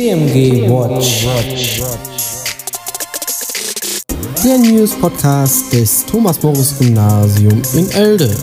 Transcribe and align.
TMG 0.00 0.66
Watch. 0.66 1.26
Der 4.42 4.56
News 4.56 4.98
Podcast 4.98 5.70
des 5.74 6.06
Thomas 6.06 6.42
Morris 6.42 6.78
Gymnasium 6.78 7.60
in 7.74 7.90
Elde. 7.90 8.34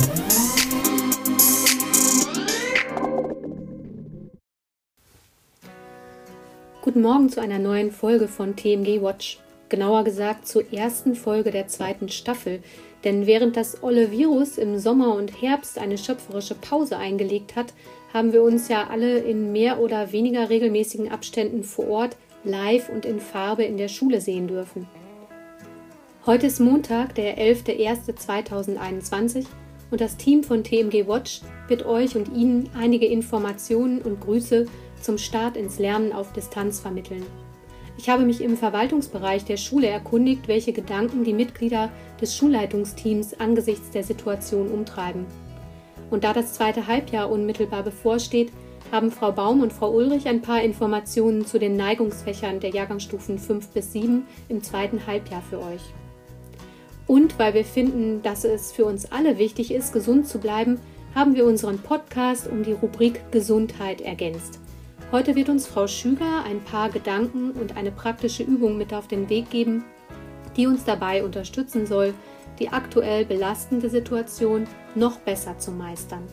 Guten 6.84 7.02
Morgen 7.02 7.28
zu 7.30 7.42
einer 7.42 7.58
neuen 7.58 7.90
Folge 7.90 8.28
von 8.28 8.56
TMG 8.56 9.02
Watch. 9.02 9.40
Genauer 9.70 10.04
gesagt 10.04 10.48
zur 10.48 10.72
ersten 10.72 11.16
Folge 11.16 11.50
der 11.50 11.68
zweiten 11.68 12.10
Staffel. 12.10 12.60
Denn 13.04 13.26
während 13.26 13.58
das 13.58 13.82
olle 13.82 14.12
Virus 14.12 14.60
im 14.60 14.78
Sommer 14.78 15.16
und 15.16 15.42
Herbst 15.42 15.80
eine 15.80 15.98
schöpferische 15.98 16.54
Pause 16.54 16.98
eingelegt 16.98 17.56
hat, 17.56 17.74
haben 18.18 18.34
wir 18.34 18.42
uns 18.42 18.68
ja 18.68 18.88
alle 18.90 19.20
in 19.20 19.52
mehr 19.52 19.80
oder 19.80 20.12
weniger 20.12 20.50
regelmäßigen 20.50 21.12
Abständen 21.12 21.64
vor 21.64 21.88
Ort 21.88 22.18
live 22.44 22.90
und 22.90 23.06
in 23.06 23.20
Farbe 23.20 23.64
in 23.64 23.78
der 23.78 23.90
Schule 23.90 24.22
sehen 24.22 24.48
dürfen. 24.48 24.88
Heute 26.26 26.48
ist 26.48 26.60
Montag, 26.60 27.14
der 27.14 27.38
11.01.2021 27.38 29.46
und 29.92 30.02
das 30.02 30.18
Team 30.18 30.44
von 30.44 30.64
TMG 30.64 31.08
Watch 31.08 31.42
wird 31.68 31.86
euch 31.86 32.16
und 32.16 32.36
Ihnen 32.36 32.72
einige 32.76 33.06
Informationen 33.06 34.02
und 34.02 34.20
Grüße 34.20 34.66
zum 35.00 35.20
Start 35.20 35.56
ins 35.56 35.78
Lernen 35.78 36.12
auf 36.12 36.34
Distanz 36.34 36.80
vermitteln. 36.80 37.24
Ich 38.00 38.10
habe 38.10 38.26
mich 38.26 38.42
im 38.42 38.58
Verwaltungsbereich 38.58 39.46
der 39.46 39.58
Schule 39.58 39.90
erkundigt, 39.90 40.48
welche 40.48 40.74
Gedanken 40.74 41.24
die 41.24 41.34
Mitglieder 41.34 41.92
des 42.20 42.36
Schulleitungsteams 42.36 43.40
angesichts 43.40 43.92
der 43.92 44.04
Situation 44.04 44.72
umtreiben. 44.72 45.28
Und 46.10 46.24
da 46.24 46.34
das 46.34 46.54
zweite 46.54 46.88
Halbjahr 46.88 47.30
unmittelbar 47.30 47.84
bevorsteht, 47.84 48.52
haben 48.92 49.12
Frau 49.12 49.32
Baum 49.32 49.62
und 49.62 49.74
Frau 49.74 49.92
Ulrich 49.92 50.28
ein 50.28 50.42
paar 50.42 50.62
Informationen 50.62 51.46
zu 51.46 51.60
den 51.60 51.76
Neigungsfächern 51.76 52.60
der 52.60 52.70
Jahrgangsstufen 52.70 53.38
5 53.38 53.70
bis 53.70 53.92
7 53.92 54.26
im 54.48 54.64
zweiten 54.64 55.06
Halbjahr 55.06 55.42
für 55.42 55.60
euch. 55.60 55.82
Und 57.06 57.40
weil 57.40 57.54
wir 57.54 57.66
finden, 57.66 58.22
dass 58.22 58.44
es 58.44 58.72
für 58.72 58.86
uns 58.86 59.12
alle 59.12 59.38
wichtig 59.38 59.72
ist, 59.72 59.94
gesund 59.94 60.28
zu 60.28 60.40
bleiben, 60.40 60.80
haben 61.16 61.36
wir 61.36 61.46
unseren 61.46 61.80
Podcast 61.80 62.48
um 62.48 62.64
die 62.64 62.74
Rubrik 62.74 63.32
Gesundheit 63.32 64.02
ergänzt. 64.02 64.60
Heute 65.12 65.36
wird 65.36 65.48
uns 65.48 65.66
Frau 65.66 65.88
Schüger 65.88 66.44
ein 66.46 66.62
paar 66.62 66.90
Gedanken 66.90 67.52
und 67.52 67.78
eine 67.78 67.92
praktische 67.92 68.44
Übung 68.44 68.78
mit 68.78 68.94
auf 68.94 69.08
den 69.08 69.30
Weg 69.30 69.50
geben, 69.50 69.86
die 70.58 70.68
uns 70.68 70.84
dabei 70.84 71.24
unterstützen 71.24 71.86
soll, 71.86 72.14
die 72.60 72.70
aktuell 72.70 73.26
belastende 73.26 73.90
Situation 73.90 74.68
noch 74.96 75.20
besser 75.20 75.58
zu 75.58 75.72
meistern. 75.72 76.24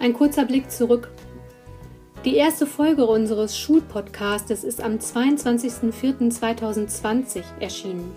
Ein 0.00 0.12
kurzer 0.12 0.44
Blick 0.44 0.70
zurück. 0.70 1.10
Die 2.24 2.36
erste 2.36 2.66
Folge 2.66 3.06
unseres 3.06 3.58
Schulpodcastes 3.58 4.64
ist 4.64 4.80
am 4.80 4.94
22.04.2020 4.94 7.42
erschienen. 7.60 8.12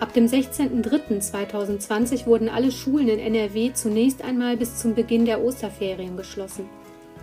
Ab 0.00 0.12
dem 0.12 0.26
16.03.2020 0.26 2.26
wurden 2.26 2.48
alle 2.48 2.70
Schulen 2.70 3.08
in 3.08 3.18
NRW 3.18 3.72
zunächst 3.72 4.22
einmal 4.22 4.56
bis 4.56 4.76
zum 4.76 4.94
Beginn 4.94 5.24
der 5.24 5.42
Osterferien 5.42 6.16
geschlossen. 6.16 6.68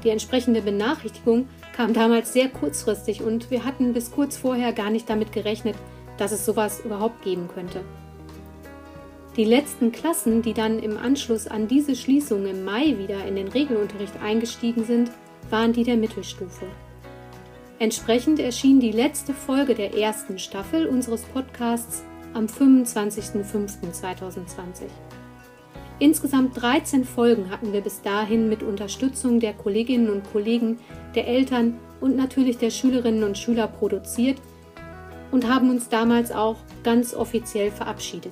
Die 0.03 0.09
entsprechende 0.09 0.61
Benachrichtigung 0.61 1.47
kam 1.73 1.93
damals 1.93 2.33
sehr 2.33 2.49
kurzfristig 2.49 3.21
und 3.21 3.49
wir 3.49 3.63
hatten 3.63 3.93
bis 3.93 4.11
kurz 4.11 4.37
vorher 4.37 4.73
gar 4.73 4.89
nicht 4.89 5.09
damit 5.09 5.31
gerechnet, 5.31 5.75
dass 6.17 6.31
es 6.31 6.45
sowas 6.45 6.81
überhaupt 6.83 7.23
geben 7.23 7.47
könnte. 7.53 7.81
Die 9.37 9.43
letzten 9.43 9.91
Klassen, 9.91 10.41
die 10.41 10.53
dann 10.53 10.79
im 10.79 10.97
Anschluss 10.97 11.47
an 11.47 11.67
diese 11.67 11.93
Schließung 11.93 12.45
im 12.45 12.63
Mai 12.63 12.95
wieder 12.97 13.25
in 13.25 13.35
den 13.35 13.49
Regelunterricht 13.49 14.21
eingestiegen 14.21 14.85
sind, 14.85 15.11
waren 15.49 15.73
die 15.73 15.83
der 15.83 15.97
Mittelstufe. 15.97 16.67
Entsprechend 17.77 18.39
erschien 18.39 18.79
die 18.79 18.93
letzte 18.93 19.33
Folge 19.33 19.75
der 19.75 19.93
ersten 19.93 20.39
Staffel 20.39 20.87
unseres 20.87 21.23
Podcasts 21.23 22.05
am 22.33 22.45
25.05.2020. 22.45 24.83
Insgesamt 25.99 26.61
13 26.61 27.03
Folgen 27.03 27.49
hatten 27.49 27.73
wir 27.73 27.81
bis 27.81 28.01
dahin 28.01 28.47
mit 28.47 28.63
Unterstützung 28.63 29.41
der 29.41 29.51
Kolleginnen 29.51 30.09
und 30.09 30.23
Kollegen, 30.31 30.79
der 31.13 31.27
Eltern 31.27 31.77
und 31.99 32.15
natürlich 32.15 32.57
der 32.57 32.69
Schülerinnen 32.69 33.25
und 33.25 33.37
Schüler 33.37 33.67
produziert 33.67 34.37
und 35.31 35.49
haben 35.49 35.69
uns 35.69 35.89
damals 35.89 36.31
auch 36.31 36.55
ganz 36.83 37.13
offiziell 37.13 37.71
verabschiedet. 37.71 38.31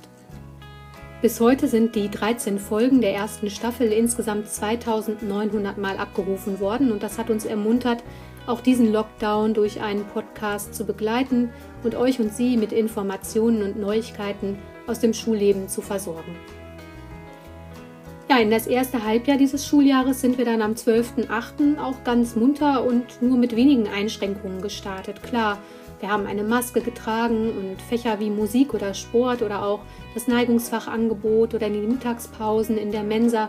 Bis 1.24 1.40
heute 1.40 1.70
sind 1.70 1.96
die 1.96 2.12
13 2.12 2.60
Folgen 2.60 3.00
der 3.00 3.14
ersten 3.14 3.50
Staffel 3.50 3.94
insgesamt 3.94 4.50
2900 4.50 5.78
Mal 5.78 5.96
abgerufen 5.96 6.60
worden 6.60 6.92
und 6.92 7.02
das 7.02 7.18
hat 7.18 7.30
uns 7.30 7.46
ermuntert, 7.46 8.04
auch 8.46 8.60
diesen 8.60 8.92
Lockdown 8.92 9.54
durch 9.54 9.80
einen 9.80 10.04
Podcast 10.04 10.76
zu 10.76 10.84
begleiten 10.84 11.50
und 11.82 11.96
euch 11.96 12.20
und 12.20 12.34
Sie 12.34 12.58
mit 12.58 12.74
Informationen 12.74 13.62
und 13.64 13.80
Neuigkeiten 13.80 14.60
aus 14.86 15.00
dem 15.00 15.14
Schulleben 15.14 15.70
zu 15.70 15.82
versorgen. 15.82 16.36
Ja, 18.30 18.40
in 18.40 18.52
das 18.52 18.68
erste 18.68 19.06
Halbjahr 19.06 19.38
dieses 19.38 19.66
Schuljahres 19.66 20.20
sind 20.20 20.38
wir 20.38 20.44
dann 20.44 20.62
am 20.62 20.74
12.08. 20.74 21.80
auch 21.80 22.04
ganz 22.04 22.36
munter 22.36 22.84
und 22.84 23.22
nur 23.22 23.38
mit 23.38 23.56
wenigen 23.56 23.88
Einschränkungen 23.88 24.62
gestartet. 24.62 25.24
Klar, 25.24 25.58
wir 26.04 26.12
haben 26.12 26.28
eine 26.28 26.44
Maske 26.44 26.82
getragen 26.82 27.50
und 27.52 27.82
Fächer 27.82 28.20
wie 28.20 28.30
Musik 28.30 28.74
oder 28.74 28.94
Sport 28.94 29.42
oder 29.42 29.64
auch 29.64 29.80
das 30.14 30.28
Neigungsfachangebot 30.28 31.54
oder 31.54 31.70
die 31.70 31.80
Mittagspausen 31.80 32.78
in 32.78 32.92
der 32.92 33.04
Mensa 33.04 33.48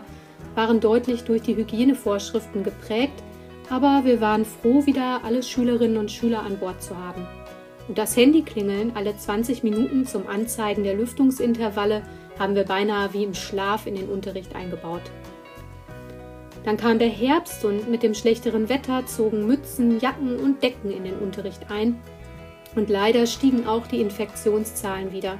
waren 0.55 0.79
deutlich 0.79 1.25
durch 1.25 1.41
die 1.41 1.57
Hygienevorschriften 1.57 2.63
geprägt, 2.63 3.21
aber 3.69 4.03
wir 4.05 4.21
waren 4.21 4.45
froh, 4.45 4.85
wieder 4.85 5.19
alle 5.25 5.43
Schülerinnen 5.43 5.97
und 5.97 6.09
Schüler 6.09 6.43
an 6.43 6.57
Bord 6.57 6.81
zu 6.81 6.95
haben. 6.95 7.27
Und 7.89 7.97
das 7.97 8.15
Handyklingeln 8.15 8.93
alle 8.95 9.17
20 9.17 9.63
Minuten 9.63 10.05
zum 10.05 10.25
Anzeigen 10.25 10.85
der 10.85 10.95
Lüftungsintervalle 10.95 12.03
haben 12.39 12.55
wir 12.55 12.63
beinahe 12.63 13.11
wie 13.11 13.25
im 13.25 13.33
Schlaf 13.33 13.85
in 13.85 13.95
den 13.95 14.07
Unterricht 14.07 14.55
eingebaut. 14.55 15.03
Dann 16.63 16.77
kam 16.77 16.99
der 16.99 17.09
Herbst 17.09 17.65
und 17.65 17.91
mit 17.91 18.01
dem 18.01 18.13
schlechteren 18.13 18.69
Wetter 18.69 19.05
zogen 19.07 19.45
Mützen, 19.45 19.99
Jacken 19.99 20.37
und 20.39 20.63
Decken 20.63 20.89
in 20.89 21.03
den 21.03 21.17
Unterricht 21.19 21.69
ein 21.69 21.99
und 22.75 22.89
leider 22.89 23.25
stiegen 23.25 23.67
auch 23.67 23.87
die 23.87 24.01
Infektionszahlen 24.01 25.11
wieder. 25.11 25.37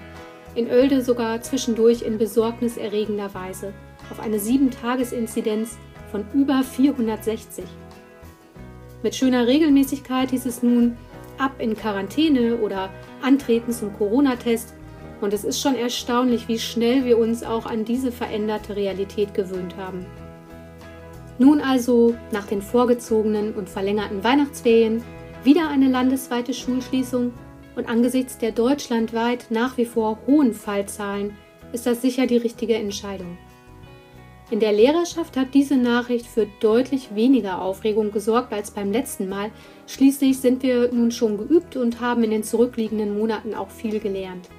In 0.56 0.70
Oelde 0.70 1.02
sogar 1.02 1.42
zwischendurch 1.42 2.02
in 2.02 2.18
besorgniserregender 2.18 3.34
Weise 3.34 3.74
auf 4.10 4.20
eine 4.20 4.38
7-Tages-Inzidenz 4.38 5.78
von 6.12 6.26
über 6.34 6.64
460. 6.64 7.66
Mit 9.04 9.16
schöner 9.16 9.48
Regelmäßigkeit 9.48 10.32
hieß 10.32 10.46
es 10.46 10.64
nun 10.64 10.98
ab 11.38 11.56
in 11.60 11.76
Quarantäne 11.76 12.58
oder 12.58 12.90
antreten 13.22 13.72
zum 13.72 13.94
Corona-Test. 13.94 14.74
Und 15.22 15.34
es 15.34 15.44
ist 15.44 15.62
schon 15.62 15.76
erstaunlich, 15.76 16.48
wie 16.48 16.60
schnell 16.60 17.06
wir 17.06 17.18
uns 17.18 17.44
auch 17.44 17.66
an 17.66 17.86
diese 17.86 18.12
veränderte 18.12 18.76
Realität 18.76 19.34
gewöhnt 19.34 19.76
haben. 19.78 20.06
Nun 21.38 21.60
also, 21.62 22.16
nach 22.32 22.48
den 22.48 22.62
vorgezogenen 22.62 23.54
und 23.54 23.70
verlängerten 23.70 24.24
Weihnachtsferien, 24.24 25.04
wieder 25.46 25.70
eine 25.70 25.90
landesweite 25.90 26.54
Schulschließung 26.54 27.32
und 27.76 27.88
angesichts 27.88 28.38
der 28.38 28.52
deutschlandweit 28.52 29.48
nach 29.50 29.78
wie 29.78 29.86
vor 29.86 30.18
hohen 30.26 30.54
Fallzahlen 30.54 31.38
ist 31.72 31.86
das 31.86 32.02
sicher 32.02 32.26
die 32.26 32.38
richtige 32.38 32.76
Entscheidung. 32.76 33.38
In 34.52 34.60
der 34.60 34.74
Lehrerschaft 34.74 35.38
hat 35.38 35.54
diese 35.54 35.76
Nachricht 35.76 36.26
für 36.28 36.48
deutlich 36.60 37.16
weniger 37.16 37.62
Aufregung 37.62 38.12
gesorgt 38.12 38.54
als 38.54 38.72
beim 38.72 38.92
letzten 38.92 39.28
Mal. 39.28 39.52
Schließlich 39.88 40.40
sind 40.40 40.62
wir 40.62 40.92
nun 40.92 41.12
schon 41.12 41.38
geübt 41.38 41.76
und 41.76 42.00
haben 42.00 42.24
in 42.24 42.30
den 42.30 42.44
zurückliegenden 42.44 43.18
Monaten 43.18 43.56
auch 43.56 43.70
viel 43.70 44.00
gelernt. 44.00 44.50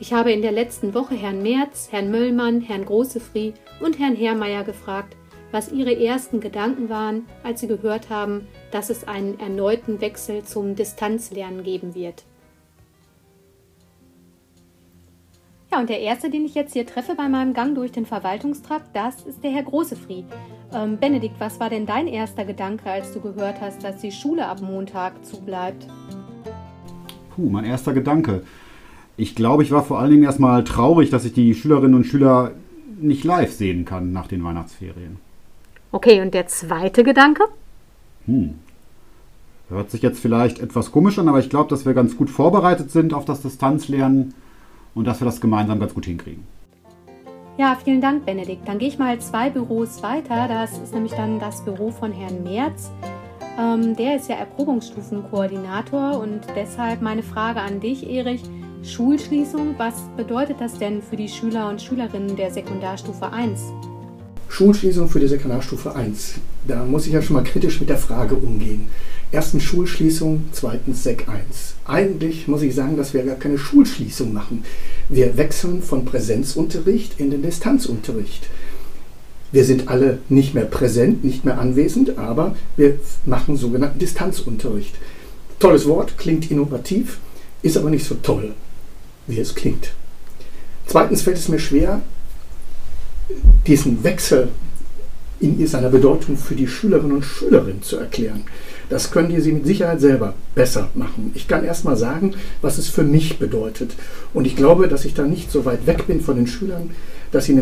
Ich 0.00 0.12
habe 0.12 0.32
in 0.32 0.42
der 0.42 0.52
letzten 0.52 0.94
Woche 0.94 1.14
Herrn 1.14 1.42
Merz, 1.42 1.88
Herrn 1.90 2.10
Möllmann, 2.10 2.60
Herrn 2.60 2.84
Großefried 2.84 3.54
und 3.80 3.98
Herrn 3.98 4.16
Herrmeier 4.16 4.64
gefragt, 4.64 5.16
was 5.52 5.70
ihre 5.70 5.96
ersten 5.96 6.40
Gedanken 6.40 6.88
waren, 6.88 7.26
als 7.44 7.60
sie 7.60 7.68
gehört 7.68 8.10
haben, 8.10 8.48
dass 8.72 8.90
es 8.90 9.06
einen 9.06 9.38
erneuten 9.38 10.00
Wechsel 10.00 10.42
zum 10.42 10.74
Distanzlernen 10.74 11.62
geben 11.62 11.94
wird. 11.94 12.24
Ja, 15.70 15.80
und 15.80 15.88
der 15.88 16.00
erste, 16.00 16.28
den 16.28 16.44
ich 16.44 16.54
jetzt 16.54 16.74
hier 16.74 16.86
treffe 16.86 17.14
bei 17.14 17.28
meinem 17.28 17.54
Gang 17.54 17.74
durch 17.74 17.92
den 17.92 18.04
Verwaltungstrakt, 18.04 18.94
das 18.94 19.22
ist 19.22 19.42
der 19.42 19.52
Herr 19.52 19.62
Großefried. 19.62 20.26
Ähm, 20.74 20.98
Benedikt, 20.98 21.36
was 21.38 21.60
war 21.60 21.70
denn 21.70 21.86
dein 21.86 22.08
erster 22.08 22.44
Gedanke, 22.44 22.90
als 22.90 23.14
du 23.14 23.20
gehört 23.20 23.60
hast, 23.62 23.82
dass 23.82 24.02
die 24.02 24.12
Schule 24.12 24.46
ab 24.46 24.60
Montag 24.60 25.24
zubleibt? 25.24 25.86
Puh, 27.34 27.48
mein 27.48 27.64
erster 27.64 27.94
Gedanke. 27.94 28.42
Ich 29.16 29.34
glaube, 29.34 29.62
ich 29.62 29.70
war 29.70 29.82
vor 29.82 29.98
allen 29.98 30.10
Dingen 30.10 30.24
erstmal 30.24 30.62
traurig, 30.64 31.08
dass 31.08 31.24
ich 31.24 31.32
die 31.32 31.54
Schülerinnen 31.54 31.94
und 31.94 32.04
Schüler 32.04 32.52
nicht 33.00 33.24
live 33.24 33.52
sehen 33.52 33.86
kann 33.86 34.12
nach 34.12 34.26
den 34.26 34.44
Weihnachtsferien. 34.44 35.18
Okay, 35.92 36.22
und 36.22 36.32
der 36.32 36.46
zweite 36.46 37.04
Gedanke? 37.04 37.44
Hm. 38.26 38.58
Hört 39.68 39.90
sich 39.90 40.02
jetzt 40.02 40.20
vielleicht 40.20 40.58
etwas 40.58 40.90
komisch 40.90 41.18
an, 41.18 41.28
aber 41.28 41.38
ich 41.38 41.50
glaube, 41.50 41.70
dass 41.70 41.86
wir 41.86 41.94
ganz 41.94 42.16
gut 42.16 42.30
vorbereitet 42.30 42.90
sind 42.90 43.14
auf 43.14 43.24
das 43.24 43.42
Distanzlernen 43.42 44.34
und 44.94 45.06
dass 45.06 45.20
wir 45.20 45.26
das 45.26 45.40
gemeinsam 45.40 45.80
ganz 45.80 45.94
gut 45.94 46.06
hinkriegen. 46.06 46.46
Ja, 47.58 47.76
vielen 47.82 48.00
Dank, 48.00 48.24
Benedikt. 48.24 48.66
Dann 48.66 48.78
gehe 48.78 48.88
ich 48.88 48.98
mal 48.98 49.18
zwei 49.20 49.50
Büros 49.50 50.02
weiter. 50.02 50.48
Das 50.48 50.78
ist 50.78 50.94
nämlich 50.94 51.12
dann 51.12 51.38
das 51.38 51.62
Büro 51.62 51.90
von 51.90 52.10
Herrn 52.10 52.42
Merz. 52.42 52.90
Ähm, 53.58 53.94
der 53.94 54.16
ist 54.16 54.30
ja 54.30 54.36
Erprobungsstufenkoordinator 54.36 56.18
und 56.18 56.40
deshalb 56.56 57.02
meine 57.02 57.22
Frage 57.22 57.60
an 57.60 57.80
dich, 57.80 58.08
Erich. 58.08 58.42
Schulschließung, 58.82 59.74
was 59.76 60.02
bedeutet 60.16 60.60
das 60.60 60.78
denn 60.78 61.02
für 61.02 61.16
die 61.16 61.28
Schüler 61.28 61.68
und 61.68 61.80
Schülerinnen 61.80 62.34
der 62.34 62.50
Sekundarstufe 62.50 63.30
1? 63.30 63.72
Schulschließung 64.52 65.08
für 65.08 65.18
die 65.18 65.28
Sekundarstufe 65.28 65.96
1. 65.96 66.34
Da 66.68 66.84
muss 66.84 67.06
ich 67.06 67.14
ja 67.14 67.22
schon 67.22 67.36
mal 67.36 67.42
kritisch 67.42 67.80
mit 67.80 67.88
der 67.88 67.96
Frage 67.96 68.34
umgehen. 68.34 68.88
Erstens 69.32 69.62
Schulschließung, 69.62 70.44
zweitens 70.52 71.02
Sek 71.02 71.26
1. 71.26 71.76
Eigentlich 71.86 72.48
muss 72.48 72.60
ich 72.60 72.74
sagen, 72.74 72.98
dass 72.98 73.14
wir 73.14 73.22
gar 73.22 73.36
keine 73.36 73.56
Schulschließung 73.56 74.30
machen. 74.30 74.62
Wir 75.08 75.38
wechseln 75.38 75.82
von 75.82 76.04
Präsenzunterricht 76.04 77.18
in 77.18 77.30
den 77.30 77.40
Distanzunterricht. 77.40 78.46
Wir 79.52 79.64
sind 79.64 79.88
alle 79.88 80.18
nicht 80.28 80.52
mehr 80.52 80.66
präsent, 80.66 81.24
nicht 81.24 81.46
mehr 81.46 81.58
anwesend, 81.58 82.18
aber 82.18 82.54
wir 82.76 82.98
machen 83.24 83.56
sogenannten 83.56 84.00
Distanzunterricht. 84.00 84.94
Tolles 85.60 85.88
Wort, 85.88 86.18
klingt 86.18 86.50
innovativ, 86.50 87.20
ist 87.62 87.78
aber 87.78 87.88
nicht 87.88 88.04
so 88.04 88.16
toll, 88.16 88.52
wie 89.26 89.40
es 89.40 89.54
klingt. 89.54 89.94
Zweitens 90.86 91.22
fällt 91.22 91.38
es 91.38 91.48
mir 91.48 91.58
schwer, 91.58 92.02
diesen 93.66 94.02
Wechsel 94.04 94.48
in 95.40 95.66
seiner 95.66 95.88
Bedeutung 95.88 96.36
für 96.36 96.54
die 96.54 96.68
Schülerinnen 96.68 97.16
und 97.16 97.24
Schüler 97.24 97.64
zu 97.80 97.96
erklären. 97.96 98.44
Das 98.88 99.10
können 99.10 99.40
Sie 99.40 99.52
mit 99.52 99.66
Sicherheit 99.66 100.00
selber 100.00 100.34
besser 100.54 100.90
machen. 100.94 101.32
Ich 101.34 101.48
kann 101.48 101.64
erst 101.64 101.84
mal 101.84 101.96
sagen, 101.96 102.34
was 102.60 102.78
es 102.78 102.88
für 102.88 103.02
mich 103.02 103.38
bedeutet. 103.38 103.94
Und 104.34 104.46
ich 104.46 104.54
glaube, 104.54 104.86
dass 104.86 105.04
ich 105.04 105.14
da 105.14 105.24
nicht 105.24 105.50
so 105.50 105.64
weit 105.64 105.86
weg 105.86 106.06
bin 106.06 106.20
von 106.20 106.36
den 106.36 106.46
Schülern, 106.46 106.90
dass 107.32 107.46
sie 107.46 107.60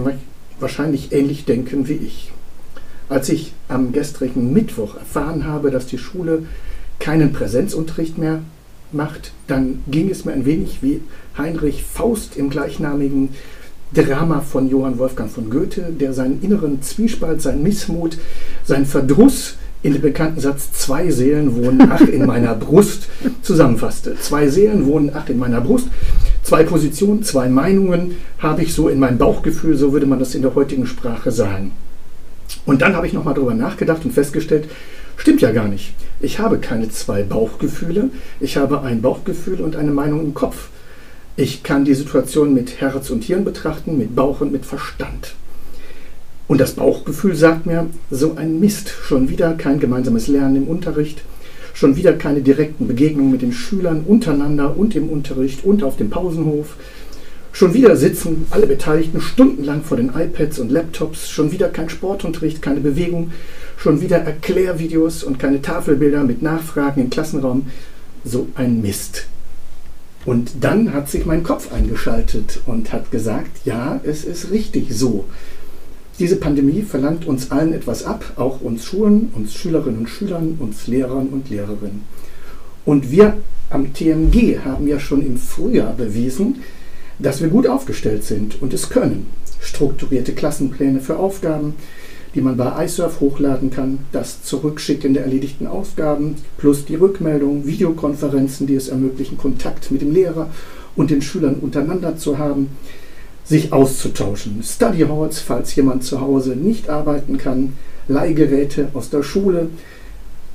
wahrscheinlich 0.58 1.12
ähnlich 1.12 1.44
denken 1.44 1.88
wie 1.88 1.94
ich. 1.94 2.32
Als 3.08 3.28
ich 3.28 3.52
am 3.68 3.92
gestrigen 3.92 4.52
Mittwoch 4.52 4.96
erfahren 4.96 5.46
habe, 5.46 5.70
dass 5.70 5.86
die 5.86 5.98
Schule 5.98 6.44
keinen 6.98 7.32
Präsenzunterricht 7.32 8.18
mehr 8.18 8.42
macht, 8.92 9.32
dann 9.46 9.82
ging 9.88 10.10
es 10.10 10.24
mir 10.24 10.32
ein 10.32 10.46
wenig 10.46 10.82
wie 10.82 11.00
Heinrich 11.38 11.84
Faust 11.84 12.36
im 12.36 12.50
gleichnamigen 12.50 13.30
Drama 13.92 14.40
von 14.40 14.68
Johann 14.68 14.98
Wolfgang 14.98 15.30
von 15.30 15.50
Goethe, 15.50 15.82
der 15.90 16.12
seinen 16.12 16.40
inneren 16.42 16.80
Zwiespalt, 16.80 17.42
seinen 17.42 17.62
Missmut, 17.62 18.18
seinen 18.64 18.86
Verdruss 18.86 19.56
in 19.82 19.94
dem 19.94 20.02
bekannten 20.02 20.40
Satz 20.40 20.72
Zwei 20.72 21.10
Seelen 21.10 21.56
wohnen 21.56 21.90
ach 21.90 22.02
in 22.02 22.26
meiner 22.26 22.54
Brust 22.54 23.08
zusammenfasste. 23.42 24.16
Zwei 24.20 24.48
Seelen 24.48 24.86
wohnen 24.86 25.10
ach 25.12 25.28
in 25.28 25.38
meiner 25.38 25.60
Brust. 25.60 25.88
Zwei 26.44 26.62
Positionen, 26.62 27.22
zwei 27.22 27.48
Meinungen 27.48 28.16
habe 28.38 28.62
ich 28.62 28.74
so 28.74 28.88
in 28.88 28.98
meinem 28.98 29.18
Bauchgefühl, 29.18 29.76
so 29.76 29.92
würde 29.92 30.06
man 30.06 30.18
das 30.18 30.34
in 30.34 30.42
der 30.42 30.54
heutigen 30.54 30.86
Sprache 30.86 31.32
sagen. 31.32 31.72
Und 32.66 32.82
dann 32.82 32.94
habe 32.94 33.06
ich 33.06 33.12
nochmal 33.12 33.34
darüber 33.34 33.54
nachgedacht 33.54 34.04
und 34.04 34.12
festgestellt, 34.12 34.68
stimmt 35.16 35.40
ja 35.40 35.50
gar 35.50 35.68
nicht. 35.68 35.94
Ich 36.20 36.38
habe 36.38 36.58
keine 36.58 36.90
zwei 36.90 37.22
Bauchgefühle, 37.22 38.10
ich 38.38 38.56
habe 38.56 38.82
ein 38.82 39.02
Bauchgefühl 39.02 39.60
und 39.60 39.76
eine 39.76 39.90
Meinung 39.90 40.20
im 40.20 40.34
Kopf. 40.34 40.68
Ich 41.40 41.62
kann 41.62 41.86
die 41.86 41.94
Situation 41.94 42.52
mit 42.52 42.82
Herz 42.82 43.08
und 43.08 43.24
Hirn 43.24 43.46
betrachten, 43.46 43.96
mit 43.96 44.14
Bauch 44.14 44.42
und 44.42 44.52
mit 44.52 44.66
Verstand. 44.66 45.36
Und 46.48 46.60
das 46.60 46.72
Bauchgefühl 46.72 47.34
sagt 47.34 47.64
mir, 47.64 47.86
so 48.10 48.34
ein 48.36 48.60
Mist, 48.60 48.92
schon 49.04 49.30
wieder 49.30 49.54
kein 49.54 49.80
gemeinsames 49.80 50.28
Lernen 50.28 50.56
im 50.56 50.68
Unterricht, 50.68 51.22
schon 51.72 51.96
wieder 51.96 52.12
keine 52.12 52.42
direkten 52.42 52.86
Begegnungen 52.86 53.32
mit 53.32 53.40
den 53.40 53.54
Schülern 53.54 54.02
untereinander 54.06 54.76
und 54.76 54.94
im 54.94 55.08
Unterricht 55.08 55.64
und 55.64 55.82
auf 55.82 55.96
dem 55.96 56.10
Pausenhof. 56.10 56.76
Schon 57.52 57.72
wieder 57.72 57.96
sitzen 57.96 58.44
alle 58.50 58.66
Beteiligten 58.66 59.22
stundenlang 59.22 59.82
vor 59.82 59.96
den 59.96 60.10
iPads 60.10 60.58
und 60.58 60.70
Laptops, 60.70 61.30
schon 61.30 61.52
wieder 61.52 61.68
kein 61.68 61.88
Sportunterricht, 61.88 62.60
keine 62.60 62.80
Bewegung, 62.80 63.32
schon 63.78 64.02
wieder 64.02 64.18
Erklärvideos 64.18 65.24
und 65.24 65.38
keine 65.38 65.62
Tafelbilder 65.62 66.22
mit 66.22 66.42
Nachfragen 66.42 67.00
im 67.00 67.08
Klassenraum. 67.08 67.68
So 68.26 68.48
ein 68.56 68.82
Mist. 68.82 69.26
Und 70.26 70.52
dann 70.60 70.92
hat 70.92 71.08
sich 71.08 71.24
mein 71.24 71.42
Kopf 71.42 71.72
eingeschaltet 71.72 72.60
und 72.66 72.92
hat 72.92 73.10
gesagt, 73.10 73.64
ja, 73.64 74.00
es 74.04 74.24
ist 74.24 74.50
richtig 74.50 74.92
so. 74.92 75.24
Diese 76.18 76.36
Pandemie 76.36 76.82
verlangt 76.82 77.26
uns 77.26 77.50
allen 77.50 77.72
etwas 77.72 78.04
ab, 78.04 78.34
auch 78.36 78.60
uns 78.60 78.84
Schulen, 78.84 79.30
uns 79.34 79.54
Schülerinnen 79.54 80.00
und 80.00 80.08
Schülern, 80.08 80.56
uns 80.58 80.86
Lehrern 80.86 81.28
und 81.28 81.48
Lehrerinnen. 81.48 82.04
Und 82.84 83.10
wir 83.10 83.38
am 83.70 83.94
TMG 83.94 84.58
haben 84.64 84.86
ja 84.86 85.00
schon 85.00 85.24
im 85.24 85.38
Frühjahr 85.38 85.94
bewiesen, 85.94 86.56
dass 87.18 87.40
wir 87.40 87.48
gut 87.48 87.66
aufgestellt 87.66 88.24
sind 88.24 88.60
und 88.60 88.74
es 88.74 88.90
können. 88.90 89.26
Strukturierte 89.60 90.32
Klassenpläne 90.32 91.00
für 91.00 91.18
Aufgaben, 91.18 91.74
die 92.34 92.40
man 92.40 92.56
bei 92.56 92.84
iSurf 92.84 93.20
hochladen 93.20 93.70
kann, 93.70 94.00
das 94.12 94.42
Zurückschicken 94.42 95.14
der 95.14 95.24
erledigten 95.24 95.66
Aufgaben 95.66 96.36
plus 96.58 96.84
die 96.84 96.94
Rückmeldung, 96.94 97.66
Videokonferenzen, 97.66 98.66
die 98.66 98.76
es 98.76 98.88
ermöglichen, 98.88 99.36
Kontakt 99.36 99.90
mit 99.90 100.02
dem 100.02 100.12
Lehrer 100.12 100.48
und 100.96 101.10
den 101.10 101.22
Schülern 101.22 101.56
untereinander 101.56 102.16
zu 102.16 102.38
haben, 102.38 102.68
sich 103.44 103.72
auszutauschen. 103.72 104.62
Study 104.62 105.00
Halls, 105.00 105.40
falls 105.40 105.74
jemand 105.74 106.04
zu 106.04 106.20
Hause 106.20 106.50
nicht 106.50 106.88
arbeiten 106.88 107.36
kann, 107.36 107.72
Leihgeräte 108.06 108.88
aus 108.94 109.10
der 109.10 109.22
Schule, 109.22 109.68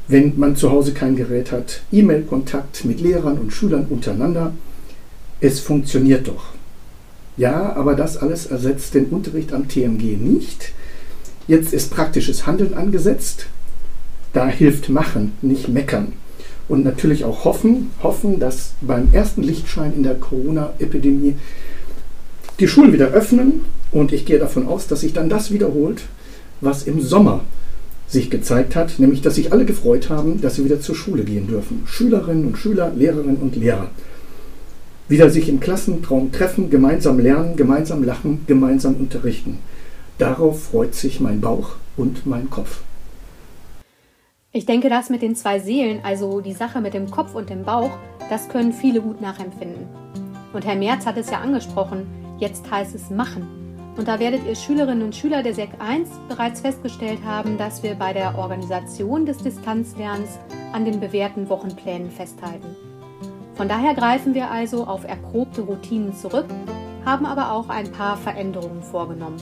wenn 0.07 0.37
man 0.37 0.55
zu 0.55 0.71
Hause 0.71 0.93
kein 0.93 1.15
Gerät 1.15 1.51
hat, 1.51 1.81
E-Mail-Kontakt 1.91 2.85
mit 2.85 3.01
Lehrern 3.01 3.37
und 3.39 3.51
Schülern 3.51 3.87
untereinander. 3.89 4.53
Es 5.41 5.59
funktioniert 5.59 6.27
doch. 6.27 6.53
Ja, 7.37 7.75
aber 7.75 7.95
das 7.95 8.17
alles 8.17 8.45
ersetzt 8.45 8.93
den 8.93 9.07
Unterricht 9.07 9.51
am 9.51 9.67
TMG 9.67 10.15
nicht. 10.17 10.71
Jetzt 11.47 11.73
ist 11.73 11.91
praktisches 11.91 12.47
Handeln 12.47 12.73
angesetzt. 12.73 13.47
Da 14.33 14.47
hilft 14.47 14.89
Machen, 14.89 15.33
nicht 15.41 15.67
Meckern. 15.67 16.13
Und 16.67 16.83
natürlich 16.83 17.23
auch 17.23 17.45
hoffen, 17.45 17.91
hoffen, 18.01 18.39
dass 18.39 18.73
beim 18.81 19.09
ersten 19.13 19.43
Lichtschein 19.43 19.93
in 19.93 20.03
der 20.03 20.15
Corona-Epidemie 20.15 21.35
die 22.59 22.67
Schulen 22.67 22.93
wieder 22.93 23.09
öffnen 23.09 23.61
und 23.91 24.11
ich 24.11 24.25
gehe 24.25 24.39
davon 24.39 24.67
aus, 24.67 24.87
dass 24.87 25.01
sich 25.01 25.13
dann 25.13 25.29
das 25.29 25.51
wiederholt, 25.51 26.03
was 26.61 26.83
im 26.83 27.01
Sommer 27.01 27.43
sich 28.07 28.29
gezeigt 28.29 28.75
hat, 28.75 28.97
nämlich 28.97 29.21
dass 29.21 29.35
sich 29.35 29.51
alle 29.51 29.65
gefreut 29.65 30.09
haben, 30.09 30.41
dass 30.41 30.55
sie 30.55 30.65
wieder 30.65 30.81
zur 30.81 30.95
Schule 30.95 31.23
gehen 31.23 31.47
dürfen. 31.47 31.83
Schülerinnen 31.85 32.45
und 32.45 32.57
Schüler, 32.57 32.91
Lehrerinnen 32.95 33.37
und 33.37 33.55
Lehrer. 33.55 33.89
Wieder 35.07 35.29
sich 35.29 35.49
im 35.49 35.59
Klassentraum 35.59 36.31
treffen, 36.31 36.69
gemeinsam 36.69 37.19
lernen, 37.19 37.55
gemeinsam 37.55 38.03
lachen, 38.03 38.41
gemeinsam 38.47 38.95
unterrichten. 38.95 39.59
Darauf 40.17 40.63
freut 40.63 40.95
sich 40.95 41.19
mein 41.19 41.41
Bauch 41.41 41.75
und 41.97 42.25
mein 42.25 42.49
Kopf. 42.49 42.81
Ich 44.51 44.65
denke, 44.65 44.89
das 44.89 45.09
mit 45.09 45.21
den 45.21 45.35
zwei 45.35 45.59
Seelen, 45.59 45.99
also 46.03 46.39
die 46.39 46.53
Sache 46.53 46.79
mit 46.79 46.93
dem 46.93 47.11
Kopf 47.11 47.35
und 47.35 47.49
dem 47.49 47.63
Bauch, 47.63 47.91
das 48.29 48.47
können 48.47 48.71
viele 48.71 49.01
gut 49.01 49.19
nachempfinden. 49.21 49.87
Und 50.53 50.65
Herr 50.65 50.75
Merz 50.75 51.05
hat 51.05 51.17
es 51.17 51.29
ja 51.29 51.39
angesprochen, 51.39 52.07
Jetzt 52.37 52.69
heißt 52.69 52.93
es 52.95 53.09
machen. 53.09 53.47
Und 53.97 54.09
da 54.09 54.19
werdet 54.19 54.45
ihr 54.45 54.55
Schülerinnen 54.55 55.03
und 55.03 55.15
Schüler 55.15 55.41
der 55.41 55.53
SEC 55.53 55.69
1 55.79 56.09
bereits 56.27 56.59
festgestellt 56.59 57.19
haben, 57.23 57.57
dass 57.57 57.81
wir 57.81 57.95
bei 57.95 58.11
der 58.11 58.37
Organisation 58.37 59.25
des 59.25 59.37
Distanzlernens 59.37 60.37
an 60.73 60.83
den 60.83 60.99
bewährten 60.99 61.47
Wochenplänen 61.47 62.11
festhalten. 62.11 62.75
Von 63.55 63.69
daher 63.69 63.93
greifen 63.93 64.33
wir 64.33 64.51
also 64.51 64.85
auf 64.85 65.05
erprobte 65.05 65.61
Routinen 65.61 66.13
zurück, 66.13 66.47
haben 67.05 67.25
aber 67.25 67.53
auch 67.53 67.69
ein 67.69 67.89
paar 67.89 68.17
Veränderungen 68.17 68.83
vorgenommen. 68.83 69.37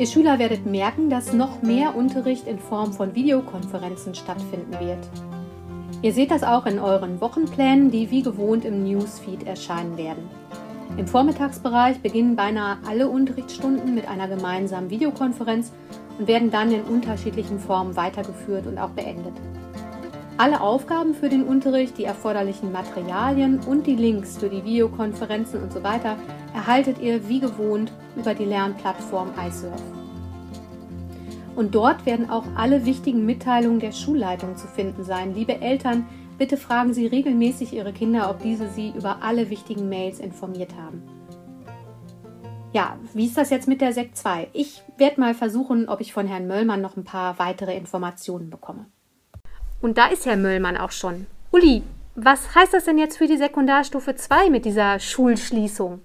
Ihr 0.00 0.06
Schüler 0.06 0.38
werdet 0.38 0.64
merken, 0.64 1.10
dass 1.10 1.34
noch 1.34 1.60
mehr 1.60 1.94
Unterricht 1.94 2.46
in 2.46 2.58
Form 2.58 2.94
von 2.94 3.14
Videokonferenzen 3.14 4.14
stattfinden 4.14 4.72
wird. 4.80 5.06
Ihr 6.00 6.14
seht 6.14 6.30
das 6.30 6.42
auch 6.42 6.64
in 6.64 6.78
euren 6.78 7.20
Wochenplänen, 7.20 7.90
die 7.90 8.10
wie 8.10 8.22
gewohnt 8.22 8.64
im 8.64 8.82
Newsfeed 8.82 9.46
erscheinen 9.46 9.98
werden. 9.98 10.26
Im 10.96 11.06
Vormittagsbereich 11.06 12.00
beginnen 12.00 12.34
beinahe 12.34 12.78
alle 12.88 13.10
Unterrichtsstunden 13.10 13.94
mit 13.94 14.08
einer 14.08 14.26
gemeinsamen 14.26 14.88
Videokonferenz 14.88 15.70
und 16.18 16.26
werden 16.26 16.50
dann 16.50 16.72
in 16.72 16.80
unterschiedlichen 16.80 17.60
Formen 17.60 17.94
weitergeführt 17.94 18.66
und 18.66 18.78
auch 18.78 18.92
beendet. 18.92 19.34
Alle 20.40 20.62
Aufgaben 20.62 21.12
für 21.12 21.28
den 21.28 21.42
Unterricht, 21.42 21.98
die 21.98 22.04
erforderlichen 22.04 22.72
Materialien 22.72 23.60
und 23.60 23.86
die 23.86 23.94
Links 23.94 24.38
für 24.38 24.48
die 24.48 24.64
Videokonferenzen 24.64 25.62
und 25.62 25.70
so 25.70 25.82
weiter 25.82 26.16
erhaltet 26.54 26.98
ihr 26.98 27.28
wie 27.28 27.40
gewohnt 27.40 27.92
über 28.16 28.32
die 28.32 28.46
Lernplattform 28.46 29.32
iSurf. 29.46 29.82
Und 31.56 31.74
dort 31.74 32.06
werden 32.06 32.30
auch 32.30 32.46
alle 32.56 32.86
wichtigen 32.86 33.26
Mitteilungen 33.26 33.80
der 33.80 33.92
Schulleitung 33.92 34.56
zu 34.56 34.66
finden 34.66 35.04
sein. 35.04 35.34
Liebe 35.34 35.60
Eltern, 35.60 36.06
Bitte 36.38 36.56
fragen 36.56 36.94
Sie 36.94 37.06
regelmäßig 37.06 37.74
Ihre 37.74 37.92
Kinder, 37.92 38.30
ob 38.30 38.40
diese 38.40 38.66
Sie 38.70 38.94
über 38.96 39.18
alle 39.20 39.50
wichtigen 39.50 39.90
Mails 39.90 40.20
informiert 40.20 40.74
haben. 40.74 41.02
Ja, 42.72 42.96
wie 43.12 43.26
ist 43.26 43.36
das 43.36 43.50
jetzt 43.50 43.68
mit 43.68 43.82
der 43.82 43.92
Sekt 43.92 44.16
2? 44.16 44.48
Ich 44.54 44.82
werde 44.96 45.20
mal 45.20 45.34
versuchen, 45.34 45.86
ob 45.86 46.00
ich 46.00 46.14
von 46.14 46.26
Herrn 46.26 46.46
Möllmann 46.46 46.80
noch 46.80 46.96
ein 46.96 47.04
paar 47.04 47.38
weitere 47.38 47.76
Informationen 47.76 48.48
bekomme. 48.48 48.86
Und 49.80 49.98
da 49.98 50.06
ist 50.06 50.26
Herr 50.26 50.36
Möllmann 50.36 50.76
auch 50.76 50.90
schon. 50.90 51.26
Uli, 51.50 51.82
was 52.14 52.54
heißt 52.54 52.74
das 52.74 52.84
denn 52.84 52.98
jetzt 52.98 53.16
für 53.16 53.26
die 53.26 53.38
Sekundarstufe 53.38 54.14
2 54.14 54.50
mit 54.50 54.64
dieser 54.64 55.00
Schulschließung? 55.00 56.00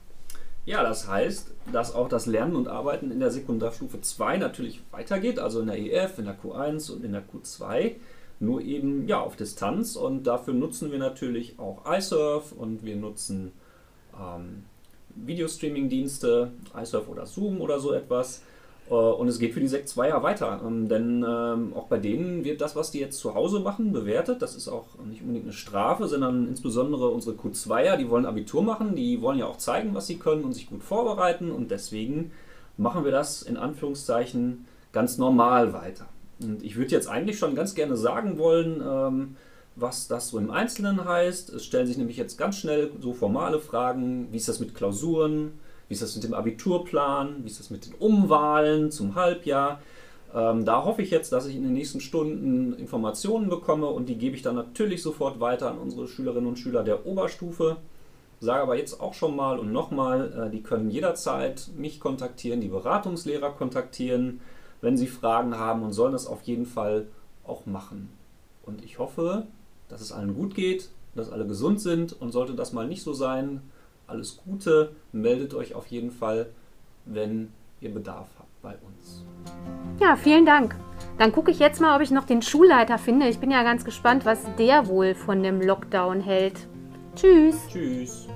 Ja, 0.66 0.82
das 0.82 1.08
heißt, 1.08 1.52
dass 1.72 1.94
auch 1.94 2.10
das 2.10 2.26
Lernen 2.26 2.56
und 2.56 2.68
Arbeiten 2.68 3.12
in 3.12 3.20
der 3.20 3.32
Sekundarstufe 3.32 4.02
2 4.02 4.38
natürlich 4.38 4.82
weitergeht, 4.92 5.40
also 5.40 5.60
in 5.60 5.68
der 5.68 5.78
EF, 5.78 6.18
in 6.18 6.26
der 6.26 6.38
Q1 6.40 6.92
und 6.92 7.04
in 7.04 7.12
der 7.12 7.24
Q2, 7.24 7.96
nur 8.40 8.62
eben 8.62 9.08
ja 9.08 9.20
auf 9.20 9.36
Distanz 9.36 9.96
und 9.96 10.24
dafür 10.24 10.54
nutzen 10.54 10.92
wir 10.92 11.00
natürlich 11.00 11.60
auch 11.60 11.84
iSurf 11.86 12.52
und 12.52 12.84
wir 12.84 12.96
nutzen 12.96 13.52
ähm, 14.20 14.64
Videostreaming-Dienste, 15.16 16.52
iSurf 16.76 17.08
oder 17.08 17.26
Zoom 17.26 17.62
oder 17.62 17.80
so 17.80 17.94
etwas. 17.94 18.42
Äh, 18.90 18.94
und 18.94 19.28
es 19.28 19.40
geht 19.40 19.54
für 19.54 19.60
die 19.60 19.68
Sekt 19.68 19.90
2er 19.90 20.24
weiter, 20.24 20.62
ähm, 20.66 20.88
denn 20.88 21.26
ähm, 21.28 21.74
auch 21.76 21.88
bei 21.88 21.98
denen 21.98 22.44
wird 22.44 22.62
das, 22.62 22.76
was 22.76 22.92
die 22.92 23.00
jetzt 23.00 23.20
zu 23.20 23.34
Hause 23.34 23.60
machen, 23.60 23.92
bewertet. 23.92 24.42
Das 24.42 24.56
ist 24.56 24.68
auch 24.68 24.86
nicht 25.06 25.22
unbedingt 25.22 25.46
eine 25.46 25.54
Strafe, 25.54 26.08
sondern 26.08 26.48
insbesondere 26.48 27.10
unsere 27.10 27.36
Q2er, 27.36 27.98
die 27.98 28.10
wollen 28.10 28.26
Abitur 28.26 28.64
machen, 28.64 28.96
die 28.96 29.22
wollen 29.22 29.40
ja 29.40 29.46
auch 29.48 29.58
zeigen, 29.58 29.94
was 29.94 30.08
sie 30.08 30.18
können 30.18 30.44
und 30.44 30.54
sich 30.54 30.70
gut 30.70 30.84
vorbereiten 30.84 31.52
und 31.52 31.72
deswegen 31.72 32.32
machen 32.78 33.06
wir 33.06 33.12
das 33.12 33.42
in 33.42 33.58
Anführungszeichen 33.58 34.66
ganz 34.92 35.18
normal 35.18 35.74
weiter. 35.74 36.08
Und 36.42 36.64
ich 36.64 36.76
würde 36.76 36.92
jetzt 36.92 37.08
eigentlich 37.08 37.40
schon 37.40 37.56
ganz 37.56 37.76
gerne 37.76 37.96
sagen 37.96 38.38
wollen, 38.38 38.82
ähm, 38.86 39.36
was 39.76 40.08
das 40.08 40.30
so 40.30 40.38
im 40.38 40.52
Einzelnen 40.52 41.06
heißt. 41.06 41.50
Es 41.50 41.66
stellen 41.66 41.88
sich 41.88 41.98
nämlich 41.98 42.18
jetzt 42.18 42.38
ganz 42.38 42.58
schnell 42.58 42.92
so 43.00 43.14
formale 43.14 43.60
Fragen, 43.60 44.28
wie 44.32 44.38
ist 44.38 44.48
das 44.48 44.60
mit 44.60 44.74
Klausuren, 44.74 45.54
wie 45.88 45.94
ist 45.94 46.02
das 46.02 46.16
mit 46.16 46.24
dem 46.24 46.34
Abiturplan? 46.34 47.44
Wie 47.44 47.48
ist 47.48 47.60
das 47.60 47.70
mit 47.70 47.86
den 47.86 47.94
Umwahlen 47.96 48.92
zum 48.92 49.16
Halbjahr? 49.16 49.80
Ähm, 50.34 50.66
da 50.66 50.84
hoffe 50.84 51.02
ich 51.02 51.12
jetzt, 51.12 51.32
dass 51.32 51.46
ich 51.46 51.56
in 51.56 51.64
den 51.64 51.74
nächsten 51.74 52.02
Stunden 52.02 52.74
Informationen 52.74 53.50
bekomme 53.50 53.88
und 53.88 54.10
die 54.10 54.18
gebe 54.18 54.36
ich 54.36 54.42
dann 54.42 54.56
natürlich 54.56 55.02
sofort 55.02 55.40
weiter 55.40 55.72
an 55.72 55.78
unsere 55.78 56.08
Schülerinnen 56.08 56.48
und 56.48 56.60
Schüler 56.60 56.84
der 56.84 57.06
Oberstufe. 57.06 57.78
Sage 58.42 58.64
aber 58.64 58.78
jetzt 58.78 59.00
auch 59.00 59.14
schon 59.14 59.36
mal 59.36 59.60
und 59.60 59.72
nochmal, 59.72 60.48
äh, 60.48 60.52
die 60.52 60.62
können 60.62 60.90
jederzeit 60.90 61.70
mich 61.78 62.00
kontaktieren, 62.00 62.62
die 62.62 62.68
Beratungslehrer 62.68 63.52
kontaktieren, 63.52 64.42
wenn 64.82 64.98
sie 64.98 65.08
Fragen 65.08 65.58
haben 65.58 65.84
und 65.84 65.94
sollen 65.94 66.12
das 66.12 66.28
auf 66.28 66.42
jeden 66.44 66.66
Fall 66.66 67.08
auch 67.46 67.66
machen. 67.66 68.10
Und 68.64 68.84
ich 68.84 69.00
hoffe, 69.00 69.48
dass 69.88 70.02
es 70.02 70.12
allen 70.12 70.36
gut 70.36 70.56
geht, 70.56 70.90
dass 71.16 71.32
alle 71.32 71.48
gesund 71.48 71.80
sind 71.80 72.20
und 72.20 72.32
sollte 72.32 72.56
das 72.56 72.74
mal 72.74 72.88
nicht 72.88 73.04
so 73.04 73.14
sein, 73.14 73.62
alles 74.08 74.38
Gute. 74.38 74.96
Meldet 75.12 75.54
euch 75.54 75.76
auf 75.76 75.88
jeden 75.88 76.12
Fall, 76.12 76.48
wenn 77.06 77.52
ihr 77.82 77.94
Bedarf 77.94 78.30
habt 78.38 78.62
bei 78.62 78.76
uns. 78.88 79.24
Ja, 80.00 80.16
vielen 80.16 80.46
Dank. 80.46 80.76
Dann 81.18 81.32
gucke 81.32 81.52
ich 81.52 81.60
jetzt 81.60 81.80
mal, 81.80 81.96
ob 81.96 82.02
ich 82.02 82.12
noch 82.12 82.26
den 82.26 82.42
Schulleiter 82.42 82.98
finde. 82.98 83.28
Ich 83.28 83.40
bin 83.40 83.52
ja 83.52 83.64
ganz 83.64 83.86
gespannt, 83.86 84.26
was 84.26 84.44
der 84.58 84.88
wohl 84.88 85.16
von 85.16 85.44
dem 85.44 85.62
Lockdown 85.62 86.22
hält. 86.22 86.68
Tschüss. 87.16 87.56
Tschüss. 87.70 88.28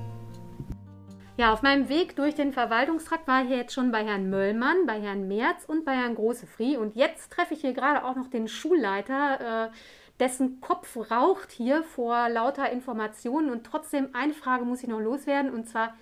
Ja, 1.39 1.53
auf 1.53 1.61
meinem 1.61 1.87
Weg 1.87 2.17
durch 2.17 2.35
den 2.35 2.51
Verwaltungstrakt 2.51 3.25
war 3.25 3.43
ich 3.43 3.49
jetzt 3.49 3.73
schon 3.73 3.93
bei 3.93 4.03
Herrn 4.03 4.29
Möllmann, 4.29 4.85
bei 4.85 4.99
Herrn 4.99 5.27
Merz 5.29 5.63
und 5.65 5.85
bei 5.85 5.93
Herrn 5.93 6.15
Großefrie. 6.15 6.75
Und 6.75 6.97
jetzt 6.97 7.31
treffe 7.31 7.53
ich 7.53 7.61
hier 7.61 7.73
gerade 7.73 8.03
auch 8.03 8.17
noch 8.17 8.27
den 8.27 8.49
Schulleiter. 8.49 9.67
Äh, 9.67 9.69
dessen 10.19 10.61
Kopf 10.61 10.97
raucht 11.11 11.51
hier 11.51 11.83
vor 11.83 12.29
lauter 12.29 12.71
Informationen. 12.71 13.49
Und 13.49 13.65
trotzdem 13.65 14.09
eine 14.13 14.33
Frage 14.33 14.65
muss 14.65 14.83
ich 14.83 14.89
noch 14.89 14.99
loswerden. 14.99 15.51
Und 15.51 15.67
zwar, 15.67 15.93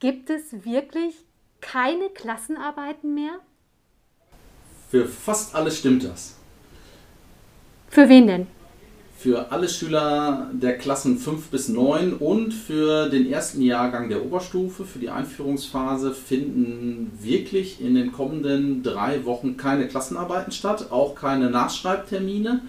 gibt 0.00 0.30
es 0.30 0.64
wirklich 0.64 1.14
keine 1.60 2.08
Klassenarbeiten 2.10 3.14
mehr? 3.14 3.40
Für 4.90 5.06
fast 5.06 5.54
alle 5.54 5.70
stimmt 5.70 6.04
das. 6.04 6.36
Für 7.90 8.08
wen 8.08 8.26
denn? 8.26 8.46
Für 9.18 9.50
alle 9.50 9.68
Schüler 9.68 10.48
der 10.52 10.78
Klassen 10.78 11.18
5 11.18 11.48
bis 11.48 11.68
9 11.68 12.14
und 12.14 12.52
für 12.54 13.08
den 13.08 13.28
ersten 13.28 13.60
Jahrgang 13.62 14.08
der 14.08 14.24
Oberstufe, 14.24 14.84
für 14.84 15.00
die 15.00 15.10
Einführungsphase, 15.10 16.14
finden 16.14 17.10
wirklich 17.20 17.80
in 17.80 17.96
den 17.96 18.12
kommenden 18.12 18.84
drei 18.84 19.24
Wochen 19.24 19.56
keine 19.56 19.88
Klassenarbeiten 19.88 20.52
statt, 20.52 20.92
auch 20.92 21.16
keine 21.16 21.50
Nachschreibtermine. 21.50 22.62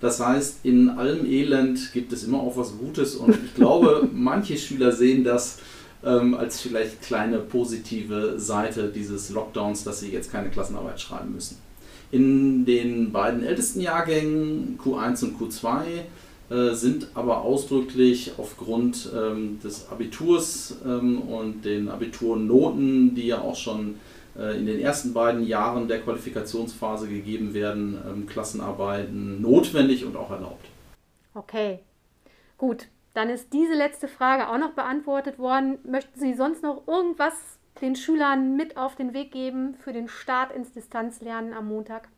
Das 0.00 0.20
heißt, 0.20 0.60
in 0.64 0.90
allem 0.90 1.24
Elend 1.24 1.92
gibt 1.92 2.12
es 2.12 2.24
immer 2.24 2.40
auch 2.40 2.56
was 2.56 2.76
Gutes 2.78 3.16
und 3.16 3.30
ich 3.30 3.54
glaube, 3.54 4.08
manche 4.12 4.56
Schüler 4.56 4.92
sehen 4.92 5.24
das 5.24 5.58
ähm, 6.04 6.34
als 6.34 6.60
vielleicht 6.60 7.02
kleine 7.02 7.38
positive 7.38 8.38
Seite 8.38 8.92
dieses 8.94 9.30
Lockdowns, 9.30 9.84
dass 9.84 10.00
sie 10.00 10.10
jetzt 10.10 10.30
keine 10.30 10.50
Klassenarbeit 10.50 11.00
schreiben 11.00 11.32
müssen. 11.32 11.58
In 12.12 12.64
den 12.64 13.10
beiden 13.10 13.42
ältesten 13.42 13.80
Jahrgängen, 13.80 14.78
Q1 14.82 15.24
und 15.24 15.40
Q2, 15.40 15.82
äh, 16.48 16.74
sind 16.74 17.08
aber 17.14 17.42
ausdrücklich 17.42 18.32
aufgrund 18.38 19.10
ähm, 19.16 19.58
des 19.64 19.88
Abiturs 19.90 20.76
ähm, 20.86 21.20
und 21.22 21.64
den 21.64 21.88
Abiturnoten, 21.88 23.16
die 23.16 23.26
ja 23.26 23.40
auch 23.40 23.56
schon 23.56 23.96
in 24.56 24.66
den 24.66 24.80
ersten 24.80 25.12
beiden 25.12 25.44
Jahren 25.44 25.88
der 25.88 26.00
Qualifikationsphase 26.00 27.08
gegeben 27.08 27.54
werden, 27.54 27.98
ähm, 28.06 28.26
Klassenarbeiten 28.26 29.40
notwendig 29.40 30.04
und 30.04 30.16
auch 30.16 30.30
erlaubt. 30.30 30.66
Okay, 31.34 31.80
gut. 32.58 32.88
Dann 33.14 33.30
ist 33.30 33.52
diese 33.54 33.72
letzte 33.72 34.08
Frage 34.08 34.48
auch 34.48 34.58
noch 34.58 34.72
beantwortet 34.72 35.38
worden. 35.38 35.78
Möchten 35.84 36.20
Sie 36.20 36.34
sonst 36.34 36.62
noch 36.62 36.86
irgendwas 36.86 37.32
den 37.80 37.96
Schülern 37.96 38.56
mit 38.56 38.76
auf 38.76 38.94
den 38.94 39.14
Weg 39.14 39.32
geben 39.32 39.74
für 39.74 39.92
den 39.92 40.08
Start 40.08 40.52
ins 40.52 40.72
Distanzlernen 40.72 41.54
am 41.54 41.68
Montag? 41.68 42.08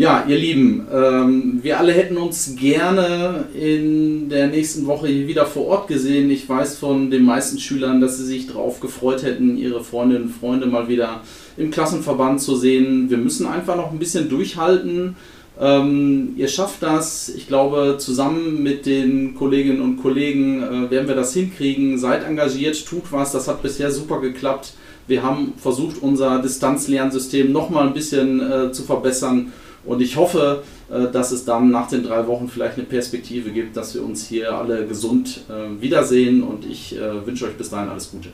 Ja, 0.00 0.24
ihr 0.26 0.38
Lieben, 0.38 0.86
ähm, 0.90 1.58
wir 1.60 1.78
alle 1.78 1.92
hätten 1.92 2.16
uns 2.16 2.56
gerne 2.56 3.44
in 3.52 4.30
der 4.30 4.46
nächsten 4.46 4.86
Woche 4.86 5.08
wieder 5.08 5.44
vor 5.44 5.66
Ort 5.66 5.88
gesehen. 5.88 6.30
Ich 6.30 6.48
weiß 6.48 6.78
von 6.78 7.10
den 7.10 7.22
meisten 7.22 7.58
Schülern, 7.58 8.00
dass 8.00 8.16
sie 8.16 8.24
sich 8.24 8.46
darauf 8.46 8.80
gefreut 8.80 9.22
hätten, 9.22 9.58
ihre 9.58 9.84
Freundinnen 9.84 10.22
und 10.22 10.30
Freunde 10.30 10.64
mal 10.64 10.88
wieder 10.88 11.20
im 11.58 11.70
Klassenverband 11.70 12.40
zu 12.40 12.56
sehen. 12.56 13.10
Wir 13.10 13.18
müssen 13.18 13.46
einfach 13.46 13.76
noch 13.76 13.92
ein 13.92 13.98
bisschen 13.98 14.30
durchhalten. 14.30 15.16
Ähm, 15.60 16.32
ihr 16.38 16.48
schafft 16.48 16.82
das. 16.82 17.28
Ich 17.28 17.46
glaube, 17.46 17.96
zusammen 17.98 18.62
mit 18.62 18.86
den 18.86 19.34
Kolleginnen 19.34 19.82
und 19.82 19.98
Kollegen 19.98 20.62
äh, 20.62 20.90
werden 20.90 21.08
wir 21.08 21.14
das 21.14 21.34
hinkriegen. 21.34 21.98
Seid 21.98 22.24
engagiert, 22.24 22.86
tut 22.86 23.12
was. 23.12 23.32
Das 23.32 23.48
hat 23.48 23.60
bisher 23.60 23.90
super 23.90 24.22
geklappt. 24.22 24.72
Wir 25.06 25.22
haben 25.22 25.52
versucht, 25.58 26.00
unser 26.00 26.40
Distanzlernsystem 26.40 27.52
noch 27.52 27.68
mal 27.68 27.86
ein 27.86 27.92
bisschen 27.92 28.40
äh, 28.40 28.72
zu 28.72 28.82
verbessern. 28.84 29.52
Und 29.84 30.02
ich 30.02 30.16
hoffe, 30.16 30.62
äh, 30.90 31.10
dass 31.10 31.32
es 31.32 31.44
dann 31.44 31.70
nach 31.70 31.88
den 31.88 32.02
drei 32.02 32.26
Wochen 32.26 32.48
vielleicht 32.48 32.76
eine 32.76 32.86
Perspektive 32.86 33.50
gibt, 33.50 33.76
dass 33.76 33.94
wir 33.94 34.04
uns 34.04 34.26
hier 34.26 34.52
alle 34.52 34.86
gesund 34.86 35.44
äh, 35.48 35.80
wiedersehen. 35.80 36.42
Und 36.42 36.64
ich 36.64 36.96
äh, 36.96 37.26
wünsche 37.26 37.46
euch 37.46 37.56
bis 37.56 37.70
dahin 37.70 37.88
alles 37.88 38.10
Gute. 38.10 38.30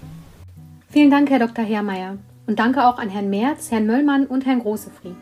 Vielen 0.90 1.10
Dank, 1.10 1.30
Herr 1.30 1.38
Dr. 1.38 1.64
Herrmeier. 1.64 2.18
Und 2.46 2.58
danke 2.58 2.86
auch 2.86 2.98
an 2.98 3.08
Herrn 3.08 3.30
Merz, 3.30 3.70
Herrn 3.70 3.86
Möllmann 3.86 4.26
und 4.26 4.46
Herrn 4.46 4.60
Grosefried. 4.60 5.16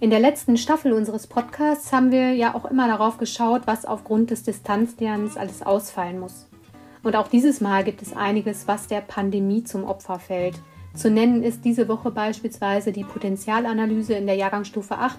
In 0.00 0.10
der 0.10 0.20
letzten 0.20 0.56
Staffel 0.56 0.92
unseres 0.92 1.26
Podcasts 1.26 1.92
haben 1.92 2.12
wir 2.12 2.34
ja 2.34 2.54
auch 2.54 2.70
immer 2.70 2.86
darauf 2.88 3.18
geschaut, 3.18 3.62
was 3.66 3.84
aufgrund 3.84 4.30
des 4.30 4.42
Distanzlernens 4.42 5.36
alles 5.36 5.62
ausfallen 5.62 6.20
muss. 6.20 6.46
Und 7.02 7.16
auch 7.16 7.28
dieses 7.28 7.60
Mal 7.60 7.84
gibt 7.84 8.02
es 8.02 8.14
einiges, 8.14 8.66
was 8.66 8.86
der 8.86 9.00
Pandemie 9.00 9.64
zum 9.64 9.84
Opfer 9.84 10.18
fällt– 10.18 10.56
zu 10.94 11.10
nennen 11.10 11.42
ist 11.42 11.64
diese 11.64 11.88
Woche 11.88 12.10
beispielsweise 12.10 12.92
die 12.92 13.04
Potenzialanalyse 13.04 14.14
in 14.14 14.26
der 14.26 14.36
Jahrgangsstufe 14.36 14.96
8, 14.96 15.18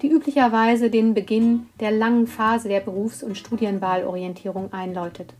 die 0.00 0.10
üblicherweise 0.10 0.90
den 0.90 1.12
Beginn 1.12 1.66
der 1.80 1.90
langen 1.90 2.28
Phase 2.28 2.68
der 2.68 2.80
Berufs- 2.80 3.24
und 3.24 3.36
Studienwahlorientierung 3.36 4.72
einläutet. 4.72 5.34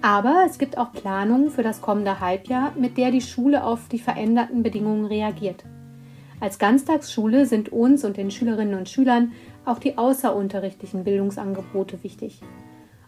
Aber 0.00 0.44
es 0.48 0.58
gibt 0.58 0.78
auch 0.78 0.92
Planungen 0.92 1.50
für 1.50 1.62
das 1.62 1.80
kommende 1.80 2.20
Halbjahr, 2.20 2.72
mit 2.76 2.98
der 2.98 3.10
die 3.10 3.20
Schule 3.20 3.64
auf 3.64 3.88
die 3.88 3.98
veränderten 3.98 4.62
Bedingungen 4.62 5.06
reagiert. 5.06 5.64
Als 6.40 6.58
Ganztagsschule 6.58 7.46
sind 7.46 7.70
uns 7.70 8.04
und 8.04 8.16
den 8.16 8.30
Schülerinnen 8.30 8.76
und 8.76 8.88
Schülern 8.88 9.32
auch 9.64 9.78
die 9.78 9.96
außerunterrichtlichen 9.96 11.04
Bildungsangebote 11.04 12.02
wichtig. 12.02 12.40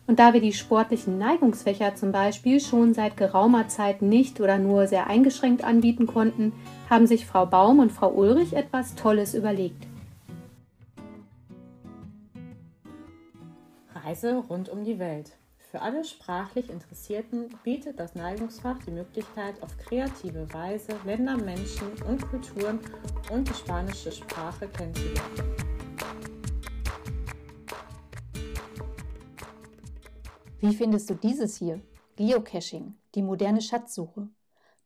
Und 0.07 0.19
da 0.19 0.35
wir 0.35 0.41
die 0.41 0.53
sportlichen 0.53 1.19
Neigungsfächer 1.19 1.95
zum 1.95 2.13
Beispiel 2.13 2.61
schon 2.61 2.93
seit 2.93 3.17
geraumer 3.17 3.69
Zeit 3.69 4.03
nicht 4.03 4.41
oder 4.41 4.59
nur 4.59 4.87
sehr 4.87 5.07
eingeschränkt 5.07 5.65
anbieten 5.65 6.07
konnten, 6.07 6.53
haben 6.91 7.07
sich 7.07 7.27
Frau 7.27 7.47
Baum 7.47 7.79
und 7.79 7.91
Frau 7.91 8.11
Ulrich 8.11 8.53
etwas 8.53 8.95
Tolles 8.95 9.35
überlegt. 9.35 9.87
Reise 13.95 14.45
rund 14.49 14.69
um 14.69 14.85
die 14.85 14.99
Welt. 14.99 15.33
Für 15.71 15.81
alle 15.81 16.05
sprachlich 16.05 16.71
Interessierten 16.71 17.49
bietet 17.65 17.99
das 17.99 18.15
Neigungsfach 18.15 18.79
die 18.87 18.93
Möglichkeit, 18.93 19.61
auf 19.61 19.77
kreative 19.79 20.47
Weise 20.53 20.93
Länder, 21.05 21.37
Menschen 21.37 21.89
und 22.07 22.29
Kulturen 22.29 22.79
und 23.33 23.49
die 23.49 23.55
spanische 23.55 24.13
Sprache 24.13 24.69
kennenzulernen. 24.69 25.74
Wie 30.65 30.75
findest 30.75 31.11
du 31.11 31.15
dieses 31.15 31.59
hier? 31.59 31.83
Geocaching, 32.17 32.95
die 33.15 33.21
moderne 33.21 33.61
Schatzsuche. 33.61 34.31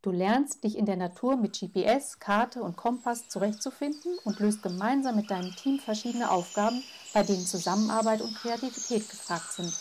Du 0.01 0.11
lernst, 0.11 0.65
dich 0.65 0.77
in 0.77 0.85
der 0.85 0.97
Natur 0.97 1.37
mit 1.37 1.57
GPS, 1.57 2.19
Karte 2.19 2.61
und 2.61 2.75
Kompass 2.75 3.29
zurechtzufinden 3.29 4.17
und 4.25 4.41
löst 4.41 4.61
gemeinsam 4.61 5.15
mit 5.15 5.31
deinem 5.31 5.55
Team 5.55 5.79
verschiedene 5.79 6.31
Aufgaben, 6.31 6.83
bei 7.13 7.23
denen 7.23 7.45
Zusammenarbeit 7.45 8.19
und 8.19 8.35
Kreativität 8.35 9.09
gefragt 9.09 9.53
sind. 9.53 9.73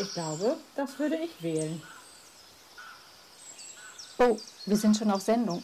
Ich 0.00 0.12
glaube, 0.12 0.56
das 0.74 0.98
würde 0.98 1.14
ich 1.14 1.40
wählen. 1.40 1.80
Oh, 4.18 4.36
wir 4.66 4.76
sind 4.76 4.96
schon 4.96 5.12
auf 5.12 5.22
Sendung. 5.22 5.62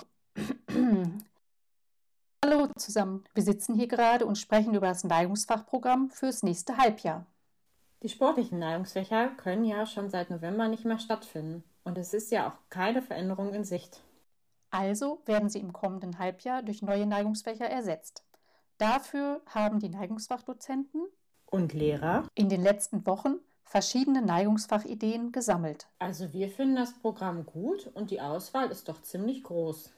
Hallo 2.44 2.68
zusammen, 2.76 3.24
wir 3.34 3.42
sitzen 3.42 3.74
hier 3.74 3.88
gerade 3.88 4.24
und 4.24 4.38
sprechen 4.38 4.74
über 4.74 4.86
das 4.86 5.02
Neigungsfachprogramm 5.02 6.10
fürs 6.10 6.44
nächste 6.44 6.76
Halbjahr. 6.76 7.26
Die 8.04 8.10
sportlichen 8.10 8.58
Neigungsfächer 8.58 9.28
können 9.28 9.64
ja 9.64 9.86
schon 9.86 10.10
seit 10.10 10.28
November 10.28 10.68
nicht 10.68 10.84
mehr 10.84 10.98
stattfinden 10.98 11.64
und 11.84 11.96
es 11.96 12.12
ist 12.12 12.30
ja 12.30 12.46
auch 12.46 12.58
keine 12.68 13.00
Veränderung 13.00 13.54
in 13.54 13.64
Sicht. 13.64 14.02
Also 14.70 15.22
werden 15.24 15.48
sie 15.48 15.60
im 15.60 15.72
kommenden 15.72 16.18
Halbjahr 16.18 16.62
durch 16.62 16.82
neue 16.82 17.06
Neigungsfächer 17.06 17.64
ersetzt. 17.64 18.22
Dafür 18.76 19.40
haben 19.46 19.80
die 19.80 19.88
Neigungsfachdozenten 19.88 21.06
und 21.46 21.72
Lehrer 21.72 22.28
in 22.34 22.50
den 22.50 22.62
letzten 22.62 23.06
Wochen 23.06 23.36
verschiedene 23.62 24.20
Neigungsfachideen 24.20 25.32
gesammelt. 25.32 25.88
Also 25.98 26.30
wir 26.34 26.50
finden 26.50 26.76
das 26.76 26.92
Programm 26.92 27.46
gut 27.46 27.90
und 27.94 28.10
die 28.10 28.20
Auswahl 28.20 28.70
ist 28.70 28.90
doch 28.90 29.00
ziemlich 29.00 29.44
groß. 29.44 29.94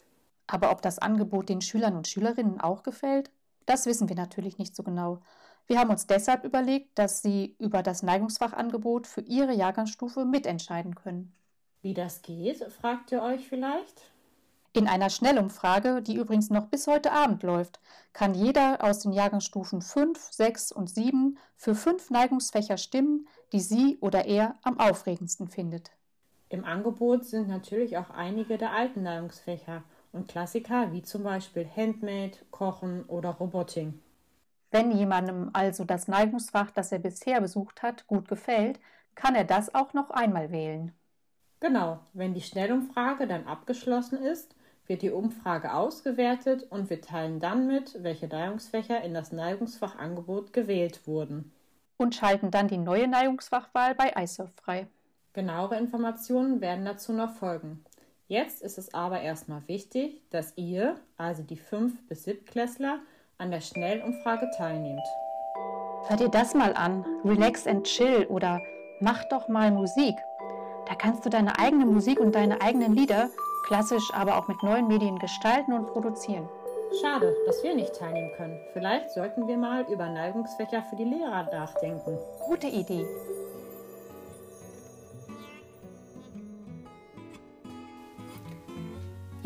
Aber 0.47 0.71
ob 0.71 0.81
das 0.81 1.01
Angebot 1.01 1.49
den 1.49 1.61
Schülern 1.61 1.97
und 1.97 2.07
Schülerinnen 2.07 2.61
auch 2.61 2.85
gefällt, 2.85 3.33
das 3.65 3.85
wissen 3.85 4.09
wir 4.09 4.15
natürlich 4.15 4.59
nicht 4.59 4.77
so 4.77 4.85
genau. 4.85 5.23
Wir 5.66 5.78
haben 5.78 5.90
uns 5.90 6.06
deshalb 6.06 6.44
überlegt, 6.44 6.99
dass 6.99 7.23
sie 7.23 7.56
über 7.58 7.82
das 7.82 8.02
Neigungsfachangebot 8.02 9.06
für 9.06 9.23
ihre 9.23 9.52
Jahrgangsstufe 9.52 10.25
mitentscheiden 10.25 10.94
können. 10.94 11.35
Wie 11.82 11.94
das 11.94 12.23
geht, 12.23 12.62
fragt 12.73 13.12
ihr 13.12 13.23
euch 13.23 13.49
vielleicht? 13.49 14.11
In 14.73 14.87
einer 14.88 15.08
Schnellumfrage, 15.08 16.02
die 16.02 16.16
übrigens 16.16 16.50
noch 16.50 16.66
bis 16.66 16.87
heute 16.87 17.11
Abend 17.11 17.42
läuft, 17.42 17.80
kann 18.12 18.35
jeder 18.35 18.85
aus 18.85 19.00
den 19.00 19.12
Jahrgangsstufen 19.12 19.80
5, 19.80 20.18
6 20.32 20.70
und 20.70 20.90
7 20.90 21.38
für 21.56 21.75
fünf 21.75 22.11
Neigungsfächer 22.11 22.76
stimmen, 22.76 23.26
die 23.52 23.61
sie 23.61 23.96
oder 24.00 24.26
er 24.26 24.54
am 24.62 24.78
aufregendsten 24.78 25.49
findet. 25.49 25.92
Im 26.49 26.64
Angebot 26.64 27.25
sind 27.25 27.49
natürlich 27.49 27.96
auch 27.96 28.11
einige 28.11 28.58
der 28.58 28.73
alten 28.73 29.02
Neigungsfächer 29.02 29.82
und 30.12 30.28
Klassiker 30.28 30.92
wie 30.92 31.02
zum 31.02 31.23
Beispiel 31.23 31.66
Handmade, 31.75 32.37
Kochen 32.50 33.04
oder 33.04 33.30
Roboting. 33.30 34.00
Wenn 34.70 34.90
jemandem 34.90 35.50
also 35.52 35.85
das 35.85 36.08
Neigungsfach, 36.08 36.70
das 36.70 36.92
er 36.92 36.99
bisher 36.99 37.40
besucht 37.40 37.82
hat, 37.82 38.06
gut 38.06 38.28
gefällt, 38.28 38.80
kann 39.14 39.35
er 39.35 39.44
das 39.44 39.75
auch 39.75 39.94
noch 39.94 40.11
einmal 40.11 40.50
wählen. 40.50 40.92
Genau, 41.61 42.00
wenn 42.12 42.35
die 42.35 42.42
Schnellumfrage 42.42 43.26
dann 43.26 43.46
abgeschlossen 43.46 44.23
ist, 44.23 44.54
wird 44.87 45.02
die 45.02 45.11
Umfrage 45.11 45.73
ausgewertet 45.73 46.66
und 46.70 46.90
wir 46.90 47.00
teilen 47.00 47.40
dann 47.40 47.66
mit, 47.66 48.02
welche 48.02 48.28
Neigungsfächer 48.28 49.02
in 49.02 49.14
das 49.14 49.32
Neigungsfachangebot 49.32 50.52
gewählt 50.52 51.06
wurden. 51.06 51.52
Und 51.96 52.14
schalten 52.14 52.50
dann 52.50 52.68
die 52.68 52.76
neue 52.76 53.08
Neigungsfachwahl 53.08 53.94
bei 53.94 54.12
iSurf 54.23 54.52
frei. 54.54 54.87
Genauere 55.32 55.76
Informationen 55.76 56.61
werden 56.61 56.85
dazu 56.85 57.12
noch 57.12 57.35
folgen. 57.35 57.85
Jetzt 58.28 58.62
ist 58.62 58.76
es 58.76 58.92
aber 58.92 59.20
erstmal 59.20 59.66
wichtig, 59.68 60.23
dass 60.30 60.52
ihr, 60.56 60.96
also 61.16 61.42
die 61.42 61.58
5- 61.58 61.92
bis 62.08 62.26
7-Klässler, 62.26 62.99
an 63.38 63.50
der 63.50 63.61
Schnellumfrage 63.61 64.50
teilnehmt. 64.57 65.07
Hört 66.09 66.21
ihr 66.21 66.28
das 66.28 66.55
mal 66.55 66.73
an? 66.75 67.05
Relax 67.25 67.66
and 67.66 67.85
Chill 67.85 68.26
oder 68.28 68.62
Mach 69.00 69.25
doch 69.25 69.49
mal 69.49 69.71
Musik. 69.71 70.16
Da 70.88 70.95
kannst 70.95 71.26
du 71.26 71.28
deine 71.28 71.59
eigene 71.59 71.85
Musik 71.85 72.19
und 72.19 72.35
deine 72.35 72.62
eigenen 72.62 72.95
Lieder 72.95 73.28
klassisch, 73.66 74.11
aber 74.14 74.38
auch 74.38 74.49
mit 74.49 74.62
neuen 74.62 74.88
Medien 74.88 75.19
gestalten 75.19 75.75
und 75.75 75.87
produzieren. 75.88 76.49
Schade, 77.02 77.37
dass 77.45 77.62
wir 77.62 77.75
nicht 77.75 77.95
teilnehmen 77.95 78.31
können. 78.37 78.59
Vielleicht 78.73 79.11
sollten 79.11 79.47
wir 79.47 79.59
mal 79.59 79.85
über 79.90 80.09
Neigungsfächer 80.09 80.83
für 80.83 80.97
die 80.97 81.05
Lehrer 81.05 81.43
nachdenken. 81.52 82.16
Gute 82.47 82.69
Idee. 82.69 83.05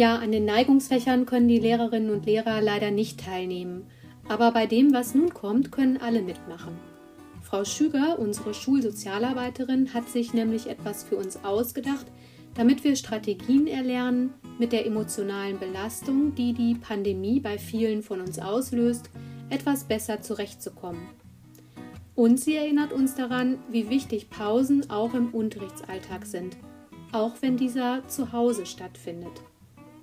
Ja, 0.00 0.16
an 0.16 0.32
den 0.32 0.46
Neigungsfächern 0.46 1.26
können 1.26 1.46
die 1.46 1.58
Lehrerinnen 1.58 2.08
und 2.08 2.24
Lehrer 2.24 2.62
leider 2.62 2.90
nicht 2.90 3.20
teilnehmen. 3.20 3.84
Aber 4.30 4.50
bei 4.50 4.66
dem, 4.66 4.94
was 4.94 5.14
nun 5.14 5.34
kommt, 5.34 5.72
können 5.72 5.98
alle 5.98 6.22
mitmachen. 6.22 6.72
Frau 7.42 7.66
Schüger, 7.66 8.18
unsere 8.18 8.54
Schulsozialarbeiterin, 8.54 9.92
hat 9.92 10.08
sich 10.08 10.32
nämlich 10.32 10.68
etwas 10.68 11.04
für 11.04 11.16
uns 11.16 11.44
ausgedacht, 11.44 12.06
damit 12.54 12.82
wir 12.82 12.96
Strategien 12.96 13.66
erlernen, 13.66 14.32
mit 14.58 14.72
der 14.72 14.86
emotionalen 14.86 15.58
Belastung, 15.58 16.34
die 16.34 16.54
die 16.54 16.76
Pandemie 16.76 17.38
bei 17.38 17.58
vielen 17.58 18.02
von 18.02 18.22
uns 18.22 18.38
auslöst, 18.38 19.10
etwas 19.50 19.84
besser 19.84 20.22
zurechtzukommen. 20.22 21.10
Und 22.14 22.40
sie 22.40 22.56
erinnert 22.56 22.94
uns 22.94 23.16
daran, 23.16 23.58
wie 23.70 23.90
wichtig 23.90 24.30
Pausen 24.30 24.88
auch 24.88 25.12
im 25.12 25.34
Unterrichtsalltag 25.34 26.24
sind, 26.24 26.56
auch 27.12 27.34
wenn 27.42 27.58
dieser 27.58 28.08
zu 28.08 28.32
Hause 28.32 28.64
stattfindet. 28.64 29.42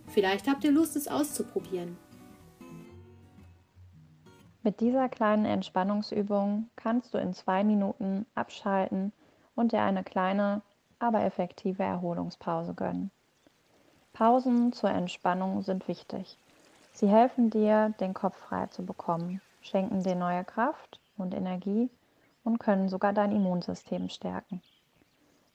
Vielleicht 0.07 0.47
habt 0.47 0.63
ihr 0.63 0.71
Lust, 0.71 0.95
es 0.95 1.07
auszuprobieren. 1.07 1.97
Mit 4.63 4.81
dieser 4.81 5.07
kleinen 5.07 5.45
Entspannungsübung 5.45 6.69
kannst 6.75 7.13
du 7.13 7.17
in 7.17 7.33
zwei 7.33 7.63
Minuten 7.63 8.25
abschalten 8.35 9.13
und 9.55 9.71
dir 9.71 9.81
eine 9.81 10.03
kleine 10.03 10.61
aber 10.99 11.23
effektive 11.23 11.83
Erholungspause 11.83 12.73
gönnen. 12.73 13.11
Pausen 14.13 14.73
zur 14.73 14.89
Entspannung 14.89 15.61
sind 15.61 15.87
wichtig. 15.87 16.37
Sie 16.91 17.07
helfen 17.07 17.49
dir, 17.49 17.93
den 17.99 18.13
Kopf 18.13 18.35
frei 18.35 18.65
zu 18.67 18.83
bekommen, 18.83 19.41
schenken 19.61 20.01
dir 20.01 20.15
neue 20.15 20.43
Kraft 20.43 20.99
und 21.17 21.35
Energie 21.35 21.89
und 22.43 22.59
können 22.59 22.89
sogar 22.89 23.13
dein 23.13 23.31
Immunsystem 23.31 24.09
stärken. 24.09 24.61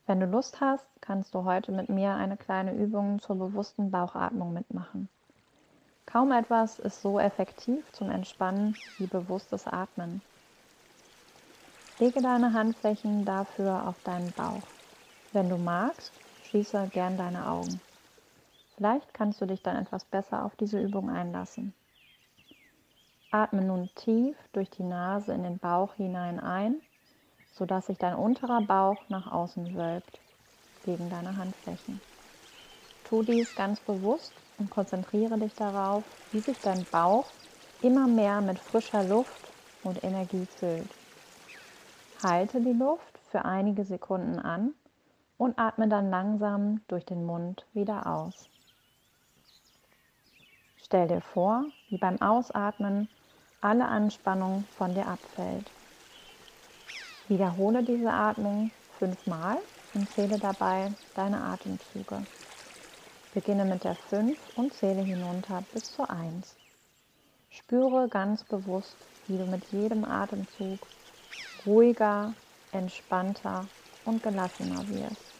Wenn 0.06 0.18
du 0.18 0.26
Lust 0.26 0.60
hast, 0.60 0.86
kannst 1.00 1.34
du 1.34 1.44
heute 1.44 1.70
mit 1.70 1.88
mir 1.88 2.14
eine 2.14 2.36
kleine 2.36 2.74
Übung 2.74 3.20
zur 3.20 3.36
bewussten 3.36 3.90
Bauchatmung 3.90 4.52
mitmachen. 4.52 5.08
Kaum 6.06 6.32
etwas 6.32 6.78
ist 6.80 7.00
so 7.02 7.20
effektiv 7.20 7.90
zum 7.92 8.10
Entspannen 8.10 8.76
wie 8.98 9.06
bewusstes 9.06 9.66
Atmen. 9.66 10.20
Lege 11.98 12.20
deine 12.20 12.52
Handflächen 12.52 13.24
dafür 13.24 13.86
auf 13.86 14.02
deinen 14.02 14.32
Bauch. 14.32 14.66
Wenn 15.32 15.48
du 15.48 15.56
magst, 15.56 16.12
schließe 16.42 16.88
gern 16.92 17.16
deine 17.16 17.48
Augen. 17.48 17.80
Vielleicht 18.74 19.14
kannst 19.14 19.40
du 19.40 19.46
dich 19.46 19.62
dann 19.62 19.76
etwas 19.76 20.04
besser 20.04 20.44
auf 20.44 20.56
diese 20.56 20.80
Übung 20.80 21.10
einlassen. 21.10 21.72
Atme 23.30 23.62
nun 23.62 23.88
tief 23.94 24.36
durch 24.52 24.68
die 24.68 24.82
Nase 24.82 25.32
in 25.32 25.44
den 25.44 25.58
Bauch 25.58 25.94
hinein 25.94 26.40
ein, 26.40 26.82
sodass 27.52 27.86
sich 27.86 27.98
dein 27.98 28.14
unterer 28.14 28.62
Bauch 28.62 29.08
nach 29.08 29.30
außen 29.30 29.76
wölbt 29.76 30.20
gegen 30.82 31.08
deine 31.10 31.36
Handflächen. 31.36 32.00
Tu 33.04 33.22
dies 33.22 33.54
ganz 33.54 33.80
bewusst 33.80 34.42
und 34.56 34.70
konzentriere 34.70 35.38
dich 35.38 35.54
darauf, 35.54 36.04
wie 36.30 36.40
sich 36.40 36.60
dein 36.60 36.86
Bauch 36.86 37.34
immer 37.80 38.08
mehr 38.08 38.40
mit 38.40 38.58
frischer 38.58 39.02
Luft 39.04 39.52
und 39.82 40.02
Energie 40.02 40.46
füllt. 40.46 40.96
Halte 42.22 42.60
die 42.60 42.72
Luft 42.72 43.18
für 43.30 43.44
einige 43.44 43.84
Sekunden 43.84 44.38
an 44.38 44.74
und 45.36 45.58
atme 45.58 45.88
dann 45.88 46.10
langsam 46.10 46.80
durch 46.88 47.04
den 47.04 47.26
Mund 47.26 47.66
wieder 47.74 48.06
aus. 48.06 48.48
Stell 50.76 51.08
dir 51.08 51.20
vor, 51.20 51.66
wie 51.88 51.98
beim 51.98 52.20
Ausatmen 52.20 53.08
alle 53.60 53.86
Anspannung 53.86 54.66
von 54.70 54.94
dir 54.94 55.06
abfällt. 55.06 55.72
Wiederhole 57.32 57.82
diese 57.82 58.12
Atmung 58.12 58.70
fünfmal 58.98 59.56
und 59.94 60.06
zähle 60.10 60.38
dabei 60.38 60.92
deine 61.14 61.40
Atemzüge. 61.40 62.18
Beginne 63.32 63.64
mit 63.64 63.84
der 63.84 63.94
5 63.94 64.36
und 64.58 64.74
zähle 64.74 65.00
hinunter 65.00 65.64
bis 65.72 65.94
zur 65.94 66.10
1. 66.10 66.54
Spüre 67.48 68.08
ganz 68.08 68.44
bewusst, 68.44 68.94
wie 69.28 69.38
du 69.38 69.46
mit 69.46 69.64
jedem 69.72 70.04
Atemzug 70.04 70.86
ruhiger, 71.64 72.34
entspannter 72.70 73.64
und 74.04 74.22
gelassener 74.22 74.86
wirst. 74.90 75.34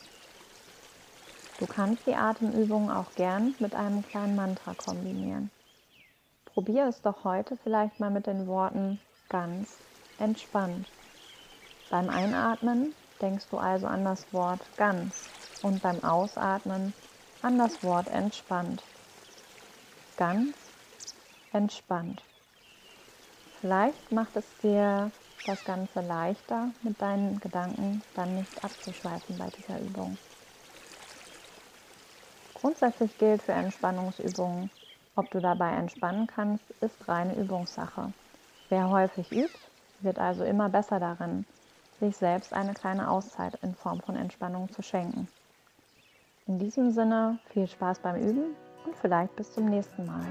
Du 1.59 1.67
kannst 1.67 2.07
die 2.07 2.15
Atemübung 2.15 2.91
auch 2.91 3.15
gern 3.17 3.55
mit 3.59 3.75
einem 3.75 4.01
kleinen 4.01 4.35
Mantra 4.35 4.73
kombinieren. 4.73 5.51
Probier 6.47 6.87
es 6.87 7.03
doch 7.03 7.25
heute 7.25 7.59
vielleicht 7.63 8.01
mal 8.01 8.11
mit 8.11 8.27
den 8.27 8.47
Worten 8.47 8.99
ganz 9.29 9.79
entspannt. 10.19 10.87
Beim 11.93 12.09
Einatmen 12.09 12.95
denkst 13.21 13.45
du 13.51 13.59
also 13.59 13.87
an 13.87 14.03
das 14.03 14.25
Wort 14.33 14.63
ganz 14.79 15.29
und 15.61 15.83
beim 15.83 16.03
Ausatmen 16.03 16.95
an 17.43 17.59
das 17.59 17.83
Wort 17.83 18.09
entspannt. 18.09 18.83
Ganz 20.17 20.57
entspannt. 21.53 22.23
Vielleicht 23.61 24.11
macht 24.11 24.35
es 24.37 24.47
dir 24.63 25.11
das 25.45 25.63
Ganze 25.67 26.01
leichter, 26.01 26.71
mit 26.83 26.99
deinen 27.03 27.39
Gedanken 27.41 28.01
dann 28.15 28.37
nicht 28.37 28.65
abzuschweifen 28.65 29.37
bei 29.37 29.51
dieser 29.51 29.79
Übung. 29.79 30.17
Grundsätzlich 32.55 33.19
gilt 33.19 33.43
für 33.43 33.53
Entspannungsübungen, 33.53 34.71
ob 35.15 35.31
du 35.31 35.41
dabei 35.41 35.73
entspannen 35.73 36.27
kannst, 36.27 36.65
ist 36.81 37.07
reine 37.07 37.35
Übungssache. 37.35 38.15
Wer 38.71 38.89
häufig 38.89 39.31
übt, 39.31 39.59
wird 40.01 40.19
also 40.19 40.43
immer 40.43 40.71
besser 40.71 40.99
darin, 40.99 41.45
sich 42.03 42.17
selbst 42.17 42.53
eine 42.53 42.75
kleine 42.75 43.09
Auszeit 43.09 43.59
in 43.63 43.75
Form 43.75 44.01
von 44.01 44.17
Entspannung 44.17 44.69
zu 44.73 44.83
schenken. 44.83 45.29
In 46.49 46.59
diesem 46.59 46.91
Sinne 46.91 47.39
viel 47.53 47.69
Spaß 47.69 48.01
beim 48.01 48.17
Üben 48.17 48.57
und 48.85 48.97
vielleicht 49.01 49.37
bis 49.37 49.53
zum 49.53 49.67
nächsten 49.67 50.05
Mal. 50.07 50.25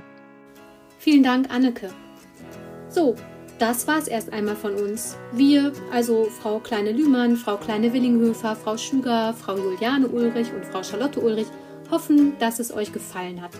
Vielen 0.99 1.23
Dank, 1.23 1.49
Anneke. 1.49 1.89
So, 2.89 3.15
das 3.57 3.87
war's 3.87 4.09
erst 4.09 4.33
einmal 4.33 4.57
von 4.57 4.75
uns. 4.75 5.15
Wir, 5.31 5.71
also 5.93 6.25
Frau 6.25 6.59
Kleine-Lühmann, 6.59 7.37
Frau 7.37 7.55
Kleine-Willinghöfer, 7.55 8.57
Frau 8.57 8.75
Schüger, 8.75 9.33
Frau 9.33 9.55
Juliane 9.55 10.09
Ulrich 10.09 10.51
und 10.53 10.65
Frau 10.65 10.83
Charlotte 10.83 11.21
Ulrich, 11.21 11.47
hoffen, 11.89 12.37
dass 12.39 12.59
es 12.59 12.73
euch 12.73 12.91
gefallen 12.91 13.41
hat. 13.41 13.51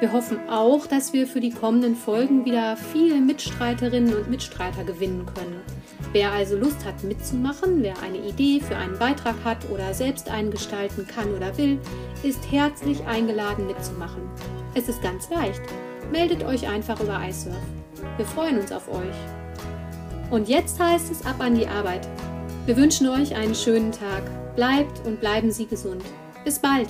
Wir 0.00 0.12
hoffen 0.12 0.48
auch, 0.48 0.86
dass 0.86 1.12
wir 1.12 1.26
für 1.26 1.40
die 1.40 1.50
kommenden 1.50 1.96
Folgen 1.96 2.44
wieder 2.44 2.76
viele 2.76 3.20
Mitstreiterinnen 3.20 4.14
und 4.14 4.30
Mitstreiter 4.30 4.84
gewinnen 4.84 5.26
können. 5.26 5.60
Wer 6.12 6.30
also 6.32 6.56
Lust 6.56 6.84
hat 6.84 7.02
mitzumachen, 7.02 7.82
wer 7.82 8.00
eine 8.00 8.18
Idee 8.18 8.60
für 8.60 8.76
einen 8.76 8.96
Beitrag 8.96 9.34
hat 9.44 9.68
oder 9.70 9.92
selbst 9.92 10.30
einen 10.30 10.52
gestalten 10.52 11.04
kann 11.06 11.34
oder 11.34 11.56
will, 11.58 11.78
ist 12.22 12.50
herzlich 12.50 13.04
eingeladen 13.06 13.66
mitzumachen. 13.66 14.22
Es 14.74 14.88
ist 14.88 15.02
ganz 15.02 15.28
leicht. 15.30 15.62
Meldet 16.12 16.44
euch 16.44 16.68
einfach 16.68 17.00
über 17.00 17.20
iSurf. 17.28 17.56
Wir 18.16 18.26
freuen 18.26 18.60
uns 18.60 18.70
auf 18.70 18.88
euch. 18.88 19.16
Und 20.30 20.48
jetzt 20.48 20.78
heißt 20.78 21.10
es 21.10 21.26
ab 21.26 21.40
an 21.40 21.56
die 21.56 21.66
Arbeit. 21.66 22.06
Wir 22.66 22.76
wünschen 22.76 23.08
euch 23.08 23.34
einen 23.34 23.54
schönen 23.54 23.90
Tag. 23.90 24.22
Bleibt 24.54 25.04
und 25.06 25.20
bleiben 25.20 25.50
Sie 25.50 25.66
gesund. 25.66 26.04
Bis 26.44 26.60
bald. 26.60 26.88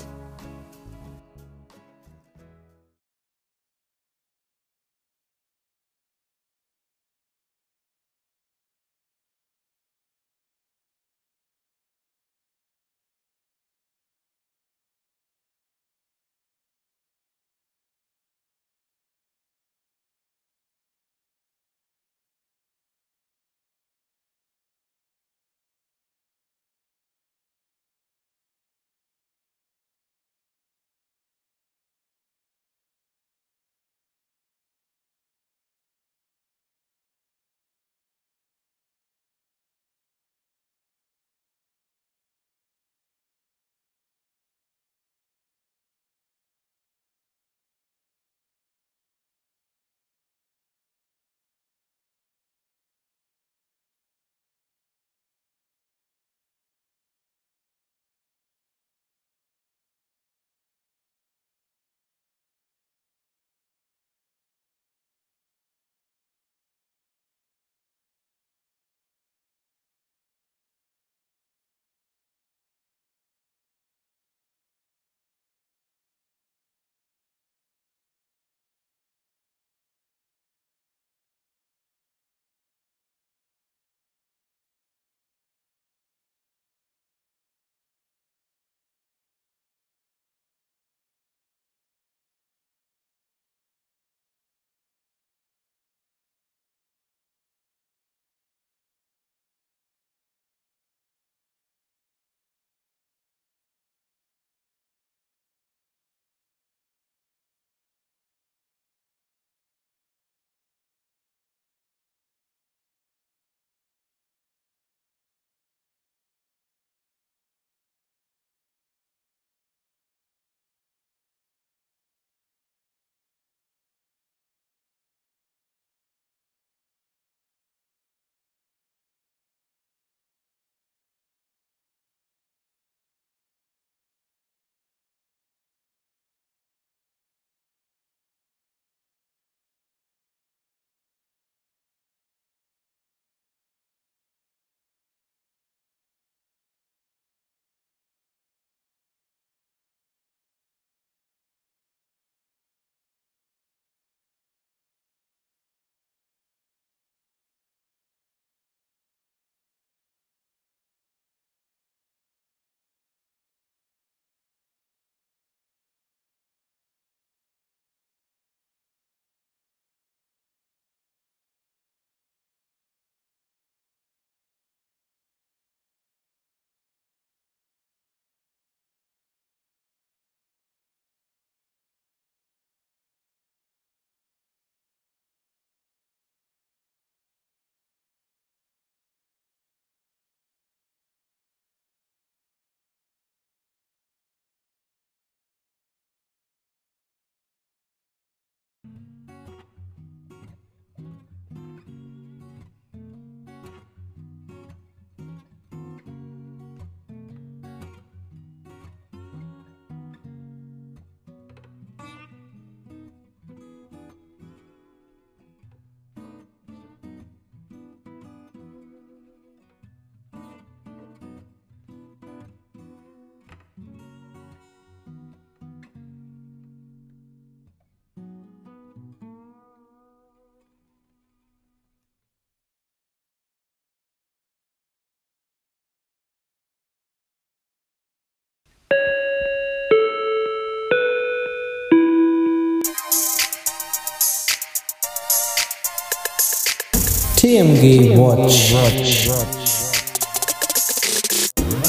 TMG 247.48 248.14
Watch. 248.14 248.74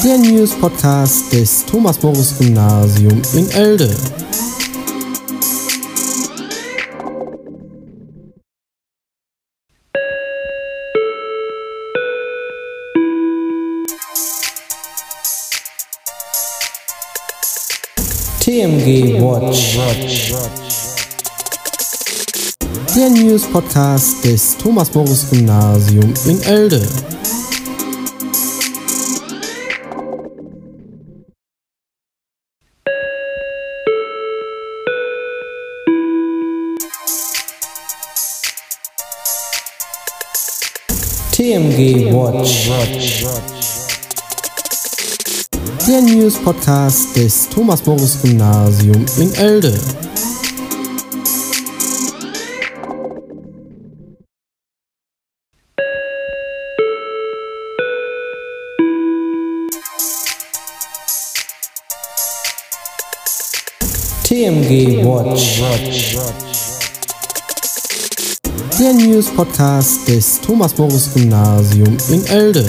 der 0.02 0.16
News 0.16 0.52
Podcast 0.58 1.30
des 1.34 1.66
Thomas 1.66 2.02
Morris 2.02 2.34
Gymnasium 2.38 3.20
in 3.34 3.50
Elde. 3.50 3.94
TMG 18.40 19.20
Watch. 19.20 20.69
Der 23.30 23.36
News 23.36 23.46
Podcast 23.52 24.24
des 24.24 24.56
Thomas 24.56 24.92
Morris 24.92 25.24
Gymnasium 25.30 26.12
in 26.26 26.42
Elde. 26.42 26.84
TMG 41.30 42.12
Watch. 42.12 42.70
Der 45.86 46.02
News 46.02 46.34
Podcast 46.34 47.14
des 47.14 47.48
Thomas 47.48 47.86
Morris 47.86 48.20
Gymnasium 48.20 49.06
in 49.18 49.32
Elde. 49.34 49.78
Der 68.78 68.94
News 68.94 69.26
Podcast 69.26 70.08
des 70.08 70.40
Thomas 70.40 70.78
Morris 70.78 71.12
Gymnasium 71.12 71.98
in 72.08 72.24
Elde. 72.28 72.64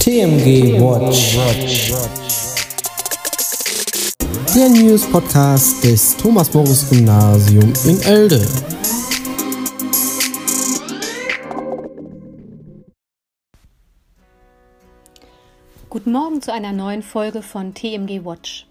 TMG 0.00 0.78
Watch. 0.78 2.23
Podcast 5.02 5.82
des 5.82 6.16
Thomas 6.16 6.54
Morris 6.54 6.88
Gymnasium 6.88 7.72
in 7.84 8.00
Elde. 8.02 8.46
Guten 15.90 16.12
Morgen 16.12 16.40
zu 16.40 16.52
einer 16.52 16.72
neuen 16.72 17.02
Folge 17.02 17.42
von 17.42 17.74
TMG 17.74 18.24
Watch. 18.24 18.68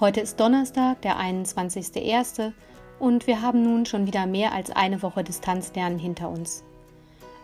Heute 0.00 0.20
ist 0.20 0.40
Donnerstag, 0.40 1.02
der 1.02 1.18
21.01. 1.18 2.52
und 2.98 3.26
wir 3.26 3.42
haben 3.42 3.62
nun 3.62 3.84
schon 3.84 4.06
wieder 4.06 4.26
mehr 4.26 4.52
als 4.52 4.70
eine 4.70 5.02
Woche 5.02 5.24
Distanzlernen 5.24 5.98
hinter 5.98 6.30
uns. 6.30 6.64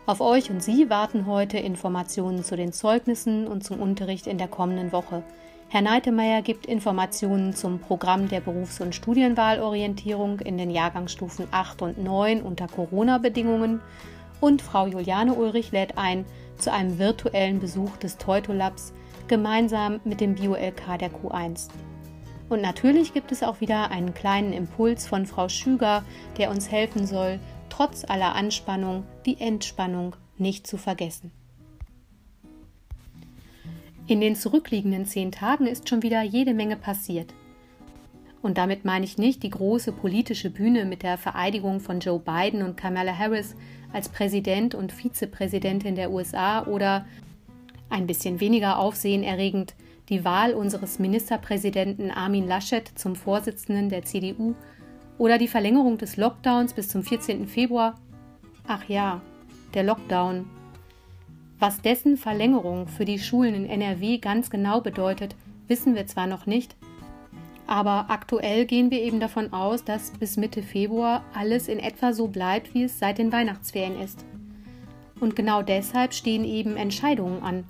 Auf 0.07 0.23
euch 0.23 0.51
und 0.51 0.63
Sie 0.63 0.89
warten 0.89 1.27
heute 1.27 1.59
Informationen 1.59 2.43
zu 2.43 2.57
den 2.57 2.73
Zeugnissen 2.73 3.47
und 3.47 3.63
zum 3.63 3.79
Unterricht 3.79 4.27
in 4.27 4.39
der 4.39 4.49
kommenden 4.49 4.91
Woche. 4.91 5.23
Herr 5.73 5.81
Neitemeyer 5.81 6.43
gibt 6.43 6.67
Informationen 6.67 7.55
zum 7.55 7.79
Programm 7.79 8.29
der 8.29 8.41
Berufs- 8.43 8.83
und 8.83 8.95
Studienwahlorientierung 8.95 10.41
in 10.41 10.59
den 10.59 10.69
Jahrgangsstufen 10.69 11.49
8 11.51 11.81
und 11.81 11.97
9 11.97 12.43
unter 12.43 12.67
Corona-Bedingungen 12.67 13.81
und 14.43 14.61
Frau 14.61 14.87
Juliane 14.87 15.33
Ulrich 15.33 15.73
lädt 15.73 15.97
ein 15.97 16.27
zu 16.59 16.71
einem 16.71 16.99
virtuellen 16.99 17.59
Besuch 17.59 17.97
des 17.97 18.19
Teutolabs 18.19 18.93
gemeinsam 19.29 20.01
mit 20.05 20.21
dem 20.21 20.35
Bio-LK 20.35 20.99
der 20.99 21.11
Q1. 21.11 21.71
Und 22.51 22.61
natürlich 22.61 23.15
gibt 23.15 23.33
es 23.33 23.43
auch 23.43 23.63
wieder 23.63 23.91
einen 23.91 24.13
kleinen 24.13 24.53
Impuls 24.53 25.07
von 25.07 25.25
Frau 25.25 25.49
Schüger, 25.49 26.05
der 26.37 26.51
uns 26.51 26.71
helfen 26.71 27.07
soll, 27.07 27.41
trotz 27.71 28.05
aller 28.05 28.35
Anspannung 28.35 29.05
die 29.25 29.41
Entspannung 29.41 30.17
nicht 30.37 30.67
zu 30.67 30.77
vergessen. 30.77 31.33
In 34.13 34.21
den 34.21 34.37
zurückliegenden 34.37 35.07
zehn 35.07 35.33
Tagen 35.33 35.67
ist 35.67 35.89
schon 35.89 36.03
wieder 36.03 36.21
jede 36.21 36.53
Menge 36.53 36.77
passiert. 36.77 37.33
Und 38.43 38.59
damit 38.59 38.85
meine 38.85 39.07
ich 39.07 39.17
nicht 39.17 39.43
die 39.43 39.49
große 39.49 39.91
politische 39.91 40.51
Bühne 40.51 40.85
mit 40.85 41.03
der 41.03 41.17
Vereidigung 41.17 41.81
von 41.81 41.99
Joe 41.99 42.19
Biden 42.19 42.61
und 42.61 42.77
Kamala 42.77 43.17
Harris 43.17 43.55
als 43.91 44.11
Präsident 44.11 44.75
und 44.75 44.93
Vizepräsidentin 44.93 45.95
der 45.95 46.11
USA 46.11 46.67
oder 46.67 47.07
ein 47.89 48.07
bisschen 48.07 48.39
weniger 48.39 48.79
aufsehenerregend 48.79 49.75
die 50.11 50.27
Wahl 50.27 50.53
unseres 50.53 50.99
Ministerpräsidenten 50.99 52.11
Armin 52.11 52.47
Laschet 52.47 52.87
zum 52.95 53.17
Vorsitzenden 53.17 53.89
der 53.89 54.05
CDU 54.05 54.55
oder 55.17 55.39
die 55.39 55.49
Verlängerung 55.49 55.97
des 55.97 56.19
Lockdowns 56.19 56.75
bis 56.75 56.91
zum 56.91 57.03
14. 57.03 57.49
Februar. 57.49 57.99
Ach 58.67 58.87
ja, 58.91 59.23
der 59.73 59.85
Lockdown. 59.85 60.45
Was 61.63 61.81
dessen 61.81 62.17
Verlängerung 62.17 62.89
für 62.89 63.05
die 63.05 63.21
Schulen 63.21 63.55
in 63.55 63.67
NRW 63.67 64.19
ganz 64.19 64.51
genau 64.51 64.81
bedeutet, 64.81 65.37
wissen 65.69 65.95
wir 65.95 66.09
zwar 66.09 66.27
noch 66.27 66.45
nicht, 66.45 66.75
aber 67.69 68.07
aktuell 68.09 68.67
gehen 68.67 68.91
wir 68.91 69.01
eben 69.01 69.21
davon 69.21 69.53
aus, 69.53 69.85
dass 69.85 70.11
bis 70.11 70.37
Mitte 70.37 70.61
Februar 70.61 71.23
alles 71.33 71.69
in 71.69 71.79
etwa 71.79 72.15
so 72.15 72.27
bleibt, 72.27 72.75
wie 72.75 72.83
es 72.83 72.99
seit 72.99 73.19
den 73.19 73.31
Weihnachtsferien 73.31 74.01
ist. 74.01 74.25
Und 75.21 75.37
genau 75.37 75.63
deshalb 75.63 76.15
stehen 76.15 76.45
eben 76.45 76.77
Entscheidungen 76.77 77.45
an, 77.45 77.63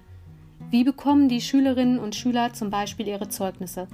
wie 0.70 0.84
bekommen 0.84 1.28
die 1.28 1.42
Schülerinnen 1.42 1.98
und 1.98 2.14
Schüler 2.14 2.54
zum 2.54 2.70
Beispiel 2.70 3.08
ihre 3.08 3.28
Zeugnisse? 3.28 3.88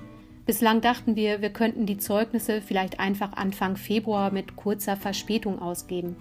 Bislang 0.47 0.81
dachten 0.81 1.17
wir, 1.17 1.43
wir 1.43 1.51
könnten 1.51 1.87
die 1.87 1.99
Zeugnisse 1.99 2.63
vielleicht 2.63 3.01
einfach 3.01 3.33
Anfang 3.33 3.77
Februar 3.77 4.31
mit 4.31 4.55
kurzer 4.55 4.97
Verspätung 4.97 5.61
ausgeben. 5.61 6.15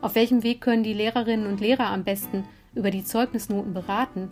Auf 0.00 0.14
welchem 0.14 0.42
Weg 0.42 0.62
können 0.62 0.84
die 0.84 0.94
Lehrerinnen 0.94 1.46
und 1.46 1.60
Lehrer 1.60 1.88
am 1.88 2.02
besten 2.02 2.44
über 2.74 2.90
die 2.90 3.04
Zeugnisnoten 3.04 3.74
beraten? 3.74 4.30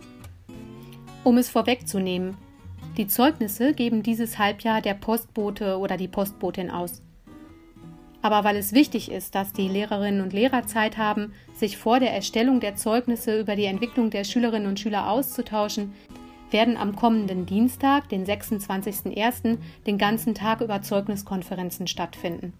Um 1.23 1.37
es 1.37 1.49
vorwegzunehmen, 1.49 2.35
die 2.97 3.07
Zeugnisse 3.07 3.73
geben 3.73 4.03
dieses 4.03 4.37
Halbjahr 4.37 4.81
der 4.81 4.93
Postbote 4.93 5.77
oder 5.79 5.97
die 5.97 6.07
Postbotin 6.07 6.69
aus. 6.69 7.01
Aber 8.21 8.43
weil 8.43 8.55
es 8.55 8.71
wichtig 8.71 9.11
ist, 9.11 9.35
dass 9.35 9.51
die 9.51 9.67
Lehrerinnen 9.67 10.21
und 10.21 10.31
Lehrer 10.31 10.65
Zeit 10.65 10.97
haben, 10.97 11.33
sich 11.53 11.77
vor 11.77 11.99
der 11.99 12.13
Erstellung 12.13 12.59
der 12.59 12.75
Zeugnisse 12.75 13.39
über 13.39 13.55
die 13.55 13.65
Entwicklung 13.65 14.11
der 14.11 14.23
Schülerinnen 14.23 14.67
und 14.67 14.79
Schüler 14.79 15.09
auszutauschen, 15.09 15.93
werden 16.51 16.77
am 16.77 16.95
kommenden 16.95 17.45
Dienstag, 17.45 18.07
den 18.09 18.25
26.01., 18.25 19.57
den 19.87 19.97
ganzen 19.97 20.35
Tag 20.35 20.61
über 20.61 20.81
Zeugniskonferenzen 20.81 21.87
stattfinden. 21.87 22.53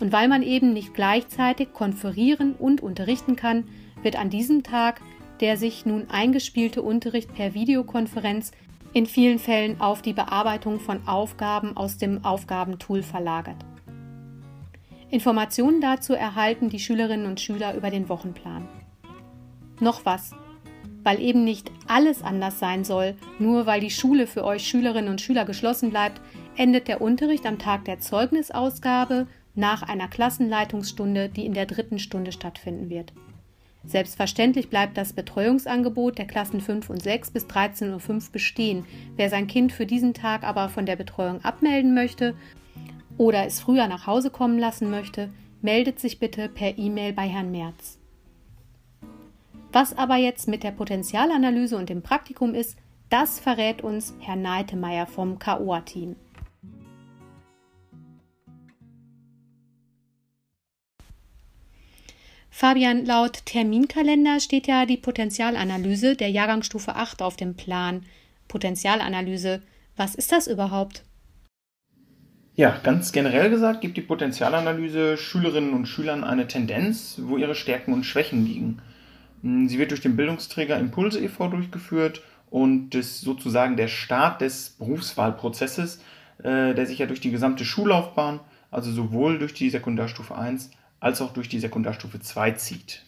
Und 0.00 0.12
weil 0.12 0.28
man 0.28 0.42
eben 0.42 0.72
nicht 0.72 0.94
gleichzeitig 0.94 1.72
konferieren 1.72 2.54
und 2.54 2.80
unterrichten 2.80 3.36
kann, 3.36 3.64
wird 4.02 4.16
an 4.16 4.30
diesem 4.30 4.62
Tag 4.62 5.00
der 5.44 5.58
sich 5.58 5.84
nun 5.84 6.08
eingespielte 6.08 6.80
Unterricht 6.80 7.34
per 7.34 7.52
Videokonferenz 7.52 8.52
in 8.94 9.04
vielen 9.04 9.38
Fällen 9.38 9.78
auf 9.78 10.00
die 10.00 10.14
Bearbeitung 10.14 10.80
von 10.80 11.06
Aufgaben 11.06 11.76
aus 11.76 11.98
dem 11.98 12.24
Aufgabentool 12.24 13.02
verlagert. 13.02 13.58
Informationen 15.10 15.82
dazu 15.82 16.14
erhalten 16.14 16.70
die 16.70 16.78
Schülerinnen 16.78 17.26
und 17.26 17.42
Schüler 17.42 17.74
über 17.74 17.90
den 17.90 18.08
Wochenplan. 18.08 18.66
Noch 19.80 20.06
was, 20.06 20.30
weil 21.02 21.20
eben 21.20 21.44
nicht 21.44 21.70
alles 21.88 22.22
anders 22.22 22.58
sein 22.58 22.82
soll, 22.82 23.14
nur 23.38 23.66
weil 23.66 23.80
die 23.80 23.90
Schule 23.90 24.26
für 24.26 24.44
euch 24.44 24.66
Schülerinnen 24.66 25.10
und 25.10 25.20
Schüler 25.20 25.44
geschlossen 25.44 25.90
bleibt, 25.90 26.22
endet 26.56 26.88
der 26.88 27.02
Unterricht 27.02 27.44
am 27.44 27.58
Tag 27.58 27.84
der 27.84 28.00
Zeugnisausgabe 28.00 29.26
nach 29.54 29.82
einer 29.82 30.08
Klassenleitungsstunde, 30.08 31.28
die 31.28 31.44
in 31.44 31.52
der 31.52 31.66
dritten 31.66 31.98
Stunde 31.98 32.32
stattfinden 32.32 32.88
wird. 32.88 33.12
Selbstverständlich 33.86 34.70
bleibt 34.70 34.96
das 34.96 35.12
Betreuungsangebot 35.12 36.18
der 36.18 36.26
Klassen 36.26 36.60
5 36.60 36.90
und 36.90 37.02
6 37.02 37.30
bis 37.30 37.46
13.05 37.46 38.08
Uhr 38.08 38.32
bestehen. 38.32 38.86
Wer 39.16 39.28
sein 39.28 39.46
Kind 39.46 39.72
für 39.72 39.86
diesen 39.86 40.14
Tag 40.14 40.42
aber 40.42 40.68
von 40.68 40.86
der 40.86 40.96
Betreuung 40.96 41.44
abmelden 41.44 41.94
möchte 41.94 42.34
oder 43.18 43.46
es 43.46 43.60
früher 43.60 43.86
nach 43.86 44.06
Hause 44.06 44.30
kommen 44.30 44.58
lassen 44.58 44.90
möchte, 44.90 45.30
meldet 45.62 46.00
sich 46.00 46.18
bitte 46.18 46.48
per 46.48 46.78
E-Mail 46.78 47.12
bei 47.12 47.28
Herrn 47.28 47.50
Merz. 47.50 47.98
Was 49.72 49.96
aber 49.96 50.16
jetzt 50.16 50.48
mit 50.48 50.62
der 50.62 50.70
Potenzialanalyse 50.70 51.76
und 51.76 51.88
dem 51.88 52.02
Praktikum 52.02 52.54
ist, 52.54 52.76
das 53.10 53.38
verrät 53.38 53.82
uns 53.82 54.14
Herr 54.20 54.36
Neitemeyer 54.36 55.06
vom 55.06 55.38
KOA-Team. 55.38 56.16
Fabian, 62.56 63.04
laut 63.04 63.46
Terminkalender 63.46 64.38
steht 64.38 64.68
ja 64.68 64.86
die 64.86 64.96
Potenzialanalyse 64.96 66.14
der 66.14 66.30
Jahrgangsstufe 66.30 66.94
8 66.94 67.20
auf 67.20 67.34
dem 67.34 67.56
Plan. 67.56 68.04
Potenzialanalyse, 68.46 69.60
Was 69.96 70.14
ist 70.14 70.30
das 70.30 70.46
überhaupt? 70.46 71.02
Ja, 72.54 72.78
ganz 72.84 73.10
generell 73.10 73.50
gesagt 73.50 73.80
gibt 73.80 73.96
die 73.96 74.02
Potenzialanalyse 74.02 75.16
Schülerinnen 75.16 75.72
und 75.72 75.86
Schülern 75.86 76.22
eine 76.22 76.46
Tendenz, 76.46 77.18
wo 77.24 77.38
ihre 77.38 77.56
Stärken 77.56 77.92
und 77.92 78.04
Schwächen 78.04 78.46
liegen. 78.46 78.80
Sie 79.42 79.76
wird 79.80 79.90
durch 79.90 80.02
den 80.02 80.14
Bildungsträger 80.14 80.78
Impulse 80.78 81.18
e.V. 81.18 81.48
durchgeführt 81.48 82.22
und 82.50 82.94
ist 82.94 83.22
sozusagen 83.22 83.76
der 83.76 83.88
Start 83.88 84.42
des 84.42 84.76
Berufswahlprozesses, 84.78 86.00
äh, 86.38 86.72
der 86.72 86.86
sich 86.86 87.00
ja 87.00 87.06
durch 87.06 87.20
die 87.20 87.32
gesamte 87.32 87.64
Schullaufbahn, 87.64 88.38
also 88.70 88.92
sowohl 88.92 89.40
durch 89.40 89.54
die 89.54 89.70
Sekundarstufe 89.70 90.36
1 90.36 90.70
als 91.04 91.20
auch 91.20 91.34
durch 91.34 91.50
die 91.50 91.60
Sekundarstufe 91.60 92.18
2 92.18 92.52
zieht. 92.52 93.02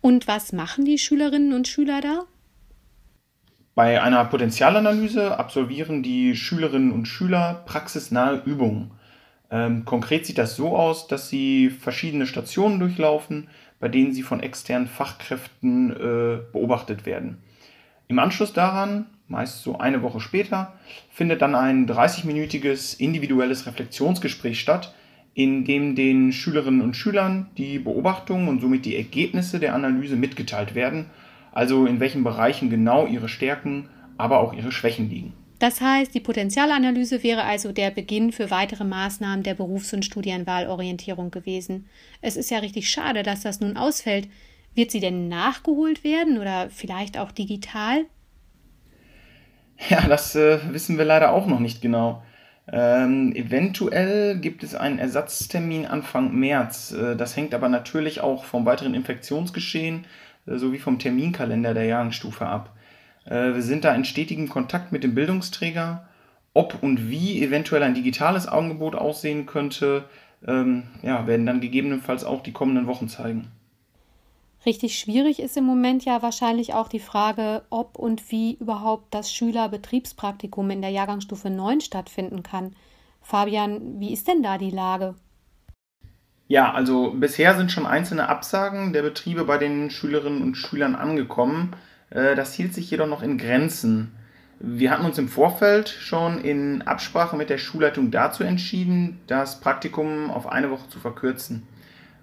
Und 0.00 0.26
was 0.26 0.52
machen 0.52 0.84
die 0.84 0.98
Schülerinnen 0.98 1.52
und 1.52 1.68
Schüler 1.68 2.00
da? 2.00 2.24
Bei 3.76 4.02
einer 4.02 4.24
Potenzialanalyse 4.24 5.38
absolvieren 5.38 6.02
die 6.02 6.34
Schülerinnen 6.34 6.90
und 6.90 7.06
Schüler 7.06 7.62
praxisnahe 7.64 8.42
Übungen. 8.44 8.90
Ähm, 9.52 9.84
konkret 9.84 10.26
sieht 10.26 10.38
das 10.38 10.56
so 10.56 10.76
aus, 10.76 11.06
dass 11.06 11.28
sie 11.28 11.70
verschiedene 11.70 12.26
Stationen 12.26 12.80
durchlaufen, 12.80 13.48
bei 13.78 13.86
denen 13.86 14.12
sie 14.12 14.22
von 14.22 14.40
externen 14.40 14.88
Fachkräften 14.88 15.92
äh, 15.92 16.38
beobachtet 16.50 17.06
werden. 17.06 17.38
Im 18.08 18.18
Anschluss 18.18 18.52
daran, 18.52 19.06
meist 19.28 19.62
so 19.62 19.78
eine 19.78 20.02
Woche 20.02 20.18
später, 20.18 20.72
findet 21.08 21.40
dann 21.40 21.54
ein 21.54 21.88
30-minütiges 21.88 22.98
individuelles 22.98 23.66
Reflexionsgespräch 23.66 24.58
statt, 24.58 24.92
in 25.34 25.64
dem 25.64 25.94
den 25.94 26.32
Schülerinnen 26.32 26.82
und 26.82 26.96
Schülern 26.96 27.50
die 27.56 27.78
Beobachtungen 27.78 28.48
und 28.48 28.60
somit 28.60 28.84
die 28.84 28.96
Ergebnisse 28.96 29.58
der 29.58 29.74
Analyse 29.74 30.16
mitgeteilt 30.16 30.74
werden 30.74 31.06
also 31.52 31.86
in 31.86 32.00
welchen 32.00 32.24
Bereichen 32.24 32.70
genau 32.70 33.06
ihre 33.06 33.28
Stärken, 33.28 33.88
aber 34.16 34.40
auch 34.40 34.52
ihre 34.52 34.72
Schwächen 34.72 35.08
liegen. 35.08 35.32
Das 35.58 35.80
heißt, 35.80 36.14
die 36.14 36.20
Potenzialanalyse 36.20 37.22
wäre 37.22 37.44
also 37.44 37.72
der 37.72 37.90
Beginn 37.90 38.32
für 38.32 38.50
weitere 38.50 38.84
Maßnahmen 38.84 39.42
der 39.42 39.54
Berufs- 39.54 39.92
und 39.92 40.04
Studienwahlorientierung 40.04 41.30
gewesen. 41.30 41.86
Es 42.22 42.36
ist 42.36 42.50
ja 42.50 42.58
richtig 42.58 42.88
schade, 42.88 43.22
dass 43.22 43.42
das 43.42 43.60
nun 43.60 43.76
ausfällt. 43.76 44.28
Wird 44.74 44.90
sie 44.90 45.00
denn 45.00 45.28
nachgeholt 45.28 46.02
werden 46.02 46.38
oder 46.38 46.70
vielleicht 46.70 47.18
auch 47.18 47.32
digital? 47.32 48.06
Ja, 49.88 50.06
das 50.06 50.34
äh, 50.34 50.60
wissen 50.72 50.96
wir 50.96 51.04
leider 51.04 51.32
auch 51.32 51.46
noch 51.46 51.60
nicht 51.60 51.82
genau. 51.82 52.22
Ähm, 52.72 53.34
eventuell 53.34 54.38
gibt 54.38 54.62
es 54.62 54.74
einen 54.74 54.98
Ersatztermin 54.98 55.86
Anfang 55.86 56.34
März. 56.34 56.92
Äh, 56.92 57.16
das 57.16 57.36
hängt 57.36 57.54
aber 57.54 57.68
natürlich 57.68 58.20
auch 58.20 58.44
vom 58.44 58.64
weiteren 58.64 58.94
Infektionsgeschehen 58.94 60.06
sowie 60.46 60.78
vom 60.78 60.98
Terminkalender 60.98 61.74
der 61.74 61.84
Jahrgangsstufe 61.84 62.46
ab. 62.46 62.74
Äh, 63.24 63.54
wir 63.54 63.62
sind 63.62 63.84
da 63.84 63.94
in 63.94 64.04
stetigem 64.04 64.48
Kontakt 64.48 64.92
mit 64.92 65.04
dem 65.04 65.14
Bildungsträger. 65.14 66.06
Ob 66.52 66.82
und 66.82 67.10
wie 67.10 67.42
eventuell 67.42 67.82
ein 67.82 67.94
digitales 67.94 68.46
Angebot 68.46 68.96
aussehen 68.96 69.46
könnte, 69.46 70.04
ähm, 70.46 70.84
ja, 71.02 71.26
werden 71.26 71.46
dann 71.46 71.60
gegebenenfalls 71.60 72.24
auch 72.24 72.42
die 72.42 72.52
kommenden 72.52 72.86
Wochen 72.86 73.08
zeigen. 73.08 73.48
Richtig 74.66 74.98
schwierig 74.98 75.40
ist 75.40 75.56
im 75.56 75.64
Moment 75.64 76.04
ja 76.04 76.20
wahrscheinlich 76.20 76.74
auch 76.74 76.88
die 76.88 77.00
Frage, 77.00 77.62
ob 77.70 77.98
und 77.98 78.30
wie 78.30 78.54
überhaupt 78.54 79.14
das 79.14 79.32
Schülerbetriebspraktikum 79.32 80.70
in 80.70 80.82
der 80.82 80.90
Jahrgangsstufe 80.90 81.48
9 81.48 81.80
stattfinden 81.80 82.42
kann. 82.42 82.76
Fabian, 83.22 84.00
wie 84.00 84.12
ist 84.12 84.28
denn 84.28 84.42
da 84.42 84.58
die 84.58 84.70
Lage? 84.70 85.14
Ja, 86.46 86.72
also 86.72 87.12
bisher 87.12 87.56
sind 87.56 87.72
schon 87.72 87.86
einzelne 87.86 88.28
Absagen 88.28 88.92
der 88.92 89.02
Betriebe 89.02 89.44
bei 89.44 89.56
den 89.56 89.88
Schülerinnen 89.88 90.42
und 90.42 90.56
Schülern 90.56 90.94
angekommen. 90.94 91.76
Äh, 92.10 92.34
das 92.34 92.54
hielt 92.54 92.74
sich 92.74 92.90
jedoch 92.90 93.06
noch 93.06 93.22
in 93.22 93.38
Grenzen. 93.38 94.12
Wir 94.58 94.90
hatten 94.90 95.06
uns 95.06 95.16
im 95.16 95.28
Vorfeld 95.28 95.88
schon 95.88 96.38
in 96.38 96.82
Absprache 96.82 97.36
mit 97.36 97.48
der 97.48 97.56
Schulleitung 97.56 98.10
dazu 98.10 98.42
entschieden, 98.42 99.20
das 99.26 99.60
Praktikum 99.60 100.30
auf 100.30 100.46
eine 100.46 100.70
Woche 100.70 100.88
zu 100.90 100.98
verkürzen. 100.98 101.66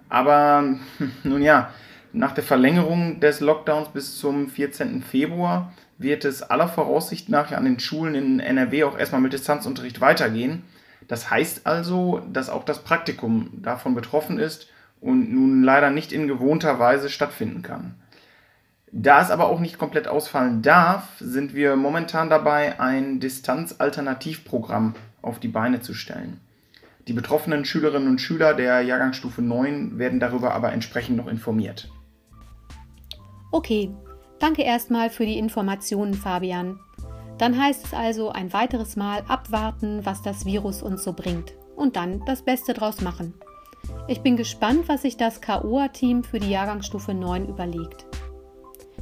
Aber 0.08 0.76
nun 1.24 1.42
ja, 1.42 1.72
nach 2.12 2.32
der 2.32 2.44
Verlängerung 2.44 3.20
des 3.20 3.40
Lockdowns 3.40 3.88
bis 3.88 4.18
zum 4.18 4.48
14. 4.48 5.02
Februar 5.02 5.72
wird 5.98 6.24
es 6.24 6.42
aller 6.42 6.68
Voraussicht 6.68 7.28
nach 7.28 7.52
an 7.52 7.64
den 7.64 7.80
Schulen 7.80 8.14
in 8.14 8.40
NRW 8.40 8.84
auch 8.84 8.98
erstmal 8.98 9.20
mit 9.20 9.32
Distanzunterricht 9.32 10.00
weitergehen. 10.00 10.62
Das 11.06 11.30
heißt 11.30 11.66
also, 11.66 12.22
dass 12.32 12.50
auch 12.50 12.64
das 12.64 12.84
Praktikum 12.84 13.50
davon 13.62 13.94
betroffen 13.94 14.38
ist 14.38 14.68
und 15.00 15.32
nun 15.32 15.62
leider 15.62 15.90
nicht 15.90 16.12
in 16.12 16.28
gewohnter 16.28 16.78
Weise 16.78 17.08
stattfinden 17.08 17.62
kann. 17.62 17.94
Da 18.90 19.20
es 19.20 19.30
aber 19.30 19.48
auch 19.48 19.60
nicht 19.60 19.78
komplett 19.78 20.08
ausfallen 20.08 20.62
darf, 20.62 21.08
sind 21.18 21.54
wir 21.54 21.76
momentan 21.76 22.30
dabei, 22.30 22.80
ein 22.80 23.20
Distanzalternativprogramm 23.20 24.94
auf 25.20 25.38
die 25.40 25.48
Beine 25.48 25.80
zu 25.80 25.92
stellen. 25.92 26.40
Die 27.06 27.12
betroffenen 27.12 27.64
Schülerinnen 27.64 28.08
und 28.08 28.20
Schüler 28.20 28.54
der 28.54 28.82
Jahrgangsstufe 28.82 29.42
9 29.42 29.98
werden 29.98 30.20
darüber 30.20 30.54
aber 30.54 30.72
entsprechend 30.72 31.16
noch 31.16 31.26
informiert. 31.26 31.90
Okay, 33.50 33.90
danke 34.38 34.62
erstmal 34.62 35.10
für 35.10 35.24
die 35.24 35.38
Informationen, 35.38 36.14
Fabian. 36.14 36.78
Dann 37.38 37.60
heißt 37.60 37.86
es 37.86 37.94
also 37.94 38.30
ein 38.30 38.52
weiteres 38.52 38.96
Mal 38.96 39.22
abwarten, 39.28 40.04
was 40.04 40.22
das 40.22 40.44
Virus 40.44 40.82
uns 40.82 41.04
so 41.04 41.12
bringt 41.12 41.54
und 41.76 41.96
dann 41.96 42.22
das 42.26 42.42
Beste 42.42 42.74
draus 42.74 43.00
machen. 43.00 43.34
Ich 44.08 44.20
bin 44.20 44.36
gespannt, 44.36 44.88
was 44.88 45.02
sich 45.02 45.16
das 45.16 45.40
KOA-Team 45.40 46.24
für 46.24 46.40
die 46.40 46.50
Jahrgangsstufe 46.50 47.14
9 47.14 47.48
überlegt. 47.48 48.06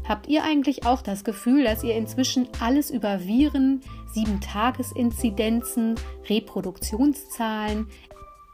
Habt 0.06 0.28
ihr 0.28 0.44
eigentlich 0.44 0.86
auch 0.86 1.02
das 1.02 1.24
Gefühl, 1.24 1.64
dass 1.64 1.82
ihr 1.82 1.96
inzwischen 1.96 2.46
alles 2.60 2.90
über 2.90 3.26
Viren, 3.26 3.80
7-Tages-Inzidenzen, 4.14 5.96
Reproduktionszahlen, 6.28 7.88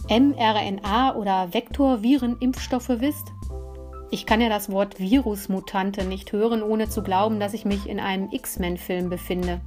mRNA 0.09 1.17
oder 1.17 1.53
Vektorviren-Impfstoffe 1.53 2.89
wisst? 2.89 3.33
Ich 4.13 4.27
kann 4.27 4.43
ja 4.43 4.51
das 4.51 4.71
Wort 4.71 5.01
Virusmutante 5.01 6.05
nicht 6.05 6.33
hören, 6.33 6.63
ohne 6.63 6.87
zu 6.87 7.03
glauben, 7.03 7.41
dass 7.41 7.55
ich 7.55 7.65
mich 7.65 7.89
in 7.89 7.99
einem 7.99 8.29
X-Men-Film 8.31 9.09
befinde. 9.09 9.63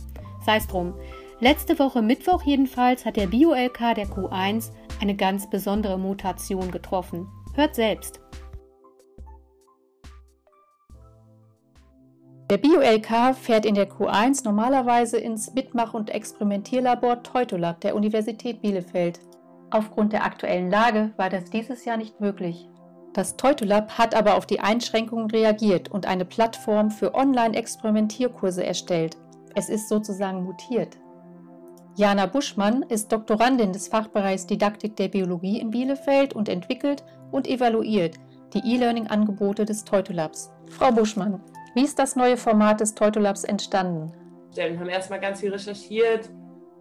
Sei 0.45 0.58
es 0.58 0.67
drum. 0.67 0.93
Letzte 1.39 1.79
Woche 1.79 2.03
Mittwoch 2.03 2.43
jedenfalls 2.43 3.05
hat 3.05 3.15
der 3.15 3.25
Bio-LK 3.25 3.95
der 3.95 4.05
Q1 4.05 4.69
eine 5.01 5.15
ganz 5.15 5.49
besondere 5.49 5.97
Mutation 5.97 6.69
getroffen. 6.69 7.27
Hört 7.55 7.73
selbst. 7.73 8.19
Der 12.51 12.60
Bio-LK 12.60 13.36
fährt 13.36 13.65
in 13.65 13.73
der 13.73 13.89
Q1 13.89 14.43
normalerweise 14.43 15.17
ins 15.17 15.55
Mitmach- 15.55 15.95
und 15.95 16.12
Experimentierlabor 16.12 17.23
Teutolab 17.23 17.81
der 17.81 17.95
Universität 17.95 18.62
Bielefeld. 18.62 19.19
Aufgrund 19.71 20.13
der 20.13 20.23
aktuellen 20.23 20.69
Lage 20.69 21.13
war 21.17 21.31
das 21.31 21.45
dieses 21.45 21.84
Jahr 21.84 21.97
nicht 21.97 22.21
möglich. 22.21 22.69
Das 23.15 23.38
Teutolab 23.38 23.97
hat 23.97 24.13
aber 24.13 24.36
auf 24.36 24.45
die 24.45 24.60
Einschränkungen 24.60 25.32
reagiert 25.32 25.89
und 25.89 26.06
eine 26.06 26.25
Plattform 26.25 26.91
für 26.91 27.15
Online-Experimentierkurse 27.15 28.65
erstellt. 28.65 29.15
Es 29.56 29.69
ist 29.69 29.88
sozusagen 29.88 30.43
mutiert. 30.43 30.97
Jana 31.95 32.25
Buschmann 32.25 32.84
ist 32.84 33.13
Doktorandin 33.13 33.71
des 33.71 33.88
Fachbereichs 33.88 34.47
Didaktik 34.47 34.97
der 34.97 35.08
Biologie 35.08 35.62
in 35.62 35.69
Bielefeld 35.69 36.34
und 36.34 36.49
entwickelt 36.49 37.06
und 37.32 37.47
evaluiert 37.47 38.17
die 38.54 38.60
E-Learning-Angebote 38.60 39.63
des 39.63 39.86
Teutolabs. 39.86 40.51
Frau 40.69 40.91
Buschmann, 40.91 41.41
wie 41.73 41.86
ist 41.86 41.97
das 41.97 42.17
neue 42.17 42.36
Format 42.36 42.82
des 42.82 42.95
Teutolabs 42.95 43.45
entstanden? 43.45 44.12
Wir 44.54 44.78
haben 44.78 44.89
erstmal 44.89 45.21
ganz 45.21 45.39
viel 45.39 45.54
recherchiert. 45.54 46.30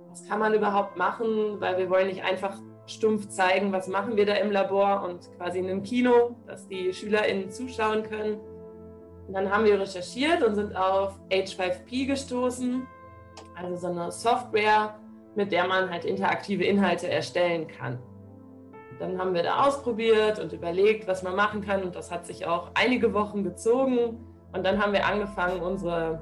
Was 0.08 0.26
kann 0.26 0.40
man 0.40 0.52
überhaupt 0.52 0.96
machen? 0.96 1.60
Weil 1.60 1.78
wir 1.78 1.88
wollen 1.90 2.08
nicht 2.08 2.24
einfach 2.24 2.58
stumpf 2.86 3.28
zeigen, 3.28 3.72
was 3.72 3.88
machen 3.88 4.16
wir 4.16 4.26
da 4.26 4.34
im 4.34 4.50
Labor 4.50 5.02
und 5.04 5.30
quasi 5.36 5.58
in 5.58 5.68
einem 5.68 5.82
Kino, 5.82 6.36
dass 6.46 6.68
die 6.68 6.92
SchülerInnen 6.92 7.50
zuschauen 7.50 8.02
können. 8.02 8.38
Und 9.26 9.34
dann 9.34 9.50
haben 9.50 9.64
wir 9.64 9.80
recherchiert 9.80 10.42
und 10.42 10.54
sind 10.54 10.76
auf 10.76 11.18
H5P 11.30 12.06
gestoßen, 12.06 12.86
also 13.56 13.76
so 13.76 13.86
eine 13.86 14.12
Software, 14.12 14.94
mit 15.34 15.50
der 15.50 15.66
man 15.66 15.90
halt 15.90 16.04
interaktive 16.04 16.64
Inhalte 16.64 17.08
erstellen 17.08 17.66
kann. 17.66 17.98
Dann 18.98 19.18
haben 19.18 19.34
wir 19.34 19.42
da 19.42 19.66
ausprobiert 19.66 20.38
und 20.38 20.52
überlegt, 20.52 21.08
was 21.08 21.22
man 21.22 21.34
machen 21.34 21.62
kann 21.62 21.82
und 21.82 21.96
das 21.96 22.10
hat 22.10 22.26
sich 22.26 22.46
auch 22.46 22.70
einige 22.74 23.12
Wochen 23.12 23.42
gezogen. 23.42 24.18
Und 24.52 24.64
dann 24.64 24.80
haben 24.80 24.92
wir 24.92 25.04
angefangen, 25.04 25.60
unsere 25.60 26.20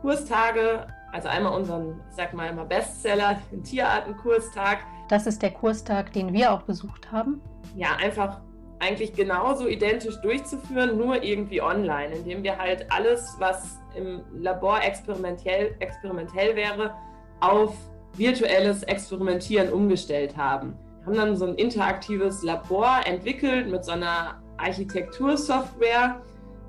Kurstage, 0.00 0.86
also 1.12 1.28
einmal 1.28 1.52
unseren, 1.52 2.00
ich 2.08 2.16
sag 2.16 2.34
mal 2.34 2.48
immer 2.48 2.64
Bestseller, 2.64 3.38
den 3.52 3.62
Tierartenkurstag, 3.64 4.78
das 5.10 5.26
ist 5.26 5.42
der 5.42 5.50
Kurstag, 5.50 6.12
den 6.12 6.32
wir 6.32 6.52
auch 6.52 6.62
besucht 6.62 7.10
haben. 7.10 7.40
Ja, 7.76 7.96
einfach 7.96 8.40
eigentlich 8.78 9.12
genauso 9.12 9.66
identisch 9.66 10.16
durchzuführen, 10.22 10.96
nur 10.96 11.22
irgendwie 11.22 11.60
online, 11.60 12.14
indem 12.14 12.42
wir 12.42 12.56
halt 12.56 12.86
alles, 12.90 13.36
was 13.38 13.78
im 13.94 14.22
Labor 14.32 14.80
experimentell, 14.82 15.74
experimentell 15.80 16.54
wäre, 16.54 16.94
auf 17.40 17.76
virtuelles 18.16 18.84
Experimentieren 18.84 19.70
umgestellt 19.72 20.36
haben. 20.36 20.76
Wir 21.00 21.06
haben 21.06 21.16
dann 21.16 21.36
so 21.36 21.46
ein 21.46 21.54
interaktives 21.56 22.42
Labor 22.42 23.00
entwickelt 23.04 23.68
mit 23.68 23.84
so 23.84 23.92
einer 23.92 24.40
Architektursoftware 24.58 26.20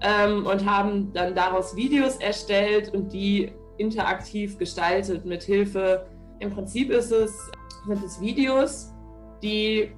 ähm, 0.02 0.46
und 0.48 0.66
haben 0.70 1.14
dann 1.14 1.36
daraus 1.36 1.76
Videos 1.76 2.16
erstellt 2.18 2.94
und 2.94 3.14
die 3.14 3.52
interaktiv 3.78 4.58
gestaltet 4.58 5.26
mit 5.26 5.44
Hilfe. 5.44 6.08
Im 6.40 6.52
Prinzip 6.52 6.90
ist 6.90 7.12
es, 7.12 7.52
sind 7.88 8.04
es 8.04 8.22
Videos, 8.22 8.94
die 9.42 9.92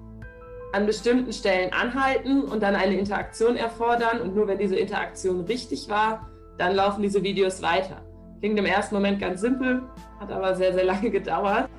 an 0.73 0.85
bestimmten 0.85 1.31
Stellen 1.31 1.71
anhalten 1.71 2.41
und 2.43 2.63
dann 2.63 2.75
eine 2.75 2.97
Interaktion 2.97 3.55
erfordern. 3.55 4.21
Und 4.21 4.35
nur 4.35 4.47
wenn 4.47 4.57
diese 4.57 4.75
Interaktion 4.75 5.41
richtig 5.41 5.87
war, 5.87 6.29
dann 6.57 6.75
laufen 6.75 7.01
diese 7.01 7.21
Videos 7.21 7.61
weiter. 7.61 8.01
Klingt 8.39 8.57
im 8.57 8.65
ersten 8.65 8.95
Moment 8.95 9.19
ganz 9.19 9.41
simpel, 9.41 9.83
hat 10.19 10.31
aber 10.31 10.55
sehr, 10.55 10.73
sehr 10.73 10.83
lange 10.83 11.09
gedauert, 11.11 11.69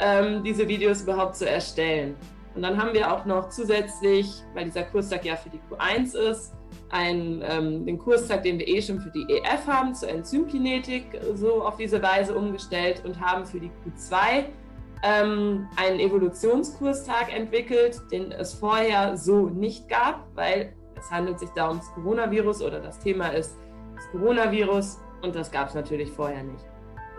ähm, 0.00 0.42
diese 0.42 0.66
Videos 0.66 1.02
überhaupt 1.02 1.36
zu 1.36 1.48
erstellen. 1.48 2.16
Und 2.54 2.62
dann 2.62 2.80
haben 2.80 2.92
wir 2.94 3.12
auch 3.12 3.24
noch 3.24 3.50
zusätzlich, 3.50 4.42
weil 4.54 4.64
dieser 4.64 4.84
Kurstag 4.84 5.24
ja 5.24 5.36
für 5.36 5.50
die 5.50 5.60
Q1 5.70 6.16
ist, 6.16 6.54
einen, 6.90 7.42
ähm, 7.46 7.84
den 7.84 7.98
Kurstag, 7.98 8.42
den 8.42 8.58
wir 8.58 8.66
eh 8.66 8.80
schon 8.80 8.98
für 8.98 9.10
die 9.10 9.26
EF 9.28 9.66
haben, 9.66 9.94
zur 9.94 10.08
Enzymkinetik, 10.08 11.04
so 11.34 11.62
auf 11.62 11.76
diese 11.76 12.02
Weise 12.02 12.34
umgestellt 12.34 13.02
und 13.04 13.20
haben 13.20 13.44
für 13.44 13.60
die 13.60 13.70
Q2 13.84 14.46
ähm, 15.02 15.68
einen 15.76 16.00
Evolutionskurstag 16.00 17.34
entwickelt, 17.34 18.00
den 18.10 18.32
es 18.32 18.54
vorher 18.54 19.16
so 19.16 19.48
nicht 19.48 19.88
gab, 19.88 20.26
weil 20.34 20.74
es 20.96 21.10
handelt 21.10 21.38
sich 21.38 21.50
da 21.50 21.68
ums 21.68 21.90
Coronavirus 21.94 22.62
oder 22.62 22.80
das 22.80 22.98
Thema 22.98 23.28
ist 23.28 23.56
das 23.94 24.10
Coronavirus 24.10 24.98
und 25.22 25.34
das 25.34 25.50
gab 25.50 25.68
es 25.68 25.74
natürlich 25.74 26.10
vorher 26.10 26.42
nicht. 26.42 26.64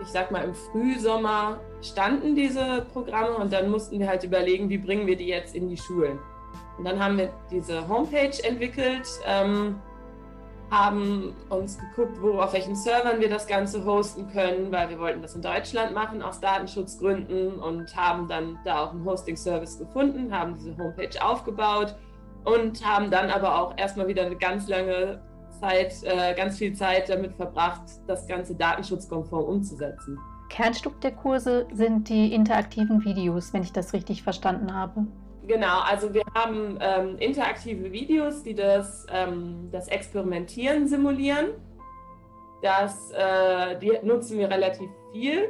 Ich 0.02 0.08
sag 0.08 0.30
mal, 0.30 0.44
im 0.44 0.54
Frühsommer 0.54 1.60
standen 1.82 2.34
diese 2.34 2.86
Programme 2.92 3.36
und 3.36 3.52
dann 3.52 3.70
mussten 3.70 3.98
wir 3.98 4.08
halt 4.08 4.24
überlegen, 4.24 4.68
wie 4.70 4.78
bringen 4.78 5.06
wir 5.06 5.16
die 5.16 5.26
jetzt 5.26 5.54
in 5.54 5.68
die 5.68 5.76
Schulen. 5.76 6.18
Und 6.78 6.84
dann 6.86 7.02
haben 7.02 7.18
wir 7.18 7.30
diese 7.50 7.86
Homepage 7.86 8.32
entwickelt, 8.42 9.06
ähm, 9.26 9.78
haben 10.70 11.34
uns 11.48 11.78
geguckt, 11.78 12.20
wo, 12.20 12.40
auf 12.40 12.52
welchen 12.52 12.76
Servern 12.76 13.20
wir 13.20 13.28
das 13.28 13.46
Ganze 13.46 13.84
hosten 13.84 14.28
können, 14.32 14.70
weil 14.70 14.88
wir 14.88 14.98
wollten 14.98 15.20
das 15.20 15.34
in 15.34 15.42
Deutschland 15.42 15.92
machen 15.92 16.22
aus 16.22 16.40
Datenschutzgründen 16.40 17.54
und 17.54 17.94
haben 17.96 18.28
dann 18.28 18.58
da 18.64 18.84
auch 18.84 18.92
einen 18.92 19.04
Hosting-Service 19.04 19.78
gefunden, 19.78 20.32
haben 20.32 20.56
diese 20.56 20.76
Homepage 20.78 21.20
aufgebaut 21.20 21.96
und 22.44 22.84
haben 22.84 23.10
dann 23.10 23.30
aber 23.30 23.60
auch 23.60 23.76
erstmal 23.76 24.06
wieder 24.06 24.24
eine 24.24 24.36
ganz 24.36 24.68
lange 24.68 25.20
Zeit, 25.60 25.92
äh, 26.04 26.34
ganz 26.34 26.58
viel 26.58 26.72
Zeit 26.72 27.08
damit 27.08 27.34
verbracht, 27.34 27.82
das 28.06 28.26
Ganze 28.26 28.54
datenschutzkonform 28.54 29.44
umzusetzen. 29.44 30.18
Kernstück 30.48 31.00
der 31.00 31.12
Kurse 31.12 31.66
sind 31.72 32.08
die 32.08 32.32
interaktiven 32.32 33.04
Videos, 33.04 33.52
wenn 33.52 33.62
ich 33.62 33.72
das 33.72 33.92
richtig 33.92 34.22
verstanden 34.22 34.74
habe. 34.74 35.06
Genau, 35.50 35.80
also 35.80 36.14
wir 36.14 36.22
haben 36.32 36.78
ähm, 36.80 37.16
interaktive 37.18 37.90
Videos, 37.90 38.44
die 38.44 38.54
das, 38.54 39.04
ähm, 39.10 39.68
das 39.72 39.88
Experimentieren 39.88 40.86
simulieren. 40.86 41.48
Das, 42.62 43.10
äh, 43.10 43.76
die 43.80 43.90
nutzen 44.04 44.38
wir 44.38 44.48
relativ 44.48 44.88
viel 45.10 45.48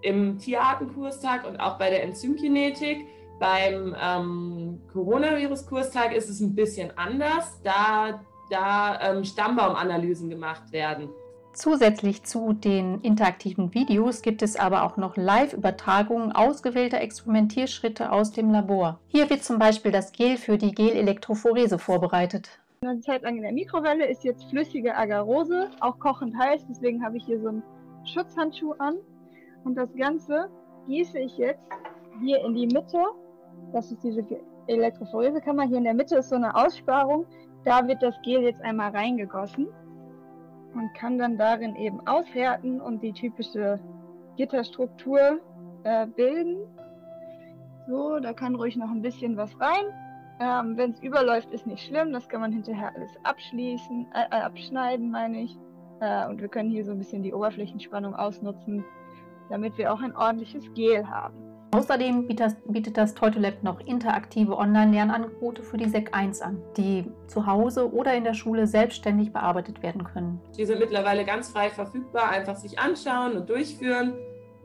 im 0.00 0.38
Tierartenkurstag 0.38 1.46
und 1.46 1.58
auch 1.58 1.76
bei 1.76 1.90
der 1.90 2.02
Enzymkinetik. 2.02 3.04
Beim 3.38 3.94
ähm, 4.00 4.80
Coronavirus-Kurstag 4.90 6.14
ist 6.14 6.30
es 6.30 6.40
ein 6.40 6.54
bisschen 6.54 6.96
anders, 6.96 7.60
da, 7.62 8.24
da 8.48 9.00
ähm, 9.02 9.22
Stammbaumanalysen 9.22 10.30
gemacht 10.30 10.72
werden. 10.72 11.10
Zusätzlich 11.54 12.22
zu 12.22 12.54
den 12.54 13.02
interaktiven 13.02 13.74
Videos 13.74 14.22
gibt 14.22 14.40
es 14.40 14.56
aber 14.56 14.84
auch 14.84 14.96
noch 14.96 15.18
Live-Übertragungen 15.18 16.32
ausgewählter 16.32 17.00
Experimentierschritte 17.02 18.10
aus 18.10 18.32
dem 18.32 18.50
Labor. 18.50 18.98
Hier 19.08 19.28
wird 19.28 19.44
zum 19.44 19.58
Beispiel 19.58 19.92
das 19.92 20.12
Gel 20.12 20.38
für 20.38 20.56
die 20.56 20.72
Gelelektrophorese 20.72 21.78
vorbereitet. 21.78 22.58
Eine 22.80 23.00
Zeit 23.00 23.22
lang 23.22 23.36
in 23.36 23.42
der 23.42 23.52
Mikrowelle 23.52 24.06
ist 24.06 24.24
jetzt 24.24 24.44
flüssige 24.44 24.96
Agarose, 24.96 25.68
auch 25.80 25.98
kochend 25.98 26.36
heiß, 26.38 26.64
deswegen 26.70 27.04
habe 27.04 27.18
ich 27.18 27.24
hier 27.26 27.38
so 27.38 27.48
einen 27.48 27.62
Schutzhandschuh 28.06 28.72
an. 28.78 28.94
Und 29.64 29.74
das 29.74 29.94
Ganze 29.94 30.48
gieße 30.88 31.18
ich 31.18 31.36
jetzt 31.36 31.60
hier 32.22 32.42
in 32.44 32.54
die 32.54 32.66
Mitte. 32.66 32.98
Das 33.74 33.92
ist 33.92 34.02
diese 34.02 34.24
Elektrophoresekammer. 34.68 35.64
Hier 35.64 35.78
in 35.78 35.84
der 35.84 35.94
Mitte 35.94 36.16
ist 36.16 36.30
so 36.30 36.36
eine 36.36 36.54
Aussparung. 36.56 37.26
Da 37.64 37.86
wird 37.86 38.02
das 38.02 38.14
Gel 38.24 38.42
jetzt 38.42 38.62
einmal 38.62 38.90
reingegossen 38.90 39.68
und 40.74 40.94
kann 40.94 41.18
dann 41.18 41.38
darin 41.38 41.76
eben 41.76 42.06
aushärten 42.06 42.80
und 42.80 43.02
die 43.02 43.12
typische 43.12 43.78
Gitterstruktur 44.36 45.40
äh, 45.84 46.06
bilden. 46.06 46.58
So, 47.88 48.18
da 48.20 48.32
kann 48.32 48.54
ruhig 48.54 48.76
noch 48.76 48.90
ein 48.90 49.02
bisschen 49.02 49.36
was 49.36 49.50
rein. 49.60 49.84
Ähm, 50.40 50.76
Wenn 50.76 50.92
es 50.92 51.02
überläuft, 51.02 51.50
ist 51.50 51.66
nicht 51.66 51.84
schlimm. 51.84 52.12
Das 52.12 52.28
kann 52.28 52.40
man 52.40 52.52
hinterher 52.52 52.92
alles 52.94 53.10
abschließen, 53.22 54.06
äh, 54.14 54.36
äh, 54.36 54.40
abschneiden, 54.40 55.10
meine 55.10 55.42
ich. 55.42 55.56
Äh, 56.00 56.28
und 56.28 56.40
wir 56.40 56.48
können 56.48 56.70
hier 56.70 56.84
so 56.84 56.92
ein 56.92 56.98
bisschen 56.98 57.22
die 57.22 57.32
Oberflächenspannung 57.32 58.14
ausnutzen, 58.14 58.84
damit 59.50 59.76
wir 59.78 59.92
auch 59.92 60.00
ein 60.00 60.16
ordentliches 60.16 60.72
Gel 60.74 61.08
haben. 61.08 61.51
Außerdem 61.74 62.26
bietet 62.26 62.98
das 62.98 63.14
Teutolab 63.14 63.62
noch 63.62 63.80
interaktive 63.80 64.58
Online-Lernangebote 64.58 65.62
für 65.62 65.78
die 65.78 65.88
SEC 65.88 66.10
1 66.12 66.42
an, 66.42 66.62
die 66.76 67.10
zu 67.28 67.46
Hause 67.46 67.90
oder 67.90 68.14
in 68.14 68.24
der 68.24 68.34
Schule 68.34 68.66
selbstständig 68.66 69.32
bearbeitet 69.32 69.82
werden 69.82 70.04
können. 70.04 70.38
Die 70.58 70.66
sind 70.66 70.80
mittlerweile 70.80 71.24
ganz 71.24 71.48
frei 71.48 71.70
verfügbar, 71.70 72.28
einfach 72.28 72.56
sich 72.56 72.78
anschauen 72.78 73.38
und 73.38 73.48
durchführen. 73.48 74.12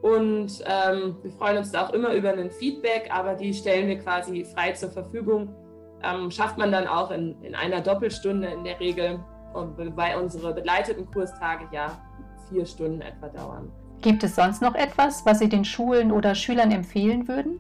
Und 0.02 0.62
ähm, 0.66 1.16
wir 1.24 1.32
freuen 1.32 1.60
uns 1.60 1.72
da 1.72 1.88
auch 1.88 1.94
immer 1.94 2.14
über 2.14 2.34
ein 2.34 2.52
Feedback, 2.52 3.10
aber 3.10 3.36
die 3.36 3.54
stellen 3.54 3.88
wir 3.88 4.00
quasi 4.00 4.44
frei 4.44 4.74
zur 4.74 4.92
Verfügung. 4.92 5.56
Ähm, 6.04 6.30
schafft 6.30 6.58
man 6.58 6.74
dann 6.74 6.88
auch 6.88 7.10
in, 7.12 7.42
in 7.42 7.56
einer 7.56 7.80
Doppelstunde 7.80 8.50
in 8.50 8.66
der 8.66 8.82
Regel, 8.82 9.22
wobei 9.54 10.20
unsere 10.20 10.54
begleiteten 10.54 11.10
Kurstage 11.10 11.70
ja 11.72 11.88
vier 12.50 12.66
Stunden 12.66 13.00
etwa 13.00 13.30
dauern. 13.30 13.72
Gibt 14.02 14.24
es 14.24 14.36
sonst 14.36 14.62
noch 14.62 14.76
etwas, 14.76 15.26
was 15.26 15.40
Sie 15.40 15.50
den 15.50 15.66
Schulen 15.66 16.12
oder 16.12 16.36
Schülern 16.36 16.72
empfehlen 16.72 17.28
würden? 17.28 17.60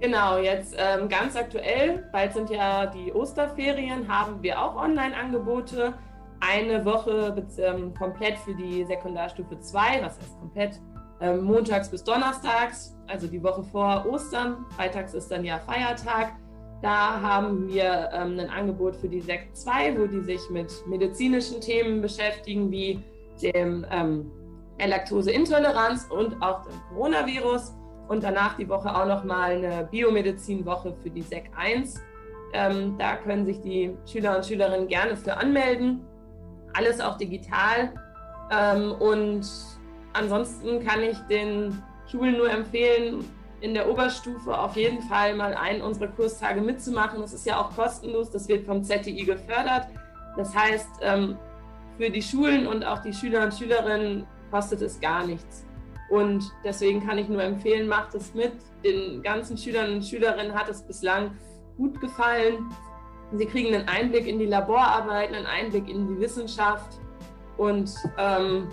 Genau, 0.00 0.38
jetzt 0.38 0.74
ähm, 0.78 1.08
ganz 1.08 1.36
aktuell, 1.36 2.08
bald 2.10 2.32
sind 2.32 2.48
ja 2.48 2.86
die 2.86 3.12
Osterferien, 3.12 4.08
haben 4.08 4.42
wir 4.42 4.60
auch 4.60 4.76
Online-Angebote. 4.76 5.92
Eine 6.40 6.86
Woche 6.86 7.36
ähm, 7.58 7.92
komplett 7.92 8.38
für 8.38 8.54
die 8.54 8.84
Sekundarstufe 8.84 9.60
2, 9.60 10.02
was 10.02 10.18
heißt 10.18 10.40
komplett, 10.40 10.80
ähm, 11.20 11.44
montags 11.44 11.90
bis 11.90 12.02
donnerstags, 12.02 12.96
also 13.08 13.26
die 13.26 13.42
Woche 13.42 13.62
vor 13.62 14.06
Ostern. 14.08 14.64
Freitags 14.74 15.12
ist 15.12 15.30
dann 15.30 15.44
ja 15.44 15.58
Feiertag. 15.58 16.32
Da 16.80 17.20
haben 17.20 17.68
wir 17.68 18.08
ähm, 18.14 18.38
ein 18.38 18.48
Angebot 18.48 18.96
für 18.96 19.08
die 19.08 19.20
Sek 19.20 19.54
2, 19.54 19.98
wo 19.98 20.06
die 20.06 20.20
sich 20.20 20.40
mit 20.48 20.72
medizinischen 20.86 21.60
Themen 21.60 22.00
beschäftigen, 22.00 22.70
wie 22.70 23.02
dem 23.42 23.84
ähm, 23.90 24.30
Laktoseintoleranz 24.88 26.06
und 26.10 26.40
auch 26.42 26.62
dem 26.64 26.80
Coronavirus. 26.88 27.74
Und 28.08 28.24
danach 28.24 28.56
die 28.56 28.68
Woche 28.68 28.94
auch 28.94 29.06
nochmal 29.06 29.52
eine 29.52 29.88
Biomedizinwoche 29.90 30.94
für 31.02 31.10
die 31.10 31.22
SEC 31.22 31.50
1. 31.56 32.00
Ähm, 32.52 32.96
da 32.98 33.16
können 33.16 33.46
sich 33.46 33.60
die 33.60 33.96
Schüler 34.04 34.36
und 34.36 34.44
Schülerinnen 34.44 34.88
gerne 34.88 35.16
für 35.16 35.36
anmelden. 35.36 36.04
Alles 36.74 37.00
auch 37.00 37.16
digital. 37.16 37.92
Ähm, 38.50 38.92
und 38.92 39.48
ansonsten 40.12 40.84
kann 40.84 41.02
ich 41.02 41.16
den 41.28 41.80
Schulen 42.10 42.36
nur 42.36 42.50
empfehlen, 42.50 43.24
in 43.60 43.74
der 43.74 43.88
Oberstufe 43.88 44.58
auf 44.58 44.76
jeden 44.76 45.02
Fall 45.02 45.36
mal 45.36 45.54
einen 45.54 45.82
unserer 45.82 46.08
Kurstage 46.08 46.60
mitzumachen. 46.60 47.20
Das 47.20 47.32
ist 47.32 47.46
ja 47.46 47.60
auch 47.60 47.74
kostenlos, 47.76 48.30
das 48.30 48.48
wird 48.48 48.64
vom 48.66 48.82
ZTI 48.82 49.24
gefördert. 49.24 49.86
Das 50.36 50.54
heißt, 50.54 50.88
ähm, 51.02 51.36
für 51.98 52.10
die 52.10 52.22
Schulen 52.22 52.66
und 52.66 52.84
auch 52.84 53.00
die 53.02 53.12
Schüler 53.12 53.44
und 53.44 53.54
Schülerinnen 53.54 54.26
kostet 54.50 54.82
es 54.82 55.00
gar 55.00 55.26
nichts. 55.26 55.64
Und 56.10 56.52
deswegen 56.64 57.06
kann 57.06 57.18
ich 57.18 57.28
nur 57.28 57.42
empfehlen, 57.42 57.86
macht 57.88 58.14
es 58.14 58.34
mit. 58.34 58.52
Den 58.84 59.22
ganzen 59.22 59.56
Schülern 59.56 59.94
und 59.94 60.04
Schülerinnen 60.04 60.54
hat 60.54 60.68
es 60.68 60.82
bislang 60.82 61.32
gut 61.76 62.00
gefallen. 62.00 62.66
Sie 63.32 63.46
kriegen 63.46 63.74
einen 63.74 63.88
Einblick 63.88 64.26
in 64.26 64.38
die 64.38 64.46
Laborarbeiten, 64.46 65.36
einen 65.36 65.46
Einblick 65.46 65.88
in 65.88 66.08
die 66.08 66.20
Wissenschaft 66.20 66.98
und 67.56 67.94
ähm, 68.18 68.68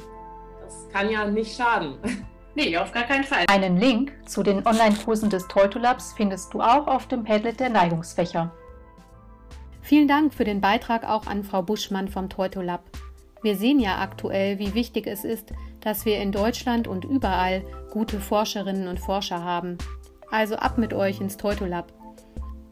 das 0.64 0.90
kann 0.92 1.10
ja 1.10 1.26
nicht 1.26 1.56
schaden. 1.56 1.98
Nee, 2.60 2.76
auf 2.76 2.92
gar 2.92 3.04
keinen 3.04 3.24
Fall. 3.24 3.46
Einen 3.50 3.78
Link 3.78 4.14
zu 4.26 4.42
den 4.42 4.66
Online-Kursen 4.66 5.30
des 5.30 5.48
Teutolabs 5.48 6.14
findest 6.18 6.56
du 6.56 6.60
auch 6.60 6.88
auf 6.88 7.08
dem 7.08 7.24
Padlet 7.24 7.60
der 7.60 7.70
Neigungsfächer. 7.70 8.52
Vielen 9.84 10.08
Dank 10.08 10.34
für 10.34 10.44
den 10.44 10.60
Beitrag 10.60 11.08
auch 11.08 11.28
an 11.28 11.44
Frau 11.44 11.62
Buschmann 11.62 12.08
vom 12.08 12.30
Teutolab. 12.30 12.84
Wir 13.44 13.56
sehen 13.56 13.80
ja 13.80 14.00
aktuell, 14.00 14.58
wie 14.58 14.74
wichtig 14.74 15.06
es 15.06 15.24
ist, 15.24 15.54
dass 15.82 16.06
wir 16.06 16.22
in 16.22 16.32
Deutschland 16.32 16.88
und 16.88 17.06
überall 17.06 17.64
gute 17.92 18.20
Forscherinnen 18.20 18.88
und 18.88 19.00
Forscher 19.00 19.44
haben. 19.44 19.78
Also 20.30 20.56
ab 20.56 20.78
mit 20.78 20.94
euch 20.94 21.22
ins 21.22 21.38
Teutolab. 21.38 21.94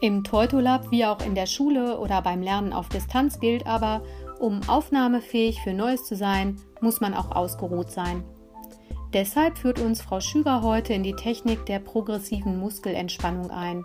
Im 0.00 0.24
Teutolab 0.24 0.90
wie 0.90 1.04
auch 1.04 1.24
in 1.24 1.36
der 1.36 1.46
Schule 1.46 2.00
oder 2.00 2.20
beim 2.20 2.42
Lernen 2.42 2.72
auf 2.72 2.88
Distanz 2.88 3.38
gilt 3.38 3.64
aber, 3.66 4.02
um 4.40 4.60
aufnahmefähig 4.66 5.60
für 5.62 5.72
Neues 5.72 6.04
zu 6.04 6.16
sein, 6.16 6.56
muss 6.80 7.00
man 7.00 7.14
auch 7.14 7.30
ausgeruht 7.30 7.92
sein. 7.92 8.24
Deshalb 9.14 9.58
führt 9.58 9.78
uns 9.78 10.02
Frau 10.02 10.18
Schüger 10.18 10.62
heute 10.62 10.92
in 10.92 11.04
die 11.04 11.14
Technik 11.14 11.66
der 11.66 11.78
progressiven 11.78 12.58
Muskelentspannung 12.58 13.52
ein. 13.52 13.84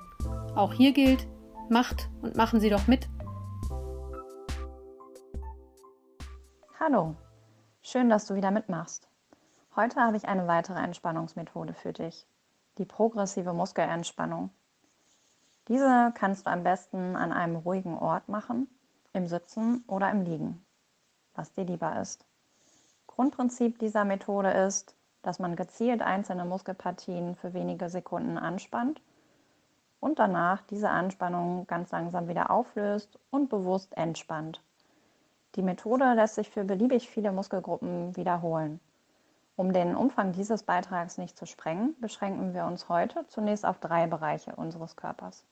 Auch 0.56 0.74
hier 0.74 0.92
gilt, 0.92 1.28
macht 1.70 2.10
und 2.24 2.36
machen 2.36 2.60
Sie 2.60 2.72
doch 2.72 2.88
mit. 2.88 3.08
Hallo, 6.80 7.16
schön, 7.84 8.10
dass 8.10 8.26
du 8.26 8.34
wieder 8.34 8.50
mitmachst. 8.50 9.08
Heute 9.76 10.02
habe 10.02 10.18
ich 10.18 10.28
eine 10.28 10.48
weitere 10.48 10.80
Entspannungsmethode 10.80 11.76
für 11.76 11.94
dich, 11.94 12.26
die 12.80 12.86
progressive 12.86 13.54
Muskelentspannung. 13.54 14.50
Diese 15.68 16.12
kannst 16.16 16.48
du 16.48 16.50
am 16.50 16.64
besten 16.64 17.16
an 17.16 17.32
einem 17.34 17.58
ruhigen 17.58 17.96
Ort 18.00 18.30
machen, 18.30 18.68
im 19.14 19.28
Sitzen 19.28 19.84
oder 19.86 20.10
im 20.10 20.24
Liegen, 20.24 20.66
was 21.36 21.54
dir 21.54 21.66
lieber 21.66 22.02
ist. 22.02 22.26
Grundprinzip 23.06 23.78
dieser 23.78 24.06
Methode 24.06 24.50
ist, 24.50 24.96
dass 25.22 25.40
man 25.40 25.56
gezielt 25.56 26.02
einzelne 26.02 26.46
Muskelpartien 26.46 27.36
für 27.36 27.54
wenige 27.54 27.90
Sekunden 27.90 28.38
anspannt 28.38 29.02
und 30.00 30.20
danach 30.20 30.62
diese 30.62 30.90
Anspannung 30.90 31.68
ganz 31.68 31.92
langsam 31.92 32.28
wieder 32.28 32.52
auflöst 32.52 33.20
und 33.30 33.50
bewusst 33.50 33.96
entspannt. 33.98 34.62
Die 35.56 35.62
Methode 35.62 36.14
lässt 36.14 36.36
sich 36.36 36.50
für 36.50 36.64
beliebig 36.64 37.10
viele 37.10 37.32
Muskelgruppen 37.32 38.16
wiederholen. 38.16 38.80
Um 39.56 39.74
den 39.74 39.96
Umfang 39.96 40.32
dieses 40.32 40.64
Beitrags 40.64 41.18
nicht 41.18 41.38
zu 41.38 41.46
sprengen, 41.46 41.96
beschränken 42.00 42.54
wir 42.54 42.66
uns 42.66 42.88
heute 42.88 43.26
zunächst 43.28 43.66
auf 43.66 43.80
drei 43.80 44.08
Bereiche 44.08 44.56
unseres 44.56 44.96
Körpers. 44.96 45.44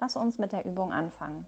Lass 0.00 0.16
uns 0.16 0.38
mit 0.38 0.50
der 0.50 0.64
Übung 0.64 0.92
anfangen. 0.92 1.46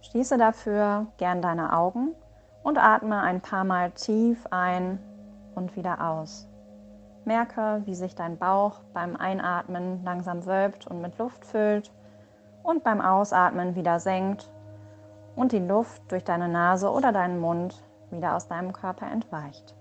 Schließe 0.00 0.38
dafür 0.38 1.08
gern 1.18 1.42
deine 1.42 1.76
Augen 1.76 2.14
und 2.62 2.78
atme 2.78 3.20
ein 3.20 3.42
paar 3.42 3.64
Mal 3.64 3.90
tief 3.90 4.46
ein 4.50 4.98
und 5.54 5.76
wieder 5.76 6.08
aus. 6.10 6.48
Merke, 7.24 7.82
wie 7.84 7.94
sich 7.94 8.14
dein 8.14 8.38
Bauch 8.38 8.80
beim 8.92 9.16
Einatmen 9.16 10.02
langsam 10.04 10.46
wölbt 10.46 10.86
und 10.86 11.00
mit 11.00 11.18
Luft 11.18 11.44
füllt 11.44 11.92
und 12.62 12.82
beim 12.82 13.00
Ausatmen 13.00 13.74
wieder 13.74 14.00
senkt 14.00 14.50
und 15.36 15.52
die 15.52 15.58
Luft 15.58 16.10
durch 16.10 16.24
deine 16.24 16.48
Nase 16.48 16.90
oder 16.90 17.12
deinen 17.12 17.40
Mund 17.40 17.82
wieder 18.10 18.36
aus 18.36 18.48
deinem 18.48 18.72
Körper 18.72 19.06
entweicht. 19.10 19.76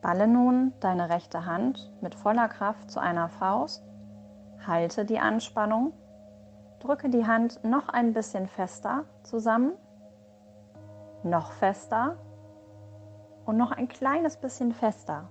Balle 0.00 0.28
nun 0.28 0.72
deine 0.80 1.08
rechte 1.08 1.46
Hand 1.46 1.92
mit 2.00 2.14
voller 2.14 2.48
Kraft 2.48 2.90
zu 2.90 3.00
einer 3.00 3.28
Faust, 3.28 3.82
halte 4.66 5.04
die 5.04 5.18
Anspannung, 5.18 5.92
drücke 6.80 7.08
die 7.08 7.26
Hand 7.26 7.64
noch 7.64 7.88
ein 7.88 8.12
bisschen 8.12 8.46
fester 8.46 9.04
zusammen, 9.22 9.72
noch 11.22 11.52
fester 11.52 12.16
und 13.46 13.56
noch 13.56 13.72
ein 13.72 13.88
kleines 13.88 14.36
bisschen 14.36 14.72
fester, 14.72 15.28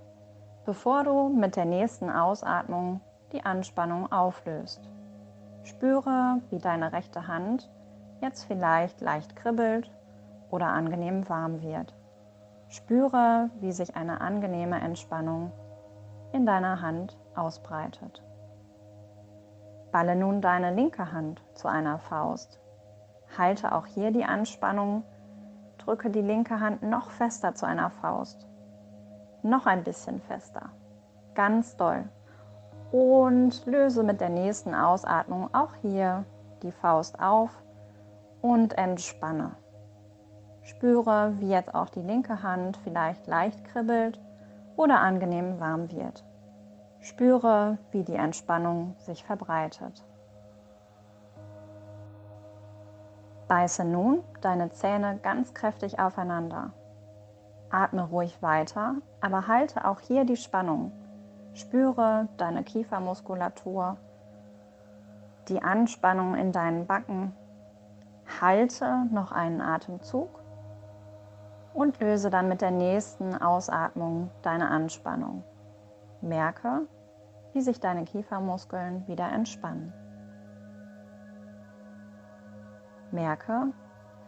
bevor 0.66 1.04
du 1.04 1.30
mit 1.30 1.56
der 1.56 1.66
nächsten 1.66 2.10
Ausatmung 2.10 3.02
die 3.32 3.44
Anspannung 3.44 4.12
auflöst. 4.12 4.90
Spüre, 5.64 6.42
wie 6.50 6.60
deine 6.60 6.92
rechte 6.92 7.28
Hand 7.28 7.72
jetzt 8.22 8.44
vielleicht 8.46 9.02
leicht 9.02 9.36
kribbelt 9.36 9.92
oder 10.50 10.68
angenehm 10.68 11.28
warm 11.30 11.62
wird. 11.62 11.96
Spüre, 12.70 13.50
wie 13.60 13.72
sich 13.72 13.96
eine 13.96 14.22
angenehme 14.22 14.80
Entspannung 14.80 15.52
in 16.32 16.46
deiner 16.46 16.82
Hand 16.82 17.18
ausbreitet. 17.36 18.24
Balle 19.92 20.16
nun 20.16 20.42
deine 20.42 20.74
linke 20.74 21.12
Hand 21.12 21.44
zu 21.54 21.68
einer 21.68 22.00
Faust. 22.00 22.60
Halte 23.38 23.74
auch 23.74 23.86
hier 23.86 24.12
die 24.12 24.26
Anspannung. 24.26 25.04
Drücke 25.86 26.10
die 26.10 26.22
linke 26.22 26.60
Hand 26.60 26.82
noch 26.82 27.10
fester 27.12 27.56
zu 27.56 27.66
einer 27.66 27.90
Faust. 27.90 28.48
Noch 29.42 29.66
ein 29.66 29.84
bisschen 29.84 30.22
fester. 30.22 30.70
Ganz 31.36 31.76
doll. 31.76 32.06
Und 32.92 33.66
löse 33.66 34.04
mit 34.04 34.22
der 34.22 34.30
nächsten 34.30 34.76
Ausatmung 34.76 35.54
auch 35.54 35.74
hier 35.82 36.24
die 36.62 36.72
Faust 36.72 37.20
auf 37.20 37.50
und 38.42 38.78
entspanne. 38.78 39.52
Spüre, 40.62 41.34
wie 41.40 41.50
jetzt 41.50 41.76
auch 41.76 41.90
die 41.90 42.02
linke 42.02 42.42
Hand 42.44 42.78
vielleicht 42.84 43.28
leicht 43.28 43.66
kribbelt 43.66 44.22
oder 44.78 45.02
angenehm 45.02 45.60
warm 45.60 45.92
wird. 45.92 46.24
Spüre, 47.02 47.78
wie 47.92 48.04
die 48.04 48.16
Entspannung 48.16 48.96
sich 49.00 49.26
verbreitet. 49.26 50.06
Beiße 53.54 53.86
nun 53.86 54.24
deine 54.42 54.72
Zähne 54.72 55.20
ganz 55.22 55.54
kräftig 55.54 56.00
aufeinander. 56.00 56.72
Atme 57.70 58.02
ruhig 58.02 58.42
weiter, 58.42 58.96
aber 59.22 59.48
halte 59.48 59.86
auch 59.86 60.00
hier 60.00 60.26
die 60.26 60.38
Spannung. 60.38 60.92
Spüre 61.54 62.30
deine 62.38 62.64
Kiefermuskulatur, 62.64 63.98
die 65.50 65.62
Anspannung 65.62 66.34
in 66.34 66.52
deinen 66.52 66.88
Backen 66.88 67.36
Halte 68.42 69.06
noch 69.12 69.32
einen 69.32 69.62
Atemzug 69.62 70.30
und 71.76 72.00
löse 72.00 72.32
dann 72.32 72.48
mit 72.48 72.62
der 72.62 72.72
nächsten 72.72 73.40
Ausatmung 73.40 74.32
deine 74.42 74.72
Anspannung. 74.72 75.44
Merke, 76.22 76.88
wie 77.52 77.62
sich 77.62 77.80
deine 77.80 78.06
Kiefermuskeln 78.06 79.08
wieder 79.08 79.32
entspannen. 79.32 79.94
Merke, 83.14 83.68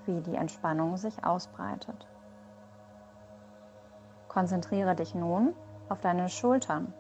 wie 0.06 0.22
die 0.22 0.36
Entspannung 0.36 0.98
sich 0.98 1.26
ausbreitet. 1.26 2.08
Konzentriere 4.28 4.96
dich 4.96 5.16
nun 5.16 5.54
auf 5.90 6.02
deine 6.02 6.30
Schultern. 6.30 6.94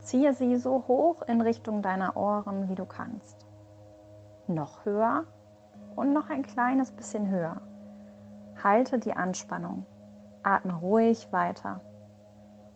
Ziehe 0.00 0.32
sie 0.32 0.56
so 0.56 0.84
hoch 0.88 1.22
in 1.22 1.40
Richtung 1.40 1.82
deiner 1.82 2.16
Ohren, 2.16 2.68
wie 2.68 2.74
du 2.74 2.86
kannst. 2.86 3.46
Noch 4.46 4.84
höher 4.84 5.24
und 5.96 6.12
noch 6.12 6.30
ein 6.30 6.42
kleines 6.42 6.90
bisschen 6.92 7.28
höher. 7.28 7.60
Halte 8.62 8.98
die 8.98 9.14
Anspannung. 9.14 9.86
Atme 10.42 10.74
ruhig 10.74 11.30
weiter. 11.32 11.80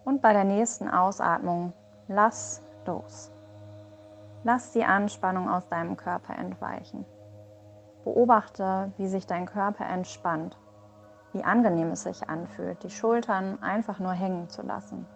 Und 0.04 0.20
bei 0.20 0.32
der 0.32 0.44
nächsten 0.44 0.88
Ausatmung 0.88 1.72
lass 2.08 2.62
los. 2.86 3.32
Lass 4.42 4.72
die 4.72 4.84
Anspannung 4.84 5.48
aus 5.48 5.66
deinem 5.68 5.96
Körper 5.96 6.38
entweichen. 6.38 7.06
Beobachte, 8.05 8.92
wie 8.98 9.09
sich 9.09 9.26
dein 9.26 9.46
Körper 9.46 9.86
entspannt, 9.86 10.59
wie 11.32 11.42
angenehm 11.42 11.90
es 11.90 12.05
sich 12.05 12.28
anfühlt, 12.28 12.82
die 12.82 12.90
Schultern 12.90 13.62
einfach 13.62 13.98
nur 13.98 14.12
hängen 14.12 14.48
zu 14.48 14.62
lassen. 14.62 15.07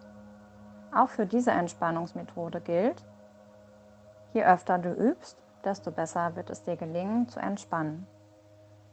Auch 0.93 1.11
für 1.11 1.26
diese 1.26 1.51
Entspannungsmethode 1.51 2.61
gilt, 2.61 3.05
je 4.32 4.45
öfter 4.45 4.78
du 4.78 4.93
übst, 4.93 5.39
desto 5.64 5.91
besser 5.91 6.34
wird 6.34 6.51
es 6.51 6.64
dir 6.64 6.76
gelingen 6.76 7.28
zu 7.28 7.41
entspannen. 7.41 8.07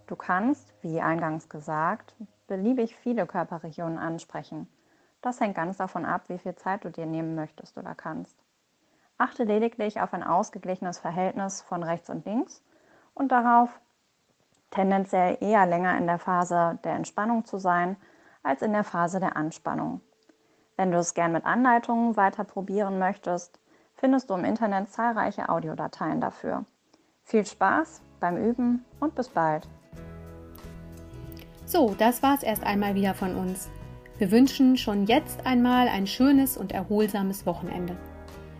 Du 0.07 0.15
kannst, 0.15 0.73
wie 0.81 1.01
eingangs 1.01 1.49
gesagt, 1.49 2.15
beliebig 2.47 2.95
viele 2.95 3.25
Körperregionen 3.25 3.97
ansprechen. 3.97 4.67
Das 5.21 5.39
hängt 5.39 5.55
ganz 5.55 5.77
davon 5.77 6.05
ab, 6.05 6.23
wie 6.27 6.37
viel 6.37 6.55
Zeit 6.55 6.85
du 6.85 6.91
dir 6.91 7.07
nehmen 7.07 7.33
möchtest 7.33 7.77
oder 7.77 7.95
kannst. 7.95 8.37
Achte 9.17 9.45
lediglich 9.45 10.01
auf 10.01 10.13
ein 10.13 10.23
ausgeglichenes 10.23 10.99
Verhältnis 10.99 11.61
von 11.61 11.81
rechts 11.81 12.09
und 12.09 12.25
links 12.25 12.61
und 13.13 13.31
darauf, 13.31 13.79
tendenziell 14.75 15.37
eher 15.39 15.65
länger 15.65 15.97
in 15.97 16.05
der 16.05 16.19
Phase 16.19 16.77
der 16.83 16.95
Entspannung 16.95 17.45
zu 17.45 17.57
sein 17.57 17.95
als 18.43 18.61
in 18.61 18.73
der 18.73 18.83
Phase 18.83 19.19
der 19.19 19.37
Anspannung. 19.37 20.01
Wenn 20.75 20.91
du 20.91 20.97
es 20.97 21.13
gern 21.13 21.31
mit 21.31 21.45
Anleitungen 21.45 22.17
weiter 22.17 22.43
probieren 22.43 22.99
möchtest, 22.99 23.59
findest 23.95 24.29
du 24.29 24.33
im 24.33 24.43
Internet 24.43 24.89
zahlreiche 24.89 25.47
Audiodateien 25.49 26.19
dafür. 26.19 26.65
Viel 27.23 27.45
Spaß 27.45 28.01
beim 28.19 28.37
Üben 28.37 28.85
und 28.99 29.15
bis 29.15 29.29
bald. 29.29 29.67
So, 31.65 31.95
das 31.97 32.21
war's 32.21 32.43
erst 32.43 32.63
einmal 32.63 32.93
wieder 32.93 33.13
von 33.13 33.35
uns. 33.35 33.69
Wir 34.17 34.31
wünschen 34.31 34.77
schon 34.77 35.05
jetzt 35.05 35.45
einmal 35.45 35.87
ein 35.87 36.05
schönes 36.05 36.57
und 36.57 36.71
erholsames 36.71 37.45
Wochenende. 37.45 37.95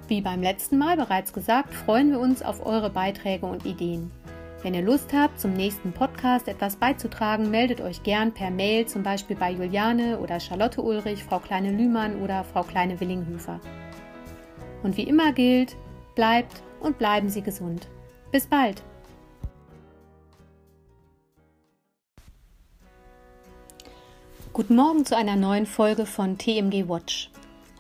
Wie 0.07 0.22
beim 0.22 0.41
letzten 0.41 0.78
Mal 0.78 0.97
bereits 0.97 1.34
gesagt, 1.34 1.74
freuen 1.74 2.11
wir 2.11 2.20
uns 2.20 2.41
auf 2.41 2.66
eure 2.66 2.89
Beiträge 2.89 3.45
und 3.45 3.66
Ideen. 3.66 4.11
Wenn 4.62 4.74
ihr 4.74 4.82
Lust 4.82 5.14
habt, 5.14 5.39
zum 5.39 5.53
nächsten 5.53 5.91
Podcast 5.91 6.47
etwas 6.47 6.76
beizutragen, 6.78 7.51
meldet 7.51 7.82
euch 7.82 8.01
gern 8.03 8.34
per 8.34 8.49
Mail, 8.49 8.88
zum 8.88 9.03
Beispiel 9.03 9.36
bei 9.36 9.51
Juliane 9.51 10.20
oder 10.20 10.39
Charlotte 10.39 10.82
Ulrich, 10.82 11.24
Frau 11.24 11.39
Kleine 11.39 11.72
Lühmann 11.72 12.22
oder 12.22 12.43
Frau 12.43 12.64
Kleine 12.64 12.99
Willinghöfer. 12.99 13.60
Und 14.82 14.97
wie 14.97 15.03
immer 15.03 15.34
gilt, 15.34 15.76
bleibt 16.16 16.64
und 16.80 16.97
bleiben 16.97 17.30
Sie 17.30 17.41
gesund. 17.41 17.88
Bis 18.32 18.47
bald! 18.47 18.82
Guten 24.53 24.76
Morgen 24.78 25.06
zu 25.06 25.18
einer 25.18 25.36
neuen 25.36 25.66
Folge 25.66 26.06
von 26.06 26.38
TMG 26.38 26.88
Watch. 26.88 27.30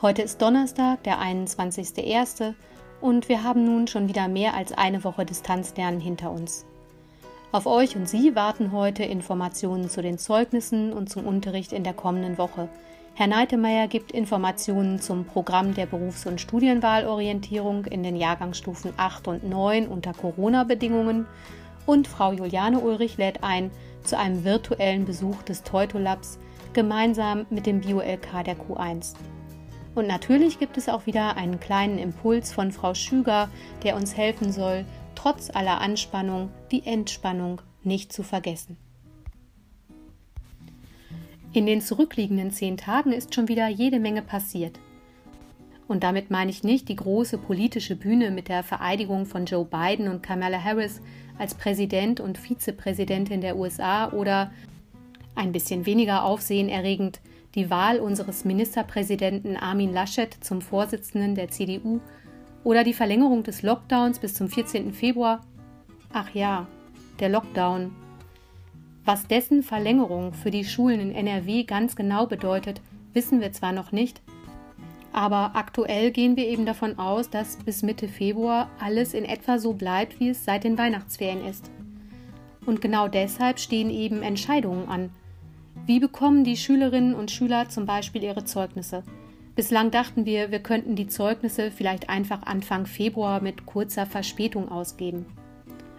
Heute 0.01 0.23
ist 0.23 0.41
Donnerstag, 0.41 1.03
der 1.03 1.19
21.01. 1.19 2.53
und 3.05 3.29
wir 3.29 3.43
haben 3.43 3.63
nun 3.63 3.85
schon 3.85 4.07
wieder 4.07 4.27
mehr 4.27 4.55
als 4.55 4.71
eine 4.71 5.03
Woche 5.03 5.25
Distanzlernen 5.25 5.99
hinter 5.99 6.31
uns. 6.31 6.65
Auf 7.51 7.67
euch 7.67 7.95
und 7.95 8.09
Sie 8.09 8.35
warten 8.35 8.71
heute 8.71 9.03
Informationen 9.03 9.89
zu 9.89 10.01
den 10.01 10.17
Zeugnissen 10.17 10.91
und 10.91 11.07
zum 11.07 11.27
Unterricht 11.27 11.71
in 11.71 11.83
der 11.83 11.93
kommenden 11.93 12.39
Woche, 12.39 12.67
Herr 13.13 13.27
Neitemeyer 13.27 13.87
gibt 13.87 14.11
Informationen 14.11 14.99
zum 14.99 15.23
Programm 15.23 15.75
der 15.75 15.85
Berufs- 15.85 16.25
und 16.25 16.41
Studienwahlorientierung 16.41 17.85
in 17.85 18.01
den 18.01 18.15
Jahrgangsstufen 18.15 18.91
8 18.97 19.27
und 19.27 19.47
9 19.47 19.87
unter 19.87 20.11
Corona-Bedingungen 20.11 21.27
und 21.85 22.07
Frau 22.07 22.33
Juliane 22.33 22.79
Ulrich 22.79 23.17
lädt 23.17 23.43
ein 23.43 23.69
zu 24.03 24.17
einem 24.17 24.43
virtuellen 24.43 25.05
Besuch 25.05 25.43
des 25.43 25.61
Teutolabs 25.61 26.39
gemeinsam 26.73 27.45
mit 27.51 27.67
dem 27.67 27.81
Bio-LK 27.81 28.43
der 28.43 28.57
Q1. 28.57 29.13
Und 29.95 30.07
natürlich 30.07 30.59
gibt 30.59 30.77
es 30.77 30.89
auch 30.89 31.05
wieder 31.05 31.37
einen 31.37 31.61
kleinen 31.61 31.97
Impuls 31.97 32.51
von 32.51 32.73
Frau 32.73 32.93
Schüger, 32.93 33.49
der 33.83 33.95
uns 33.95 34.15
helfen 34.17 34.51
soll, 34.51 34.85
trotz 35.15 35.49
aller 35.49 35.79
Anspannung 35.79 36.49
die 36.69 36.85
Entspannung 36.85 37.61
nicht 37.83 38.11
zu 38.11 38.21
vergessen. 38.21 38.77
In 41.53 41.65
den 41.65 41.79
zurückliegenden 41.79 42.51
zehn 42.51 42.75
Tagen 42.75 43.13
ist 43.13 43.33
schon 43.33 43.47
wieder 43.47 43.69
jede 43.69 44.01
Menge 44.01 44.21
passiert. 44.21 44.77
Und 45.87 46.03
damit 46.03 46.29
meine 46.29 46.51
ich 46.51 46.63
nicht 46.63 46.89
die 46.89 46.97
große 46.97 47.37
politische 47.37 47.95
Bühne 47.95 48.31
mit 48.31 48.49
der 48.49 48.63
Vereidigung 48.63 49.25
von 49.25 49.45
Joe 49.45 49.63
Biden 49.63 50.09
und 50.09 50.21
Kamala 50.21 50.61
Harris 50.61 50.99
als 51.37 51.53
Präsident 51.53 52.19
und 52.19 52.37
Vizepräsidentin 52.37 53.39
der 53.39 53.55
USA 53.55 54.11
oder 54.11 54.51
ein 55.35 55.53
bisschen 55.53 55.85
weniger 55.85 56.25
aufsehenerregend 56.25 57.21
die 57.55 57.69
Wahl 57.69 57.99
unseres 57.99 58.45
Ministerpräsidenten 58.45 59.57
Armin 59.57 59.93
Laschet 59.93 60.33
zum 60.41 60.61
Vorsitzenden 60.61 61.35
der 61.35 61.49
CDU 61.49 62.01
oder 62.63 62.83
die 62.83 62.93
Verlängerung 62.93 63.43
des 63.43 63.61
Lockdowns 63.61 64.19
bis 64.19 64.33
zum 64.33 64.49
14. 64.49 64.93
Februar. 64.93 65.41
Ach 66.11 66.29
ja, 66.33 66.67
der 67.19 67.29
Lockdown. 67.29 67.95
Was 69.05 69.27
dessen 69.27 69.63
Verlängerung 69.63 70.33
für 70.33 70.51
die 70.51 70.65
Schulen 70.65 70.99
in 70.99 71.15
NRW 71.15 71.63
ganz 71.63 71.95
genau 71.95 72.25
bedeutet, 72.25 72.81
wissen 73.13 73.39
wir 73.39 73.51
zwar 73.53 73.71
noch 73.71 73.91
nicht, 73.91 74.21
aber 75.15 75.51
aktuell 75.53 76.11
gehen 76.11 76.35
wir 76.35 76.45
eben 76.45 76.65
davon 76.65 76.99
aus, 76.99 77.29
dass 77.29 77.55
bis 77.55 77.83
Mitte 77.83 78.09
Februar 78.09 78.69
alles 78.81 79.13
in 79.13 79.23
etwa 79.23 79.59
so 79.59 79.71
bleibt, 79.71 80.19
wie 80.19 80.27
es 80.27 80.43
seit 80.43 80.65
den 80.65 80.77
Weihnachtsferien 80.77 81.45
ist. 81.45 81.71
Und 82.65 82.81
genau 82.81 83.07
deshalb 83.07 83.59
stehen 83.59 83.89
eben 83.89 84.23
Entscheidungen 84.23 84.89
an. 84.89 85.11
Wie 85.87 85.99
bekommen 85.99 86.43
die 86.43 86.57
Schülerinnen 86.57 87.13
und 87.13 87.29
Schüler 87.29 87.69
zum 87.69 87.85
Beispiel 87.85 88.23
ihre 88.23 88.43
Zeugnisse? 88.43 89.03
Bislang 89.55 89.91
dachten 89.91 90.25
wir, 90.25 90.49
wir 90.49 90.57
könnten 90.57 90.95
die 90.95 91.05
Zeugnisse 91.05 91.69
vielleicht 91.69 92.09
einfach 92.09 92.41
Anfang 92.41 92.87
Februar 92.87 93.39
mit 93.39 93.67
kurzer 93.67 94.07
Verspätung 94.07 94.69
ausgeben. 94.69 95.27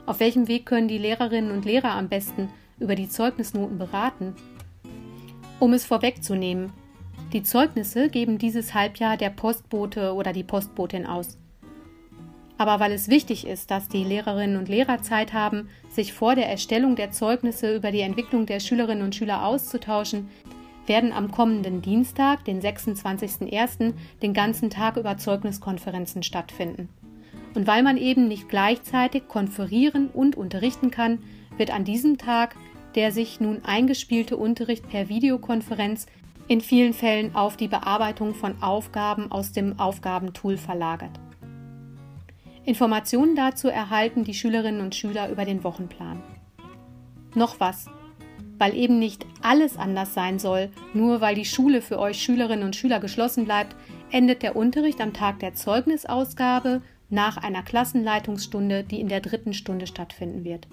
Auf 0.05 0.19
welchem 0.19 0.49
Weg 0.49 0.67
können 0.67 0.89
die 0.89 0.99
Lehrerinnen 0.99 1.53
und 1.53 1.65
Lehrer 1.65 1.93
am 1.93 2.09
besten 2.09 2.49
über 2.81 2.97
die 2.97 3.09
Zeugnisnoten 3.09 3.79
beraten? 3.79 4.35
Um 5.61 5.73
es 5.73 5.85
vorwegzunehmen, 5.85 6.73
die 7.33 7.45
Zeugnisse 7.45 8.09
geben 8.09 8.39
dieses 8.39 8.75
Halbjahr 8.75 9.17
der 9.17 9.31
Postbote 9.31 10.15
oder 10.15 10.33
die 10.33 10.45
Postbotin 10.45 11.07
aus. 11.07 11.39
Aber 12.59 12.81
weil 12.81 12.93
es 12.93 13.09
wichtig 13.09 13.47
ist, 13.47 13.71
dass 13.71 13.89
die 13.89 14.05
Lehrerinnen 14.05 14.57
und 14.57 14.69
Lehrer 14.69 15.03
Zeit 15.03 15.33
haben, 15.33 15.69
sich 15.91 16.13
vor 16.13 16.35
der 16.35 16.49
Erstellung 16.49 16.97
der 16.97 17.11
Zeugnisse 17.11 17.75
über 17.75 17.91
die 17.91 18.01
Entwicklung 18.01 18.47
der 18.47 18.61
Schülerinnen 18.61 19.05
und 19.05 19.15
Schüler 19.15 19.45
auszutauschen, 19.45 20.29
werden 20.87 21.13
am 21.13 21.31
kommenden 21.31 21.83
Dienstag, 21.83 22.45
den 22.45 22.63
26.01., 22.63 23.95
den 24.23 24.33
ganzen 24.33 24.71
Tag 24.71 24.97
über 24.97 25.19
Zeugniskonferenzen 25.19 26.23
stattfinden. 26.23 26.89
Und 27.55 27.67
weil 27.67 27.83
man 27.83 27.97
eben 27.97 28.29
nicht 28.29 28.49
gleichzeitig 28.49 29.29
konferieren 29.29 30.09
und 30.09 30.37
unterrichten 30.37 30.91
kann, 30.91 31.19
wird 31.57 31.71
an 31.71 31.85
diesem 31.85 32.19
Tag 32.19 32.55
der 32.97 33.13
sich 33.13 33.41
nun 33.41 33.65
eingespielte 33.65 34.37
Unterricht 34.37 34.89
per 34.89 35.09
Videokonferenz 35.09 36.07
in 36.49 36.61
vielen 36.61 36.95
Fällen 36.95 37.35
auf 37.35 37.57
die 37.57 37.69
Bearbeitung 37.69 38.35
von 38.35 38.63
Aufgaben 38.63 39.31
aus 39.31 39.53
dem 39.53 39.79
Aufgabentool 39.79 40.57
verlagert. 40.57 41.11
Informationen 42.67 43.37
dazu 43.37 43.69
erhalten 43.69 44.25
die 44.25 44.35
Schülerinnen 44.35 44.81
und 44.81 44.97
Schüler 44.97 45.31
über 45.31 45.45
den 45.45 45.63
Wochenplan. 45.63 46.21
Noch 47.37 47.61
was, 47.61 47.87
weil 48.59 48.75
eben 48.75 48.99
nicht 48.99 49.25
alles 49.41 49.77
anders 49.77 50.15
sein 50.15 50.41
soll, 50.41 50.71
nur 50.93 51.21
weil 51.21 51.37
die 51.37 51.45
Schule 51.45 51.81
für 51.81 52.01
euch 52.01 52.21
Schülerinnen 52.21 52.65
und 52.65 52.75
Schüler 52.75 52.99
geschlossen 52.99 53.45
bleibt, 53.45 53.77
endet 54.11 54.43
der 54.43 54.57
Unterricht 54.57 55.01
am 55.01 55.13
Tag 55.13 55.39
der 55.39 55.55
Zeugnisausgabe 55.55 56.83
nach 57.09 57.37
einer 57.37 57.63
Klassenleitungsstunde, 57.63 58.83
die 58.83 59.01
in 59.01 59.09
der 59.09 59.21
dritten 59.21 59.55
Stunde 59.55 59.87
stattfinden 59.87 60.45
wird. 60.45 60.67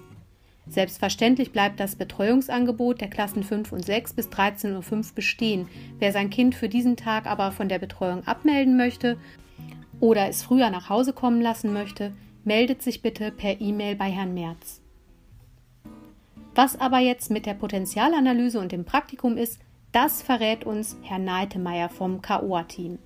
Selbstverständlich 0.66 1.52
bleibt 1.52 1.78
das 1.78 1.94
Betreuungsangebot 1.94 3.02
der 3.02 3.08
Klassen 3.08 3.44
5 3.44 3.70
und 3.70 3.84
6 3.84 4.14
bis 4.14 4.28
13.05 4.30 4.92
Uhr 4.92 5.14
bestehen. 5.14 5.68
Wer 6.00 6.10
sein 6.10 6.30
Kind 6.30 6.56
für 6.56 6.68
diesen 6.68 6.96
Tag 6.96 7.26
aber 7.26 7.52
von 7.52 7.68
der 7.68 7.78
Betreuung 7.78 8.26
abmelden 8.26 8.76
möchte 8.76 9.16
oder 10.00 10.28
es 10.28 10.42
früher 10.42 10.70
nach 10.70 10.88
Hause 10.88 11.12
kommen 11.12 11.40
lassen 11.40 11.72
möchte, 11.72 12.12
meldet 12.44 12.82
sich 12.82 13.02
bitte 13.02 13.30
per 13.30 13.60
E-Mail 13.60 13.96
bei 13.96 14.10
Herrn 14.10 14.34
Merz. 14.34 14.80
Was 16.54 16.78
aber 16.78 16.98
jetzt 16.98 17.30
mit 17.30 17.46
der 17.46 17.54
Potenzialanalyse 17.54 18.60
und 18.60 18.70
dem 18.70 18.84
Praktikum 18.84 19.36
ist, 19.36 19.58
das 19.92 20.22
verrät 20.22 20.64
uns 20.64 20.96
Herr 21.02 21.18
Neitemeyer 21.18 21.88
vom 21.88 22.22
KOA-Team. 22.22 22.98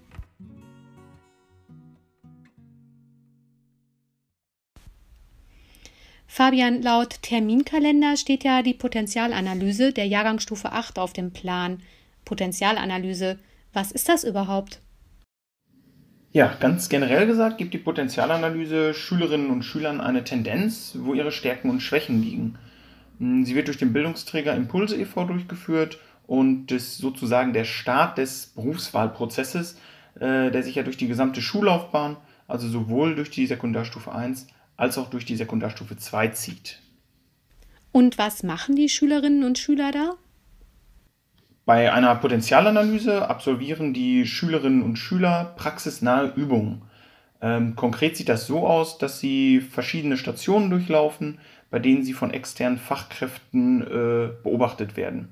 Fabian, 6.27 6.83
laut 6.83 7.23
Terminkalender 7.23 8.17
steht 8.17 8.45
ja 8.45 8.63
die 8.63 8.75
Potenzialanalyse 8.75 9.93
der 9.93 10.07
Jahrgangsstufe 10.07 10.73
8 10.73 10.99
auf 10.99 11.13
dem 11.13 11.33
Plan. 11.33 11.83
Potenzialanalyse, 12.25 13.39
was 13.73 13.93
ist 13.93 14.09
das 14.09 14.25
überhaupt? 14.25 14.81
Ja, 16.33 16.55
ganz 16.61 16.89
generell 16.89 17.27
gesagt 17.27 17.57
gibt 17.57 17.73
die 17.73 17.79
Potenzialanalyse 17.79 18.93
Schülerinnen 18.93 19.51
und 19.51 19.63
Schülern 19.63 20.01
eine 20.01 20.25
Tendenz, 20.25 20.93
wo 21.01 21.15
ihre 21.15 21.33
Stärken 21.33 21.71
und 21.71 21.81
Schwächen 21.81 22.23
liegen. 22.23 22.59
Hm, 23.19 23.47
sie 23.47 23.55
wird 23.55 23.69
durch 23.69 23.79
den 23.79 23.95
Bildungsträger 23.95 24.55
Impulse 24.55 24.97
e.V. 24.97 25.25
durchgeführt 25.25 25.99
und 26.27 26.71
ist 26.71 26.99
sozusagen 26.99 27.55
der 27.55 27.65
Start 27.65 28.19
des 28.19 28.53
Berufswahlprozesses, 28.55 29.79
äh, 30.17 30.51
der 30.51 30.63
sich 30.63 30.75
ja 30.75 30.83
durch 30.83 30.99
die 30.99 31.09
gesamte 31.09 31.41
Schullaufbahn, 31.41 32.19
also 32.47 32.69
sowohl 32.69 33.15
durch 33.15 33.31
die 33.31 33.47
Sekundarstufe 33.47 34.13
1 34.13 34.49
als 34.77 34.99
auch 34.99 35.09
durch 35.09 35.25
die 35.25 35.37
Sekundarstufe 35.37 35.97
2 35.97 36.29
zieht. 36.29 36.81
Und 37.91 38.19
was 38.19 38.43
machen 38.43 38.77
die 38.77 38.91
Schülerinnen 38.91 39.45
und 39.45 39.59
Schüler 39.59 39.93
da? 39.93 40.13
Bei 41.69 41.93
einer 41.93 42.15
Potenzialanalyse 42.15 43.29
absolvieren 43.29 43.93
die 43.93 44.25
Schülerinnen 44.25 44.81
und 44.81 44.97
Schüler 44.97 45.53
praxisnahe 45.59 46.33
Übungen. 46.35 46.81
Ähm, 47.43 47.77
konkret 47.77 48.17
sieht 48.17 48.31
das 48.31 48.47
so 48.47 48.67
aus, 48.67 48.97
dass 48.97 49.21
sie 49.21 49.61
verschiedene 49.61 50.17
Stationen 50.17 50.71
durchlaufen, 50.71 51.41
bei 51.71 51.79
denen 51.79 52.05
sie 52.05 52.15
von 52.15 52.31
externen 52.31 52.79
Fachkräften 52.79 53.83
äh, 53.83 54.31
beobachtet 54.43 54.97
werden. 54.97 55.29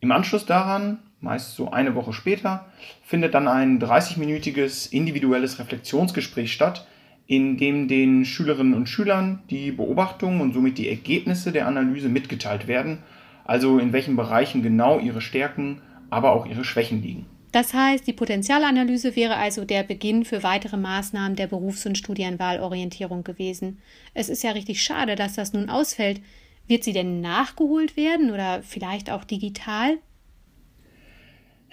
Im 0.00 0.10
Anschluss 0.10 0.44
daran, 0.44 0.98
meist 1.20 1.54
so 1.54 1.70
eine 1.70 1.94
Woche 1.94 2.14
später, 2.14 2.66
findet 3.04 3.34
dann 3.34 3.46
ein 3.46 3.80
30-minütiges 3.80 4.92
individuelles 4.92 5.60
Reflexionsgespräch 5.60 6.52
statt, 6.52 6.88
in 7.28 7.58
dem 7.58 7.86
den 7.86 8.24
Schülerinnen 8.24 8.74
und 8.74 8.88
Schülern 8.88 9.44
die 9.50 9.70
Beobachtungen 9.70 10.40
und 10.40 10.52
somit 10.52 10.78
die 10.78 10.88
Ergebnisse 10.88 11.52
der 11.52 11.68
Analyse 11.68 12.08
mitgeteilt 12.08 12.66
werden, 12.66 13.04
also 13.50 13.80
in 13.80 13.92
welchen 13.92 14.14
Bereichen 14.14 14.62
genau 14.62 15.00
ihre 15.00 15.20
Stärken, 15.20 15.82
aber 16.08 16.30
auch 16.30 16.46
ihre 16.46 16.62
Schwächen 16.62 17.02
liegen. 17.02 17.26
Das 17.50 17.74
heißt, 17.74 18.06
die 18.06 18.12
Potenzialanalyse 18.12 19.16
wäre 19.16 19.34
also 19.34 19.64
der 19.64 19.82
Beginn 19.82 20.24
für 20.24 20.44
weitere 20.44 20.76
Maßnahmen 20.76 21.34
der 21.34 21.48
Berufs- 21.48 21.84
und 21.84 21.98
Studienwahlorientierung 21.98 23.24
gewesen. 23.24 23.80
Es 24.14 24.28
ist 24.28 24.44
ja 24.44 24.52
richtig 24.52 24.80
schade, 24.84 25.16
dass 25.16 25.34
das 25.34 25.52
nun 25.52 25.68
ausfällt. 25.68 26.20
Wird 26.68 26.84
sie 26.84 26.92
denn 26.92 27.20
nachgeholt 27.20 27.96
werden 27.96 28.30
oder 28.30 28.62
vielleicht 28.62 29.10
auch 29.10 29.24
digital? 29.24 29.98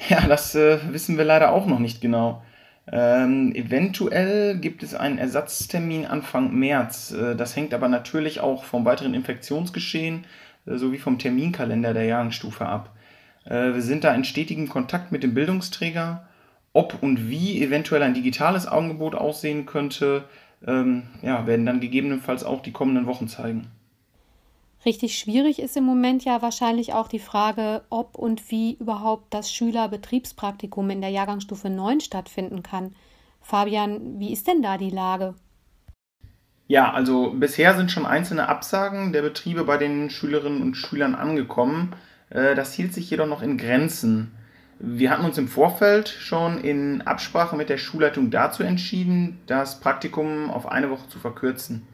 Ja, 0.09 0.25
das 0.27 0.55
äh, 0.55 0.79
wissen 0.91 1.15
wir 1.15 1.25
leider 1.25 1.51
auch 1.51 1.67
noch 1.67 1.79
nicht 1.79 2.01
genau. 2.01 2.41
Ähm, 2.91 3.53
eventuell 3.53 4.57
gibt 4.57 4.81
es 4.81 4.95
einen 4.95 5.19
Ersatztermin 5.19 6.07
Anfang 6.07 6.55
März. 6.55 7.11
Äh, 7.11 7.35
das 7.35 7.55
hängt 7.55 7.75
aber 7.75 7.87
natürlich 7.87 8.39
auch 8.39 8.63
vom 8.63 8.83
weiteren 8.83 9.13
Infektionsgeschehen 9.13 10.25
sowie 10.67 10.97
vom 10.97 11.19
Terminkalender 11.19 11.93
der 11.93 12.05
Jahrgangsstufe 12.05 12.65
ab. 12.65 12.95
Äh, 13.45 13.73
wir 13.73 13.81
sind 13.81 14.03
da 14.03 14.13
in 14.13 14.23
stetigem 14.23 14.69
Kontakt 14.69 15.11
mit 15.11 15.23
dem 15.23 15.33
Bildungsträger. 15.33 16.27
Ob 16.73 17.01
und 17.01 17.29
wie 17.29 17.63
eventuell 17.63 18.03
ein 18.03 18.13
digitales 18.13 18.67
Angebot 18.67 19.15
aussehen 19.15 19.65
könnte, 19.65 20.25
ähm, 20.65 21.03
ja, 21.21 21.47
werden 21.47 21.65
dann 21.65 21.79
gegebenenfalls 21.79 22.43
auch 22.43 22.61
die 22.61 22.71
kommenden 22.71 23.05
Wochen 23.05 23.27
zeigen. 23.27 23.67
Richtig 24.85 25.17
schwierig 25.17 25.59
ist 25.59 25.75
im 25.75 25.83
Moment 25.83 26.23
ja 26.23 26.41
wahrscheinlich 26.41 26.93
auch 26.93 27.07
die 27.07 27.19
Frage, 27.19 27.83
ob 27.89 28.15
und 28.15 28.51
wie 28.51 28.73
überhaupt 28.73 29.33
das 29.33 29.51
Schülerbetriebspraktikum 29.51 30.89
in 30.91 31.01
der 31.01 31.09
Jahrgangsstufe 31.09 31.69
9 31.69 31.99
stattfinden 31.99 32.63
kann. 32.63 32.93
Fabian, 33.41 34.19
wie 34.19 34.31
ist 34.31 34.47
denn 34.47 34.61
da 34.61 34.77
die 34.77 34.89
Lage? 34.89 35.33
Ja, 36.67 36.91
also 36.91 37.31
bisher 37.31 37.75
sind 37.75 37.91
schon 37.91 38.05
einzelne 38.05 38.49
Absagen 38.49 39.13
der 39.13 39.21
Betriebe 39.21 39.63
bei 39.63 39.77
den 39.77 40.09
Schülerinnen 40.09 40.61
und 40.61 40.75
Schülern 40.75 41.15
angekommen. 41.15 41.93
Äh, 42.29 42.55
das 42.55 42.73
hielt 42.73 42.93
sich 42.93 43.09
jedoch 43.09 43.27
noch 43.27 43.41
in 43.41 43.57
Grenzen. 43.57 44.31
Wir 44.79 45.09
hatten 45.09 45.25
uns 45.25 45.37
im 45.37 45.47
Vorfeld 45.47 46.09
schon 46.09 46.59
in 46.59 47.01
Absprache 47.01 47.55
mit 47.55 47.69
der 47.69 47.77
Schulleitung 47.77 48.29
dazu 48.29 48.63
entschieden, 48.63 49.39
das 49.47 49.79
Praktikum 49.79 50.51
auf 50.51 50.69
eine 50.69 50.91
Woche 50.91 51.07
zu 51.09 51.19
verkürzen. 51.19 51.87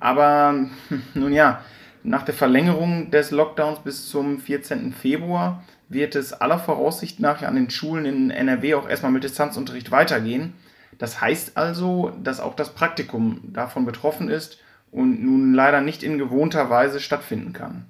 Aber 0.00 0.66
nun 1.14 1.32
ja, 1.32 1.60
nach 2.02 2.24
der 2.24 2.34
Verlängerung 2.34 3.10
des 3.10 3.30
Lockdowns 3.32 3.80
bis 3.80 4.08
zum 4.08 4.40
14. 4.40 4.92
Februar 4.92 5.62
wird 5.88 6.16
es 6.16 6.32
aller 6.32 6.58
Voraussicht 6.58 7.20
nach 7.20 7.42
an 7.42 7.54
den 7.54 7.70
Schulen 7.70 8.06
in 8.06 8.30
NRW 8.30 8.74
auch 8.74 8.88
erstmal 8.88 9.12
mit 9.12 9.24
Distanzunterricht 9.24 9.90
weitergehen. 9.90 10.54
Das 10.98 11.20
heißt 11.20 11.56
also, 11.56 12.12
dass 12.22 12.40
auch 12.40 12.54
das 12.54 12.74
Praktikum 12.74 13.40
davon 13.52 13.84
betroffen 13.84 14.28
ist 14.28 14.58
und 14.90 15.22
nun 15.22 15.52
leider 15.52 15.80
nicht 15.80 16.02
in 16.02 16.18
gewohnter 16.18 16.70
Weise 16.70 17.00
stattfinden 17.00 17.52
kann. 17.52 17.86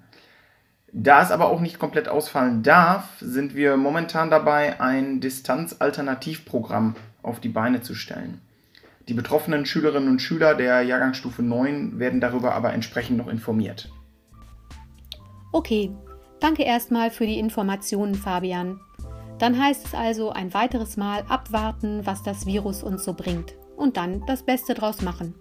Da 0.93 1.23
es 1.23 1.31
aber 1.31 1.49
auch 1.49 1.61
nicht 1.61 1.79
komplett 1.79 2.09
ausfallen 2.09 2.63
darf, 2.63 3.09
sind 3.21 3.55
wir 3.55 3.77
momentan 3.77 4.31
dabei, 4.31 4.81
ein 4.81 5.21
Distanzalternativprogramm 5.21 6.97
auf 7.23 7.39
die 7.39 7.49
Beine 7.49 7.83
zu 7.83 7.95
stellen. 7.95 8.41
Die 9.09 9.15
betroffenen 9.15 9.67
Schülerinnen 9.67 10.09
und 10.09 10.23
Schüler 10.23 10.55
der 10.55 10.83
Jahrgangsstufe 10.83 11.43
9 11.43 11.99
werden 11.99 12.21
darüber 12.21 12.55
aber 12.55 12.73
entsprechend 12.73 13.19
noch 13.19 13.29
informiert. 13.29 13.91
Okay, 15.53 15.93
danke 16.41 16.65
erstmal 16.65 17.11
für 17.11 17.27
die 17.27 17.39
Informationen, 17.39 18.15
Fabian. 18.15 18.81
Dann 19.39 19.63
heißt 19.63 19.87
es 19.87 19.95
also 19.95 20.31
ein 20.31 20.55
weiteres 20.55 20.97
Mal 20.97 21.25
abwarten, 21.29 22.07
was 22.07 22.23
das 22.23 22.47
Virus 22.47 22.83
uns 22.83 23.05
so 23.05 23.15
bringt 23.15 23.55
und 23.77 23.97
dann 23.97 24.25
das 24.27 24.43
Beste 24.43 24.75
draus 24.75 25.03
machen. 25.03 25.35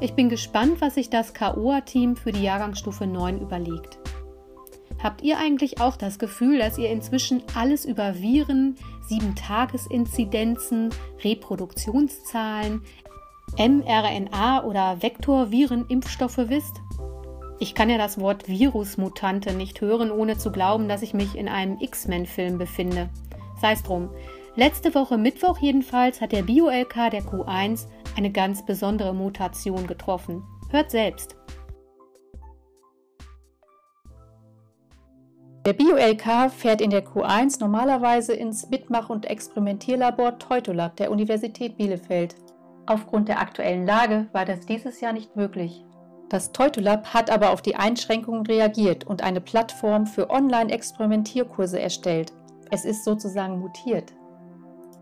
Ich 0.00 0.14
bin 0.14 0.28
gespannt, 0.28 0.80
was 0.80 0.94
sich 0.94 1.10
das 1.10 1.34
KOA-Team 1.34 2.16
für 2.16 2.32
die 2.32 2.42
Jahrgangsstufe 2.42 3.06
9 3.06 3.40
überlegt. 3.40 3.98
Habt 5.02 5.22
ihr 5.22 5.38
eigentlich 5.38 5.80
auch 5.80 5.96
das 5.96 6.18
Gefühl, 6.18 6.58
dass 6.58 6.78
ihr 6.78 6.90
inzwischen 6.90 7.42
alles 7.54 7.84
über 7.84 8.20
Viren, 8.20 8.76
7-Tages-Inzidenzen, 9.08 10.90
Reproduktionszahlen, 11.22 12.82
mRNA 13.56 14.64
oder 14.64 15.00
Vektorviren-Impfstoffe 15.00 16.48
wisst? 16.48 16.80
Ich 17.60 17.74
kann 17.74 17.90
ja 17.90 17.98
das 17.98 18.20
Wort 18.20 18.46
Virusmutante 18.46 19.52
nicht 19.52 19.80
hören, 19.80 20.12
ohne 20.12 20.38
zu 20.38 20.52
glauben, 20.52 20.88
dass 20.88 21.02
ich 21.02 21.12
mich 21.12 21.36
in 21.36 21.48
einem 21.48 21.78
X-Men-Film 21.80 22.56
befinde. 22.56 23.08
Sei 23.60 23.72
es 23.72 23.82
drum. 23.82 24.10
Letzte 24.54 24.94
Woche 24.94 25.18
Mittwoch 25.18 25.58
jedenfalls 25.58 26.20
hat 26.20 26.30
der 26.30 26.42
Bio-LK 26.42 27.10
der 27.10 27.22
Q1 27.22 27.86
eine 28.16 28.30
ganz 28.30 28.64
besondere 28.64 29.12
Mutation 29.12 29.88
getroffen. 29.88 30.44
Hört 30.70 30.92
selbst. 30.92 31.36
Der 35.66 35.72
Bio-LK 35.72 36.50
fährt 36.50 36.80
in 36.80 36.90
der 36.90 37.04
Q1 37.04 37.60
normalerweise 37.60 38.34
ins 38.34 38.70
Mitmach- 38.70 39.10
und 39.10 39.26
Experimentierlabor 39.26 40.38
Teutolab 40.38 40.96
der 40.96 41.10
Universität 41.10 41.76
Bielefeld. 41.76 42.36
Aufgrund 42.86 43.28
der 43.28 43.40
aktuellen 43.40 43.84
Lage 43.84 44.28
war 44.32 44.44
das 44.44 44.64
dieses 44.64 45.00
Jahr 45.00 45.12
nicht 45.12 45.36
möglich. 45.36 45.84
Das 46.28 46.52
Teutolab 46.52 47.14
hat 47.14 47.30
aber 47.30 47.50
auf 47.50 47.62
die 47.62 47.76
Einschränkungen 47.76 48.44
reagiert 48.44 49.06
und 49.06 49.22
eine 49.22 49.40
Plattform 49.40 50.06
für 50.06 50.28
Online-Experimentierkurse 50.28 51.80
erstellt. 51.80 52.32
Es 52.70 52.84
ist 52.84 53.04
sozusagen 53.04 53.58
mutiert. 53.58 54.12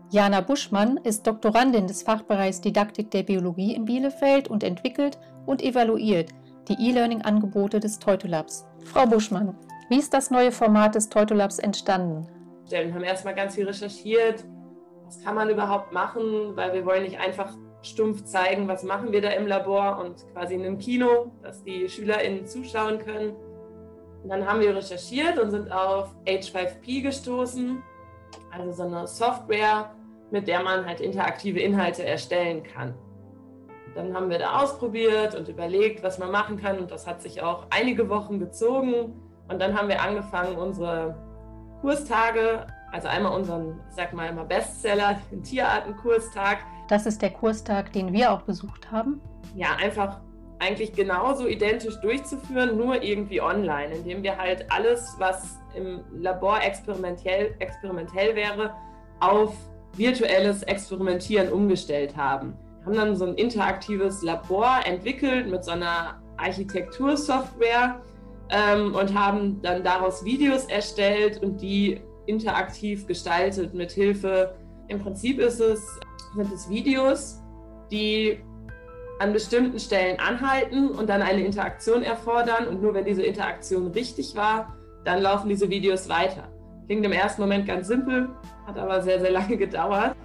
Jana 0.09 0.39
Buschmann 0.39 0.95
ist 1.03 1.27
Doktorandin 1.27 1.85
des 1.85 2.03
Fachbereichs 2.03 2.61
Didaktik 2.61 3.11
der 3.11 3.23
Biologie 3.23 3.75
in 3.75 3.83
Bielefeld 3.83 4.47
und 4.47 4.63
entwickelt 4.63 5.19
und 5.45 5.61
evaluiert 5.61 6.29
die 6.69 6.89
E-Learning-Angebote 6.89 7.81
des 7.81 7.99
Teutolabs. 7.99 8.65
Frau 8.85 9.05
Buschmann, 9.05 9.53
wie 9.89 9.97
ist 9.97 10.13
das 10.13 10.31
neue 10.31 10.53
Format 10.53 10.95
des 10.95 11.09
Teutolabs 11.09 11.59
entstanden? 11.59 12.25
Wir 12.69 12.93
haben 12.93 13.03
erstmal 13.03 13.35
ganz 13.35 13.55
viel 13.55 13.65
recherchiert. 13.65 14.45
Was 15.05 15.21
kann 15.21 15.35
man 15.35 15.49
überhaupt 15.49 15.91
machen? 15.91 16.55
Weil 16.55 16.73
wir 16.73 16.85
wollen 16.85 17.03
nicht 17.03 17.19
einfach 17.19 17.53
stumpf 17.81 18.23
zeigen, 18.25 18.67
was 18.67 18.83
machen 18.83 19.11
wir 19.11 19.21
da 19.21 19.29
im 19.29 19.47
Labor 19.47 19.99
und 20.03 20.25
quasi 20.33 20.55
in 20.55 20.65
einem 20.65 20.77
Kino, 20.77 21.31
dass 21.41 21.63
die 21.63 21.87
SchülerInnen 21.87 22.45
zuschauen 22.45 22.99
können. 22.99 23.35
Und 24.23 24.29
dann 24.29 24.47
haben 24.47 24.59
wir 24.59 24.75
recherchiert 24.75 25.39
und 25.39 25.51
sind 25.51 25.71
auf 25.71 26.13
H5P 26.25 27.03
gestoßen, 27.03 27.81
also 28.51 28.71
so 28.71 28.83
eine 28.83 29.07
Software, 29.07 29.91
mit 30.31 30.47
der 30.47 30.61
man 30.63 30.85
halt 30.85 30.99
interaktive 30.99 31.59
Inhalte 31.59 32.03
erstellen 32.03 32.63
kann. 32.63 32.93
Dann 33.95 34.13
haben 34.13 34.29
wir 34.29 34.37
da 34.37 34.61
ausprobiert 34.61 35.33
und 35.33 35.47
überlegt, 35.47 36.03
was 36.03 36.19
man 36.19 36.29
machen 36.29 36.57
kann 36.57 36.77
und 36.77 36.91
das 36.91 37.07
hat 37.07 37.21
sich 37.21 37.41
auch 37.41 37.65
einige 37.69 38.09
Wochen 38.09 38.39
gezogen. 38.39 39.19
Und 39.47 39.59
dann 39.61 39.77
haben 39.77 39.87
wir 39.87 40.01
angefangen, 40.01 40.55
unsere 40.57 41.15
Kurstage, 41.81 42.67
also 42.91 43.07
einmal 43.07 43.33
unseren, 43.33 43.79
ich 43.89 43.95
sag 43.95 44.13
mal 44.13 44.29
immer 44.29 44.43
Bestseller, 44.43 45.19
den 45.31 45.41
Tierartenkurstag. 45.41 46.59
Das 46.87 47.05
ist 47.05 47.21
der 47.21 47.31
Kurstag, 47.31 47.91
den 47.93 48.13
wir 48.13 48.31
auch 48.31 48.41
besucht 48.43 48.91
haben. 48.91 49.21
Ja, 49.55 49.75
einfach 49.81 50.19
eigentlich 50.59 50.93
genauso 50.93 51.47
identisch 51.47 51.99
durchzuführen, 52.01 52.77
nur 52.77 53.03
irgendwie 53.03 53.41
online, 53.41 53.93
indem 53.93 54.23
wir 54.23 54.37
halt 54.37 54.71
alles, 54.71 55.15
was 55.19 55.59
im 55.75 56.01
Labor 56.19 56.61
experimentell, 56.61 57.55
experimentell 57.59 58.35
wäre, 58.35 58.73
auf 59.19 59.55
virtuelles 59.95 60.63
Experimentieren 60.63 61.51
umgestellt 61.51 62.15
haben. 62.15 62.53
Wir 62.79 62.85
haben 62.85 62.95
dann 62.95 63.15
so 63.15 63.25
ein 63.25 63.35
interaktives 63.35 64.23
Labor 64.23 64.79
entwickelt 64.85 65.47
mit 65.47 65.63
so 65.63 65.71
einer 65.71 66.21
Architektursoftware, 66.37 68.01
ähm, 68.49 68.95
und 68.95 69.13
haben 69.13 69.61
dann 69.61 69.83
daraus 69.83 70.23
Videos 70.23 70.65
erstellt 70.65 71.41
und 71.41 71.61
die 71.61 72.01
interaktiv 72.25 73.07
gestaltet 73.07 73.73
mit 73.73 73.91
Hilfe. 73.91 74.55
Im 74.87 74.99
Prinzip 74.99 75.39
ist 75.39 75.59
es, 75.59 75.99
sind 76.35 76.53
es 76.53 76.69
Videos, 76.69 77.41
die 77.91 78.39
an 79.19 79.33
bestimmten 79.33 79.79
Stellen 79.79 80.19
anhalten 80.19 80.89
und 80.89 81.09
dann 81.09 81.21
eine 81.21 81.43
Interaktion 81.43 82.03
erfordern. 82.03 82.67
Und 82.67 82.81
nur 82.81 82.93
wenn 82.93 83.05
diese 83.05 83.23
Interaktion 83.23 83.87
richtig 83.87 84.35
war, 84.35 84.75
dann 85.03 85.21
laufen 85.21 85.49
diese 85.49 85.69
Videos 85.69 86.07
weiter. 86.09 86.47
Klingt 86.85 87.05
im 87.05 87.11
ersten 87.11 87.41
Moment 87.41 87.67
ganz 87.67 87.87
simpel, 87.87 88.29
hat 88.65 88.77
aber 88.77 89.01
sehr, 89.01 89.19
sehr 89.19 89.31
lange 89.31 89.57
gedauert, 89.57 90.15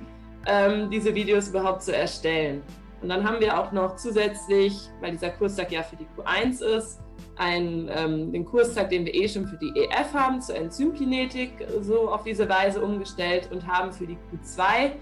ähm, 0.47 0.91
diese 0.91 1.15
Videos 1.15 1.49
überhaupt 1.49 1.83
zu 1.83 1.95
erstellen. 1.95 2.63
Und 3.01 3.09
dann 3.09 3.27
haben 3.27 3.41
wir 3.41 3.59
auch 3.59 3.73
noch 3.73 3.97
zusätzlich, 3.97 4.89
weil 5.01 5.13
dieser 5.13 5.31
Kurstag 5.31 5.73
ja 5.73 5.83
für 5.83 5.97
die 5.97 6.07
Q1 6.17 6.63
ist, 6.63 7.01
einen, 7.37 7.91
ähm, 7.93 8.33
den 8.33 8.45
Kurstag, 8.45 8.91
den 8.91 9.07
wir 9.07 9.15
eh 9.15 9.29
schon 9.29 9.47
für 9.47 9.57
die 9.57 9.73
EF 9.77 10.13
haben, 10.15 10.41
zur 10.41 10.57
Enzymkinetik, 10.57 11.67
so 11.81 12.11
auf 12.11 12.23
diese 12.25 12.49
Weise 12.49 12.81
umgestellt 12.81 13.49
und 13.51 13.67
haben 13.67 13.93
für 13.93 14.07
die 14.07 14.17
Q2 14.31 14.93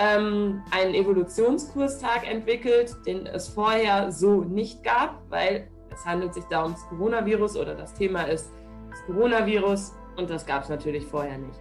ähm, 0.00 0.62
einen 0.70 0.94
Evolutionskurstag 0.94 2.28
entwickelt, 2.28 2.96
den 3.06 3.26
es 3.26 3.48
vorher 3.48 4.10
so 4.10 4.42
nicht 4.42 4.82
gab, 4.82 5.20
weil 5.28 5.68
es 5.92 6.04
handelt 6.06 6.32
sich 6.32 6.44
da 6.44 6.62
ums 6.62 6.86
Coronavirus 6.88 7.56
oder 7.56 7.74
das 7.74 7.92
Thema 7.94 8.22
ist 8.22 8.50
das 8.90 9.04
Coronavirus 9.04 9.92
und 10.16 10.30
das 10.30 10.46
gab 10.46 10.62
es 10.62 10.68
natürlich 10.70 11.04
vorher 11.04 11.36
nicht. 11.36 11.60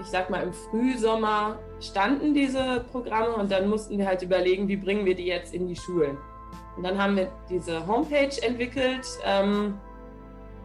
Ich 0.00 0.06
sag 0.06 0.28
mal, 0.28 0.42
im 0.42 0.52
Frühsommer 0.52 1.58
standen 1.80 2.34
diese 2.34 2.84
Programme 2.90 3.34
und 3.36 3.50
dann 3.50 3.68
mussten 3.68 3.96
wir 3.96 4.06
halt 4.06 4.22
überlegen, 4.22 4.68
wie 4.68 4.76
bringen 4.76 5.06
wir 5.06 5.14
die 5.14 5.26
jetzt 5.26 5.54
in 5.54 5.68
die 5.68 5.76
Schulen. 5.76 6.18
Und 6.76 6.82
dann 6.82 7.02
haben 7.02 7.16
wir 7.16 7.32
diese 7.48 7.86
Homepage 7.86 8.36
entwickelt, 8.42 9.06
ähm, 9.24 9.78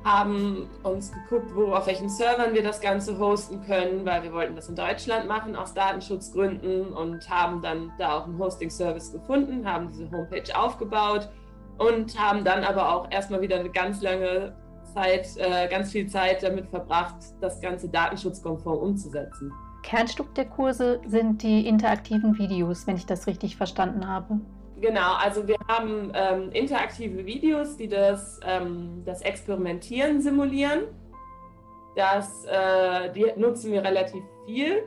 haben 0.03 0.67
uns 0.83 1.11
geguckt, 1.11 1.51
wo, 1.53 1.73
auf 1.73 1.85
welchen 1.85 2.09
Servern 2.09 2.53
wir 2.53 2.63
das 2.63 2.81
Ganze 2.81 3.19
hosten 3.19 3.61
können, 3.61 4.05
weil 4.05 4.23
wir 4.23 4.33
wollten 4.33 4.55
das 4.55 4.67
in 4.67 4.75
Deutschland 4.75 5.27
machen 5.27 5.55
aus 5.55 5.73
Datenschutzgründen 5.73 6.91
und 6.93 7.29
haben 7.29 7.61
dann 7.61 7.91
da 7.99 8.17
auch 8.17 8.25
einen 8.25 8.39
Hosting-Service 8.39 9.11
gefunden, 9.11 9.65
haben 9.65 9.89
diese 9.89 10.09
Homepage 10.11 10.55
aufgebaut 10.55 11.29
und 11.77 12.19
haben 12.19 12.43
dann 12.43 12.63
aber 12.63 12.95
auch 12.95 13.11
erstmal 13.11 13.41
wieder 13.41 13.59
eine 13.59 13.69
ganz 13.69 14.01
lange 14.01 14.55
Zeit, 14.93 15.27
äh, 15.37 15.67
ganz 15.67 15.91
viel 15.91 16.07
Zeit 16.07 16.43
damit 16.43 16.67
verbracht, 16.67 17.17
das 17.39 17.61
Ganze 17.61 17.87
datenschutzkonform 17.87 18.77
umzusetzen. 18.77 19.51
Kernstück 19.83 20.33
der 20.35 20.45
Kurse 20.45 21.01
sind 21.07 21.41
die 21.43 21.67
interaktiven 21.67 22.37
Videos, 22.37 22.85
wenn 22.87 22.97
ich 22.97 23.05
das 23.05 23.27
richtig 23.27 23.57
verstanden 23.57 24.07
habe. 24.07 24.39
Genau, 24.81 25.13
also 25.13 25.47
wir 25.47 25.57
haben 25.67 26.11
ähm, 26.15 26.49
interaktive 26.53 27.23
Videos, 27.23 27.77
die 27.77 27.87
das, 27.87 28.39
ähm, 28.43 29.03
das 29.05 29.21
Experimentieren 29.21 30.21
simulieren. 30.21 30.85
Das, 31.95 32.45
äh, 32.45 33.11
die 33.11 33.31
nutzen 33.39 33.71
wir 33.71 33.83
relativ 33.83 34.23
viel 34.45 34.83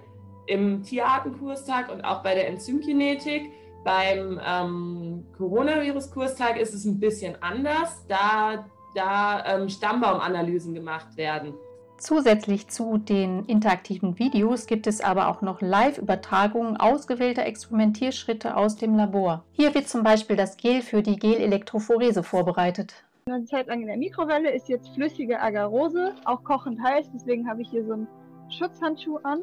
im 0.47 0.83
Tierartenkurstag 0.83 1.93
und 1.93 2.03
auch 2.05 2.25
bei 2.25 2.35
der 2.35 2.49
Enzymkinetik. 2.49 3.53
Beim 3.85 4.41
ähm, 4.45 5.27
Coronavirus-Kurstag 5.37 6.59
ist 6.59 6.75
es 6.75 6.85
ein 6.85 6.99
bisschen 6.99 7.41
anders, 7.41 8.05
da, 8.09 8.67
da 8.97 9.45
ähm, 9.47 9.69
Stammbaumanalysen 9.69 10.75
gemacht 10.75 11.17
werden. 11.17 11.55
Zusätzlich 11.97 12.69
zu 12.69 12.99
den 12.99 13.45
interaktiven 13.45 14.19
Videos 14.19 14.67
gibt 14.67 14.87
es 14.87 15.01
aber 15.01 15.29
auch 15.29 15.43
noch 15.43 15.61
Live-Übertragungen 15.61 16.77
ausgewählter 16.77 17.45
Experimentierschritte 17.47 18.57
aus 18.57 18.77
dem 18.77 18.97
Labor. 18.97 19.45
Hier 19.53 19.75
wird 19.75 19.89
zum 19.89 20.03
Beispiel 20.03 20.37
das 20.37 20.57
Gel 20.57 20.83
für 20.83 21.03
die 21.03 21.17
Gelelektrophorese 21.17 22.23
vorbereitet. 22.23 23.05
Eine 23.27 23.45
Zeit 23.45 23.69
lang 23.69 23.81
in 23.81 23.87
der 23.87 23.97
Mikrowelle 23.97 24.51
ist 24.51 24.69
jetzt 24.69 24.89
flüssige 24.91 25.41
Agarose, 25.41 26.15
auch 26.25 26.43
kochend 26.45 26.83
heiß, 26.83 27.11
deswegen 27.15 27.49
habe 27.49 27.63
ich 27.63 27.71
hier 27.71 27.85
so 27.85 27.95
einen 27.95 28.09
Schutzhandschuh 28.51 29.19
an. 29.23 29.41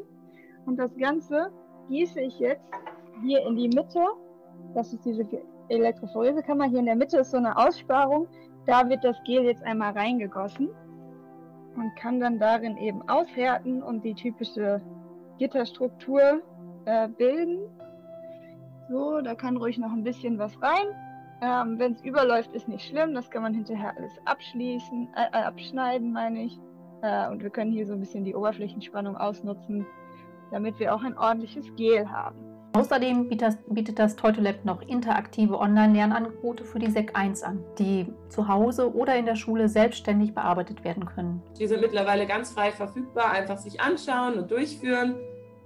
Und 0.65 0.77
das 0.77 0.95
Ganze 0.97 1.51
gieße 1.89 2.21
ich 2.21 2.37
jetzt 2.37 2.69
hier 3.23 3.45
in 3.47 3.55
die 3.55 3.69
Mitte. 3.69 4.05
Das 4.75 4.93
ist 4.93 5.03
diese 5.03 5.25
Elektrophoresekammer. 5.69 6.65
Hier 6.65 6.79
in 6.79 6.85
der 6.85 6.95
Mitte 6.95 7.17
ist 7.17 7.31
so 7.31 7.37
eine 7.37 7.57
Aussparung. 7.57 8.27
Da 8.67 8.87
wird 8.87 9.03
das 9.03 9.17
Gel 9.25 9.45
jetzt 9.45 9.63
einmal 9.63 9.93
reingegossen 9.93 10.69
und 11.75 11.95
kann 11.95 12.19
dann 12.19 12.39
darin 12.39 12.77
eben 12.77 13.07
aushärten 13.09 13.81
und 13.81 14.03
die 14.03 14.13
typische 14.13 14.81
Gitterstruktur 15.37 16.41
äh, 16.85 17.07
bilden. 17.07 17.59
So, 18.89 19.21
da 19.21 19.35
kann 19.35 19.57
ruhig 19.57 19.77
noch 19.77 19.91
ein 19.91 20.03
bisschen 20.03 20.37
was 20.37 20.53
rein. 20.61 20.87
Ähm, 21.41 21.79
Wenn 21.79 21.93
es 21.93 22.01
überläuft, 22.03 22.53
ist 22.53 22.67
nicht 22.67 22.85
schlimm. 22.85 23.15
Das 23.15 23.29
kann 23.29 23.41
man 23.41 23.53
hinterher 23.53 23.95
alles 23.97 24.11
abschließen, 24.25 25.09
äh, 25.15 25.37
äh, 25.37 25.43
abschneiden, 25.43 26.11
meine 26.11 26.43
ich. 26.43 26.59
Äh, 27.01 27.29
und 27.29 27.41
wir 27.41 27.49
können 27.49 27.71
hier 27.71 27.87
so 27.87 27.93
ein 27.93 27.99
bisschen 27.99 28.23
die 28.23 28.35
Oberflächenspannung 28.35 29.17
ausnutzen, 29.17 29.85
damit 30.51 30.77
wir 30.79 30.93
auch 30.93 31.03
ein 31.03 31.17
ordentliches 31.17 31.73
Gel 31.75 32.09
haben. 32.09 32.50
Außerdem 32.73 33.27
bietet, 33.27 33.99
das 33.99 34.15
Teutolab 34.15 34.63
noch 34.63 34.81
interaktive 34.81 35.59
Online-Lernangebote 35.59 36.63
für 36.63 36.79
die 36.79 36.89
SEC 36.89 37.11
1 37.13 37.43
an, 37.43 37.63
die 37.77 38.07
zu 38.29 38.47
Hause 38.47 38.93
oder 38.95 39.17
in 39.17 39.25
der 39.25 39.35
Schule 39.35 39.67
selbstständig 39.67 40.33
bearbeitet 40.33 40.83
werden 40.85 41.05
können. 41.05 41.41
Die 41.59 41.67
sind 41.67 41.81
mittlerweile 41.81 42.25
ganz 42.25 42.51
frei 42.51 42.71
verfügbar, 42.71 43.31
einfach 43.31 43.57
sich 43.57 43.81
anschauen 43.81 44.35
und 44.39 44.51
durchführen. 44.51 45.15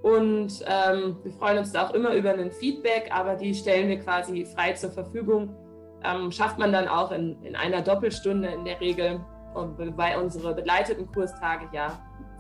Und 0.02 0.64
ähm, 0.68 1.18
wir 1.24 1.32
freuen 1.34 1.60
uns 1.60 1.72
da 1.72 1.88
auch 1.88 1.94
immer 1.94 2.14
über 2.14 2.32
ein 2.32 2.52
Feedback, 2.52 3.10
aber 3.12 3.36
die 3.36 3.54
stellen 3.54 3.88
wir 3.88 4.00
quasi 4.00 4.46
frei 4.46 4.74
zur 4.74 4.92
Verfügung. 4.92 5.56
Ähm, 6.04 6.32
schafft 6.32 6.58
man 6.58 6.72
dann 6.72 6.88
auch 6.88 7.12
in, 7.12 7.42
in 7.44 7.56
einer 7.56 7.82
Doppelstunde 7.82 8.50
in 8.50 8.66
der 8.66 8.80
Regel, 8.82 9.20
weil 9.54 10.18
unsere 10.18 10.54
begleiteten 10.54 11.12
Kurstage 11.12 11.68
ja 11.72 12.00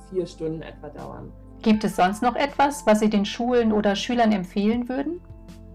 vier 0.09 0.26
Stunden 0.26 0.61
etwa 0.61 0.89
dauern. 0.89 1.32
Gibt 1.66 1.84
es 1.84 1.95
sonst 1.95 2.22
noch 2.22 2.36
etwas, 2.36 2.86
was 2.86 2.99
Sie 2.99 3.09
den 3.09 3.26
Schulen 3.26 3.74
oder 3.74 3.95
Schülern 3.95 4.32
empfehlen 4.32 4.88
würden? 4.88 5.20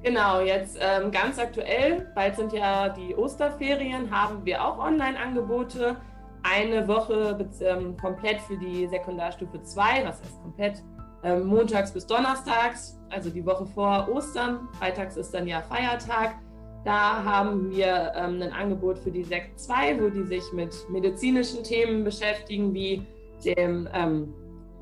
Genau, 0.04 0.40
jetzt 0.40 0.78
ähm, 0.80 1.10
ganz 1.10 1.36
aktuell, 1.36 2.06
bald 2.14 2.36
sind 2.36 2.52
ja 2.52 2.90
die 2.90 3.12
Osterferien, 3.16 4.08
haben 4.08 4.44
wir 4.44 4.64
auch 4.64 4.78
Online-Angebote. 4.78 5.96
Eine 6.44 6.86
Woche 6.86 7.44
ähm, 7.60 7.96
komplett 7.96 8.40
für 8.42 8.56
die 8.56 8.86
Sekundarstufe 8.86 9.64
2, 9.64 10.04
was 10.04 10.20
heißt 10.20 10.40
komplett? 10.44 10.82
Ähm, 11.24 11.46
montags 11.46 11.90
bis 11.90 12.06
donnerstags, 12.06 12.96
also 13.10 13.28
die 13.28 13.44
Woche 13.44 13.66
vor 13.66 14.08
Ostern. 14.12 14.68
Freitags 14.78 15.16
ist 15.16 15.34
dann 15.34 15.48
ja 15.48 15.60
Feiertag. 15.60 16.36
Da 16.84 17.24
haben 17.24 17.68
wir 17.68 18.12
ähm, 18.14 18.40
ein 18.40 18.52
Angebot 18.52 18.96
für 19.00 19.10
die 19.10 19.24
Sek 19.24 19.54
2, 19.56 20.00
wo 20.00 20.08
die 20.08 20.22
sich 20.22 20.44
mit 20.52 20.72
medizinischen 20.88 21.64
Themen 21.64 22.04
beschäftigen, 22.04 22.72
wie 22.72 23.04
dem 23.44 23.88
ähm, 23.92 24.32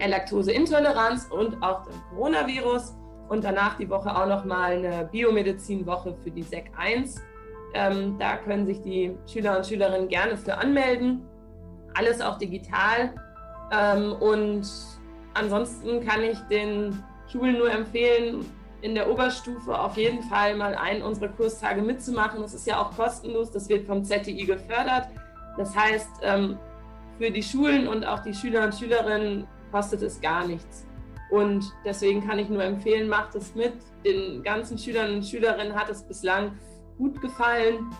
Laktoseintoleranz 0.06 1.28
und 1.30 1.60
auch 1.62 1.82
dem 1.84 1.94
Coronavirus. 2.10 2.94
Und 3.28 3.44
danach 3.44 3.76
die 3.76 3.88
Woche 3.90 4.14
auch 4.14 4.26
nochmal 4.26 4.72
eine 4.72 5.08
Biomedizinwoche 5.10 6.16
für 6.22 6.30
die 6.30 6.42
SEC 6.42 6.70
1. 6.78 7.20
Ähm, 7.74 8.16
da 8.18 8.36
können 8.36 8.64
sich 8.64 8.80
die 8.80 9.16
Schüler 9.26 9.56
und 9.58 9.66
Schülerinnen 9.66 10.08
gerne 10.08 10.36
für 10.36 10.56
anmelden. 10.56 11.22
Alles 11.94 12.20
auch 12.20 12.38
digital. 12.38 13.12
Ähm, 13.70 14.12
und 14.12 14.66
ansonsten 15.34 16.06
kann 16.06 16.22
ich 16.22 16.38
den 16.50 17.02
Schulen 17.30 17.58
nur 17.58 17.70
empfehlen, 17.70 18.46
in 18.80 18.94
der 18.94 19.10
Oberstufe 19.10 19.78
auf 19.78 19.96
jeden 19.96 20.22
Fall 20.22 20.56
mal 20.56 20.74
einen 20.74 21.02
unserer 21.02 21.28
Kurstage 21.28 21.82
mitzumachen. 21.82 22.40
Das 22.40 22.54
ist 22.54 22.66
ja 22.66 22.80
auch 22.80 22.96
kostenlos, 22.96 23.50
das 23.50 23.68
wird 23.68 23.86
vom 23.86 24.04
ZTI 24.04 24.44
gefördert. 24.44 25.08
Das 25.56 25.76
heißt, 25.76 26.08
ähm, 26.22 26.58
für 27.18 27.30
die 27.30 27.42
Schulen 27.42 27.88
und 27.88 28.06
auch 28.06 28.20
die 28.20 28.32
Schüler 28.32 28.64
und 28.64 28.74
Schülerinnen 28.74 29.46
kostet 29.70 30.02
es 30.02 30.20
gar 30.20 30.46
nichts. 30.46 30.86
Und 31.30 31.72
deswegen 31.84 32.26
kann 32.26 32.38
ich 32.38 32.48
nur 32.48 32.64
empfehlen, 32.64 33.08
macht 33.08 33.34
es 33.34 33.54
mit. 33.54 33.74
Den 34.04 34.42
ganzen 34.42 34.78
Schülern 34.78 35.16
und 35.16 35.26
Schülerinnen 35.26 35.74
hat 35.74 35.90
es 35.90 36.02
bislang 36.02 36.52
gut 36.96 37.20
gefallen. 37.20 37.90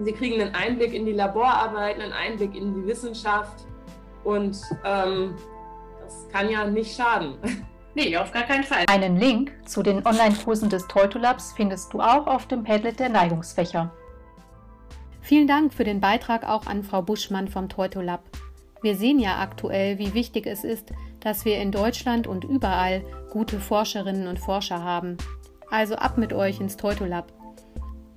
Sie 0.00 0.12
kriegen 0.12 0.40
einen 0.40 0.54
Einblick 0.54 0.92
in 0.92 1.06
die 1.06 1.12
Laborarbeiten, 1.12 2.02
einen 2.02 2.12
Einblick 2.12 2.56
in 2.56 2.74
die 2.74 2.86
Wissenschaft 2.86 3.64
und 4.24 4.60
ähm, 4.84 5.36
das 6.02 6.28
kann 6.32 6.50
ja 6.50 6.64
nicht 6.64 6.96
schaden. 6.96 7.36
Nee, 7.96 8.16
auf 8.16 8.32
gar 8.32 8.42
keinen 8.42 8.64
Fall. 8.64 8.84
Einen 8.88 9.16
Link 9.16 9.52
zu 9.66 9.80
den 9.80 10.04
Online-Kursen 10.04 10.68
des 10.68 10.88
Teutolabs 10.88 11.52
findest 11.52 11.92
du 11.92 12.00
auch 12.00 12.26
auf 12.26 12.48
dem 12.48 12.64
Padlet 12.64 12.98
der 12.98 13.08
Neigungsfächer. 13.08 13.92
Vielen 15.20 15.46
Dank 15.46 15.72
für 15.72 15.84
den 15.84 16.00
Beitrag 16.00 16.42
auch 16.42 16.66
an 16.66 16.82
Frau 16.82 17.02
Buschmann 17.02 17.46
vom 17.46 17.68
Teutolab. 17.68 18.24
Wir 18.84 18.94
sehen 18.96 19.18
ja 19.18 19.38
aktuell, 19.38 19.98
wie 19.98 20.12
wichtig 20.12 20.46
es 20.46 20.62
ist, 20.62 20.92
dass 21.20 21.46
wir 21.46 21.58
in 21.58 21.72
Deutschland 21.72 22.26
und 22.26 22.44
überall 22.44 23.02
gute 23.30 23.58
Forscherinnen 23.58 24.26
und 24.26 24.38
Forscher 24.38 24.84
haben. 24.84 25.16
Also 25.70 25.94
ab 25.94 26.18
mit 26.18 26.34
euch 26.34 26.60
ins 26.60 26.76
Teutolab. 26.76 27.32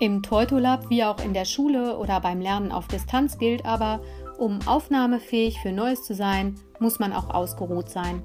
Im 0.00 0.22
Teutolab 0.22 0.90
wie 0.90 1.02
auch 1.02 1.24
in 1.24 1.32
der 1.32 1.46
Schule 1.46 1.96
oder 1.96 2.20
beim 2.20 2.42
Lernen 2.42 2.72
auf 2.72 2.88
Distanz 2.88 3.38
gilt 3.38 3.64
aber, 3.64 4.02
um 4.36 4.58
aufnahmefähig 4.66 5.60
für 5.60 5.72
Neues 5.72 6.04
zu 6.04 6.14
sein, 6.14 6.56
muss 6.78 6.98
man 6.98 7.14
auch 7.14 7.30
ausgeruht 7.30 7.88
sein. 7.88 8.22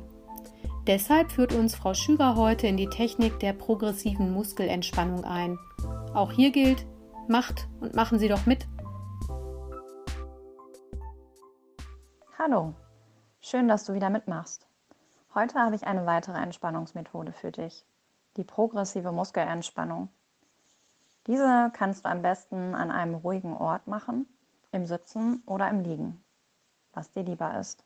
Deshalb 0.87 1.31
führt 1.31 1.51
uns 1.51 1.73
Frau 1.73 1.95
Schüger 1.95 2.35
heute 2.35 2.67
in 2.67 2.77
die 2.77 2.89
Technik 2.89 3.39
der 3.39 3.53
progressiven 3.53 4.31
Muskelentspannung 4.31 5.23
ein. 5.23 5.57
Auch 6.13 6.31
hier 6.31 6.51
gilt, 6.51 6.85
macht 7.27 7.67
und 7.79 7.95
machen 7.95 8.19
Sie 8.19 8.27
doch 8.27 8.45
mit. 8.45 8.67
Hallo, 12.37 12.75
schön, 13.41 13.67
dass 13.67 13.85
du 13.85 13.95
wieder 13.95 14.11
mitmachst. 14.11 14.67
Heute 15.33 15.55
habe 15.55 15.75
ich 15.75 15.87
eine 15.87 16.05
weitere 16.05 16.37
Entspannungsmethode 16.37 17.31
für 17.31 17.51
dich, 17.51 17.83
die 18.37 18.43
progressive 18.43 19.11
Muskelentspannung. 19.11 20.09
Diese 21.25 21.71
kannst 21.73 22.05
du 22.05 22.09
am 22.09 22.21
besten 22.21 22.75
an 22.75 22.91
einem 22.91 23.15
ruhigen 23.15 23.57
Ort 23.57 23.87
machen, 23.87 24.27
im 24.71 24.85
Sitzen 24.85 25.41
oder 25.47 25.67
im 25.67 25.79
Liegen, 25.79 26.23
was 26.93 27.09
dir 27.09 27.23
lieber 27.23 27.59
ist. 27.59 27.83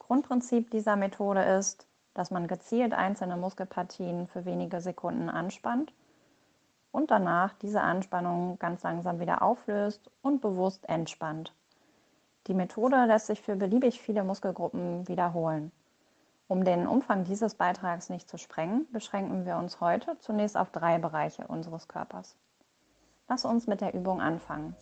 Grundprinzip 0.00 0.72
dieser 0.72 0.96
Methode 0.96 1.42
ist, 1.42 1.86
dass 2.18 2.32
man 2.32 2.48
gezielt 2.48 2.94
einzelne 2.94 3.36
Muskelpartien 3.36 4.26
für 4.26 4.44
wenige 4.44 4.80
Sekunden 4.80 5.28
anspannt 5.28 5.92
und 6.90 7.12
danach 7.12 7.54
diese 7.62 7.80
Anspannung 7.80 8.58
ganz 8.58 8.82
langsam 8.82 9.20
wieder 9.20 9.40
auflöst 9.40 10.10
und 10.20 10.40
bewusst 10.40 10.88
entspannt. 10.88 11.54
Die 12.48 12.54
Methode 12.54 13.04
lässt 13.04 13.28
sich 13.28 13.40
für 13.40 13.54
beliebig 13.54 14.00
viele 14.00 14.24
Muskelgruppen 14.24 15.06
wiederholen. 15.06 15.70
Um 16.48 16.64
den 16.64 16.88
Umfang 16.88 17.22
dieses 17.22 17.54
Beitrags 17.54 18.08
nicht 18.08 18.28
zu 18.28 18.36
sprengen, 18.36 18.88
beschränken 18.90 19.46
wir 19.46 19.56
uns 19.56 19.80
heute 19.80 20.18
zunächst 20.18 20.56
auf 20.56 20.70
drei 20.70 20.98
Bereiche 20.98 21.46
unseres 21.46 21.86
Körpers. 21.86 22.36
Lass 23.28 23.44
uns 23.44 23.68
mit 23.68 23.80
der 23.80 23.94
Übung 23.94 24.20
anfangen. 24.20 24.74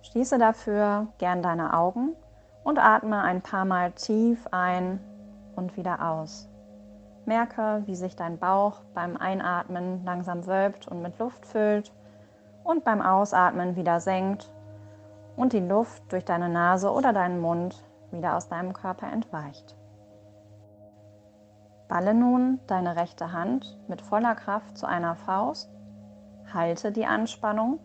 Schließe 0.00 0.38
dafür 0.38 1.08
gern 1.18 1.42
deine 1.42 1.74
Augen 1.74 2.16
und 2.64 2.78
atme 2.78 3.20
ein 3.20 3.42
paar 3.42 3.66
Mal 3.66 3.92
tief 3.92 4.46
ein 4.50 5.00
und 5.58 5.76
wieder 5.76 6.08
aus. 6.08 6.48
Merke, 7.26 7.82
wie 7.84 7.94
sich 7.94 8.16
dein 8.16 8.38
Bauch 8.38 8.80
beim 8.94 9.16
Einatmen 9.18 10.02
langsam 10.04 10.46
wölbt 10.46 10.88
und 10.88 11.02
mit 11.02 11.18
Luft 11.18 11.44
füllt 11.44 11.92
und 12.64 12.84
beim 12.84 13.02
Ausatmen 13.02 13.76
wieder 13.76 14.00
senkt 14.00 14.50
und 15.36 15.52
die 15.52 15.60
Luft 15.60 16.10
durch 16.10 16.24
deine 16.24 16.48
Nase 16.48 16.90
oder 16.90 17.12
deinen 17.12 17.40
Mund 17.40 17.84
wieder 18.10 18.36
aus 18.36 18.48
deinem 18.48 18.72
Körper 18.72 19.12
entweicht. 19.12 19.76
Balle 21.88 22.14
nun 22.14 22.60
deine 22.66 22.96
rechte 22.96 23.32
Hand 23.32 23.78
mit 23.88 24.00
voller 24.00 24.34
Kraft 24.34 24.78
zu 24.78 24.86
einer 24.86 25.16
Faust, 25.16 25.70
halte 26.52 26.92
die 26.92 27.06
Anspannung, 27.06 27.78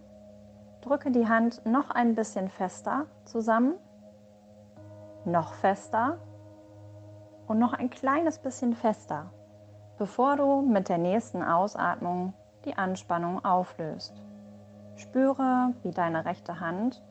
drücke 0.82 1.12
die 1.12 1.28
Hand 1.28 1.66
noch 1.66 1.90
ein 1.90 2.16
bisschen 2.16 2.50
fester 2.50 3.08
zusammen, 3.26 3.76
noch 5.26 5.54
fester 5.54 6.18
und 7.48 7.60
noch 7.60 7.74
ein 7.74 7.90
kleines 7.90 8.40
bisschen 8.40 8.74
fester, 8.74 9.32
bevor 9.98 10.38
du 10.38 10.62
mit 10.62 10.90
der 10.90 10.98
nächsten 10.98 11.44
Ausatmung 11.44 12.34
die 12.66 12.78
Anspannung 12.78 13.44
auflöst. 13.44 14.22
Spüre, 14.96 15.74
wie 15.82 15.92
deine 15.92 16.26
rechte 16.26 16.60
Hand 16.60 17.04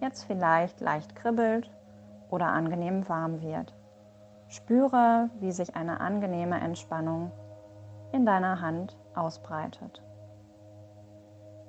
jetzt 0.00 0.24
vielleicht 0.24 0.80
leicht 0.80 1.16
kribbelt 1.16 1.70
oder 2.30 2.46
angenehm 2.46 3.08
warm 3.08 3.40
wird. 3.40 3.74
Spüre, 4.48 5.30
wie 5.40 5.52
sich 5.52 5.76
eine 5.76 6.00
angenehme 6.00 6.60
Entspannung 6.60 7.30
in 8.12 8.26
deiner 8.26 8.60
Hand 8.60 8.96
ausbreitet. 9.14 10.02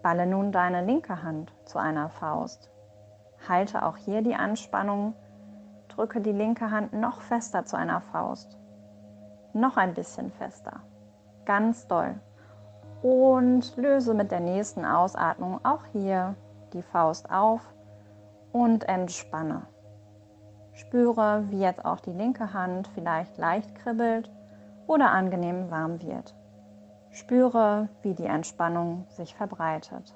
Balle 0.02 0.26
nun 0.26 0.52
deine 0.52 0.84
linke 0.84 1.22
Hand 1.22 1.54
zu 1.66 1.78
einer 1.78 2.10
Faust. 2.10 2.72
Halte 3.48 3.86
auch 3.86 3.98
hier 3.98 4.22
die 4.22 4.36
Anspannung 4.36 5.14
Drücke 5.92 6.22
die 6.22 6.32
linke 6.32 6.72
Hand 6.72 6.94
noch 6.94 7.20
fester 7.20 7.66
zu 7.66 7.76
einer 7.76 8.00
Faust. 8.00 8.58
Noch 9.54 9.76
ein 9.76 9.94
bisschen 9.94 10.32
fester. 10.32 10.80
Ganz 11.46 11.86
doll. 11.88 12.16
Und 13.02 13.76
löse 13.76 14.14
mit 14.14 14.32
der 14.32 14.40
nächsten 14.40 14.86
Ausatmung 14.86 15.60
auch 15.66 15.84
hier 15.92 16.36
die 16.72 16.82
Faust 16.82 17.30
auf 17.30 17.62
und 18.54 18.88
entspanne. 18.88 19.64
Spüre, 20.74 21.44
wie 21.50 21.60
jetzt 21.60 21.84
auch 21.84 22.00
die 22.00 22.14
linke 22.14 22.54
Hand 22.54 22.88
vielleicht 22.94 23.38
leicht 23.38 23.76
kribbelt 23.76 24.32
oder 24.88 25.12
angenehm 25.12 25.70
warm 25.70 26.02
wird. 26.02 26.34
Spüre, 27.10 27.90
wie 28.02 28.14
die 28.14 28.26
Entspannung 28.26 29.06
sich 29.10 29.36
verbreitet. 29.36 30.16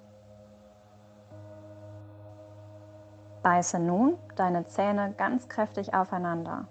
Beiße 3.46 3.78
nun 3.78 4.18
deine 4.36 4.66
Zähne 4.66 5.14
ganz 5.16 5.48
kräftig 5.48 5.94
aufeinander. 5.94 6.66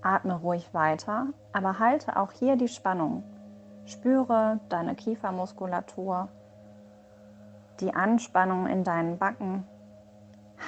Atme 0.00 0.34
ruhig 0.34 0.72
weiter, 0.72 1.26
aber 1.52 1.80
halte 1.80 2.16
auch 2.16 2.30
hier 2.30 2.54
die 2.54 2.68
Spannung. 2.68 3.24
Spüre 3.84 4.60
deine 4.68 4.94
Kiefermuskulatur, 4.94 6.28
die 7.80 7.92
Anspannung 7.92 8.68
in 8.68 8.84
deinen 8.84 9.18
Backen. 9.18 9.66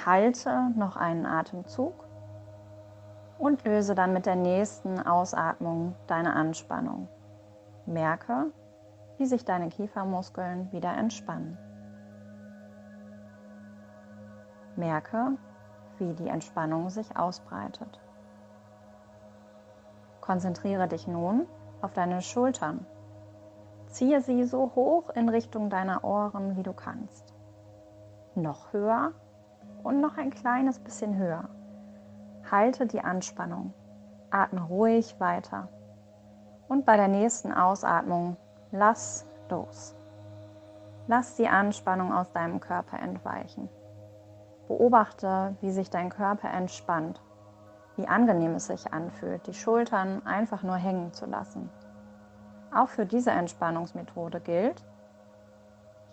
Halte 0.05 0.73
noch 0.75 0.97
einen 0.97 1.25
Atemzug 1.25 1.93
und 3.39 3.63
löse 3.63 3.95
dann 3.95 4.11
mit 4.11 4.25
der 4.25 4.35
nächsten 4.35 4.99
Ausatmung 4.99 5.95
deine 6.07 6.33
Anspannung. 6.33 7.07
Merke, 7.85 8.47
wie 9.17 9.25
sich 9.25 9.45
deine 9.45 9.69
Kiefermuskeln 9.69 10.73
wieder 10.73 10.93
entspannen. 10.97 11.57
Merke, 14.77 15.37
wie 15.97 16.13
die 16.13 16.27
Entspannung 16.27 16.89
sich 16.89 17.17
ausbreitet. 17.17 17.99
Konzentriere 20.21 20.87
dich 20.87 21.07
nun 21.07 21.47
auf 21.81 21.93
deine 21.93 22.21
Schultern. 22.21 22.85
Ziehe 23.87 24.21
sie 24.21 24.43
so 24.43 24.71
hoch 24.75 25.09
in 25.11 25.29
Richtung 25.29 25.69
deiner 25.69 26.03
Ohren, 26.03 26.57
wie 26.57 26.63
du 26.63 26.73
kannst. 26.73 27.33
Noch 28.33 28.73
höher 28.73 29.13
und 29.83 30.01
noch 30.01 30.17
ein 30.17 30.31
kleines 30.31 30.79
bisschen 30.79 31.15
höher. 31.17 31.47
Halte 32.51 32.87
die 32.87 33.01
Anspannung. 33.01 33.73
Atme 34.31 34.61
ruhig 34.61 35.19
weiter. 35.19 35.69
Und 36.67 36.85
bei 36.85 36.97
der 36.97 37.07
nächsten 37.07 37.53
Ausatmung 37.53 38.35
lass 38.71 39.25
los. 39.49 39.95
Lass 41.07 41.35
die 41.35 41.47
Anspannung 41.47 42.11
aus 42.11 42.31
deinem 42.31 42.59
Körper 42.59 42.99
entweichen. 42.99 43.69
Beobachte, 44.67 45.55
wie 45.61 45.71
sich 45.71 45.89
dein 45.89 46.09
Körper 46.09 46.51
entspannt, 46.51 47.21
wie 47.95 48.07
angenehm 48.07 48.55
es 48.55 48.67
sich 48.67 48.91
anfühlt, 48.93 49.45
die 49.47 49.53
Schultern 49.53 50.25
einfach 50.25 50.63
nur 50.63 50.75
hängen 50.75 51.13
zu 51.13 51.25
lassen. 51.25 51.69
Auch 52.73 52.89
für 52.89 53.05
diese 53.05 53.31
Entspannungsmethode 53.31 54.41
gilt, 54.41 54.83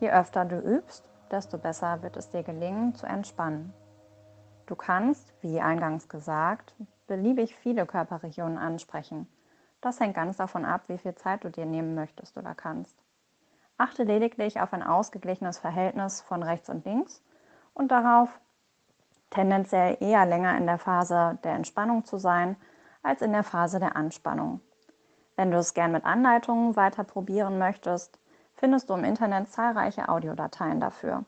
je 0.00 0.10
öfter 0.10 0.44
du 0.44 0.58
übst, 0.58 1.04
desto 1.30 1.58
besser 1.58 2.02
wird 2.02 2.16
es 2.16 2.30
dir 2.30 2.42
gelingen 2.42 2.94
zu 2.94 3.06
entspannen. 3.06 3.72
Du 4.66 4.76
kannst, 4.76 5.32
wie 5.40 5.60
eingangs 5.60 6.08
gesagt, 6.08 6.76
beliebig 7.06 7.56
viele 7.56 7.84
Körperregionen 7.86 8.58
ansprechen. 8.58 9.26
Das 9.80 9.98
hängt 9.98 10.14
ganz 10.14 10.36
davon 10.36 10.64
ab, 10.64 10.82
wie 10.86 10.98
viel 10.98 11.14
Zeit 11.14 11.42
du 11.42 11.50
dir 11.50 11.66
nehmen 11.66 11.94
möchtest 11.94 12.38
oder 12.38 12.54
kannst. 12.54 12.96
Achte 13.76 14.04
lediglich 14.04 14.60
auf 14.60 14.72
ein 14.72 14.82
ausgeglichenes 14.82 15.58
Verhältnis 15.58 16.20
von 16.20 16.42
rechts 16.42 16.68
und 16.68 16.84
links 16.84 17.22
und 17.74 17.90
darauf, 17.90 18.40
tendenziell 19.30 19.96
eher 20.00 20.26
länger 20.26 20.56
in 20.56 20.66
der 20.66 20.78
Phase 20.78 21.38
der 21.42 21.54
Entspannung 21.54 22.04
zu 22.04 22.18
sein 22.18 22.56
als 23.02 23.22
in 23.22 23.32
der 23.32 23.42
Phase 23.42 23.80
der 23.80 23.96
Anspannung. 23.96 24.60
Wenn 25.36 25.50
du 25.50 25.58
es 25.58 25.74
gern 25.74 25.92
mit 25.92 26.04
Anleitungen 26.04 26.76
weiter 26.76 27.04
probieren 27.04 27.58
möchtest, 27.58 28.18
findest 28.54 28.90
du 28.90 28.94
im 28.94 29.04
Internet 29.04 29.48
zahlreiche 29.48 30.08
Audiodateien 30.08 30.80
dafür. 30.80 31.24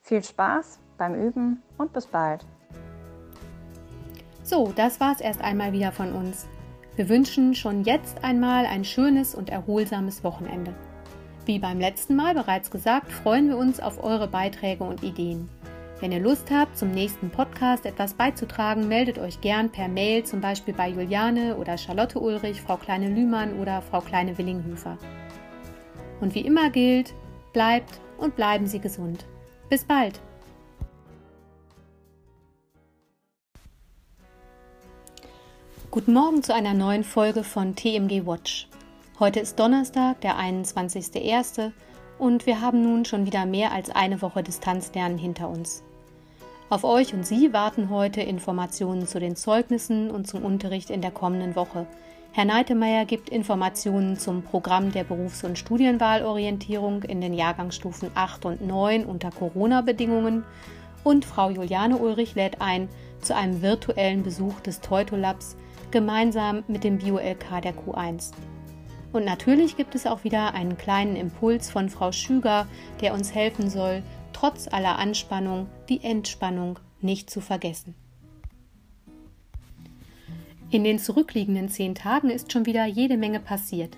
Viel 0.00 0.22
Spaß 0.22 0.78
beim 0.96 1.14
Üben 1.14 1.62
und 1.76 1.92
bis 1.92 2.06
bald! 2.06 2.46
So, 4.42 4.72
das 4.74 5.00
war's 5.00 5.20
erst 5.20 5.42
einmal 5.42 5.72
wieder 5.72 5.92
von 5.92 6.12
uns. 6.12 6.46
Wir 6.96 7.08
wünschen 7.08 7.54
schon 7.54 7.84
jetzt 7.84 8.24
einmal 8.24 8.66
ein 8.66 8.84
schönes 8.84 9.34
und 9.34 9.50
erholsames 9.50 10.24
Wochenende. 10.24 10.74
Wie 11.44 11.58
beim 11.58 11.78
letzten 11.78 12.16
Mal 12.16 12.34
bereits 12.34 12.70
gesagt, 12.70 13.10
freuen 13.10 13.48
wir 13.48 13.56
uns 13.56 13.80
auf 13.80 14.02
eure 14.02 14.28
Beiträge 14.28 14.84
und 14.84 15.02
Ideen. 15.02 15.48
Wenn 16.00 16.12
ihr 16.12 16.20
Lust 16.20 16.50
habt, 16.50 16.78
zum 16.78 16.92
nächsten 16.92 17.28
Podcast 17.28 17.84
etwas 17.84 18.14
beizutragen, 18.14 18.88
meldet 18.88 19.18
euch 19.18 19.42
gern 19.42 19.70
per 19.70 19.86
Mail, 19.86 20.24
zum 20.24 20.40
Beispiel 20.40 20.72
bei 20.72 20.88
Juliane 20.88 21.58
oder 21.58 21.76
Charlotte 21.76 22.18
Ulrich, 22.18 22.62
Frau 22.62 22.78
Kleine 22.78 23.10
Lühmann 23.10 23.58
oder 23.60 23.82
Frau 23.82 24.00
Kleine 24.00 24.38
Willinghöfer. 24.38 24.96
Und 26.22 26.34
wie 26.34 26.40
immer 26.40 26.70
gilt, 26.70 27.12
bleibt 27.52 28.00
und 28.16 28.34
bleiben 28.34 28.66
Sie 28.66 28.80
gesund. 28.80 29.26
Bis 29.68 29.84
bald! 29.84 30.22
Guten 35.90 36.14
Morgen 36.14 36.42
zu 36.42 36.54
einer 36.54 36.72
neuen 36.72 37.04
Folge 37.04 37.44
von 37.44 37.76
TMG 37.76 38.24
Watch. 38.24 38.68
Heute 39.18 39.40
ist 39.40 39.60
Donnerstag, 39.60 40.22
der 40.22 40.38
21.01. 40.38 41.72
und 42.18 42.46
wir 42.46 42.62
haben 42.62 42.80
nun 42.80 43.04
schon 43.04 43.26
wieder 43.26 43.44
mehr 43.44 43.72
als 43.72 43.90
eine 43.90 44.22
Woche 44.22 44.42
Distanzlernen 44.42 45.18
hinter 45.18 45.50
uns. 45.50 45.84
Auf 46.70 46.84
euch 46.84 47.12
und 47.14 47.26
Sie 47.26 47.52
warten 47.52 47.90
heute 47.90 48.20
Informationen 48.20 49.04
zu 49.08 49.18
den 49.18 49.34
Zeugnissen 49.34 50.08
und 50.08 50.28
zum 50.28 50.44
Unterricht 50.44 50.88
in 50.88 51.02
der 51.02 51.10
kommenden 51.10 51.56
Woche. 51.56 51.84
Herr 52.30 52.44
Neitemeyer 52.44 53.06
gibt 53.06 53.28
Informationen 53.28 54.16
zum 54.16 54.44
Programm 54.44 54.92
der 54.92 55.02
Berufs- 55.02 55.42
und 55.42 55.58
Studienwahlorientierung 55.58 57.02
in 57.02 57.20
den 57.20 57.34
Jahrgangsstufen 57.34 58.12
8 58.14 58.44
und 58.44 58.64
9 58.64 59.04
unter 59.04 59.32
Corona-Bedingungen 59.32 60.44
und 61.02 61.24
Frau 61.24 61.50
Juliane 61.50 61.96
Ulrich 61.96 62.36
lädt 62.36 62.60
ein 62.60 62.88
zu 63.20 63.34
einem 63.34 63.62
virtuellen 63.62 64.22
Besuch 64.22 64.60
des 64.60 64.80
Teutolabs 64.80 65.56
gemeinsam 65.90 66.62
mit 66.68 66.84
dem 66.84 66.98
Bio-LK 66.98 67.62
der 67.62 67.74
Q1. 67.74 68.30
Und 69.12 69.24
natürlich 69.24 69.76
gibt 69.76 69.96
es 69.96 70.06
auch 70.06 70.22
wieder 70.22 70.54
einen 70.54 70.78
kleinen 70.78 71.16
Impuls 71.16 71.68
von 71.68 71.88
Frau 71.88 72.12
Schüger, 72.12 72.68
der 73.00 73.12
uns 73.12 73.34
helfen 73.34 73.68
soll, 73.68 74.04
trotz 74.32 74.68
aller 74.68 74.98
Anspannung 74.98 75.66
die 75.88 76.02
Entspannung 76.02 76.78
nicht 77.00 77.30
zu 77.30 77.40
vergessen. 77.40 77.94
In 80.70 80.84
den 80.84 80.98
zurückliegenden 80.98 81.68
zehn 81.68 81.94
Tagen 81.94 82.30
ist 82.30 82.52
schon 82.52 82.66
wieder 82.66 82.86
jede 82.86 83.16
Menge 83.16 83.40
passiert. 83.40 83.96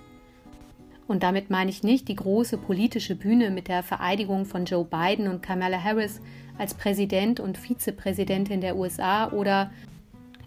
Und 1.06 1.22
damit 1.22 1.50
meine 1.50 1.68
ich 1.68 1.82
nicht 1.82 2.08
die 2.08 2.16
große 2.16 2.56
politische 2.56 3.14
Bühne 3.14 3.50
mit 3.50 3.68
der 3.68 3.82
Vereidigung 3.82 4.46
von 4.46 4.64
Joe 4.64 4.84
Biden 4.84 5.28
und 5.28 5.42
Kamala 5.42 5.82
Harris 5.82 6.20
als 6.56 6.72
Präsident 6.72 7.40
und 7.40 7.58
Vizepräsidentin 7.58 8.62
der 8.62 8.76
USA 8.76 9.30
oder 9.32 9.70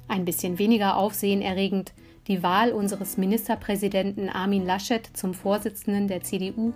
ein 0.08 0.26
bisschen 0.26 0.58
weniger 0.58 0.98
aufsehenerregend 0.98 1.94
die 2.28 2.42
Wahl 2.42 2.72
unseres 2.72 3.18
Ministerpräsidenten 3.18 4.30
Armin 4.30 4.66
Laschet 4.66 5.06
zum 5.14 5.36
Vorsitzenden 5.36 6.08
der 6.08 6.22
CDU 6.22 6.74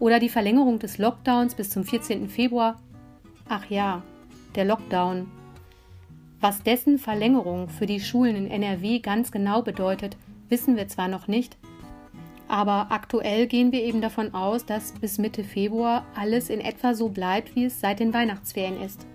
oder 0.00 0.18
die 0.20 0.28
Verlängerung 0.28 0.78
des 0.78 0.98
Lockdowns 0.98 1.54
bis 1.54 1.70
zum 1.70 1.84
14. 1.84 2.28
Februar? 2.28 2.80
Ach 3.48 3.68
ja, 3.68 4.02
der 4.54 4.64
Lockdown. 4.64 5.28
Was 6.40 6.62
dessen 6.62 6.98
Verlängerung 6.98 7.68
für 7.68 7.86
die 7.86 8.00
Schulen 8.00 8.36
in 8.36 8.50
NRW 8.50 9.00
ganz 9.00 9.32
genau 9.32 9.62
bedeutet, 9.62 10.16
wissen 10.48 10.76
wir 10.76 10.86
zwar 10.88 11.08
noch 11.08 11.26
nicht, 11.26 11.56
aber 12.48 12.86
aktuell 12.90 13.46
gehen 13.46 13.72
wir 13.72 13.82
eben 13.82 14.00
davon 14.00 14.34
aus, 14.34 14.64
dass 14.64 14.92
bis 14.92 15.18
Mitte 15.18 15.44
Februar 15.44 16.06
alles 16.16 16.48
in 16.48 16.60
etwa 16.60 16.94
so 16.94 17.10
bleibt, 17.10 17.54
wie 17.54 17.66
es 17.66 17.80
seit 17.80 18.00
den 18.00 18.14
Weihnachtsferien 18.14 18.80
ist. 18.80 19.06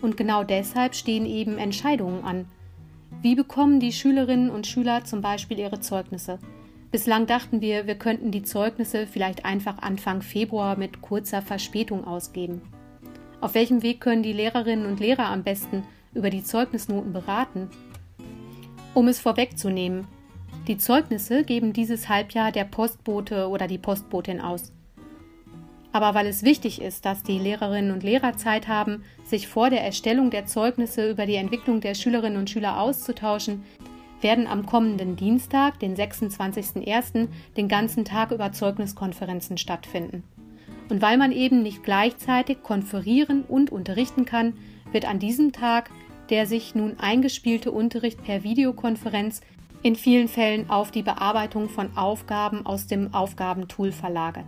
Und 0.00 0.16
genau 0.16 0.44
deshalb 0.44 0.94
stehen 0.94 1.26
eben 1.26 1.58
Entscheidungen 1.58 2.24
an. 2.24 2.46
Wie 3.20 3.34
bekommen 3.34 3.80
die 3.80 3.92
Schülerinnen 3.92 4.48
und 4.48 4.66
Schüler 4.66 5.04
zum 5.04 5.20
Beispiel 5.20 5.58
ihre 5.58 5.80
Zeugnisse? 5.80 6.38
Bislang 6.90 7.26
dachten 7.26 7.60
wir, 7.60 7.86
wir 7.86 7.96
könnten 7.96 8.30
die 8.30 8.42
Zeugnisse 8.42 9.06
vielleicht 9.06 9.44
einfach 9.44 9.78
Anfang 9.78 10.22
Februar 10.22 10.78
mit 10.78 11.02
kurzer 11.02 11.42
Verspätung 11.42 12.06
ausgeben. 12.06 12.62
Auf 13.42 13.54
welchem 13.54 13.82
Weg 13.82 14.00
können 14.00 14.22
die 14.22 14.32
Lehrerinnen 14.32 14.86
und 14.86 14.98
Lehrer 14.98 15.26
am 15.26 15.42
besten 15.42 15.84
über 16.14 16.30
die 16.30 16.42
Zeugnisnoten 16.42 17.12
beraten? 17.12 17.68
Um 18.94 19.06
es 19.06 19.20
vorwegzunehmen, 19.20 20.08
die 20.66 20.78
Zeugnisse 20.78 21.44
geben 21.44 21.74
dieses 21.74 22.08
Halbjahr 22.08 22.52
der 22.52 22.64
Postbote 22.64 23.48
oder 23.48 23.66
die 23.66 23.78
Postbotin 23.78 24.40
aus. 24.40 24.72
Aber 25.92 26.14
weil 26.14 26.26
es 26.26 26.42
wichtig 26.42 26.80
ist, 26.80 27.04
dass 27.04 27.22
die 27.22 27.38
Lehrerinnen 27.38 27.92
und 27.92 28.02
Lehrer 28.02 28.36
Zeit 28.36 28.66
haben, 28.66 29.04
sich 29.24 29.46
vor 29.46 29.68
der 29.68 29.84
Erstellung 29.84 30.30
der 30.30 30.46
Zeugnisse 30.46 31.10
über 31.10 31.26
die 31.26 31.36
Entwicklung 31.36 31.80
der 31.80 31.94
Schülerinnen 31.94 32.38
und 32.38 32.50
Schüler 32.50 32.80
auszutauschen, 32.80 33.64
werden 34.20 34.46
am 34.46 34.66
kommenden 34.66 35.16
Dienstag, 35.16 35.78
den 35.80 35.96
26.01., 35.96 37.28
den 37.56 37.68
ganzen 37.68 38.04
Tag 38.04 38.30
über 38.30 38.52
Zeugniskonferenzen 38.52 39.58
stattfinden. 39.58 40.24
Und 40.88 41.02
weil 41.02 41.18
man 41.18 41.32
eben 41.32 41.62
nicht 41.62 41.82
gleichzeitig 41.82 42.62
konferieren 42.62 43.44
und 43.44 43.70
unterrichten 43.70 44.24
kann, 44.24 44.54
wird 44.90 45.04
an 45.04 45.18
diesem 45.18 45.52
Tag 45.52 45.90
der 46.28 46.46
sich 46.46 46.74
nun 46.74 46.98
eingespielte 46.98 47.72
Unterricht 47.72 48.22
per 48.22 48.42
Videokonferenz 48.42 49.40
in 49.82 49.96
vielen 49.96 50.28
Fällen 50.28 50.68
auf 50.70 50.90
die 50.90 51.02
Bearbeitung 51.02 51.68
von 51.68 51.96
Aufgaben 51.96 52.66
aus 52.66 52.86
dem 52.86 53.14
Aufgabentool 53.14 53.92
verlagert. 53.92 54.46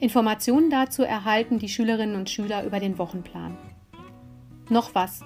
Informationen 0.00 0.70
dazu 0.70 1.02
erhalten 1.02 1.58
die 1.58 1.68
Schülerinnen 1.68 2.16
und 2.16 2.30
Schüler 2.30 2.64
über 2.64 2.80
den 2.80 2.98
Wochenplan. 2.98 3.56
Noch 4.68 4.94
was, 4.94 5.22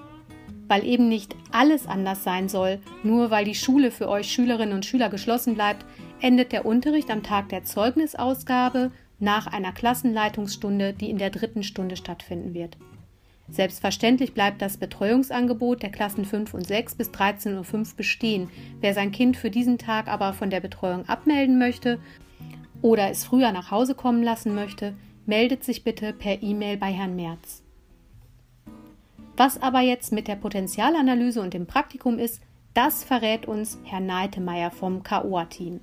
weil 0.73 0.87
eben 0.87 1.07
nicht 1.07 1.35
alles 1.51 1.85
anders 1.85 2.23
sein 2.23 2.49
soll, 2.49 2.79
nur 3.03 3.29
weil 3.29 3.45
die 3.45 3.53
Schule 3.53 3.91
für 3.91 4.09
euch 4.09 4.31
Schülerinnen 4.31 4.73
und 4.73 4.87
Schüler 4.87 5.09
geschlossen 5.09 5.53
bleibt, 5.53 5.85
endet 6.19 6.51
der 6.51 6.65
Unterricht 6.65 7.11
am 7.11 7.21
Tag 7.21 7.49
der 7.49 7.63
Zeugnisausgabe 7.63 8.89
nach 9.19 9.45
einer 9.45 9.71
Klassenleitungsstunde, 9.71 10.93
die 10.93 11.11
in 11.11 11.19
der 11.19 11.29
dritten 11.29 11.61
Stunde 11.61 11.95
stattfinden 11.95 12.55
wird. 12.55 12.75
Selbstverständlich 13.49 14.33
bleibt 14.33 14.63
das 14.63 14.77
Betreuungsangebot 14.77 15.83
der 15.83 15.91
Klassen 15.91 16.25
5 16.25 16.55
und 16.55 16.65
6 16.65 16.95
bis 16.95 17.11
13.05 17.11 17.75
Uhr 17.91 17.95
bestehen. 17.95 18.49
Wer 18.81 18.95
sein 18.95 19.11
Kind 19.11 19.37
für 19.37 19.51
diesen 19.51 19.77
Tag 19.77 20.07
aber 20.07 20.33
von 20.33 20.49
der 20.49 20.59
Betreuung 20.59 21.07
abmelden 21.07 21.59
möchte 21.59 21.99
oder 22.81 23.11
es 23.11 23.23
früher 23.23 23.51
nach 23.51 23.69
Hause 23.69 23.93
kommen 23.93 24.23
lassen 24.23 24.55
möchte, 24.55 24.95
meldet 25.27 25.63
sich 25.63 25.83
bitte 25.83 26.13
per 26.13 26.41
E-Mail 26.41 26.77
bei 26.77 26.91
Herrn 26.91 27.15
Merz. 27.15 27.62
Was 29.35 29.61
aber 29.61 29.81
jetzt 29.81 30.11
mit 30.11 30.27
der 30.27 30.35
Potenzialanalyse 30.35 31.41
und 31.41 31.53
dem 31.55 31.65
Praktikum 31.65 32.19
ist, 32.19 32.41
das 32.75 33.03
verrät 33.03 33.47
uns 33.47 33.79
Herr 33.83 33.99
Neitemeyer 33.99 34.69
vom 34.69 35.03
KOA-Team. 35.03 35.79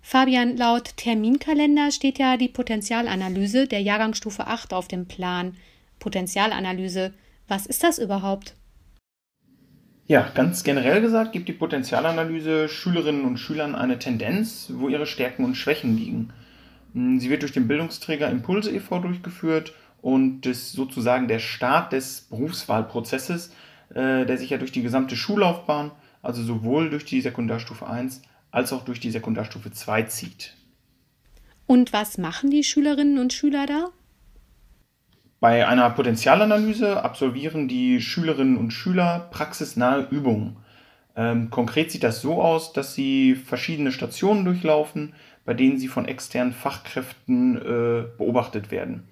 Fabian, 0.00 0.56
laut 0.56 0.96
Terminkalender 0.96 1.92
steht 1.92 2.18
ja 2.18 2.36
die 2.36 2.48
Potenzialanalyse 2.48 3.68
der 3.68 3.80
Jahrgangsstufe 3.80 4.46
8 4.46 4.72
auf 4.72 4.88
dem 4.88 5.06
Plan. 5.06 5.56
Potenzialanalyse, 5.98 7.12
was 7.46 7.66
ist 7.66 7.84
das 7.84 7.98
überhaupt? 7.98 8.54
Ja, 10.06 10.28
ganz 10.34 10.64
generell 10.64 11.00
gesagt 11.00 11.32
gibt 11.32 11.48
die 11.48 11.52
Potenzialanalyse 11.52 12.68
Schülerinnen 12.68 13.24
und 13.24 13.36
Schülern 13.36 13.76
eine 13.76 13.98
Tendenz, 13.98 14.72
wo 14.74 14.88
ihre 14.88 15.06
Stärken 15.06 15.44
und 15.44 15.54
Schwächen 15.54 15.96
liegen. 15.96 16.32
Sie 16.94 17.30
wird 17.30 17.42
durch 17.42 17.52
den 17.52 17.68
Bildungsträger 17.68 18.30
Impulse 18.30 18.70
e.V. 18.70 18.98
durchgeführt 18.98 19.74
und 20.02 20.46
ist 20.46 20.72
sozusagen 20.72 21.28
der 21.28 21.38
Start 21.38 21.92
des 21.92 22.22
Berufswahlprozesses, 22.22 23.52
äh, 23.90 24.26
der 24.26 24.38
sich 24.38 24.50
ja 24.50 24.58
durch 24.58 24.72
die 24.72 24.82
gesamte 24.82 25.16
Schullaufbahn, 25.16 25.92
also 26.22 26.42
sowohl 26.42 26.90
durch 26.90 27.04
die 27.04 27.20
Sekundarstufe 27.20 27.86
1 27.86 28.22
als 28.50 28.72
auch 28.72 28.84
durch 28.84 29.00
die 29.00 29.10
Sekundarstufe 29.10 29.70
2 29.70 30.02
zieht. 30.04 30.54
Und 31.66 31.92
was 31.92 32.18
machen 32.18 32.50
die 32.50 32.64
Schülerinnen 32.64 33.18
und 33.18 33.32
Schüler 33.32 33.66
da? 33.66 33.90
Bei 35.38 35.66
einer 35.66 35.88
Potenzialanalyse 35.90 37.02
absolvieren 37.02 37.68
die 37.68 38.00
Schülerinnen 38.02 38.58
und 38.58 38.72
Schüler 38.72 39.28
praxisnahe 39.30 40.08
Übungen. 40.10 40.56
Ähm, 41.16 41.50
konkret 41.50 41.90
sieht 41.90 42.02
das 42.02 42.20
so 42.20 42.42
aus, 42.42 42.72
dass 42.72 42.94
sie 42.94 43.34
verschiedene 43.34 43.92
Stationen 43.92 44.44
durchlaufen, 44.44 45.14
bei 45.50 45.54
denen 45.54 45.78
sie 45.78 45.88
von 45.88 46.04
externen 46.04 46.52
Fachkräften 46.52 47.56
äh, 47.56 48.04
beobachtet 48.16 48.70
werden. 48.70 49.02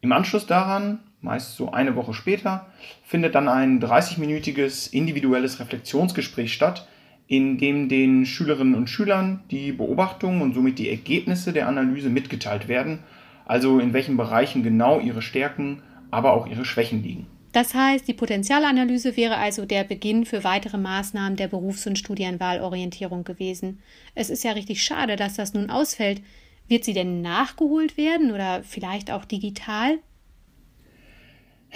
Im 0.00 0.10
Anschluss 0.10 0.44
daran, 0.44 0.98
meist 1.20 1.54
so 1.54 1.70
eine 1.70 1.94
Woche 1.94 2.14
später, 2.14 2.66
findet 3.04 3.36
dann 3.36 3.46
ein 3.46 3.80
30-minütiges 3.80 4.92
individuelles 4.92 5.60
Reflexionsgespräch 5.60 6.52
statt, 6.52 6.88
in 7.28 7.58
dem 7.58 7.88
den 7.88 8.26
Schülerinnen 8.26 8.74
und 8.74 8.90
Schülern 8.90 9.44
die 9.52 9.70
Beobachtungen 9.70 10.42
und 10.42 10.52
somit 10.52 10.80
die 10.80 10.90
Ergebnisse 10.90 11.52
der 11.52 11.68
Analyse 11.68 12.10
mitgeteilt 12.10 12.66
werden, 12.66 12.98
also 13.46 13.78
in 13.78 13.92
welchen 13.92 14.16
Bereichen 14.16 14.64
genau 14.64 14.98
ihre 14.98 15.22
Stärken, 15.22 15.84
aber 16.10 16.32
auch 16.32 16.48
ihre 16.48 16.64
Schwächen 16.64 17.04
liegen. 17.04 17.28
Das 17.58 17.74
heißt, 17.74 18.06
die 18.06 18.14
Potenzialanalyse 18.14 19.16
wäre 19.16 19.36
also 19.36 19.66
der 19.66 19.82
Beginn 19.82 20.24
für 20.24 20.44
weitere 20.44 20.78
Maßnahmen 20.78 21.34
der 21.34 21.48
Berufs- 21.48 21.88
und 21.88 21.98
Studienwahlorientierung 21.98 23.24
gewesen. 23.24 23.82
Es 24.14 24.30
ist 24.30 24.44
ja 24.44 24.52
richtig 24.52 24.80
schade, 24.84 25.16
dass 25.16 25.34
das 25.34 25.54
nun 25.54 25.68
ausfällt. 25.68 26.22
Wird 26.68 26.84
sie 26.84 26.92
denn 26.92 27.20
nachgeholt 27.20 27.96
werden 27.96 28.30
oder 28.30 28.62
vielleicht 28.62 29.10
auch 29.10 29.24
digital? 29.24 29.98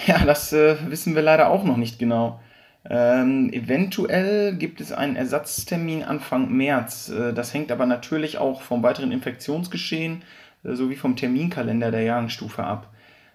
Ja, 0.07 0.25
das 0.25 0.53
äh, 0.53 0.77
wissen 0.89 1.17
wir 1.17 1.23
leider 1.23 1.51
auch 1.51 1.65
noch 1.65 1.77
nicht 1.77 1.99
genau. 1.99 2.39
Ähm, 2.89 3.53
eventuell 3.53 4.55
gibt 4.55 4.81
es 4.81 4.93
einen 4.93 5.17
Ersatztermin 5.17 6.05
Anfang 6.05 6.53
März. 6.53 7.09
Äh, 7.09 7.33
das 7.33 7.53
hängt 7.55 7.73
aber 7.73 7.87
natürlich 7.87 8.39
auch 8.39 8.63
vom 8.63 8.85
weiteren 8.85 9.11
Infektionsgeschehen 9.11 10.23
äh, 10.63 10.75
sowie 10.75 10.95
vom 10.95 11.17
Terminkalender 11.17 11.91
der 11.91 12.03
Jahrgangsstufe 12.03 12.63
ab. 12.63 12.92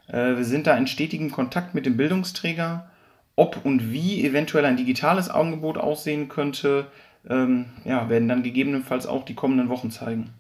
Äh, 0.08 0.38
wir 0.38 0.46
sind 0.46 0.68
da 0.68 0.78
in 0.78 0.88
stetigem 0.88 1.32
Kontakt 1.32 1.76
mit 1.76 1.86
dem 1.86 1.98
Bildungsträger. 1.98 2.90
Ob 3.36 3.64
und 3.66 3.92
wie 3.92 4.26
eventuell 4.26 4.66
ein 4.66 4.78
digitales 4.78 5.30
Angebot 5.30 5.78
aussehen 5.78 6.28
könnte, 6.28 6.88
ähm, 7.30 7.66
ja, 7.86 8.10
werden 8.10 8.28
dann 8.28 8.44
gegebenenfalls 8.44 9.06
auch 9.06 9.26
die 9.26 9.36
kommenden 9.36 9.70
Wochen 9.70 9.92
zeigen. 9.92 10.34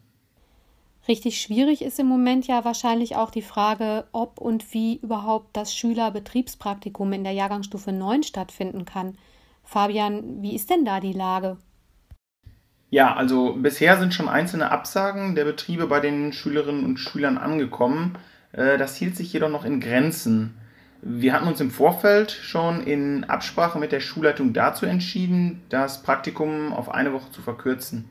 Richtig 1.07 1.39
schwierig 1.41 1.83
ist 1.83 1.99
im 1.99 2.07
Moment 2.07 2.47
ja 2.47 2.65
wahrscheinlich 2.65 3.15
auch 3.15 3.31
die 3.31 3.41
Frage, 3.41 4.05
ob 4.11 4.41
und 4.41 4.73
wie 4.73 4.97
überhaupt 4.97 5.55
das 5.55 5.73
Schülerbetriebspraktikum 5.73 7.13
in 7.13 7.23
der 7.23 7.33
Jahrgangsstufe 7.33 7.93
9 7.93 8.23
stattfinden 8.23 8.83
kann. 8.83 9.17
Fabian, 9.63 10.41
wie 10.41 10.55
ist 10.55 10.69
denn 10.69 10.83
da 10.83 10.99
die 10.99 11.13
Lage? 11.13 11.57
Ja, 12.89 13.15
also 13.15 13.53
bisher 13.53 13.97
sind 13.97 14.13
schon 14.13 14.29
einzelne 14.29 14.71
Absagen 14.71 15.35
der 15.35 15.45
Betriebe 15.45 15.87
bei 15.87 15.99
den 15.99 16.33
Schülerinnen 16.33 16.85
und 16.85 16.97
Schülern 16.97 17.37
angekommen. 17.37 18.17
Äh, 18.51 18.77
das 18.77 18.95
hielt 18.95 19.15
sich 19.15 19.31
jedoch 19.33 19.49
noch 19.49 19.65
in 19.65 19.79
Grenzen. 19.79 20.55
Wir 21.01 21.33
hatten 21.33 21.47
uns 21.47 21.61
im 21.61 21.71
Vorfeld 21.71 22.31
schon 22.31 22.81
in 22.81 23.23
Absprache 23.25 23.79
mit 23.79 23.91
der 23.91 23.99
Schulleitung 23.99 24.53
dazu 24.53 24.85
entschieden, 24.85 25.61
das 25.69 26.01
Praktikum 26.01 26.73
auf 26.73 26.89
eine 26.89 27.13
Woche 27.13 27.31
zu 27.31 27.41
verkürzen. 27.41 28.09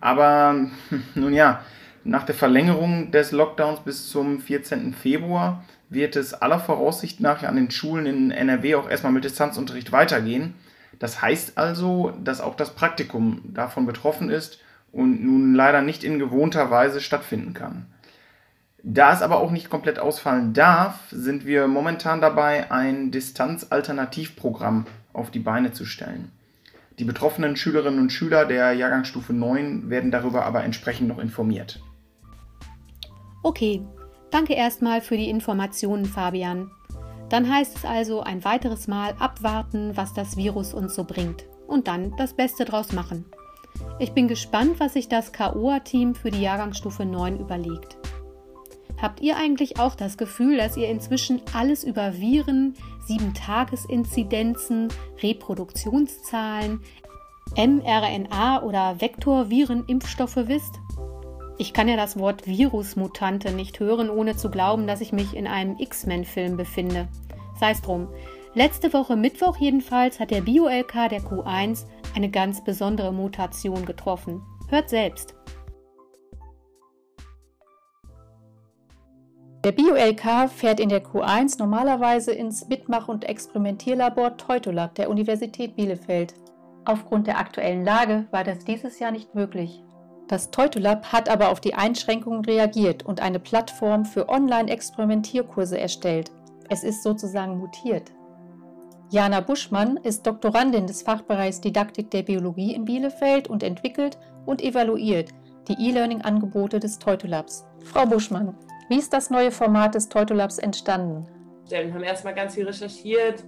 Aber 0.00 0.68
nun 1.14 1.32
ja, 1.32 1.60
nach 2.04 2.24
der 2.24 2.34
Verlängerung 2.34 3.10
des 3.10 3.32
Lockdowns 3.32 3.80
bis 3.80 4.10
zum 4.10 4.40
14. 4.40 4.92
Februar 4.94 5.64
wird 5.88 6.16
es 6.16 6.34
aller 6.34 6.58
Voraussicht 6.58 7.20
nach 7.20 7.42
an 7.42 7.56
den 7.56 7.70
Schulen 7.70 8.06
in 8.06 8.30
NRW 8.30 8.74
auch 8.74 8.90
erstmal 8.90 9.12
mit 9.12 9.24
Distanzunterricht 9.24 9.92
weitergehen. 9.92 10.54
Das 10.98 11.22
heißt 11.22 11.56
also, 11.58 12.12
dass 12.22 12.40
auch 12.40 12.56
das 12.56 12.74
Praktikum 12.74 13.40
davon 13.44 13.86
betroffen 13.86 14.30
ist 14.30 14.60
und 14.92 15.24
nun 15.24 15.54
leider 15.54 15.82
nicht 15.82 16.04
in 16.04 16.18
gewohnter 16.18 16.70
Weise 16.70 17.00
stattfinden 17.00 17.54
kann. 17.54 17.86
Da 18.86 19.14
es 19.14 19.22
aber 19.22 19.38
auch 19.38 19.50
nicht 19.50 19.70
komplett 19.70 19.98
ausfallen 19.98 20.52
darf, 20.52 21.00
sind 21.10 21.46
wir 21.46 21.68
momentan 21.68 22.20
dabei, 22.20 22.70
ein 22.70 23.10
Distanzalternativprogramm 23.10 24.84
auf 25.14 25.30
die 25.30 25.38
Beine 25.38 25.72
zu 25.72 25.86
stellen. 25.86 26.30
Die 26.98 27.04
betroffenen 27.04 27.56
Schülerinnen 27.56 27.98
und 27.98 28.12
Schüler 28.12 28.44
der 28.44 28.74
Jahrgangsstufe 28.74 29.32
9 29.32 29.88
werden 29.88 30.10
darüber 30.10 30.44
aber 30.44 30.64
entsprechend 30.64 31.08
noch 31.08 31.18
informiert. 31.18 31.80
Okay, 33.42 33.80
danke 34.30 34.52
erstmal 34.52 35.00
für 35.00 35.16
die 35.16 35.30
Informationen, 35.30 36.04
Fabian. 36.04 36.70
Dann 37.30 37.50
heißt 37.50 37.78
es 37.78 37.84
also 37.86 38.20
ein 38.20 38.44
weiteres 38.44 38.86
Mal 38.86 39.14
abwarten, 39.18 39.96
was 39.96 40.12
das 40.12 40.36
Virus 40.36 40.74
uns 40.74 40.94
so 40.94 41.04
bringt 41.04 41.46
und 41.66 41.88
dann 41.88 42.14
das 42.18 42.34
Beste 42.34 42.66
draus 42.66 42.92
machen. 42.92 43.24
Ich 43.98 44.12
bin 44.12 44.28
gespannt, 44.28 44.78
was 44.78 44.92
sich 44.92 45.08
das 45.08 45.32
KOA-Team 45.32 46.14
für 46.14 46.30
die 46.30 46.42
Jahrgangsstufe 46.42 47.06
9 47.06 47.40
überlegt. 47.40 47.96
Habt 49.00 49.20
ihr 49.20 49.36
eigentlich 49.36 49.78
auch 49.78 49.94
das 49.94 50.16
Gefühl, 50.16 50.56
dass 50.56 50.76
ihr 50.76 50.88
inzwischen 50.88 51.42
alles 51.52 51.84
über 51.84 52.14
Viren, 52.18 52.74
7-Tages-Inzidenzen, 53.08 54.88
Reproduktionszahlen, 55.22 56.80
mRNA 57.56 58.62
oder 58.62 59.00
Vektorviren-Impfstoffe 59.00 60.36
wisst? 60.46 60.80
Ich 61.58 61.72
kann 61.72 61.88
ja 61.88 61.96
das 61.96 62.18
Wort 62.18 62.46
Virusmutante 62.46 63.52
nicht 63.52 63.78
hören, 63.78 64.10
ohne 64.10 64.36
zu 64.36 64.50
glauben, 64.50 64.86
dass 64.86 65.00
ich 65.00 65.12
mich 65.12 65.34
in 65.34 65.46
einem 65.46 65.76
X-Men-Film 65.78 66.56
befinde. 66.56 67.08
Sei 67.60 67.70
es 67.70 67.82
drum. 67.82 68.08
Letzte 68.54 68.92
Woche 68.92 69.16
Mittwoch 69.16 69.56
jedenfalls 69.58 70.18
hat 70.18 70.30
der 70.30 70.40
Bio-LK 70.40 71.08
der 71.10 71.22
Q1 71.22 71.86
eine 72.14 72.30
ganz 72.30 72.62
besondere 72.62 73.12
Mutation 73.12 73.84
getroffen. 73.84 74.42
Hört 74.68 74.88
selbst. 74.88 75.34
Der 79.64 79.72
Bio-LK 79.72 80.50
fährt 80.50 80.78
in 80.78 80.90
der 80.90 81.02
Q1 81.02 81.58
normalerweise 81.58 82.32
ins 82.32 82.68
Mitmach- 82.68 83.08
und 83.08 83.24
Experimentierlabor 83.24 84.36
Teutolab 84.36 84.94
der 84.94 85.08
Universität 85.08 85.74
Bielefeld. 85.74 86.34
Aufgrund 86.84 87.26
der 87.26 87.38
aktuellen 87.38 87.82
Lage 87.82 88.26
war 88.30 88.44
das 88.44 88.58
dieses 88.66 88.98
Jahr 88.98 89.10
nicht 89.10 89.34
möglich. 89.34 89.82
Das 90.28 90.50
Teutolab 90.50 91.10
hat 91.14 91.30
aber 91.30 91.48
auf 91.48 91.62
die 91.62 91.72
Einschränkungen 91.72 92.44
reagiert 92.44 93.06
und 93.06 93.22
eine 93.22 93.40
Plattform 93.40 94.04
für 94.04 94.28
Online-Experimentierkurse 94.28 95.80
erstellt. 95.80 96.30
Es 96.68 96.84
ist 96.84 97.02
sozusagen 97.02 97.56
mutiert. 97.56 98.12
Jana 99.08 99.40
Buschmann 99.40 99.96
ist 99.96 100.26
Doktorandin 100.26 100.86
des 100.86 101.00
Fachbereichs 101.00 101.62
Didaktik 101.62 102.10
der 102.10 102.22
Biologie 102.22 102.74
in 102.74 102.84
Bielefeld 102.84 103.48
und 103.48 103.62
entwickelt 103.62 104.18
und 104.44 104.62
evaluiert 104.62 105.30
die 105.68 105.88
E-Learning-Angebote 105.88 106.80
des 106.80 106.98
Teutolabs. 106.98 107.64
Frau 107.82 108.04
Buschmann, 108.04 108.54
wie 108.88 108.98
ist 108.98 109.12
das 109.12 109.30
neue 109.30 109.50
Format 109.50 109.94
des 109.94 110.08
Teutolabs 110.08 110.58
entstanden? 110.58 111.26
Wir 111.68 111.92
haben 111.92 112.02
erstmal 112.02 112.34
ganz 112.34 112.54
viel 112.54 112.66
recherchiert, 112.66 113.44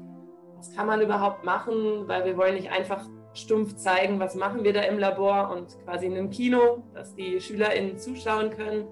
was 0.56 0.74
kann 0.74 0.86
man 0.86 1.00
überhaupt 1.00 1.44
machen, 1.44 2.08
weil 2.08 2.24
wir 2.24 2.36
wollen 2.36 2.54
nicht 2.54 2.70
einfach 2.70 3.04
stumpf 3.34 3.76
zeigen, 3.76 4.18
was 4.18 4.34
machen 4.34 4.64
wir 4.64 4.72
da 4.72 4.80
im 4.82 4.98
Labor 4.98 5.50
und 5.50 5.76
quasi 5.84 6.06
in 6.06 6.14
einem 6.14 6.30
Kino, 6.30 6.82
dass 6.94 7.14
die 7.14 7.40
SchülerInnen 7.40 7.98
zuschauen 7.98 8.50
können. 8.50 8.86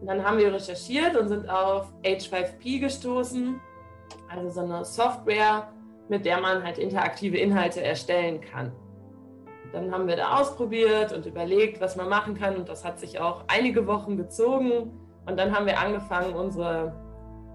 Und 0.00 0.08
dann 0.08 0.24
haben 0.24 0.38
wir 0.38 0.52
recherchiert 0.52 1.16
und 1.16 1.28
sind 1.28 1.48
auf 1.48 1.92
H5P 2.02 2.80
gestoßen, 2.80 3.60
also 4.28 4.48
so 4.48 4.60
eine 4.62 4.84
Software, 4.84 5.68
mit 6.08 6.26
der 6.26 6.40
man 6.40 6.64
halt 6.64 6.78
interaktive 6.78 7.38
Inhalte 7.38 7.82
erstellen 7.82 8.40
kann. 8.40 8.72
Dann 9.72 9.92
haben 9.92 10.08
wir 10.08 10.16
da 10.16 10.40
ausprobiert 10.40 11.12
und 11.12 11.24
überlegt, 11.24 11.80
was 11.80 11.94
man 11.94 12.08
machen 12.08 12.34
kann 12.34 12.56
und 12.56 12.68
das 12.68 12.84
hat 12.84 12.98
sich 12.98 13.20
auch 13.20 13.44
einige 13.46 13.86
Wochen 13.86 14.16
gezogen. 14.16 14.90
Und 15.26 15.38
dann 15.38 15.54
haben 15.54 15.66
wir 15.66 15.78
angefangen, 15.78 16.34
unsere 16.34 16.92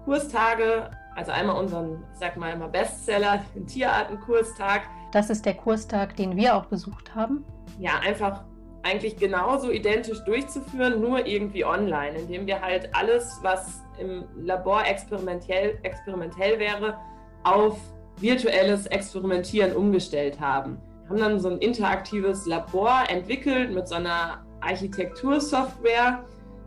Kurstage, 0.04 0.90
also 1.16 1.32
einmal 1.32 1.56
unseren, 1.56 2.04
ich 2.12 2.18
sag 2.18 2.36
mal 2.36 2.52
immer 2.52 2.68
Bestseller, 2.68 3.44
den 3.54 3.66
Tierartenkurstag. 3.66 4.82
Das 5.12 5.30
ist 5.30 5.44
der 5.44 5.54
Kurstag, 5.54 6.16
den 6.16 6.36
wir 6.36 6.54
auch 6.54 6.66
besucht 6.66 7.14
haben. 7.14 7.44
Ja, 7.78 7.98
einfach 8.06 8.44
eigentlich 8.82 9.16
genauso 9.16 9.70
identisch 9.70 10.22
durchzuführen, 10.24 11.00
nur 11.00 11.26
irgendwie 11.26 11.64
online, 11.64 12.16
indem 12.18 12.46
wir 12.46 12.60
halt 12.60 12.94
alles, 12.94 13.38
was 13.42 13.82
im 13.98 14.24
Labor 14.36 14.86
experimentell, 14.86 15.78
experimentell 15.82 16.58
wäre, 16.58 16.96
auf 17.44 17.78
virtuelles 18.18 18.86
Experimentieren 18.86 19.74
umgestellt 19.74 20.40
haben. 20.40 20.78
Wir 21.02 21.10
haben 21.10 21.18
dann 21.18 21.40
so 21.40 21.48
ein 21.48 21.58
interaktives 21.58 22.46
Labor 22.46 23.04
entwickelt 23.08 23.72
mit 23.72 23.88
so 23.88 23.96
einer 23.96 24.44
Architektursoftware 24.60 26.24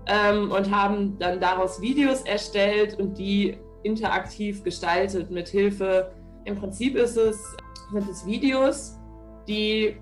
ähm, 0.07 0.51
und 0.51 0.71
haben 0.75 1.17
dann 1.19 1.39
daraus 1.39 1.81
Videos 1.81 2.21
erstellt 2.21 2.99
und 2.99 3.17
die 3.17 3.57
interaktiv 3.83 4.63
gestaltet 4.63 5.31
mit 5.31 5.47
Hilfe. 5.47 6.11
Im 6.45 6.55
Prinzip 6.55 6.95
ist 6.95 7.17
es, 7.17 7.37
sind 7.91 8.09
es 8.09 8.25
Videos, 8.25 8.97
die 9.47 9.97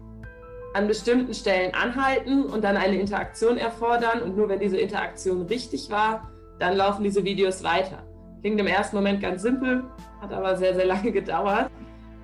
an 0.74 0.88
bestimmten 0.88 1.34
Stellen 1.34 1.74
anhalten 1.74 2.44
und 2.44 2.64
dann 2.64 2.78
eine 2.78 2.98
Interaktion 3.00 3.58
erfordern. 3.58 4.22
Und 4.22 4.38
nur 4.38 4.50
wenn 4.50 4.60
diese 4.60 4.78
Interaktion 4.78 5.44
richtig 5.44 5.90
war, 5.90 6.30
dann 6.60 6.76
laufen 6.76 7.04
diese 7.04 7.24
Videos 7.24 7.64
weiter. 7.64 8.04
Klingt 8.42 8.60
im 8.60 8.68
ersten 8.68 8.96
Moment 8.96 9.22
ganz 9.22 9.42
simpel, 9.42 9.84
hat 10.22 10.32
aber 10.32 10.56
sehr, 10.56 10.76
sehr 10.76 10.86
lange 10.86 11.12
gedauert, 11.12 11.70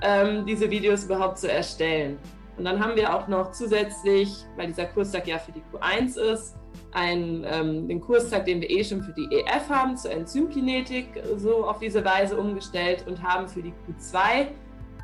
ähm, 0.02 0.46
diese 0.46 0.70
Videos 0.70 1.06
überhaupt 1.06 1.40
zu 1.40 1.52
erstellen. 1.52 2.18
Und 2.58 2.66
dann 2.66 2.82
haben 2.82 2.96
wir 2.96 3.14
auch 3.14 3.28
noch 3.28 3.52
zusätzlich, 3.52 4.46
weil 4.56 4.68
dieser 4.68 4.86
Kurstag 4.86 5.28
ja 5.28 5.38
für 5.40 5.52
die 5.52 5.62
Q1 5.74 6.18
ist, 6.18 6.56
einen, 6.96 7.46
ähm, 7.48 7.88
den 7.88 8.00
Kurstag, 8.00 8.46
den 8.46 8.62
wir 8.62 8.70
eh 8.70 8.84
schon 8.84 9.04
für 9.04 9.12
die 9.12 9.28
EF 9.32 9.70
haben, 9.70 9.98
zur 9.98 10.12
Enzymkinetik, 10.12 11.08
so 11.36 11.66
auf 11.66 11.80
diese 11.80 12.04
Weise 12.06 12.38
umgestellt 12.38 13.06
und 13.08 13.22
haben 13.22 13.48
für 13.48 13.62
die 13.62 13.74
Q2 13.88 14.48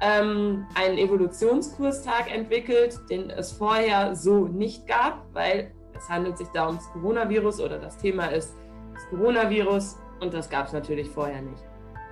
ähm, 0.02 0.66
einen 0.74 0.98
Evolutionskurstag 0.98 2.34
entwickelt, 2.34 2.98
den 3.10 3.30
es 3.30 3.52
vorher 3.52 4.16
so 4.16 4.48
nicht 4.48 4.88
gab, 4.88 5.26
weil 5.34 5.72
es 5.96 6.10
handelt 6.10 6.38
sich 6.38 6.48
da 6.54 6.68
ums 6.68 6.90
Coronavirus 6.94 7.60
oder 7.60 7.78
das 7.78 7.98
Thema 7.98 8.28
ist 8.28 8.56
das 8.94 9.10
Coronavirus 9.10 9.98
und 10.22 10.34
das 10.34 10.50
gab 10.50 10.68
es 10.68 10.74
natürlich 10.74 11.10
vorher 11.10 11.42
nicht. 11.42 11.64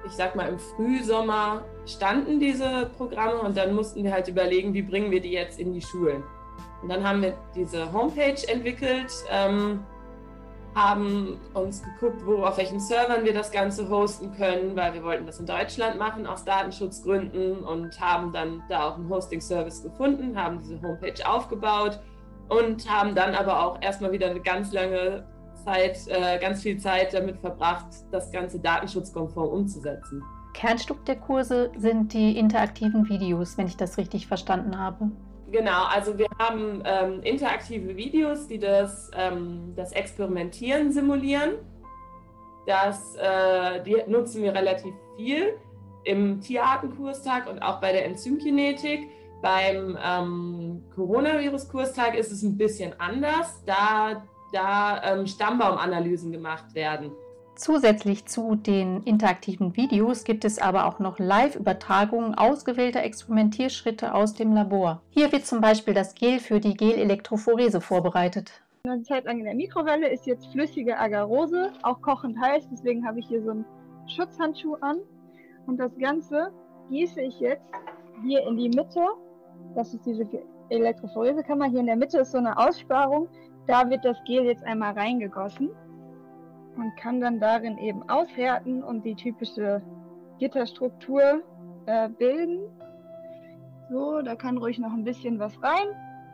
Ich 0.06 0.12
sag 0.12 0.36
mal, 0.36 0.50
im 0.50 0.60
Frühsommer 0.60 1.64
standen 1.86 2.40
diese 2.40 2.90
Programme 2.98 3.40
und 3.40 3.56
dann 3.56 3.74
mussten 3.74 4.04
wir 4.04 4.12
halt 4.12 4.28
überlegen, 4.28 4.74
wie 4.74 4.82
bringen 4.82 5.10
wir 5.10 5.22
die 5.22 5.32
jetzt 5.32 5.60
in 5.60 5.74
die 5.74 5.82
Schulen. 5.82 6.24
Und 6.82 6.90
dann 6.90 7.04
haben 7.04 7.22
wir 7.22 7.38
diese 7.56 7.92
Homepage 7.92 8.42
entwickelt, 8.48 9.12
ähm, 9.30 9.82
haben 10.76 11.38
uns 11.54 11.84
geguckt, 11.84 12.26
wo, 12.26 12.44
auf 12.44 12.58
welchen 12.58 12.80
Servern 12.80 13.26
wir 13.26 13.34
das 13.34 13.52
Ganze 13.52 13.90
hosten 13.90 14.32
können, 14.36 14.76
weil 14.76 14.94
wir 14.94 15.04
wollten 15.04 15.26
das 15.26 15.40
in 15.40 15.46
Deutschland 15.46 15.98
machen 15.98 16.26
aus 16.28 16.46
Datenschutzgründen 16.46 17.64
und 17.64 18.00
haben 18.00 18.32
dann 18.32 18.64
da 18.70 18.90
auch 18.90 18.96
einen 18.96 19.10
Hosting-Service 19.10 19.84
gefunden, 19.84 20.42
haben 20.42 20.60
diese 20.60 20.82
Homepage 20.82 21.28
aufgebaut 21.28 22.00
und 22.50 22.90
haben 22.90 23.16
dann 23.16 23.36
aber 23.36 23.66
auch 23.66 23.82
erstmal 23.82 24.12
wieder 24.12 24.30
eine 24.30 24.42
ganz 24.42 24.72
lange 24.72 25.26
Zeit, 25.66 26.08
äh, 26.08 26.40
ganz 26.40 26.62
viel 26.62 26.78
Zeit 26.78 27.14
damit 27.14 27.38
verbracht, 27.40 27.88
das 28.12 28.32
Ganze 28.32 28.60
datenschutzkonform 28.60 29.50
umzusetzen. 29.50 30.24
Kernstück 30.54 31.06
der 31.06 31.16
Kurse 31.16 31.72
sind 31.78 32.14
die 32.14 32.38
interaktiven 32.38 33.08
Videos, 33.08 33.58
wenn 33.58 33.68
ich 33.68 33.78
das 33.78 33.98
richtig 33.98 34.28
verstanden 34.28 34.78
habe. 34.78 35.12
Genau, 35.52 35.86
also 35.86 36.18
wir 36.18 36.28
haben 36.38 36.84
ähm, 36.86 37.22
interaktive 37.24 37.96
Videos, 37.96 38.48
die 38.48 38.60
das, 38.60 39.10
ähm, 39.16 39.74
das 39.76 39.94
Experimentieren 39.94 40.92
simulieren. 40.92 41.54
Das, 42.68 43.16
äh, 43.16 43.82
die 43.84 44.04
nutzen 44.08 44.44
wir 44.44 44.54
relativ 44.54 44.94
viel 45.18 45.56
im 46.04 46.40
Tierartenkurstag 46.40 47.50
und 47.50 47.62
auch 47.62 47.82
bei 47.82 47.92
der 47.92 48.06
Enzymkinetik. 48.06 49.10
Beim 49.42 49.98
ähm, 50.04 50.84
Coronavirus-Kurstag 50.94 52.16
ist 52.16 52.32
es 52.32 52.44
ein 52.44 52.58
bisschen 52.58 52.94
anders, 53.00 53.64
da, 53.66 54.28
da 54.52 55.02
ähm, 55.04 55.26
Stammbaumanalysen 55.26 56.32
gemacht 56.32 56.76
werden. 56.76 57.12
Zusätzlich 57.60 58.26
zu 58.26 58.56
den 58.56 59.04
interaktiven 59.04 59.76
Videos 59.76 60.24
gibt 60.24 60.46
es 60.46 60.60
aber 60.60 60.86
auch 60.86 61.00
noch 61.00 61.20
Live-Übertragungen 61.20 62.34
ausgewählter 62.34 63.04
Experimentierschritte 63.04 64.14
aus 64.14 64.34
dem 64.34 64.54
Labor. 64.54 65.02
Hier 65.10 65.30
wird 65.34 65.46
zum 65.46 65.60
Beispiel 65.60 65.94
das 65.94 66.16
Gel 66.16 66.40
für 66.40 66.62
die 66.62 66.74
Gelelektrophorese 66.74 67.82
vorbereitet. 67.82 68.50
Eine 68.86 69.02
Zeit 69.04 69.26
lang 69.26 69.40
in 69.40 69.44
der 69.44 69.56
Mikrowelle 69.56 70.08
ist 70.08 70.26
jetzt 70.26 70.48
flüssige 70.54 70.98
Agarose, 70.98 71.74
auch 71.84 72.02
kochend 72.02 72.40
heiß, 72.40 72.70
deswegen 72.72 73.06
habe 73.06 73.20
ich 73.20 73.28
hier 73.28 73.44
so 73.44 73.52
einen 73.52 73.66
Schutzhandschuh 74.08 74.76
an. 74.76 75.00
Und 75.68 75.82
das 75.82 75.92
Ganze 75.98 76.54
gieße 76.90 77.20
ich 77.20 77.42
jetzt 77.42 77.74
hier 78.24 78.42
in 78.48 78.56
die 78.56 78.70
Mitte. 78.70 79.06
Das 79.76 79.94
ist 79.94 80.06
diese 80.06 80.26
Elektrophoresekammer. 80.70 81.66
Hier 81.66 81.82
in 81.82 81.88
der 81.88 81.98
Mitte 81.98 82.20
ist 82.20 82.32
so 82.32 82.38
eine 82.38 82.58
Aussparung. 82.58 83.28
Da 83.68 83.90
wird 83.90 84.06
das 84.06 84.16
Gel 84.26 84.46
jetzt 84.46 84.64
einmal 84.64 84.94
reingegossen 84.94 85.72
und 86.82 86.96
kann 86.98 87.22
dann 87.22 87.40
darin 87.40 87.78
eben 87.78 88.08
aushärten 88.10 88.84
und 88.84 89.04
die 89.06 89.16
typische 89.16 89.82
Gitterstruktur 90.40 91.42
äh, 91.86 92.10
bilden. 92.10 92.60
So, 93.90 94.22
da 94.22 94.36
kann 94.36 94.58
ruhig 94.58 94.78
noch 94.80 94.94
ein 94.94 95.04
bisschen 95.04 95.40
was 95.40 95.62
rein. 95.62 95.88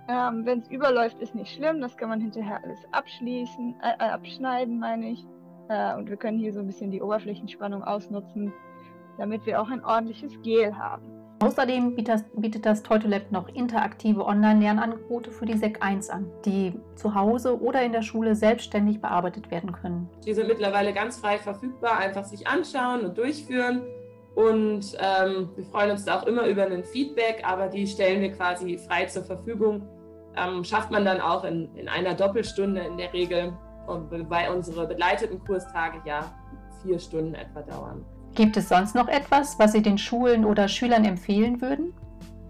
Ähm, 0.08 0.46
Wenn 0.46 0.60
es 0.60 0.70
überläuft, 0.70 1.20
ist 1.20 1.34
nicht 1.34 1.54
schlimm. 1.54 1.82
Das 1.82 1.98
kann 1.98 2.10
man 2.10 2.22
hinterher 2.22 2.62
alles 2.64 2.80
abschließen, 2.92 3.76
äh, 3.82 4.06
äh, 4.06 4.10
abschneiden, 4.10 4.80
meine 4.80 5.12
ich. 5.12 5.26
Äh, 5.70 5.96
und 5.96 6.10
wir 6.10 6.18
können 6.18 6.38
hier 6.38 6.54
so 6.54 6.60
ein 6.60 6.68
bisschen 6.68 6.92
die 6.92 7.02
Oberflächenspannung 7.02 7.84
ausnutzen, 7.84 8.54
damit 9.18 9.46
wir 9.46 9.62
auch 9.62 9.70
ein 9.70 9.84
ordentliches 9.84 10.40
Gel 10.44 10.78
haben. 10.78 11.15
Außerdem 11.46 11.96
bietet 11.96 12.66
das 12.66 12.82
Teutolab 12.82 13.32
noch 13.32 13.48
interaktive 13.50 14.26
Online-Lernangebote 14.26 15.30
für 15.30 15.46
die 15.46 15.56
SEC 15.56 15.78
1 15.80 16.10
an, 16.10 16.26
die 16.44 16.74
zu 16.96 17.14
Hause 17.14 17.62
oder 17.62 17.84
in 17.84 17.92
der 17.92 18.02
Schule 18.02 18.34
selbstständig 18.34 19.00
bearbeitet 19.00 19.52
werden 19.52 19.72
können. 19.72 20.10
Die 20.26 20.34
sind 20.34 20.48
mittlerweile 20.48 20.92
ganz 20.92 21.20
frei 21.20 21.38
verfügbar, 21.38 22.00
einfach 22.00 22.26
sich 22.26 22.48
anschauen 22.48 23.06
und 23.06 23.16
durchführen. 23.20 23.84
Und 24.34 24.98
ähm, 25.00 25.50
wir 25.56 25.66
freuen 25.66 25.92
uns 25.92 26.04
da 26.06 26.20
auch 26.20 26.26
immer 26.26 26.48
über 26.48 26.66
ein 26.66 26.84
Feedback, 26.84 27.44
aber 27.46 27.68
die 27.68 27.86
stellen 27.86 28.22
wir 28.22 28.32
quasi 28.32 28.80
frei 28.80 29.06
zur 29.06 29.24
Verfügung. 29.24 29.88
Ähm, 30.36 30.64
schafft 30.64 30.90
man 30.90 31.06
dann 31.06 31.22
auch 31.22 31.44
in, 31.44 31.70
in 31.76 31.88
einer 31.88 32.16
Doppelstunde 32.16 32.82
in 32.82 32.98
der 32.98 33.14
Regel, 33.14 33.54
weil 33.86 34.50
unsere 34.50 34.88
begleiteten 34.88 35.40
Kurstage 35.46 36.02
ja 36.06 36.34
vier 36.82 36.98
Stunden 36.98 37.36
etwa 37.36 37.62
dauern. 37.62 38.04
Gibt 38.36 38.58
es 38.58 38.68
sonst 38.68 38.96
noch 38.96 39.08
etwas, 39.08 39.58
was 39.60 39.72
Sie 39.72 39.82
den 39.82 39.98
Schulen 39.98 40.44
oder 40.44 40.68
Schülern 40.68 41.06
empfehlen 41.06 41.62
würden? 41.62 41.94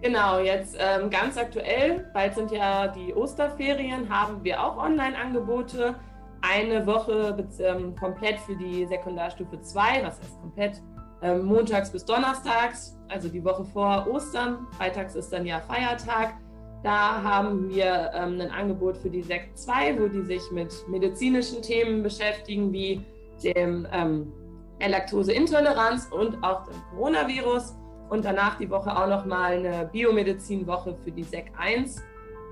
Genau, 0.02 0.40
jetzt 0.40 0.76
ähm, 0.78 1.10
ganz 1.10 1.38
aktuell, 1.38 2.10
bald 2.12 2.34
sind 2.34 2.50
ja 2.50 2.88
die 2.88 3.14
Osterferien, 3.14 4.08
haben 4.08 4.42
wir 4.42 4.62
auch 4.62 4.76
Online-Angebote. 4.76 5.94
Eine 6.42 6.86
Woche 6.86 7.36
ähm, 7.60 7.94
komplett 7.94 8.38
für 8.40 8.56
die 8.56 8.84
Sekundarstufe 8.86 9.60
2, 9.60 10.04
was 10.04 10.20
heißt 10.20 10.40
komplett? 10.40 10.82
Ähm, 11.22 11.46
montags 11.46 11.90
bis 11.90 12.04
donnerstags, 12.04 12.98
also 13.08 13.28
die 13.28 13.42
Woche 13.44 13.64
vor 13.64 14.06
Ostern. 14.10 14.66
Freitags 14.76 15.14
ist 15.14 15.32
dann 15.32 15.46
ja 15.46 15.60
Feiertag. 15.60 16.34
Da 16.82 17.22
haben 17.22 17.70
wir 17.70 18.10
ähm, 18.12 18.40
ein 18.40 18.50
Angebot 18.50 18.96
für 18.96 19.08
die 19.08 19.22
Sek 19.22 19.50
2, 19.54 20.00
wo 20.00 20.08
die 20.08 20.22
sich 20.22 20.42
mit 20.50 20.72
medizinischen 20.88 21.62
Themen 21.62 22.02
beschäftigen, 22.02 22.72
wie 22.72 23.00
dem 23.42 23.86
ähm, 23.92 24.32
Laktoseintoleranz 24.80 26.08
und 26.10 26.42
auch 26.42 26.64
dem 26.64 26.74
Coronavirus. 26.90 27.76
Und 28.08 28.24
danach 28.24 28.58
die 28.58 28.70
Woche 28.70 28.96
auch 28.96 29.08
nochmal 29.08 29.54
eine 29.54 29.88
Biomedizinwoche 29.92 30.96
für 31.02 31.10
die 31.10 31.24
SEC 31.24 31.52
1. 31.58 32.02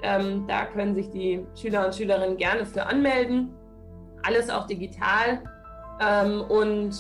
Ähm, 0.03 0.45
da 0.49 0.67
können 0.67 0.95
sich 0.95 1.11
die 1.11 1.47
Schüler 1.55 1.87
und 1.87 1.95
Schülerinnen 1.95 2.37
gerne 2.37 2.67
für 2.67 2.85
anmelden. 2.85 3.55
Alles 4.23 4.51
auch 4.51 4.67
digital. 4.67 5.43
Ähm, 6.01 6.41
und 6.49 6.97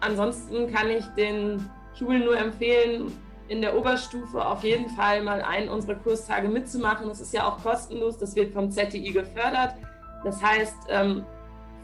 ansonsten 0.00 0.72
kann 0.72 0.88
ich 0.88 1.04
den 1.16 1.68
Schulen 1.94 2.24
nur 2.24 2.38
empfehlen, 2.38 3.12
in 3.48 3.60
der 3.60 3.76
Oberstufe 3.76 4.44
auf 4.44 4.64
jeden 4.64 4.88
Fall 4.90 5.22
mal 5.22 5.42
einen 5.42 5.68
unserer 5.68 5.96
Kurstage 5.96 6.48
mitzumachen. 6.48 7.08
Das 7.08 7.20
ist 7.20 7.34
ja 7.34 7.46
auch 7.46 7.62
kostenlos, 7.62 8.16
das 8.16 8.34
wird 8.34 8.54
vom 8.54 8.70
ZTI 8.70 9.12
gefördert. 9.12 9.74
Das 10.24 10.42
heißt, 10.42 10.76
ähm, 10.88 11.26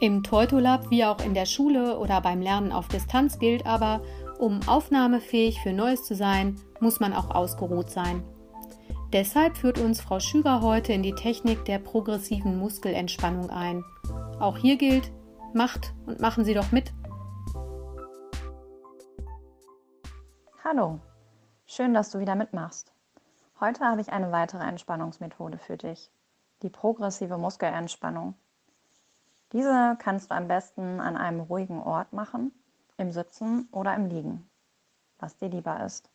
Im 0.00 0.22
Teutolab 0.22 0.90
wie 0.90 1.04
auch 1.04 1.18
in 1.24 1.34
der 1.34 1.46
Schule 1.46 1.98
oder 1.98 2.20
beim 2.20 2.40
Lernen 2.40 2.70
auf 2.70 2.86
Distanz 2.86 3.40
gilt 3.40 3.66
aber, 3.66 4.00
um 4.38 4.60
aufnahmefähig 4.68 5.60
für 5.60 5.72
Neues 5.72 6.04
zu 6.04 6.14
sein, 6.14 6.54
muss 6.78 7.00
man 7.00 7.12
auch 7.12 7.34
ausgeruht 7.34 7.90
sein. 7.90 8.22
Deshalb 9.12 9.56
führt 9.56 9.78
uns 9.78 10.02
Frau 10.02 10.20
Schüger 10.20 10.60
heute 10.60 10.92
in 10.92 11.02
die 11.02 11.14
Technik 11.14 11.64
der 11.64 11.78
progressiven 11.78 12.58
Muskelentspannung 12.58 13.48
ein. 13.48 13.82
Auch 14.38 14.58
hier 14.58 14.76
gilt, 14.76 15.10
macht 15.54 15.94
und 16.04 16.20
machen 16.20 16.44
Sie 16.44 16.52
doch 16.52 16.72
mit. 16.72 16.92
Hallo, 20.62 21.00
schön, 21.64 21.94
dass 21.94 22.10
du 22.10 22.18
wieder 22.18 22.34
mitmachst. 22.34 22.92
Heute 23.60 23.80
habe 23.80 24.02
ich 24.02 24.12
eine 24.12 24.30
weitere 24.30 24.64
Entspannungsmethode 24.64 25.56
für 25.56 25.78
dich, 25.78 26.10
die 26.60 26.68
progressive 26.68 27.38
Muskelentspannung. 27.38 28.34
Diese 29.54 29.96
kannst 29.98 30.30
du 30.30 30.34
am 30.34 30.48
besten 30.48 31.00
an 31.00 31.16
einem 31.16 31.40
ruhigen 31.40 31.80
Ort 31.80 32.12
machen, 32.12 32.52
im 32.98 33.10
Sitzen 33.10 33.70
oder 33.72 33.94
im 33.94 34.04
Liegen, 34.04 34.50
was 35.18 35.38
dir 35.38 35.48
lieber 35.48 35.82
ist. 35.82 36.10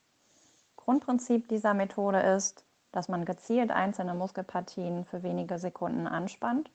Grundprinzip 0.75 1.47
dieser 1.47 1.73
Methode 1.73 2.19
ist, 2.19 2.63
dass 2.93 3.09
man 3.09 3.25
gezielt 3.25 3.71
einzelne 3.71 4.13
Muskelpartien 4.13 5.03
für 5.03 5.23
wenige 5.23 5.59
Sekunden 5.59 6.07
anspannt 6.07 6.71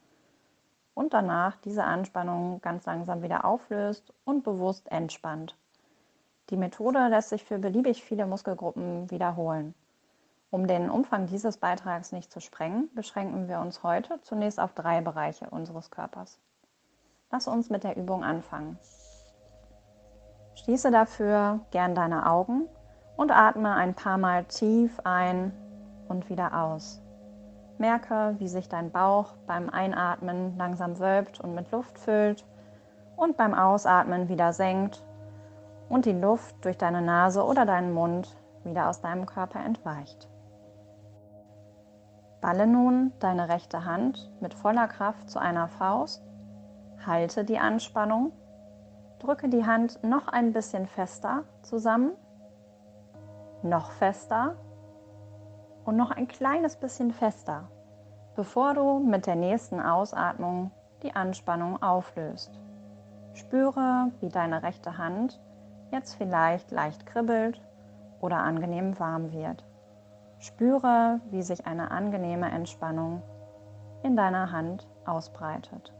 und 0.93 1.15
danach 1.15 1.57
diese 1.65 1.85
Anspannung 1.85 2.61
ganz 2.61 2.85
langsam 2.85 3.23
wieder 3.23 3.45
auflöst 3.45 4.12
und 4.24 4.43
bewusst 4.45 4.90
entspannt. 4.90 5.57
Die 6.51 6.57
Methode 6.57 7.07
lässt 7.09 7.28
sich 7.28 7.45
für 7.45 7.59
beliebig 7.59 8.03
viele 8.03 8.27
Muskelgruppen 8.27 9.11
wiederholen. 9.11 9.74
Um 10.51 10.66
den 10.66 10.90
Umfang 10.90 11.27
dieses 11.27 11.59
Beitrags 11.59 12.11
nicht 12.11 12.32
zu 12.32 12.40
sprengen, 12.40 12.89
beschränken 12.95 13.49
wir 13.49 13.61
uns 13.61 13.82
heute 13.82 14.20
zunächst 14.23 14.59
auf 14.59 14.73
drei 14.73 15.01
Bereiche 15.01 15.49
unseres 15.51 15.90
Körpers. 15.90 16.40
Lass 17.31 17.47
uns 17.47 17.70
mit 17.70 17.85
der 17.85 17.97
Übung 17.97 18.24
anfangen. 18.24 18.78
Schließe 20.55 20.90
dafür 20.90 21.61
gern 21.70 21.95
deine 21.95 22.27
Augen 22.27 22.66
und 23.16 23.31
atme 23.31 23.74
ein 23.74 23.95
paar 23.95 24.19
Mal 24.19 24.45
tief 24.47 24.99
ein 25.05 25.53
und 26.09 26.28
wieder 26.28 26.62
aus. 26.62 27.02
Merke, 27.78 28.35
wie 28.39 28.48
sich 28.48 28.68
dein 28.68 28.90
Bauch 28.90 29.35
beim 29.47 29.70
Einatmen 29.70 30.56
langsam 30.56 30.98
wölbt 30.98 31.40
und 31.40 31.55
mit 31.55 31.70
Luft 31.70 31.98
füllt 31.98 32.44
und 33.16 33.36
beim 33.36 33.55
Ausatmen 33.55 34.28
wieder 34.28 34.52
senkt 34.52 35.05
und 35.89 36.05
die 36.05 36.12
Luft 36.12 36.64
durch 36.64 36.76
deine 36.76 37.02
Nase 37.02 37.44
oder 37.44 37.66
deinen 37.66 37.93
Mund 37.93 38.36
wieder 38.64 38.89
aus 38.89 39.01
deinem 39.01 39.26
Körper 39.26 39.60
entweicht. 39.64 40.28
Balle 42.40 42.66
nun 42.66 43.12
deine 43.20 43.48
rechte 43.48 43.85
Hand 43.85 44.30
mit 44.40 44.55
voller 44.55 44.89
Kraft 44.89 45.30
zu 45.30 45.39
einer 45.39 45.68
Faust 45.68 46.22
Halte 47.06 47.44
die 47.44 47.59
Anspannung. 47.59 48.32
Drücke 49.20 49.48
die 49.48 49.64
Hand 49.64 50.02
noch 50.02 50.28
ein 50.28 50.52
bisschen 50.52 50.86
fester 50.86 51.44
zusammen. 51.62 52.12
Noch 53.62 53.90
fester. 53.93 54.56
Und 55.89 55.97
noch 55.97 56.10
ein 56.10 56.28
kleines 56.28 56.77
bisschen 56.77 57.12
fester, 57.12 57.66
bevor 58.36 58.74
du 58.74 58.98
mit 58.98 59.27
der 59.27 59.36
nächsten 59.36 59.81
Ausatmung 59.81 60.70
die 61.02 61.16
Anspannung 61.16 61.82
auflöst. 61.82 62.60
Spüre, 63.32 64.12
wie 64.20 64.28
deine 64.28 64.62
rechte 64.62 64.98
Hand 64.98 65.40
jetzt 65.90 66.16
vielleicht 66.16 66.73
leicht 66.73 67.06
kribbelt 67.06 67.62
oder 68.20 68.36
angenehm 68.36 69.01
warm 69.01 69.32
wird. 69.32 69.65
Spüre, 70.40 71.23
wie 71.31 71.40
sich 71.40 71.66
eine 71.66 71.90
angenehme 71.90 72.51
Entspannung 72.51 73.23
in 74.02 74.15
deiner 74.15 74.52
Hand 74.52 74.86
ausbreitet. 75.06 75.94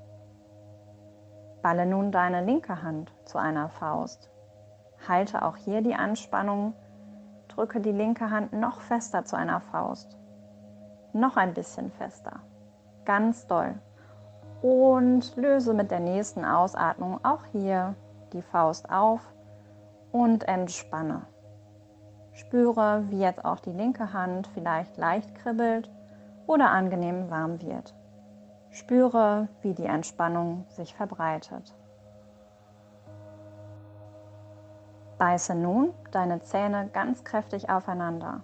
Balle 1.62 1.86
nun 1.86 2.12
deine 2.12 2.44
linke 2.44 2.82
Hand 2.82 3.10
zu 3.24 3.39
einer 3.39 3.70
Faust. 3.70 4.28
Halte 5.09 5.40
auch 5.47 5.56
hier 5.56 5.81
die 5.81 5.94
Anspannung. 5.94 6.74
Drücke 7.59 7.80
die 7.80 7.90
linke 7.90 8.30
Hand 8.30 8.52
noch 8.52 8.80
fester 8.82 9.24
zu 9.24 9.35
einer 9.35 9.60
Faust. 9.60 10.16
Noch 11.12 11.36
ein 11.36 11.55
bisschen 11.55 11.90
fester. 11.90 12.39
Ganz 13.05 13.48
doll. 13.48 13.74
Und 14.62 15.35
löse 15.35 15.74
mit 15.74 15.90
der 15.90 15.98
nächsten 15.98 16.44
Ausatmung 16.44 17.18
auch 17.24 17.44
hier 17.51 17.97
die 18.32 18.43
Faust 18.43 18.89
auf 18.93 19.22
und 20.12 20.47
entspanne. 20.47 21.22
Spüre, 22.32 23.02
wie 23.09 23.18
jetzt 23.18 23.44
auch 23.44 23.59
die 23.59 23.72
linke 23.72 24.12
Hand 24.12 24.47
vielleicht 24.55 24.97
leicht 24.97 25.35
kribbelt 25.35 25.90
oder 26.47 26.70
angenehm 26.70 27.28
warm 27.28 27.60
wird. 27.60 27.93
Spüre, 28.70 29.48
wie 29.62 29.74
die 29.74 29.86
Entspannung 29.86 30.64
sich 30.68 30.94
verbreitet. 30.94 31.74
Beiße 35.19 35.55
nun 35.55 35.93
deine 36.12 36.40
Zähne 36.43 36.89
ganz 36.93 37.24
kräftig 37.24 37.70
aufeinander. 37.70 38.43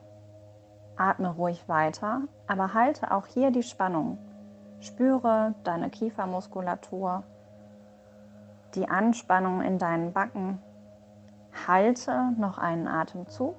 Atme 0.96 1.28
ruhig 1.28 1.68
weiter, 1.68 2.22
aber 2.46 2.74
halte 2.74 3.12
auch 3.12 3.26
hier 3.26 3.50
die 3.50 3.62
Spannung. 3.62 4.18
Spüre 4.80 5.54
deine 5.64 5.88
Kiefermuskulatur, 5.88 7.22
die 8.74 8.88
Anspannung 8.88 9.62
in 9.62 9.78
deinen 9.78 10.12
Backen. 10.12 10.60
Halte 11.66 12.32
noch 12.36 12.58
einen 12.58 12.88
Atemzug 12.88 13.54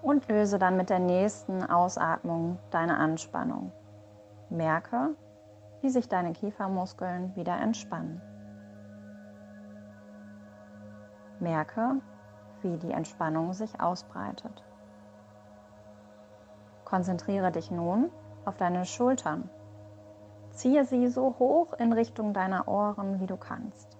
und 0.00 0.28
löse 0.28 0.58
dann 0.58 0.76
mit 0.76 0.88
der 0.88 0.98
nächsten 0.98 1.62
Ausatmung 1.62 2.58
deine 2.70 2.96
Anspannung. 2.96 3.70
Merke, 4.48 5.10
wie 5.82 5.90
sich 5.90 6.08
deine 6.08 6.32
Kiefermuskeln 6.32 7.36
wieder 7.36 7.60
entspannen. 7.60 8.22
Merke, 11.40 12.00
wie 12.62 12.76
die 12.78 12.92
Entspannung 12.92 13.52
sich 13.52 13.80
ausbreitet. 13.80 14.64
Konzentriere 16.84 17.50
dich 17.50 17.70
nun 17.70 18.10
auf 18.44 18.56
deine 18.56 18.84
Schultern. 18.84 19.50
Ziehe 20.50 20.84
sie 20.84 21.08
so 21.08 21.34
hoch 21.38 21.74
in 21.74 21.92
Richtung 21.92 22.32
deiner 22.32 22.68
Ohren, 22.68 23.20
wie 23.20 23.26
du 23.26 23.36
kannst. 23.36 23.98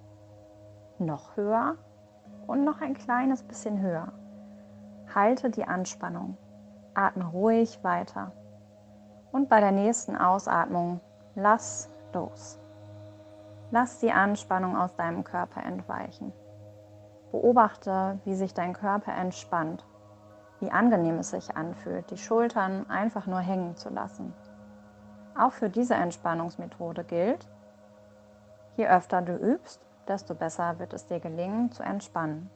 Noch 0.99 1.37
höher 1.37 1.77
und 2.47 2.65
noch 2.65 2.81
ein 2.81 2.95
kleines 2.95 3.43
bisschen 3.43 3.81
höher. 3.81 4.13
Halte 5.15 5.51
die 5.51 5.65
Anspannung. 5.65 6.37
Atme 6.95 7.27
ruhig 7.27 7.83
weiter. 7.85 8.33
Und 9.33 9.49
bei 9.49 9.61
der 9.61 9.73
nächsten 9.73 10.17
Ausatmung 10.17 11.01
lass 11.35 11.91
los. 12.15 12.59
Lass 13.71 13.99
die 13.99 14.13
Anspannung 14.13 14.77
aus 14.77 14.95
deinem 14.95 15.25
Körper 15.25 15.63
entweichen. 15.63 16.33
Beobachte, 17.31 18.19
wie 18.25 18.35
sich 18.35 18.55
dein 18.55 18.73
Körper 18.73 19.15
entspannt, 19.15 19.85
wie 20.61 20.71
angenehm 20.71 21.19
es 21.19 21.31
sich 21.31 21.57
anfühlt, 21.57 22.11
die 22.11 22.19
Schultern 22.19 22.89
einfach 22.89 23.27
nur 23.27 23.41
hängen 23.41 23.77
zu 23.77 23.89
lassen. 23.91 24.35
Auch 25.39 25.53
für 25.53 25.69
diese 25.69 25.95
Entspannungsmethode 25.95 27.05
gilt, 27.05 27.47
je 28.77 28.89
öfter 28.89 29.23
du 29.23 29.37
übst, 29.37 29.81
desto 30.09 30.35
besser 30.35 30.79
wird 30.79 30.93
es 30.93 31.07
dir 31.07 31.21
gelingen 31.21 31.73
zu 31.73 31.83
entspannen. 31.83 32.51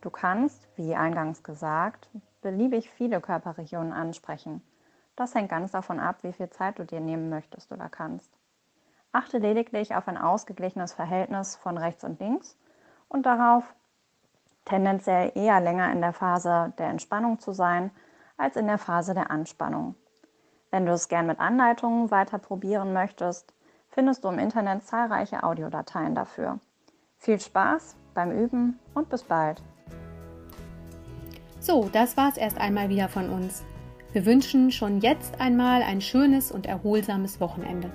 Du 0.00 0.10
kannst, 0.10 0.68
wie 0.76 0.94
eingangs 0.94 1.42
gesagt, 1.42 2.08
beliebig 2.42 2.90
viele 2.90 3.20
Körperregionen 3.20 3.92
ansprechen 3.92 4.62
das 5.16 5.34
hängt 5.34 5.50
ganz 5.50 5.70
davon 5.70 6.00
ab, 6.00 6.18
wie 6.22 6.32
viel 6.32 6.50
Zeit 6.50 6.78
du 6.78 6.84
dir 6.84 7.00
nehmen 7.00 7.28
möchtest 7.28 7.70
oder 7.72 7.88
kannst. 7.88 8.36
Achte 9.12 9.38
lediglich 9.38 9.94
auf 9.94 10.08
ein 10.08 10.18
ausgeglichenes 10.18 10.92
Verhältnis 10.92 11.54
von 11.54 11.78
rechts 11.78 12.02
und 12.02 12.18
links 12.18 12.58
und 13.14 13.26
darauf, 13.26 13.62
tendenziell 14.64 15.30
eher 15.36 15.60
länger 15.60 15.92
in 15.92 16.00
der 16.00 16.12
Phase 16.12 16.72
der 16.78 16.88
Entspannung 16.88 17.38
zu 17.38 17.52
sein 17.52 17.92
als 18.36 18.56
in 18.56 18.66
der 18.66 18.76
Phase 18.76 19.14
der 19.14 19.30
Anspannung. 19.30 19.94
Wenn 20.72 20.84
du 20.84 20.92
es 20.92 21.08
gern 21.08 21.28
mit 21.28 21.38
Anleitungen 21.38 22.10
weiter 22.10 22.38
probieren 22.38 22.92
möchtest, 22.92 23.54
findest 23.88 24.24
du 24.24 24.28
im 24.30 24.40
Internet 24.40 24.82
zahlreiche 24.82 25.44
Audiodateien 25.44 26.16
dafür. 26.16 26.58
Viel 27.18 27.38
Spaß 27.38 27.94
beim 28.14 28.32
Üben 28.32 28.80
und 28.94 29.08
bis 29.10 29.22
bald. 29.22 29.62
So, 31.60 31.88
das 31.92 32.16
war's 32.16 32.36
erst 32.36 32.58
einmal 32.58 32.88
wieder 32.88 33.08
von 33.08 33.30
uns. 33.30 33.62
Wir 34.12 34.26
wünschen 34.26 34.72
schon 34.72 35.00
jetzt 35.00 35.40
einmal 35.40 35.82
ein 35.82 36.00
schönes 36.00 36.50
und 36.50 36.66
erholsames 36.66 37.40
Wochenende. 37.40 37.92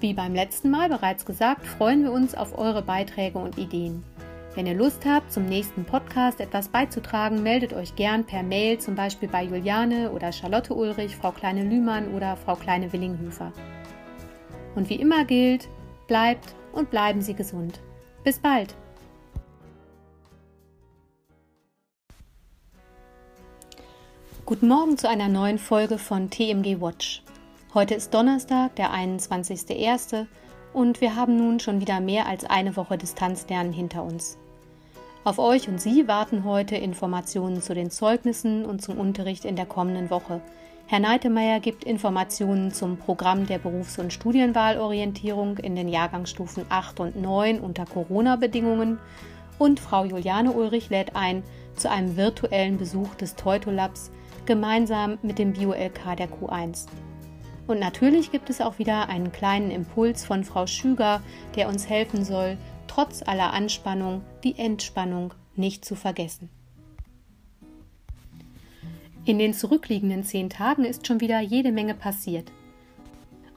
Wie 0.00 0.12
beim 0.12 0.34
letzten 0.34 0.70
Mal 0.70 0.88
bereits 0.88 1.24
gesagt, 1.24 1.64
freuen 1.64 2.02
wir 2.02 2.12
uns 2.12 2.34
auf 2.34 2.58
eure 2.58 2.82
Beiträge 2.82 3.38
und 3.38 3.56
Ideen. 3.56 4.04
Wenn 4.54 4.66
ihr 4.66 4.74
Lust 4.74 5.06
habt, 5.06 5.32
zum 5.32 5.46
nächsten 5.46 5.86
Podcast 5.86 6.38
etwas 6.38 6.68
beizutragen, 6.68 7.42
meldet 7.42 7.72
euch 7.72 7.96
gern 7.96 8.26
per 8.26 8.42
Mail, 8.42 8.78
zum 8.78 8.94
Beispiel 8.94 9.26
bei 9.26 9.44
Juliane 9.44 10.10
oder 10.12 10.30
Charlotte 10.30 10.74
Ulrich, 10.74 11.16
Frau 11.16 11.32
Kleine 11.32 11.64
Lühmann 11.64 12.12
oder 12.12 12.36
Frau 12.36 12.54
Kleine 12.54 12.92
Willinghöfer. 12.92 13.50
Und 14.74 14.90
wie 14.90 14.96
immer 14.96 15.24
gilt, 15.24 15.70
bleibt 16.06 16.54
und 16.72 16.90
bleiben 16.90 17.22
Sie 17.22 17.32
gesund. 17.32 17.80
Bis 18.24 18.38
bald! 18.38 18.74
Guten 24.44 24.68
Morgen 24.68 24.98
zu 24.98 25.08
einer 25.08 25.28
neuen 25.28 25.58
Folge 25.58 25.96
von 25.96 26.28
TMG 26.28 26.78
Watch. 26.78 27.22
Heute 27.72 27.94
ist 27.94 28.12
Donnerstag, 28.12 28.76
der 28.76 28.90
21.01. 28.90 30.26
und 30.74 31.00
wir 31.00 31.16
haben 31.16 31.38
nun 31.38 31.58
schon 31.58 31.80
wieder 31.80 32.00
mehr 32.00 32.26
als 32.26 32.44
eine 32.44 32.76
Woche 32.76 32.98
Distanzlernen 32.98 33.72
hinter 33.72 34.02
uns. 34.02 34.36
Auf 35.24 35.38
euch 35.38 35.68
und 35.68 35.80
Sie 35.80 36.08
warten 36.08 36.42
heute 36.42 36.74
Informationen 36.74 37.62
zu 37.62 37.74
den 37.74 37.92
Zeugnissen 37.92 38.64
und 38.64 38.82
zum 38.82 38.98
Unterricht 38.98 39.44
in 39.44 39.54
der 39.54 39.66
kommenden 39.66 40.10
Woche. 40.10 40.40
Herr 40.86 40.98
Neitemeyer 40.98 41.60
gibt 41.60 41.84
Informationen 41.84 42.72
zum 42.72 42.96
Programm 42.96 43.46
der 43.46 43.58
Berufs- 43.58 44.00
und 44.00 44.12
Studienwahlorientierung 44.12 45.58
in 45.58 45.76
den 45.76 45.86
Jahrgangsstufen 45.86 46.64
8 46.68 46.98
und 46.98 47.22
9 47.22 47.60
unter 47.60 47.86
Corona-Bedingungen 47.86 48.98
und 49.60 49.78
Frau 49.78 50.04
Juliane 50.04 50.50
Ulrich 50.50 50.90
lädt 50.90 51.14
ein 51.14 51.44
zu 51.76 51.88
einem 51.88 52.16
virtuellen 52.16 52.76
Besuch 52.76 53.14
des 53.14 53.36
Teutolabs 53.36 54.10
gemeinsam 54.44 55.18
mit 55.22 55.38
dem 55.38 55.52
Bio-LK 55.52 56.16
der 56.16 56.28
Q1. 56.30 56.88
Und 57.68 57.78
natürlich 57.78 58.32
gibt 58.32 58.50
es 58.50 58.60
auch 58.60 58.80
wieder 58.80 59.08
einen 59.08 59.30
kleinen 59.30 59.70
Impuls 59.70 60.24
von 60.24 60.42
Frau 60.42 60.66
Schüger, 60.66 61.22
der 61.54 61.68
uns 61.68 61.88
helfen 61.88 62.24
soll, 62.24 62.58
trotz 62.94 63.22
aller 63.22 63.54
Anspannung 63.54 64.20
die 64.44 64.58
Entspannung 64.58 65.32
nicht 65.56 65.82
zu 65.82 65.94
vergessen. 65.94 66.50
In 69.24 69.38
den 69.38 69.54
zurückliegenden 69.54 70.24
zehn 70.24 70.50
Tagen 70.50 70.84
ist 70.84 71.06
schon 71.06 71.20
wieder 71.20 71.40
jede 71.40 71.72
Menge 71.72 71.94
passiert. 71.94 72.52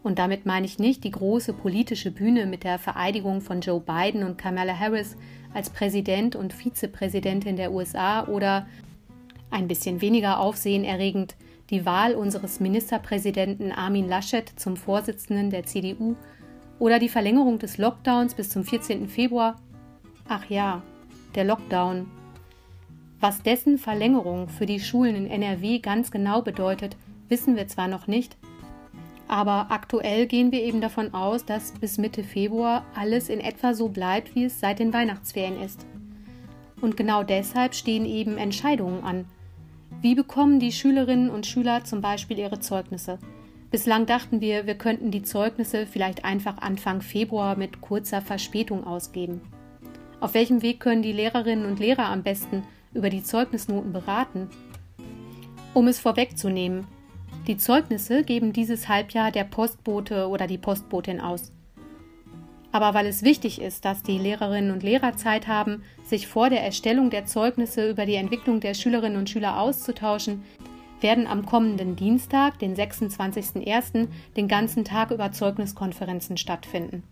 Und 0.03 0.19
damit 0.19 0.45
meine 0.45 0.65
ich 0.65 0.79
nicht 0.79 1.03
die 1.03 1.11
große 1.11 1.51
politische 1.51 2.11
Bühne 2.11 2.45
mit 2.45 2.63
der 2.63 2.79
Vereidigung 2.79 3.41
von 3.41 3.59
Joe 3.59 3.81
Biden 3.81 4.23
und 4.23 4.37
Kamala 4.37 4.79
Harris 4.79 5.17
als 5.53 5.69
Präsident 5.69 6.37
und 6.37 6.53
Vizepräsidentin 6.53 7.57
der 7.57 7.73
USA 7.73 8.27
oder 8.27 8.67
ein 9.49 9.67
bisschen 9.67 9.99
weniger 9.99 10.39
aufsehenerregend 10.39 11.35
die 11.71 11.85
Wahl 11.85 12.15
unseres 12.15 12.61
Ministerpräsidenten 12.61 13.73
Armin 13.73 14.07
Laschet 14.07 14.47
zum 14.55 14.77
Vorsitzenden 14.77 15.49
der 15.49 15.65
CDU 15.65 16.15
oder 16.79 16.99
die 16.99 17.09
Verlängerung 17.09 17.59
des 17.59 17.77
Lockdowns 17.77 18.33
bis 18.33 18.49
zum 18.49 18.63
14. 18.63 19.07
Februar? 19.07 19.55
Ach 20.27 20.45
ja, 20.49 20.81
der 21.35 21.43
Lockdown. 21.43 22.07
Was 23.19 23.41
dessen 23.41 23.77
Verlängerung 23.77 24.49
für 24.49 24.65
die 24.65 24.79
Schulen 24.79 25.15
in 25.15 25.27
NRW 25.27 25.79
ganz 25.79 26.11
genau 26.11 26.41
bedeutet, 26.41 26.97
wissen 27.29 27.55
wir 27.55 27.67
zwar 27.67 27.87
noch 27.87 28.07
nicht, 28.07 28.37
aber 29.27 29.67
aktuell 29.69 30.27
gehen 30.27 30.51
wir 30.51 30.61
eben 30.61 30.81
davon 30.81 31.13
aus, 31.13 31.45
dass 31.45 31.71
bis 31.71 31.97
Mitte 31.97 32.23
Februar 32.23 32.85
alles 32.93 33.29
in 33.29 33.39
etwa 33.39 33.73
so 33.73 33.89
bleibt, 33.89 34.35
wie 34.35 34.45
es 34.45 34.59
seit 34.59 34.79
den 34.79 34.93
Weihnachtsferien 34.93 35.59
ist. 35.61 35.85
Und 36.81 36.97
genau 36.97 37.23
deshalb 37.23 37.73
stehen 37.73 38.05
eben 38.05 38.37
Entscheidungen 38.37 39.03
an. 39.03 39.25
Wie 40.01 40.13
bekommen 40.13 40.59
die 40.59 40.71
Schülerinnen 40.71 41.31
und 41.31 41.47
Schüler 41.47 41.83
zum 41.83 42.01
Beispiel 42.01 42.37
ihre 42.37 42.59
Zeugnisse? 42.59 43.17
Bislang 43.71 44.05
dachten 44.05 44.41
wir, 44.41 44.67
wir 44.67 44.75
könnten 44.75 45.11
die 45.11 45.23
Zeugnisse 45.23 45.85
vielleicht 45.85 46.23
einfach 46.23 46.59
Anfang 46.59 47.01
Februar 47.01 47.57
mit 47.57 47.81
kurzer 47.81 48.21
Verspätung 48.21 48.85
ausgeben. 48.85 49.41
Auf 50.19 50.33
welchem 50.33 50.61
Weg 50.61 50.79
können 50.79 51.01
die 51.01 51.11
Lehrerinnen 51.11 51.65
und 51.65 51.79
Lehrer 51.79 52.05
am 52.05 52.23
besten 52.23 52.63
über 52.93 53.09
die 53.09 53.23
Zeugnisnoten 53.23 53.91
beraten? 53.91 54.49
Um 55.73 55.87
es 55.87 55.99
vorwegzunehmen, 55.99 56.87
die 57.47 57.57
Zeugnisse 57.57 58.23
geben 58.23 58.53
dieses 58.53 58.87
Halbjahr 58.87 59.31
der 59.31 59.43
Postbote 59.43 60.29
oder 60.29 60.47
die 60.47 60.57
Postbotin 60.57 61.19
aus. 61.19 61.51
Aber 62.71 62.93
weil 62.93 63.05
es 63.05 63.23
wichtig 63.23 63.61
ist, 63.61 63.85
dass 63.85 64.03
die 64.03 64.17
Lehrerinnen 64.17 64.71
und 64.71 64.83
Lehrer 64.83 65.15
Zeit 65.15 65.47
haben, 65.47 65.83
sich 66.03 66.27
vor 66.27 66.49
der 66.49 66.63
Erstellung 66.63 67.09
der 67.09 67.25
Zeugnisse 67.25 67.89
über 67.89 68.05
die 68.05 68.15
Entwicklung 68.15 68.59
der 68.59 68.73
Schülerinnen 68.73 69.17
und 69.17 69.29
Schüler 69.29 69.59
auszutauschen, 69.59 70.43
werden 71.01 71.27
am 71.27 71.45
kommenden 71.45 71.95
Dienstag, 71.95 72.59
den 72.59 72.75
26.01., 72.75 74.07
den 74.35 74.47
ganzen 74.47 74.85
Tag 74.85 75.11
über 75.11 75.31
Zeugniskonferenzen 75.31 76.37
stattfinden. 76.37 77.03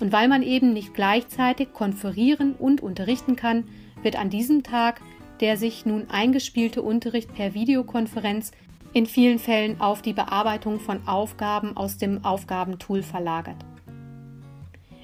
Und 0.00 0.12
weil 0.12 0.28
man 0.28 0.42
eben 0.42 0.72
nicht 0.72 0.94
gleichzeitig 0.94 1.72
konferieren 1.72 2.54
und 2.54 2.82
unterrichten 2.82 3.36
kann, 3.36 3.64
wird 4.02 4.16
an 4.16 4.30
diesem 4.30 4.62
Tag 4.62 5.00
der 5.40 5.56
sich 5.56 5.86
nun 5.86 6.08
eingespielte 6.10 6.82
Unterricht 6.82 7.34
per 7.34 7.54
Videokonferenz 7.54 8.52
in 8.92 9.06
vielen 9.06 9.38
Fällen 9.38 9.80
auf 9.80 10.00
die 10.00 10.14
Bearbeitung 10.14 10.80
von 10.80 11.06
Aufgaben 11.06 11.76
aus 11.76 11.98
dem 11.98 12.24
Aufgabentool 12.24 13.02
verlagert. 13.02 13.56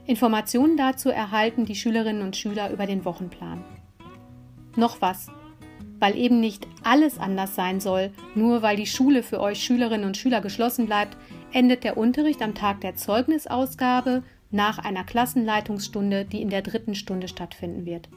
Informationen 0.07 0.77
dazu 0.77 1.11
erhalten 1.11 1.65
die 1.65 1.77
Schülerinnen 1.77 2.23
und 2.23 2.37
Schüler 2.37 2.71
über 2.71 2.87
den 2.87 3.05
Wochenplan. 3.05 3.63
Noch 4.75 5.01
was, 5.01 5.29
weil 6.03 6.19
eben 6.19 6.41
nicht 6.41 6.67
alles 6.83 7.17
anders 7.21 7.55
sein 7.55 7.79
soll, 7.79 8.11
nur 8.35 8.61
weil 8.61 8.77
die 8.77 8.87
Schule 8.87 9.23
für 9.23 9.41
euch 9.41 9.63
Schülerinnen 9.63 10.05
und 10.05 10.17
Schüler 10.17 10.41
geschlossen 10.41 10.87
bleibt, 10.87 11.17
endet 11.53 11.85
der 11.85 11.97
Unterricht 11.97 12.43
am 12.43 12.57
Tag 12.57 12.81
der 12.81 12.97
Zeugnisausgabe 12.97 14.25
nach 14.51 14.81
einer 14.81 15.05
Klassenleitungsstunde, 15.05 16.25
die 16.25 16.43
in 16.43 16.51
der 16.51 16.63
dritten 16.63 16.97
Stunde 16.97 17.29
stattfinden 17.29 17.87
wird. 17.87 18.09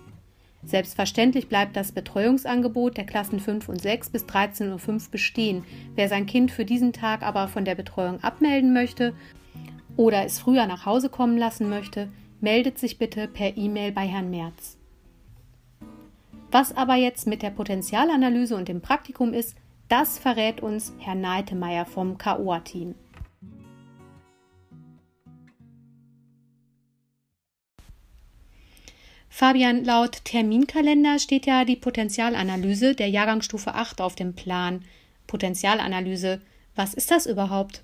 Selbstverständlich 0.63 1.47
bleibt 1.47 1.75
das 1.75 1.91
Betreuungsangebot 1.91 2.97
der 2.97 3.05
Klassen 3.05 3.39
5 3.39 3.69
und 3.69 3.79
6 3.79 4.09
bis 4.09 4.23
13.05 4.23 4.89
Uhr 4.89 5.11
bestehen. 5.11 5.63
Wer 5.93 6.09
sein 6.09 6.25
Kind 6.25 6.49
für 6.49 6.65
diesen 6.65 6.91
Tag 6.91 7.21
aber 7.21 7.47
von 7.47 7.65
der 7.65 7.75
Betreuung 7.75 8.19
abmelden 8.23 8.73
möchte 8.73 9.13
oder 9.95 10.25
es 10.25 10.39
früher 10.39 10.65
nach 10.65 10.87
Hause 10.87 11.09
kommen 11.09 11.37
lassen 11.37 11.69
möchte, 11.69 12.09
meldet 12.41 12.79
sich 12.79 12.97
bitte 12.97 13.27
per 13.27 13.55
E-Mail 13.55 13.91
bei 13.91 14.07
Herrn 14.07 14.31
Merz. 14.31 14.79
Was 16.57 16.73
aber 16.77 16.95
jetzt 16.95 17.27
mit 17.27 17.41
der 17.41 17.49
Potenzialanalyse 17.49 18.55
und 18.55 18.69
dem 18.69 18.79
Praktikum 18.79 19.33
ist, 19.33 19.57
das 19.89 20.17
verrät 20.17 20.61
uns 20.61 20.93
Herr 20.99 21.13
Neitemeyer 21.13 21.85
vom 21.85 22.17
KOA-Team. 22.17 22.95
Fabian, 29.27 29.83
laut 29.83 30.23
Terminkalender 30.23 31.19
steht 31.19 31.45
ja 31.45 31.65
die 31.65 31.75
Potenzialanalyse 31.75 32.95
der 32.95 33.09
Jahrgangsstufe 33.09 33.75
8 33.75 33.99
auf 33.99 34.15
dem 34.15 34.33
Plan. 34.33 34.85
Potenzialanalyse, 35.27 36.39
was 36.73 36.93
ist 36.93 37.11
das 37.11 37.25
überhaupt? 37.25 37.83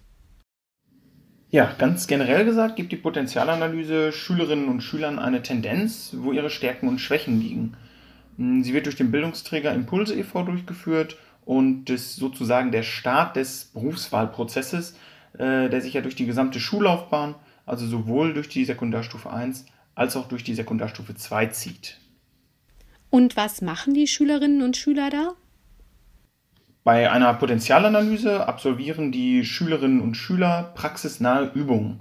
Ja, 1.50 1.76
ganz 1.78 2.08
generell 2.08 2.46
gesagt 2.46 2.78
gibt 2.78 2.94
die 2.94 2.96
Potenzialanalyse 2.96 4.14
Schülerinnen 4.14 4.70
und 4.70 4.80
Schülern 4.80 5.20
eine 5.20 5.44
Tendenz, 5.44 6.16
wo 6.16 6.32
ihre 6.32 6.50
Stärken 6.50 6.88
und 6.88 7.00
Schwächen 7.00 7.42
liegen. 7.42 7.76
Hm, 8.42 8.64
sie 8.64 8.74
wird 8.74 8.88
durch 8.88 8.96
den 8.96 9.12
Bildungsträger 9.12 9.72
Impulse 9.72 10.16
e.V. 10.16 10.42
durchgeführt 10.42 11.16
und 11.46 11.92
ist 11.92 12.16
sozusagen 12.16 12.72
der 12.72 12.82
Start 12.82 13.36
des 13.36 13.66
Berufswahlprozesses, 13.66 14.96
äh, 15.38 15.70
der 15.70 15.80
sich 15.82 15.94
ja 15.94 16.02
durch 16.02 16.16
die 16.16 16.26
gesamte 16.26 16.60
Schullaufbahn, 16.60 17.36
also 17.68 17.86
sowohl 17.86 18.34
durch 18.34 18.50
die 18.50 18.66
Sekundarstufe 18.66 19.30
1 19.30 19.68
als 19.94 20.16
auch 20.16 20.28
durch 20.28 20.44
die 20.44 20.56
Sekundarstufe 20.56 21.14
2 21.14 21.48
zieht. 21.48 22.00
Und 23.12 23.38
was 23.38 23.62
machen 23.62 23.94
die 23.94 24.08
Schülerinnen 24.08 24.64
und 24.64 24.76
Schüler 24.76 25.12
da? 25.12 25.34
Bei 26.84 27.12
einer 27.12 27.32
Potenzialanalyse 27.36 28.48
absolvieren 28.48 29.12
die 29.12 29.46
Schülerinnen 29.46 30.02
und 30.02 30.16
Schüler 30.16 30.72
praxisnahe 30.74 31.52
Übungen. 31.54 32.00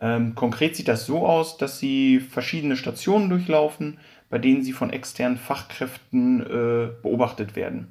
Ähm, 0.00 0.36
konkret 0.36 0.76
sieht 0.76 0.86
das 0.86 1.06
so 1.06 1.26
aus, 1.26 1.56
dass 1.58 1.80
sie 1.80 2.20
verschiedene 2.20 2.76
Stationen 2.76 3.30
durchlaufen, 3.30 3.98
bei 4.32 4.38
denen 4.38 4.62
sie 4.62 4.72
von 4.72 4.88
externen 4.88 5.36
Fachkräften 5.36 6.40
äh, 6.40 6.88
beobachtet 7.02 7.54
werden. 7.54 7.88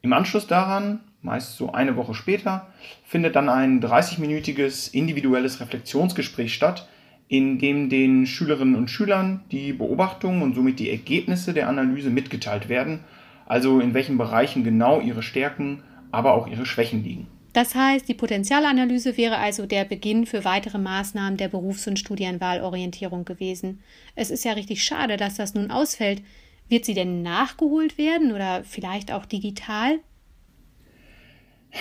Im 0.00 0.14
Anschluss 0.14 0.46
daran, 0.46 1.00
meist 1.20 1.58
so 1.58 1.70
eine 1.70 1.96
Woche 1.96 2.14
später, 2.14 2.68
findet 3.04 3.36
dann 3.36 3.50
ein 3.50 3.82
30-minütiges 3.82 4.94
individuelles 4.94 5.60
Reflexionsgespräch 5.60 6.54
statt, 6.54 6.88
in 7.28 7.58
dem 7.58 7.90
den 7.90 8.24
Schülerinnen 8.24 8.74
und 8.74 8.88
Schülern 8.88 9.42
die 9.52 9.74
Beobachtungen 9.74 10.40
und 10.40 10.54
somit 10.54 10.78
die 10.78 10.88
Ergebnisse 10.88 11.52
der 11.52 11.68
Analyse 11.68 12.08
mitgeteilt 12.08 12.70
werden, 12.70 13.00
also 13.44 13.78
in 13.78 13.92
welchen 13.92 14.16
Bereichen 14.16 14.64
genau 14.64 15.02
ihre 15.02 15.22
Stärken, 15.22 15.82
aber 16.10 16.32
auch 16.32 16.46
ihre 16.46 16.64
Schwächen 16.64 17.04
liegen. 17.04 17.26
Das 17.56 17.74
heißt, 17.74 18.06
die 18.06 18.12
Potenzialanalyse 18.12 19.16
wäre 19.16 19.38
also 19.38 19.64
der 19.64 19.86
Beginn 19.86 20.26
für 20.26 20.44
weitere 20.44 20.76
Maßnahmen 20.76 21.38
der 21.38 21.48
Berufs- 21.48 21.86
und 21.86 21.98
Studienwahlorientierung 21.98 23.24
gewesen. 23.24 23.82
Es 24.14 24.30
ist 24.30 24.44
ja 24.44 24.52
richtig 24.52 24.84
schade, 24.84 25.16
dass 25.16 25.36
das 25.36 25.54
nun 25.54 25.70
ausfällt. 25.70 26.20
Wird 26.68 26.84
sie 26.84 26.92
denn 26.92 27.22
nachgeholt 27.22 27.96
werden 27.96 28.32
oder 28.32 28.62
vielleicht 28.62 29.10
auch 29.10 29.24
digital? 29.24 30.00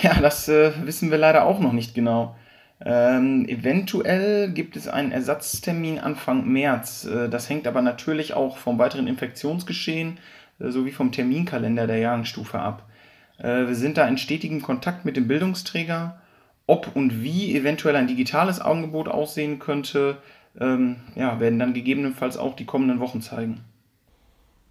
Ja, 0.01 0.21
das 0.21 0.47
äh, 0.47 0.71
wissen 0.85 1.11
wir 1.11 1.17
leider 1.17 1.45
auch 1.45 1.59
noch 1.59 1.73
nicht 1.73 1.93
genau. 1.93 2.37
Ähm, 2.79 3.45
eventuell 3.45 4.51
gibt 4.53 4.77
es 4.77 4.87
einen 4.87 5.11
Ersatztermin 5.11 5.99
Anfang 5.99 6.47
März. 6.47 7.03
Äh, 7.03 7.27
das 7.27 7.49
hängt 7.49 7.67
aber 7.67 7.81
natürlich 7.81 8.33
auch 8.33 8.55
vom 8.55 8.79
weiteren 8.79 9.07
Infektionsgeschehen 9.07 10.19
äh, 10.59 10.69
sowie 10.69 10.91
vom 10.91 11.11
Terminkalender 11.11 11.85
der 11.85 11.97
Jahrgangsstufe 11.97 12.59
ab. 12.59 12.87
Äh, 13.37 13.67
wir 13.67 13.75
sind 13.75 13.97
da 13.97 14.07
in 14.07 14.17
stetigem 14.17 14.61
Kontakt 14.61 15.05
mit 15.05 15.17
dem 15.17 15.27
Bildungsträger. 15.27 16.21
Ob 16.67 16.95
und 16.95 17.21
wie 17.21 17.55
eventuell 17.55 17.95
ein 17.95 18.07
digitales 18.07 18.59
Angebot 18.59 19.07
aussehen 19.07 19.59
könnte, 19.59 20.17
ähm, 20.59 20.97
ja, 21.15 21.39
werden 21.39 21.59
dann 21.59 21.73
gegebenenfalls 21.73 22.37
auch 22.37 22.55
die 22.55 22.65
kommenden 22.65 22.99
Wochen 22.99 23.21
zeigen. 23.21 23.63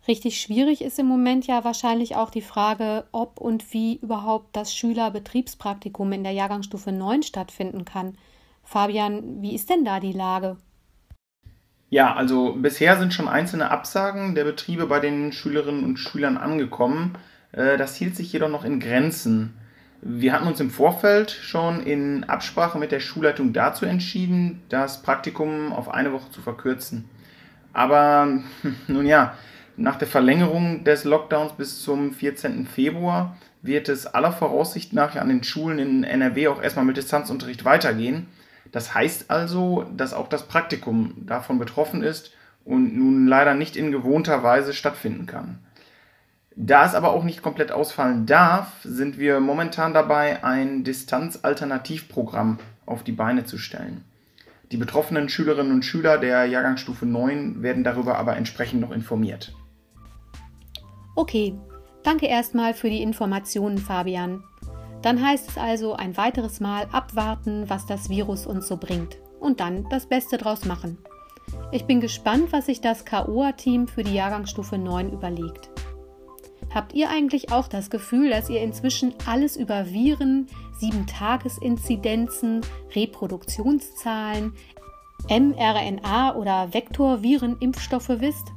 Richtig 0.07 0.41
schwierig 0.41 0.82
ist 0.82 0.99
im 0.99 1.07
Moment 1.07 1.47
ja 1.47 1.65
wahrscheinlich 1.65 2.15
auch 2.16 2.31
die 2.31 2.43
Frage, 2.43 3.05
ob 3.12 3.41
und 3.41 3.73
wie 3.73 3.97
überhaupt 3.97 4.55
das 4.55 4.74
Schülerbetriebspraktikum 4.74 6.12
in 6.12 6.24
der 6.24 6.32
Jahrgangsstufe 6.32 6.93
9 6.93 7.23
stattfinden 7.23 7.85
kann. 7.85 8.19
Fabian, 8.62 9.41
wie 9.41 9.55
ist 9.55 9.70
denn 9.70 9.85
da 9.85 10.01
die 10.01 10.12
Lage? 10.12 10.57
Ja, 11.89 12.15
also 12.15 12.55
bisher 12.55 12.99
sind 12.99 13.15
schon 13.15 13.28
einzelne 13.28 13.70
Absagen 13.70 14.35
der 14.35 14.45
Betriebe 14.45 14.86
bei 14.86 15.01
den 15.01 15.32
Schülerinnen 15.32 15.85
und 15.85 15.99
Schülern 15.99 16.36
angekommen. 16.36 17.16
Äh, 17.55 17.76
das 17.76 17.97
hielt 17.97 18.16
sich 18.16 18.32
jedoch 18.32 18.48
noch 18.48 18.64
in 18.64 18.81
Grenzen. 18.81 19.55
Wir 20.02 20.32
hatten 20.32 20.47
uns 20.47 20.60
im 20.60 20.70
Vorfeld 20.70 21.31
schon 21.31 21.82
in 21.82 22.24
Absprache 22.24 22.78
mit 22.78 22.93
der 22.93 23.01
Schulleitung 23.01 23.52
dazu 23.52 23.86
entschieden, 23.86 24.62
das 24.68 25.02
Praktikum 25.02 25.72
auf 25.72 25.89
eine 25.89 26.12
Woche 26.12 26.31
zu 26.31 26.43
verkürzen. 26.43 27.09
Aber 27.72 28.40
nun 28.86 29.06
ja, 29.06 29.35
nach 29.76 29.97
der 29.97 30.09
Verlängerung 30.09 30.85
des 30.85 31.05
Lockdowns 31.05 31.55
bis 31.55 31.82
zum 31.82 32.12
14. 32.12 32.66
Februar 32.66 33.36
wird 33.62 33.89
es 33.89 34.06
aller 34.06 34.31
Voraussicht 34.31 34.93
nach 34.93 35.16
an 35.16 35.28
den 35.28 35.43
Schulen 35.43 35.78
in 35.78 36.05
NRW 36.05 36.48
auch 36.48 36.62
erstmal 36.62 36.85
mit 36.85 36.98
Distanzunterricht 36.98 37.64
weitergehen. 37.64 38.26
Das 38.72 38.94
heißt 38.94 39.31
also, 39.31 39.86
dass 39.97 40.12
auch 40.12 40.28
das 40.28 40.47
Praktikum 40.47 41.14
davon 41.26 41.59
betroffen 41.59 42.02
ist 42.02 42.32
und 42.64 42.97
nun 42.97 43.26
leider 43.26 43.55
nicht 43.55 43.76
in 43.76 43.90
gewohnter 43.90 44.43
Weise 44.43 44.74
stattfinden 44.74 45.26
kann. 45.26 45.59
Da 46.56 46.86
es 46.86 46.94
aber 46.94 47.12
auch 47.12 47.24
nicht 47.24 47.43
komplett 47.43 47.72
ausfallen 47.72 48.26
darf, 48.26 48.72
sind 48.85 49.18
wir 49.18 49.40
momentan 49.40 49.93
dabei, 49.93 50.44
ein 50.44 50.85
Distanzalternativprogramm 50.85 52.59
auf 52.86 53.02
die 53.02 53.12
Beine 53.12 53.44
zu 53.44 53.59
stellen. 53.59 54.05
Die 54.70 54.76
betroffenen 54.76 55.28
Schülerinnen 55.28 55.72
und 55.72 55.85
Schüler 55.85 56.18
der 56.18 56.47
Jahrgangsstufe 56.47 57.06
9 57.06 57.62
werden 57.62 57.85
darüber 57.85 58.18
aber 58.18 58.36
entsprechend 58.36 58.81
noch 58.81 58.93
informiert. 58.93 59.52
Okay, 61.16 61.55
danke 62.02 62.26
erstmal 62.26 62.74
für 62.74 62.89
die 62.89 63.02
Informationen, 63.02 63.78
Fabian. 63.78 64.43
Dann 65.02 65.24
heißt 65.24 65.51
es 65.51 65.59
also 65.59 65.94
ein 65.94 66.16
weiteres 66.16 66.60
Mal 66.60 66.86
abwarten, 66.93 67.68
was 67.68 67.86
das 67.86 68.09
Virus 68.09 68.47
uns 68.47 68.68
so 68.68 68.76
bringt 68.76 69.18
und 69.40 69.60
dann 69.60 69.86
das 69.90 70.06
Beste 70.06 70.39
draus 70.39 70.64
machen. 70.64 70.98
Ich 71.72 71.85
bin 71.85 72.01
gespannt, 72.01 72.52
was 72.52 72.66
sich 72.66 72.81
das 72.81 73.05
KOA-Team 73.05 73.86
für 73.86 74.02
die 74.02 74.14
Jahrgangsstufe 74.14 74.78
9 74.78 75.12
überlegt. 75.12 75.74
Habt 76.75 76.93
ihr 76.93 77.09
eigentlich 77.09 77.53
auch 77.53 77.69
das 77.69 77.89
Gefühl, 77.89 78.31
dass 78.31 78.51
ihr 78.51 78.61
inzwischen 78.61 79.15
alles 79.27 79.57
über 79.57 79.93
Viren, 79.93 80.49
7-Tages-Inzidenzen, 80.81 82.63
Reproduktionszahlen, 82.97 84.53
mRNA 85.29 86.35
oder 86.35 86.75
Vektorviren-Impfstoffe 86.75 88.09
wisst? 88.09 88.49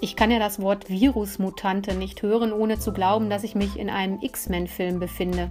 Ich 0.00 0.16
kann 0.16 0.30
ja 0.30 0.38
das 0.38 0.60
Wort 0.60 0.88
Virusmutante 0.88 1.94
nicht 1.94 2.22
hören, 2.22 2.50
ohne 2.50 2.78
zu 2.78 2.92
glauben, 2.92 3.28
dass 3.28 3.44
ich 3.44 3.54
mich 3.54 3.78
in 3.78 3.90
einem 3.90 4.20
X-Men-Film 4.22 4.98
befinde. 4.98 5.50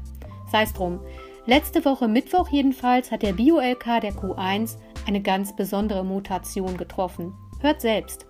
Sei 0.52 0.64
es 0.64 0.74
drum. 0.74 0.99
Letzte 1.45 1.86
Woche 1.86 2.07
Mittwoch 2.07 2.49
jedenfalls 2.49 3.11
hat 3.11 3.22
der 3.22 3.34
Bio-LK 3.34 4.02
der 4.02 4.14
Q1 4.14 4.78
eine 5.06 5.22
ganz 5.22 5.56
besondere 5.56 6.03
Mutation 6.03 6.76
getroffen. 6.76 7.34
Hört 7.60 7.82
selbst. 7.82 8.26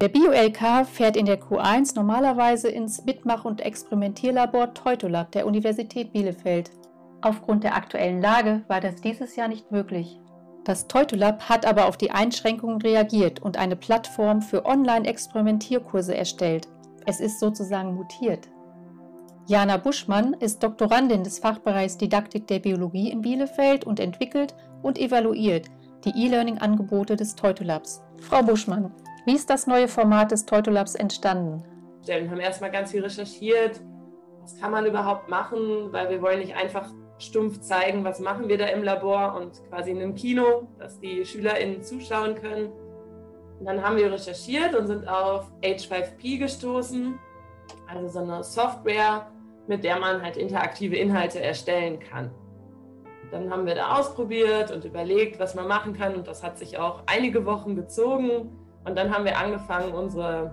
Der 0.00 0.08
Bio-LK 0.08 0.86
fährt 0.86 1.16
in 1.16 1.26
der 1.26 1.40
Q1 1.40 1.96
normalerweise 1.96 2.68
ins 2.68 3.04
Mitmach- 3.04 3.44
und 3.44 3.60
Experimentierlabor 3.60 4.72
Teutolab 4.72 5.32
der 5.32 5.44
Universität 5.44 6.12
Bielefeld. 6.12 6.70
Aufgrund 7.20 7.64
der 7.64 7.74
aktuellen 7.74 8.22
Lage 8.22 8.62
war 8.68 8.80
das 8.80 9.00
dieses 9.00 9.34
Jahr 9.34 9.48
nicht 9.48 9.72
möglich. 9.72 10.20
Das 10.62 10.86
Teutolab 10.86 11.48
hat 11.48 11.66
aber 11.66 11.86
auf 11.86 11.96
die 11.96 12.12
Einschränkungen 12.12 12.80
reagiert 12.80 13.42
und 13.42 13.56
eine 13.56 13.74
Plattform 13.74 14.40
für 14.40 14.66
Online-Experimentierkurse 14.66 16.16
erstellt. 16.16 16.68
Es 17.04 17.18
ist 17.18 17.40
sozusagen 17.40 17.96
mutiert. 17.96 18.48
Jana 19.48 19.78
Buschmann 19.78 20.34
ist 20.34 20.62
Doktorandin 20.62 21.24
des 21.24 21.40
Fachbereichs 21.40 21.98
Didaktik 21.98 22.46
der 22.46 22.60
Biologie 22.60 23.10
in 23.10 23.22
Bielefeld 23.22 23.84
und 23.84 23.98
entwickelt 23.98 24.54
und 24.80 24.96
evaluiert 24.96 25.66
die 26.04 26.10
E-Learning-Angebote 26.10 27.16
des 27.16 27.34
Teutolabs. 27.34 28.00
Frau 28.20 28.42
Buschmann, 28.42 28.92
wie 29.28 29.34
ist 29.34 29.50
das 29.50 29.66
neue 29.66 29.88
Format 29.88 30.30
des 30.30 30.46
Teutolabs 30.46 30.94
entstanden? 30.94 31.62
Wir 32.06 32.30
haben 32.30 32.40
erstmal 32.40 32.70
ganz 32.70 32.92
viel 32.92 33.02
recherchiert. 33.02 33.78
Was 34.40 34.58
kann 34.58 34.70
man 34.70 34.86
überhaupt 34.86 35.28
machen? 35.28 35.92
Weil 35.92 36.08
wir 36.08 36.22
wollen 36.22 36.38
nicht 36.38 36.56
einfach 36.56 36.88
stumpf 37.18 37.60
zeigen, 37.60 38.04
was 38.04 38.20
machen 38.20 38.48
wir 38.48 38.56
da 38.56 38.64
im 38.68 38.82
Labor 38.82 39.34
und 39.38 39.62
quasi 39.68 39.90
in 39.90 39.98
einem 39.98 40.14
Kino, 40.14 40.66
dass 40.78 40.98
die 40.98 41.26
SchülerInnen 41.26 41.82
zuschauen 41.82 42.36
können. 42.36 42.72
Und 43.58 43.66
dann 43.66 43.82
haben 43.82 43.98
wir 43.98 44.10
recherchiert 44.10 44.74
und 44.74 44.86
sind 44.86 45.06
auf 45.06 45.52
H5P 45.62 46.38
gestoßen, 46.38 47.18
also 47.86 48.08
so 48.08 48.20
eine 48.20 48.42
Software, 48.42 49.30
mit 49.66 49.84
der 49.84 50.00
man 50.00 50.22
halt 50.22 50.38
interaktive 50.38 50.96
Inhalte 50.96 51.42
erstellen 51.42 52.00
kann. 52.00 52.30
Dann 53.30 53.50
haben 53.50 53.66
wir 53.66 53.74
da 53.74 53.98
ausprobiert 53.98 54.70
und 54.70 54.86
überlegt, 54.86 55.38
was 55.38 55.54
man 55.54 55.68
machen 55.68 55.92
kann 55.92 56.14
und 56.14 56.26
das 56.26 56.42
hat 56.42 56.56
sich 56.56 56.78
auch 56.78 57.02
einige 57.04 57.44
Wochen 57.44 57.76
gezogen. 57.76 58.57
Und 58.88 58.96
dann 58.96 59.14
haben 59.14 59.26
wir 59.26 59.36
angefangen, 59.36 59.92
unsere 59.92 60.50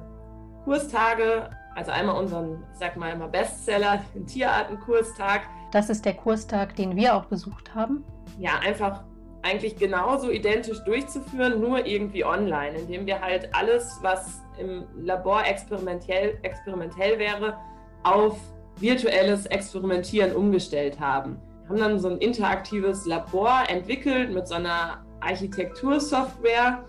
Kurstage, 0.66 1.50
also 1.74 1.92
einmal 1.92 2.18
unseren, 2.18 2.66
ich 2.74 2.80
sag 2.80 2.98
mal 2.98 3.14
immer 3.14 3.30
Bestseller, 3.30 4.02
den 4.14 4.28
Tierartenkurstag. 4.28 5.44
Das 5.72 5.90
ist 5.90 6.04
der 6.04 6.16
Kurstag, 6.16 6.76
den 6.76 6.98
wir 6.98 7.16
auch 7.16 7.26
besucht 7.26 7.74
haben. 7.74 8.04
Ja, 8.38 8.60
einfach 8.60 9.04
eigentlich 9.42 9.78
genauso 9.78 10.32
identisch 10.32 10.84
durchzuführen, 10.84 11.62
nur 11.62 11.86
irgendwie 11.86 12.26
online, 12.26 12.78
indem 12.78 13.06
wir 13.06 13.22
halt 13.22 13.56
alles, 13.56 14.00
was 14.02 14.42
im 14.60 14.84
Labor 14.98 15.46
experimentell, 15.46 16.38
experimentell 16.42 17.18
wäre, 17.18 17.56
auf 18.04 18.38
virtuelles 18.80 19.46
Experimentieren 19.46 20.36
umgestellt 20.36 21.00
haben. 21.00 21.40
Wir 21.62 21.70
haben 21.70 21.80
dann 21.80 22.00
so 22.00 22.10
ein 22.10 22.18
interaktives 22.18 23.06
Labor 23.06 23.64
entwickelt 23.70 24.34
mit 24.34 24.46
so 24.46 24.56
einer 24.56 25.06
Architektursoftware, 25.22 26.84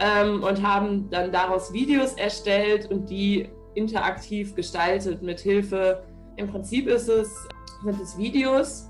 ähm, 0.00 0.42
und 0.42 0.66
haben 0.66 1.08
dann 1.10 1.30
daraus 1.30 1.72
Videos 1.72 2.14
erstellt 2.14 2.90
und 2.90 3.08
die 3.10 3.48
interaktiv 3.74 4.54
gestaltet 4.54 5.22
mit 5.22 5.40
Hilfe. 5.40 6.02
Im 6.36 6.48
Prinzip 6.48 6.88
ist 6.88 7.08
es, 7.08 7.28
sind 7.84 8.00
es 8.00 8.18
Videos, 8.18 8.88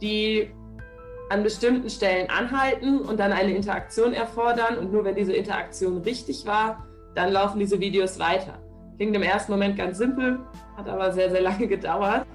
die 0.00 0.50
an 1.30 1.42
bestimmten 1.42 1.90
Stellen 1.90 2.28
anhalten 2.30 3.00
und 3.00 3.18
dann 3.18 3.32
eine 3.32 3.54
Interaktion 3.54 4.12
erfordern. 4.12 4.78
Und 4.78 4.92
nur 4.92 5.04
wenn 5.04 5.14
diese 5.14 5.32
Interaktion 5.32 5.98
richtig 5.98 6.46
war, 6.46 6.86
dann 7.14 7.32
laufen 7.32 7.58
diese 7.58 7.80
Videos 7.80 8.18
weiter. 8.18 8.58
Klingt 8.96 9.16
im 9.16 9.22
ersten 9.22 9.52
Moment 9.52 9.76
ganz 9.76 9.98
simpel, 9.98 10.40
hat 10.76 10.88
aber 10.88 11.12
sehr, 11.12 11.30
sehr 11.30 11.40
lange 11.40 11.66
gedauert, 11.68 12.26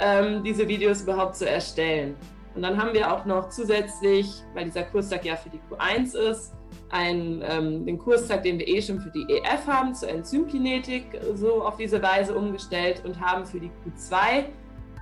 ähm, 0.00 0.42
diese 0.44 0.68
Videos 0.68 1.02
überhaupt 1.02 1.36
zu 1.36 1.48
erstellen. 1.48 2.16
Und 2.54 2.62
dann 2.62 2.80
haben 2.80 2.92
wir 2.92 3.12
auch 3.12 3.24
noch 3.24 3.48
zusätzlich, 3.48 4.26
weil 4.54 4.64
dieser 4.64 4.82
Kurstag 4.82 5.24
ja 5.24 5.36
für 5.36 5.50
die 5.50 5.60
Q1 5.70 6.16
ist, 6.16 6.52
einen, 6.90 7.42
ähm, 7.46 7.86
den 7.86 7.98
Kurstag, 7.98 8.42
den 8.42 8.58
wir 8.58 8.66
eh 8.68 8.82
schon 8.82 9.00
für 9.00 9.10
die 9.10 9.26
EF 9.32 9.66
haben, 9.66 9.94
zur 9.94 10.08
Enzymkinetik, 10.08 11.04
so 11.34 11.62
auf 11.62 11.76
diese 11.76 12.02
Weise 12.02 12.34
umgestellt 12.34 13.02
und 13.04 13.20
haben 13.20 13.46
für 13.46 13.60
die 13.60 13.70
Q2 13.84 14.44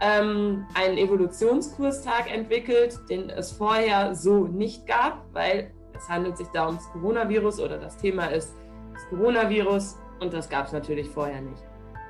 ähm, 0.01 0.67
einen 0.75 0.99
Evolutionskurstag 0.99 2.33
entwickelt, 2.33 2.99
den 3.09 3.31
es 3.31 3.53
vorher 3.53 4.15
so 4.15 4.47
nicht 4.47 4.87
gab, 4.87 5.25
weil 5.33 5.73
es 5.97 6.09
handelt 6.09 6.37
sich 6.37 6.47
da 6.49 6.67
ums 6.67 6.89
Coronavirus 6.93 7.61
oder 7.61 7.79
das 7.79 7.97
Thema 7.97 8.27
ist 8.27 8.55
das 8.93 9.09
Coronavirus 9.09 9.97
und 10.21 10.33
das 10.33 10.49
gab 10.49 10.67
es 10.67 10.73
natürlich 10.73 11.09
vorher 11.09 11.41
nicht. 11.41 11.63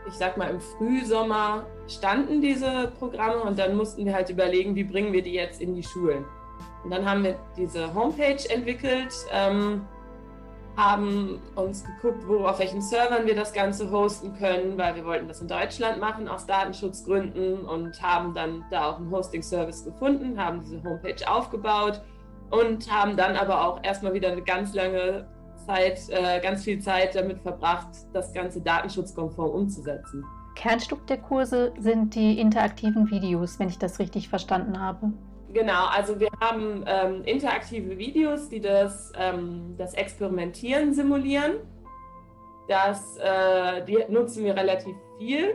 Ich 0.07 0.15
sag 0.15 0.37
mal, 0.37 0.51
im 0.51 0.61
Frühsommer 0.61 1.67
standen 1.87 2.41
diese 2.41 2.93
Programme 2.99 3.43
und 3.43 3.59
dann 3.59 3.77
mussten 3.77 4.07
wir 4.07 4.15
halt 4.15 4.31
überlegen, 4.31 4.75
wie 4.75 4.85
bringen 4.85 5.13
wir 5.13 5.23
die 5.23 5.35
jetzt 5.35 5.61
in 5.61 5.75
die 5.75 5.83
Schulen. 5.83 6.25
Und 6.89 6.95
dann 6.95 7.05
haben 7.05 7.23
wir 7.23 7.37
diese 7.55 7.93
Homepage 7.93 8.43
entwickelt, 8.49 9.13
ähm, 9.31 9.83
haben 10.75 11.39
uns 11.55 11.85
geguckt, 11.85 12.27
wo 12.27 12.47
auf 12.47 12.61
welchen 12.61 12.81
Servern 12.81 13.27
wir 13.27 13.37
das 13.37 13.53
Ganze 13.53 13.91
hosten 13.91 14.33
können, 14.39 14.79
weil 14.79 14.95
wir 14.95 15.05
wollten 15.05 15.29
das 15.29 15.43
in 15.43 15.49
Deutschland 15.49 16.01
machen 16.01 16.29
aus 16.29 16.47
Datenschutzgründen 16.47 17.67
und 17.67 18.03
haben 18.03 18.33
dann 18.33 18.65
da 18.71 18.89
auch 18.89 18.97
einen 18.97 19.11
Hosting-Service 19.11 19.85
gefunden, 19.85 20.43
haben 20.43 20.63
diese 20.63 20.83
Homepage 20.83 21.31
aufgebaut 21.31 22.01
und 22.49 22.91
haben 22.91 23.19
dann 23.19 23.37
aber 23.37 23.69
auch 23.69 23.85
erstmal 23.85 24.15
wieder 24.15 24.33
eine 24.33 24.41
ganz 24.41 24.73
lange 24.73 25.29
Zeit, 25.67 26.01
äh, 26.09 26.41
ganz 26.41 26.65
viel 26.65 26.79
Zeit 26.79 27.15
damit 27.15 27.43
verbracht, 27.43 27.89
das 28.15 28.33
Ganze 28.33 28.63
datenschutzkonform 28.63 29.51
umzusetzen. 29.51 30.25
Kernstück 30.55 31.07
der 31.07 31.19
Kurse 31.19 31.75
sind 31.79 32.15
die 32.15 32.41
interaktiven 32.41 33.11
Videos, 33.11 33.59
wenn 33.59 33.69
ich 33.69 33.79
das 33.79 33.99
richtig 33.99 34.31
verstanden 34.31 34.81
habe. 34.81 35.13
Genau, 35.53 35.87
also 35.87 36.21
wir 36.21 36.29
haben 36.41 36.85
ähm, 36.87 37.23
interaktive 37.25 37.97
Videos, 37.97 38.51
die 38.51 38.61
das, 38.61 39.13
ähm, 39.17 39.75
das 39.79 39.95
Experimentieren 39.95 40.93
simulieren. 40.93 41.55
Das, 42.69 43.17
äh, 43.17 43.83
die 43.87 43.99
nutzen 44.11 44.45
wir 44.45 44.55
relativ 44.55 44.95
viel 45.19 45.55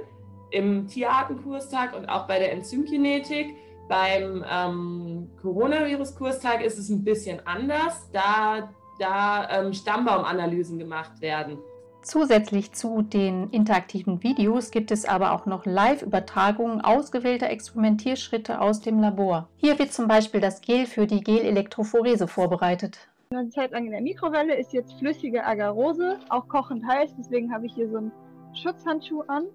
im 0.50 0.88
Tierartenkurstag 0.88 1.96
und 1.96 2.08
auch 2.08 2.28
bei 2.28 2.40
der 2.40 2.52
Enzymkinetik. 2.54 3.56
Beim 3.88 4.44
ähm, 4.50 5.30
Coronavirus-Kurstag 5.42 6.64
ist 6.64 6.80
es 6.80 6.90
ein 6.90 7.04
bisschen 7.04 7.46
anders, 7.46 8.10
da, 8.12 8.74
da 8.98 9.48
ähm, 9.52 9.74
Stammbaumanalysen 9.74 10.80
gemacht 10.80 11.22
werden. 11.22 11.60
Zusätzlich 12.04 12.74
zu 12.74 13.02
den 13.02 13.50
interaktiven 13.52 14.24
Videos 14.24 14.72
gibt 14.72 14.92
es 14.92 15.06
aber 15.06 15.32
auch 15.32 15.46
noch 15.46 15.66
Live-Übertragungen 15.66 16.82
ausgewählter 16.82 17.50
Experimentierschritte 17.50 18.60
aus 18.60 18.82
dem 18.82 19.00
Labor. 19.00 19.48
Hier 19.56 19.80
wird 19.80 19.94
zum 19.94 20.10
Beispiel 20.10 20.42
das 20.42 20.60
Gel 20.60 20.86
für 20.86 21.08
die 21.08 21.22
Gelelektrophorese 21.22 22.28
vorbereitet. 22.28 23.08
Eine 23.30 23.48
Zeit 23.50 23.72
lang 23.72 23.86
in 23.86 23.92
der 23.92 24.02
Mikrowelle 24.02 24.54
ist 24.54 24.74
jetzt 24.74 24.94
flüssige 25.00 25.46
Agarose, 25.46 26.20
auch 26.28 26.50
kochend 26.50 26.86
heiß, 26.86 27.16
deswegen 27.18 27.54
habe 27.54 27.68
ich 27.68 27.74
hier 27.74 27.90
so 27.90 27.98
einen 27.98 28.12
Schutzhandschuh 28.54 29.22
an. 29.28 29.46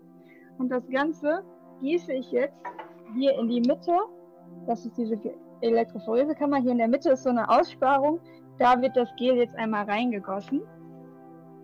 Und 0.56 0.70
das 0.70 0.88
Ganze 0.88 1.44
gieße 1.82 2.14
ich 2.14 2.32
jetzt 2.32 2.56
hier 3.14 3.38
in 3.38 3.48
die 3.48 3.60
Mitte. 3.60 3.92
Das 4.66 4.86
ist 4.86 4.96
diese 4.96 5.20
Elektrophoresekammer. 5.60 6.56
Hier 6.56 6.72
in 6.72 6.78
der 6.78 6.88
Mitte 6.88 7.10
ist 7.10 7.24
so 7.24 7.28
eine 7.28 7.46
Aussparung. 7.46 8.20
Da 8.58 8.80
wird 8.80 8.96
das 8.96 9.10
Gel 9.18 9.36
jetzt 9.36 9.54
einmal 9.54 9.84
reingegossen 9.84 10.62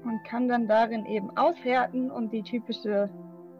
und 0.04 0.24
kann 0.24 0.48
dann 0.48 0.66
darin 0.66 1.06
eben 1.06 1.36
aushärten 1.36 2.10
und 2.10 2.32
die 2.32 2.42
typische 2.42 3.10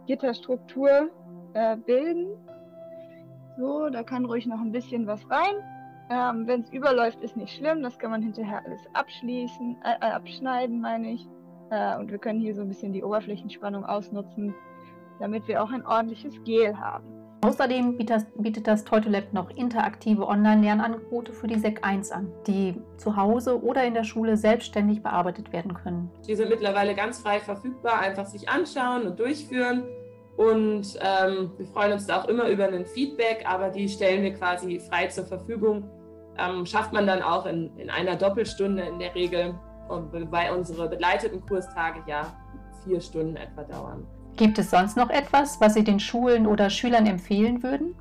Gitterstruktur 0.07 1.11
äh, 1.55 1.77
bilden. 1.77 2.27
So, 3.57 3.89
da 3.89 4.03
kann 4.03 4.25
ruhig 4.25 4.47
noch 4.47 4.61
ein 4.61 4.73
bisschen 4.73 5.07
was 5.07 5.21
rein. 5.31 5.55
Ähm, 6.11 6.47
Wenn 6.47 6.61
es 6.61 6.71
überläuft, 6.71 7.21
ist 7.21 7.37
nicht 7.37 7.55
schlimm. 7.55 7.83
Das 7.83 7.99
kann 7.99 8.11
man 8.11 8.23
hinterher 8.23 8.63
alles 8.65 8.81
abschließen, 8.93 9.77
äh, 9.85 10.07
äh, 10.07 10.11
abschneiden, 10.11 10.81
meine 10.81 11.13
ich. 11.13 11.27
Äh, 11.71 11.97
und 11.99 12.11
wir 12.11 12.19
können 12.19 12.41
hier 12.41 12.55
so 12.55 12.63
ein 12.63 12.69
bisschen 12.69 12.93
die 12.93 13.03
Oberflächenspannung 13.03 13.85
ausnutzen, 13.85 14.55
damit 15.19 15.49
wir 15.49 15.63
auch 15.63 15.71
ein 15.71 15.87
ordentliches 15.87 16.43
Gel 16.45 16.79
haben. 16.79 17.24
Außerdem 17.45 17.99
bietet 17.99 18.67
das 18.67 18.85
Teutolab 18.85 19.35
noch 19.35 19.51
interaktive 19.51 20.27
Online-Lernangebote 20.27 21.35
für 21.35 21.47
die 21.47 21.59
SEC 21.59 21.85
1 21.85 22.11
an, 22.11 22.33
die 22.47 22.75
zu 22.97 23.17
Hause 23.17 23.63
oder 23.63 23.85
in 23.85 23.93
der 23.93 24.05
Schule 24.05 24.39
selbstständig 24.39 25.03
bearbeitet 25.03 25.53
werden 25.53 25.75
können. 25.75 26.11
Die 26.27 26.37
sind 26.37 26.49
mittlerweile 26.49 26.95
ganz 26.95 27.19
frei 27.19 27.41
verfügbar, 27.41 28.01
einfach 28.01 28.25
sich 28.25 28.49
anschauen 28.49 29.03
und 29.03 29.21
durchführen. 29.21 29.85
Und 30.39 30.99
ähm, 31.03 31.51
wir 31.59 31.67
freuen 31.67 31.93
uns 31.93 32.07
da 32.07 32.23
auch 32.23 32.29
immer 32.29 32.49
über 32.49 32.65
ein 32.65 32.87
Feedback, 32.87 33.45
aber 33.47 33.69
die 33.69 33.91
stellen 33.91 34.23
wir 34.23 34.33
quasi 34.33 34.81
frei 34.81 35.09
zur 35.09 35.27
Verfügung. 35.27 35.85
Ähm, 36.39 36.65
schafft 36.65 36.95
man 36.95 37.07
dann 37.07 37.21
auch 37.21 37.45
in, 37.45 37.77
in 37.77 37.91
einer 37.91 38.17
Doppelstunde 38.17 38.85
in 38.85 38.99
der 38.99 39.15
Regel, 39.15 39.55
weil 39.91 40.51
unsere 40.51 40.89
begleiteten 40.89 41.45
Kurstage 41.45 42.01
ja 42.07 42.23
vier 42.85 43.03
Stunden 43.03 43.37
etwa 43.37 43.65
dauern. 43.65 44.07
Gibt 44.37 44.59
es 44.59 44.71
sonst 44.71 44.97
noch 44.97 45.11
etwas, 45.11 45.61
was 45.61 45.75
Sie 45.75 45.85
den 45.85 46.01
Schulen 46.01 46.47
oder 46.47 46.71
Schülern 46.71 47.07
empfehlen 47.07 47.63
würden? 47.63 47.95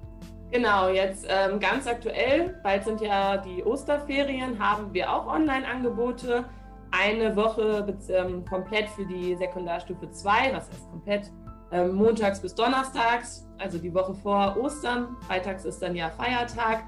Genau, 0.52 0.90
jetzt 0.90 1.26
ähm, 1.28 1.60
ganz 1.60 1.88
aktuell, 1.88 2.60
bald 2.64 2.84
sind 2.84 3.02
ja 3.02 3.38
die 3.38 3.64
Osterferien, 3.64 4.58
haben 4.60 4.94
wir 4.94 5.12
auch 5.12 5.28
Online-Angebote. 5.28 6.46
Eine 6.92 7.36
Woche 7.36 7.98
ähm, 8.10 8.46
komplett 8.46 8.88
für 8.90 9.06
die 9.06 9.36
Sekundarstufe 9.36 10.12
2, 10.12 10.54
was 10.54 10.70
heißt 10.70 10.90
komplett? 10.92 11.32
Ähm, 11.72 11.96
montags 11.96 12.40
bis 12.40 12.54
donnerstags, 12.54 13.48
also 13.58 13.80
die 13.80 13.92
Woche 13.94 14.14
vor 14.14 14.56
Ostern. 14.62 15.18
Freitags 15.28 15.66
ist 15.66 15.82
dann 15.82 15.96
ja 15.96 16.12
Feiertag. 16.12 16.84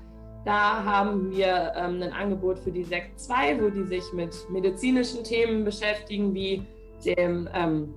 Da 0.46 0.84
haben 0.84 1.32
wir 1.32 1.74
ähm, 1.76 2.04
ein 2.04 2.14
Angebot 2.14 2.60
für 2.60 2.72
die 2.72 2.84
Sek 2.84 3.14
2, 3.16 3.64
wo 3.64 3.70
die 3.70 3.84
sich 3.84 4.04
mit 4.14 4.36
medizinischen 4.52 5.24
Themen 5.24 5.66
beschäftigen, 5.66 6.36
wie 6.36 6.64
dem 7.04 7.50
ähm, 7.52 7.96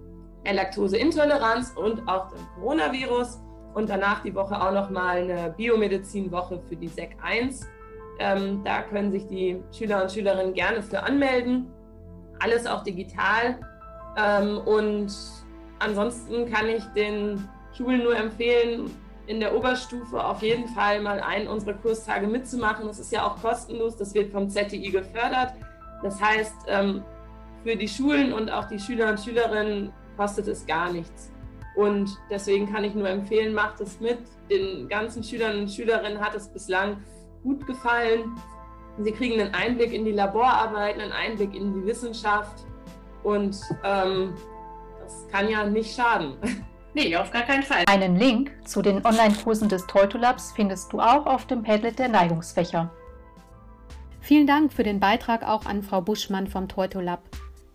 Laktoseintoleranz 0.55 1.73
und 1.77 2.07
auch 2.09 2.29
dem 2.31 2.39
Coronavirus. 2.57 3.41
Und 3.75 3.89
danach 3.91 4.23
die 4.23 4.35
Woche 4.35 4.61
auch 4.61 4.73
nochmal 4.73 5.19
eine 5.19 5.55
Biomedizinwoche 5.57 6.61
für 6.69 6.77
die 6.77 6.89
SEC 6.89 7.17
1. 7.23 7.67
Ähm, 8.19 8.63
da 8.65 8.83
können 8.83 9.13
sich 9.13 9.27
die 9.27 9.63
Schüler 9.73 10.03
und 10.03 10.11
Schülerinnen 10.11 10.55
gerne 10.55 10.83
für 10.83 11.03
anmelden. 11.03 11.71
Alles 12.41 12.67
auch 12.67 12.83
digital. 12.83 13.61
Ähm, 14.17 14.59
und 14.59 15.13
ansonsten 15.79 16.51
kann 16.51 16.69
ich 16.69 16.83
den 16.97 17.49
Schulen 17.77 18.03
nur 18.03 18.17
empfehlen, 18.17 18.91
in 19.29 19.41
der 19.41 19.55
Oberstufe 19.55 20.25
auf 20.25 20.43
jeden 20.43 20.67
Fall 20.69 21.01
mal 21.01 21.21
einen 21.21 21.49
unserer 21.49 21.75
Kurstage 21.75 22.27
mitzumachen. 22.27 22.87
Das 22.87 22.99
ist 22.99 23.13
ja 23.13 23.27
auch 23.27 23.41
kostenlos, 23.41 23.97
das 23.97 24.15
wird 24.15 24.33
vom 24.33 24.49
ZTI 24.49 24.91
gefördert. 24.91 25.53
Das 26.03 26.21
heißt, 26.21 26.55
ähm, 26.67 27.05
für 27.63 27.77
die 27.77 27.89
Schulen 27.89 28.33
und 28.33 28.51
auch 28.51 28.67
die 28.67 28.79
Schüler 28.79 29.11
und 29.11 29.21
Schülerinnen 29.21 29.93
kostet 30.19 30.49
es 30.49 30.67
gar 30.67 30.93
nichts. 30.93 31.31
Und 31.77 32.19
deswegen 32.29 32.71
kann 32.71 32.83
ich 32.83 32.95
nur 32.95 33.09
empfehlen, 33.09 33.55
macht 33.55 33.81
es 33.81 34.01
mit. 34.01 34.19
Den 34.51 34.89
ganzen 34.89 35.23
Schülern 35.23 35.61
und 35.61 35.71
Schülerinnen 35.71 36.21
hat 36.21 36.35
es 36.35 36.49
bislang 36.49 36.97
gut 37.45 37.65
gefallen. 37.67 38.37
Sie 38.99 39.13
kriegen 39.13 39.41
einen 39.41 39.55
Einblick 39.55 39.93
in 39.93 40.05
die 40.05 40.13
Laborarbeit, 40.13 40.99
einen 40.99 41.13
Einblick 41.13 41.55
in 41.55 41.73
die 41.73 41.87
Wissenschaft 41.87 42.67
und 43.23 43.57
ähm, 43.85 44.35
das 45.01 45.29
kann 45.31 45.49
ja 45.49 45.65
nicht 45.65 45.95
schaden. 45.95 46.37
Nee, 46.95 47.15
auf 47.17 47.31
gar 47.31 47.43
keinen 47.43 47.63
Fall. 47.63 47.85
Einen 47.87 48.17
Link 48.17 48.51
zu 48.65 48.83
den 48.83 49.05
Online-Kursen 49.05 49.69
des 49.69 49.87
Teutolabs 49.87 50.53
findest 50.57 50.93
du 50.93 51.01
auch 51.01 51.27
auf 51.27 51.47
dem 51.47 51.63
Padlet 51.63 51.99
der 51.99 52.09
Neigungsfächer. 52.09 52.91
Vielen 54.21 54.47
Dank 54.49 54.73
für 54.73 54.83
den 54.83 54.99
Beitrag 54.99 55.47
auch 55.47 55.67
an 55.67 55.83
Frau 55.83 56.01
Buschmann 56.01 56.49
vom 56.49 56.67
Teutolab. 56.67 57.23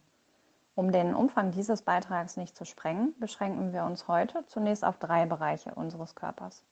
Um 0.74 0.92
den 0.92 1.14
Umfang 1.14 1.50
dieses 1.50 1.82
Beitrags 1.82 2.36
nicht 2.36 2.56
zu 2.56 2.64
sprengen, 2.64 3.14
beschränken 3.18 3.72
wir 3.72 3.84
uns 3.84 4.08
heute 4.08 4.44
zunächst 4.46 4.84
auf 4.84 4.98
drei 4.98 5.26
Bereiche 5.26 5.74
unseres 5.74 6.14
Körpers. 6.14 6.64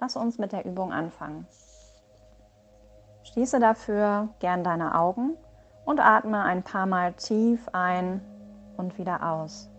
Lass 0.00 0.16
uns 0.16 0.38
mit 0.38 0.52
der 0.52 0.66
Übung 0.66 0.92
anfangen. 0.92 1.46
Schließe 3.22 3.60
dafür 3.60 4.28
gern 4.40 4.64
deine 4.64 4.98
Augen 4.98 5.36
und 5.86 6.00
atme 6.00 6.42
ein 6.42 6.62
paar 6.62 6.86
Mal 6.86 7.14
tief 7.14 7.68
ein 7.72 8.20
und 8.76 8.98
wieder 8.98 9.28
aus. 9.28 9.70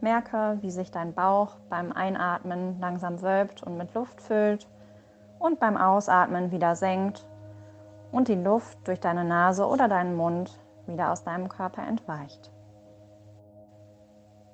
Merke, 0.00 0.58
wie 0.60 0.70
sich 0.70 0.90
dein 0.90 1.12
Bauch 1.12 1.56
beim 1.68 1.92
Einatmen 1.92 2.78
langsam 2.80 3.20
wölbt 3.20 3.62
und 3.62 3.76
mit 3.76 3.94
Luft 3.94 4.20
füllt 4.20 4.68
und 5.38 5.58
beim 5.58 5.76
Ausatmen 5.76 6.50
wieder 6.52 6.76
senkt 6.76 7.26
und 8.12 8.28
die 8.28 8.36
Luft 8.36 8.78
durch 8.86 9.00
deine 9.00 9.24
Nase 9.24 9.66
oder 9.66 9.88
deinen 9.88 10.14
Mund 10.14 10.58
wieder 10.86 11.12
aus 11.12 11.24
deinem 11.24 11.48
Körper 11.48 11.82
entweicht. 11.86 12.52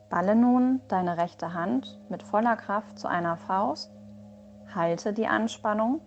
Balle 0.08 0.34
nun 0.34 0.80
deine 0.88 1.16
rechte 1.16 1.54
Hand 1.54 2.00
mit 2.08 2.22
voller 2.22 2.56
Kraft 2.56 2.98
zu 2.98 3.08
einer 3.08 3.36
Faust, 3.36 3.92
halte 4.74 5.12
die 5.12 5.26
Anspannung, 5.26 6.00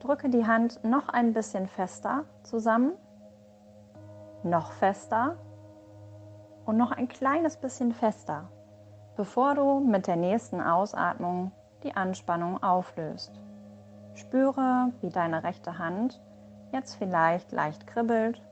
drücke 0.00 0.28
die 0.28 0.46
Hand 0.46 0.82
noch 0.84 1.08
ein 1.08 1.32
bisschen 1.32 1.66
fester 1.66 2.24
zusammen, 2.42 2.92
noch 4.42 4.72
fester 4.72 5.36
und 6.66 6.76
noch 6.76 6.92
ein 6.92 7.08
kleines 7.08 7.56
bisschen 7.56 7.92
fester, 7.92 8.48
bevor 9.16 9.54
du 9.54 9.80
mit 9.80 10.06
der 10.06 10.16
nächsten 10.16 10.60
Ausatmung 10.60 11.52
die 11.84 11.94
Anspannung 11.96 12.62
auflöst. 12.62 13.40
Spüre, 14.14 14.92
wie 15.00 15.10
deine 15.10 15.44
rechte 15.44 15.78
Hand 15.78 16.20
jetzt 16.72 16.96
vielleicht 16.96 17.52
leicht 17.52 17.86
kribbelt 17.86 18.42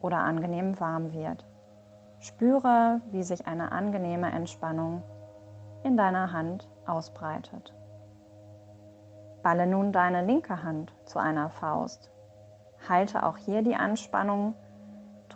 oder 0.00 0.18
angenehm 0.18 0.78
warm 0.78 1.12
wird. 1.12 1.44
Spüre, 2.20 3.00
wie 3.10 3.22
sich 3.22 3.46
eine 3.46 3.72
angenehme 3.72 4.30
Entspannung 4.30 5.02
in 5.82 5.96
deiner 5.96 6.32
Hand 6.32 6.68
ausbreitet. 6.86 7.74
Balle 9.42 9.66
nun 9.66 9.92
deine 9.92 10.24
linke 10.24 10.62
Hand 10.62 10.92
zu 11.04 11.18
einer 11.18 11.50
Faust. 11.50 12.10
Halte 12.88 13.24
auch 13.24 13.36
hier 13.36 13.62
die 13.62 13.76
Anspannung 13.76 14.54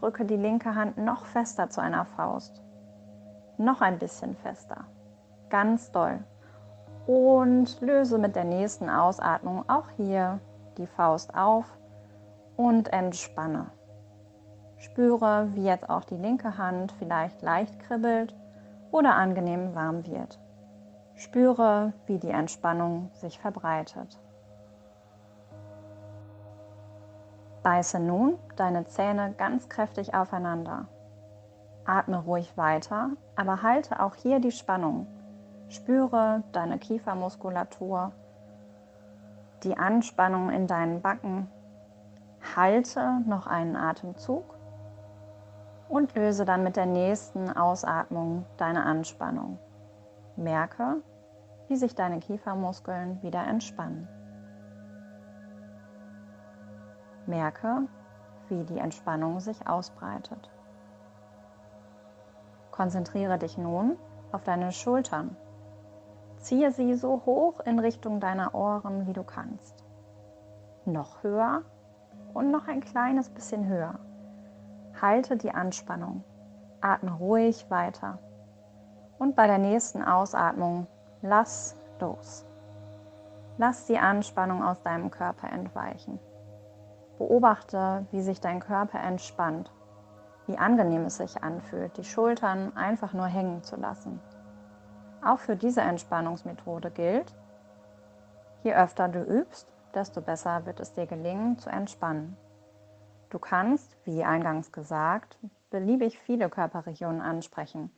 Drücke 0.01 0.25
die 0.25 0.37
linke 0.37 0.75
Hand 0.75 0.97
noch 0.97 1.27
fester 1.27 1.69
zu 1.69 1.83
einer 1.83 2.07
Faust. 2.07 2.63
Noch 3.59 3.83
ein 3.83 3.99
bisschen 3.99 4.35
fester. 4.35 4.87
Ganz 5.51 5.93
doll. 5.93 6.21
Und 7.07 7.79
löse 7.83 8.17
mit 8.17 8.35
der 8.35 8.45
nächsten 8.45 8.89
Ausatmung 8.89 9.69
auch 9.69 9.91
hier 9.99 10.41
die 10.79 10.87
Faust 10.87 11.35
auf 11.35 11.67
und 12.57 12.91
entspanne. 12.95 13.67
Spüre, 14.79 15.49
wie 15.53 15.65
jetzt 15.65 15.91
auch 15.91 16.05
die 16.05 16.17
linke 16.17 16.57
Hand 16.57 16.93
vielleicht 16.93 17.43
leicht 17.43 17.79
kribbelt 17.81 18.35
oder 18.91 19.15
angenehm 19.15 19.75
warm 19.75 20.07
wird. 20.07 20.41
Spüre, 21.15 21.93
wie 22.07 22.19
die 22.19 22.31
Entspannung 22.31 23.11
sich 23.13 23.39
verbreitet. 23.39 24.19
Beiße 27.63 28.01
nun 28.01 28.39
deine 28.57 28.87
Zähne 28.87 29.35
ganz 29.37 29.69
kräftig 29.69 30.15
aufeinander. 30.15 30.87
Atme 31.85 32.23
ruhig 32.23 32.57
weiter, 32.57 33.11
aber 33.37 33.63
halte 33.63 34.01
auch 34.01 34.15
hier 34.15 34.41
die 34.41 34.53
Spannung. 34.53 35.07
Spüre 35.69 36.43
deine 36.53 36.79
Kiefermuskulatur, 36.79 38.13
die 39.63 39.77
Anspannung 39.77 40.51
in 40.51 40.67
deinen 40.67 41.03
Backen. 41.03 41.49
Halte 42.57 43.21
noch 43.27 43.47
einen 43.47 43.77
Atemzug 43.77 44.57
und 45.89 46.15
löse 46.15 46.45
dann 46.45 46.63
mit 46.63 46.77
der 46.77 46.87
nächsten 46.87 47.51
Ausatmung 47.51 48.47
deine 48.57 48.85
Anspannung. 48.85 49.59
Merke, 50.37 51.03
wie 51.69 51.77
sich 51.77 51.95
deine 51.95 52.21
Kiefermuskeln 52.21 53.23
wieder 53.23 53.47
entspannen. 53.47 54.09
Merke, 57.27 57.87
wie 58.49 58.65
die 58.65 58.79
Entspannung 58.79 59.41
sich 59.41 59.67
ausbreitet. 59.67 60.51
Konzentriere 62.71 63.39
dich 63.39 63.59
nun 63.59 63.97
auf 64.33 64.43
deine 64.43 64.73
Schultern. 64.73 65.37
Ziehe 66.39 66.73
sie 66.73 66.95
so 66.95 67.23
hoch 67.27 67.61
in 67.61 67.79
Richtung 67.79 68.21
deiner 68.21 68.55
Ohren, 68.55 69.07
wie 69.07 69.13
du 69.13 69.23
kannst. 69.23 69.85
Noch 70.87 71.23
höher 71.23 71.63
und 72.33 72.51
noch 72.51 72.69
ein 72.69 72.81
kleines 72.81 73.29
bisschen 73.29 73.67
höher. 73.67 73.99
Halte 75.01 75.37
die 75.37 75.53
Anspannung. 75.53 76.25
Atme 76.81 77.13
ruhig 77.13 77.71
weiter. 77.71 78.19
Und 79.19 79.37
bei 79.37 79.47
der 79.47 79.59
nächsten 79.59 80.03
Ausatmung 80.03 80.87
lass 81.21 81.77
los. 82.01 82.47
Lass 83.59 83.85
die 83.85 83.99
Anspannung 83.99 84.65
aus 84.65 84.83
deinem 84.83 85.11
Körper 85.11 85.53
entweichen. 85.53 86.19
Beobachte, 87.21 88.07
wie 88.13 88.23
sich 88.23 88.41
dein 88.41 88.61
Körper 88.61 88.99
entspannt, 88.99 89.71
wie 90.47 90.57
angenehm 90.57 91.05
es 91.05 91.19
sich 91.19 91.45
anfühlt, 91.45 91.99
die 91.99 92.05
Schultern 92.05 92.75
einfach 92.75 93.13
nur 93.13 93.27
hängen 93.27 93.63
zu 93.63 93.77
lassen. 93.77 94.23
Auch 95.23 95.39
für 95.39 95.55
diese 95.55 95.83
Entspannungsmethode 95.83 96.91
gilt, 96.91 97.37
je 98.63 98.73
öfter 98.73 99.09
du 99.09 99.23
übst, 99.23 99.69
desto 99.95 100.23
besser 100.23 100.65
wird 100.65 100.81
es 100.81 100.95
dir 100.95 101.05
gelingen 101.05 101.59
zu 101.59 101.69
entspannen. 101.69 102.39
Du 103.29 103.39
kannst, 103.39 103.99
wie 104.07 104.25
eingangs 104.25 104.73
gesagt, 104.73 105.39
beliebig 105.69 106.19
viele 106.19 106.49
Körperregionen 106.49 107.21
ansprechen. 107.21 107.91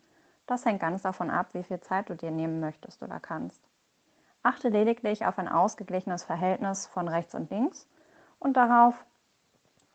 Das 0.46 0.66
hängt 0.66 0.80
ganz 0.80 1.02
davon 1.02 1.30
ab, 1.30 1.50
wie 1.52 1.62
viel 1.62 1.78
Zeit 1.78 2.10
du 2.10 2.16
dir 2.16 2.32
nehmen 2.32 2.58
möchtest 2.58 3.04
oder 3.04 3.20
kannst. 3.20 3.62
Achte 4.42 4.68
lediglich 4.68 5.24
auf 5.24 5.38
ein 5.38 5.46
ausgeglichenes 5.46 6.24
Verhältnis 6.24 6.88
von 6.88 7.06
rechts 7.06 7.36
und 7.36 7.52
links 7.52 7.88
und 8.40 8.56
darauf, 8.56 9.06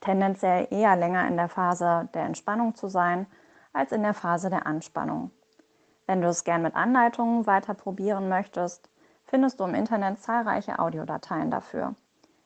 tendenziell 0.01 0.67
eher 0.71 0.95
länger 0.95 1.27
in 1.27 1.37
der 1.37 1.49
Phase 1.49 2.09
der 2.13 2.23
Entspannung 2.23 2.75
zu 2.75 2.87
sein 2.87 3.27
als 3.73 3.91
in 3.91 4.03
der 4.03 4.13
Phase 4.13 4.49
der 4.49 4.65
Anspannung. 4.65 5.31
Wenn 6.05 6.21
du 6.21 6.27
es 6.27 6.43
gern 6.43 6.61
mit 6.61 6.75
Anleitungen 6.75 7.45
weiter 7.45 7.73
probieren 7.73 8.29
möchtest, 8.29 8.89
findest 9.25 9.59
du 9.59 9.65
im 9.65 9.75
Internet 9.75 10.19
zahlreiche 10.19 10.79
Audiodateien 10.79 11.51
dafür. 11.51 11.95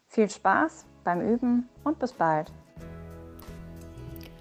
Viel 0.07 0.29
Spaß 0.29 0.85
beim 1.03 1.21
Üben 1.21 1.69
und 1.83 1.99
bis 1.99 2.13
bald. 2.13 2.51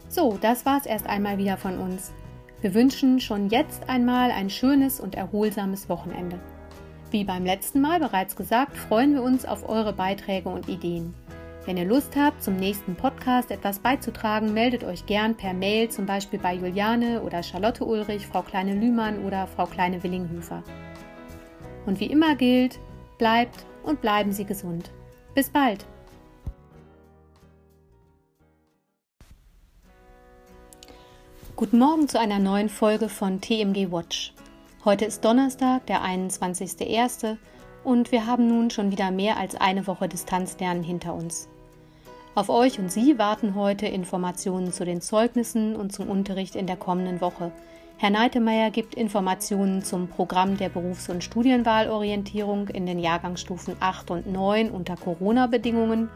So, 0.09 0.39
das 0.41 0.67
war's 0.67 0.87
erst 0.87 1.07
einmal 1.07 1.39
wieder 1.39 1.57
von 1.57 1.79
uns. 1.79 2.13
Wir 2.61 2.75
wünschen 2.75 3.21
schon 3.21 3.49
jetzt 3.49 3.89
einmal 3.89 4.31
ein 4.31 4.51
schönes 4.51 5.01
und 5.01 5.15
erholsames 5.15 5.89
Wochenende. 5.89 6.41
Wie 7.11 7.25
beim 7.25 7.45
letzten 7.45 7.81
Mal 7.81 8.01
bereits 8.01 8.37
gesagt, 8.37 8.77
freuen 8.77 9.15
wir 9.15 9.23
uns 9.23 9.45
auf 9.45 9.69
eure 9.69 9.93
Beiträge 9.93 10.49
und 10.49 10.69
Ideen. 10.69 11.15
Wenn 11.67 11.77
ihr 11.77 11.85
Lust 11.85 12.17
habt, 12.17 12.43
zum 12.43 12.57
nächsten 12.57 12.97
Podcast 12.97 13.51
etwas 13.51 13.81
beizutragen, 13.81 14.55
meldet 14.55 14.83
euch 14.83 15.05
gern 15.05 15.37
per 15.37 15.53
Mail, 15.53 15.91
zum 15.91 16.07
Beispiel 16.07 16.39
bei 16.39 16.55
Juliane 16.55 17.21
oder 17.21 17.43
Charlotte 17.43 17.85
Ulrich, 17.85 18.27
Frau 18.27 18.41
Kleine 18.41 18.75
Lühmann 18.75 19.23
oder 19.27 19.47
Frau 19.47 19.67
Kleine 19.67 20.03
Willinghöfer. 20.03 20.63
Und 21.85 22.01
wie 22.01 22.07
immer 22.07 22.35
gilt, 22.35 22.81
bleibt 23.19 23.67
und 23.83 24.01
bleiben 24.01 24.33
Sie 24.33 24.47
gesund. 24.47 24.91
Bis 25.35 25.51
bald! 25.51 25.85
Guten 31.57 31.79
Morgen 31.79 32.09
zu 32.09 32.19
einer 32.19 32.39
neuen 32.39 32.71
Folge 32.71 33.11
von 33.11 33.43
TMG 33.43 33.93
Watch. 33.93 34.33
Heute 34.83 35.05
ist 35.05 35.23
Donnerstag, 35.27 35.85
der 35.85 36.01
21.01 36.03 37.37
und 37.85 38.13
wir 38.13 38.27
haben 38.27 38.47
nun 38.49 38.71
schon 38.71 38.91
wieder 38.91 39.11
mehr 39.11 39.37
als 39.37 39.55
eine 39.55 39.87
Woche 39.87 40.09
Distanzlernen 40.09 40.83
hinter 40.83 41.15
uns. 41.15 41.49
Auf 42.35 42.49
euch 42.49 42.79
und 42.79 42.93
Sie 42.93 43.19
warten 43.19 43.55
heute 43.55 43.87
Informationen 43.87 44.73
zu 44.73 44.85
den 44.85 45.01
Zeugnissen 45.01 45.75
und 45.75 45.93
zum 45.93 46.09
Unterricht 46.09 46.55
in 46.55 46.67
der 46.67 46.77
kommenden 46.77 47.21
Woche. 47.21 47.51
Herr 47.97 48.11
Neitemeyer 48.11 48.71
gibt 48.71 48.95
Informationen 48.95 49.83
zum 49.83 50.09
Programm 50.09 50.57
der 50.57 50.69
Berufs- 50.69 51.11
und 51.11 51.23
Studienwahlorientierung 51.23 52.69
in 52.69 52.87
den 52.87 52.99
Jahrgangsstufen 52.99 53.77
8 53.81 54.11
und 54.11 54.33
9 54.33 54.71
unter 54.71 54.97
Corona-Bedingungen 54.97 56.09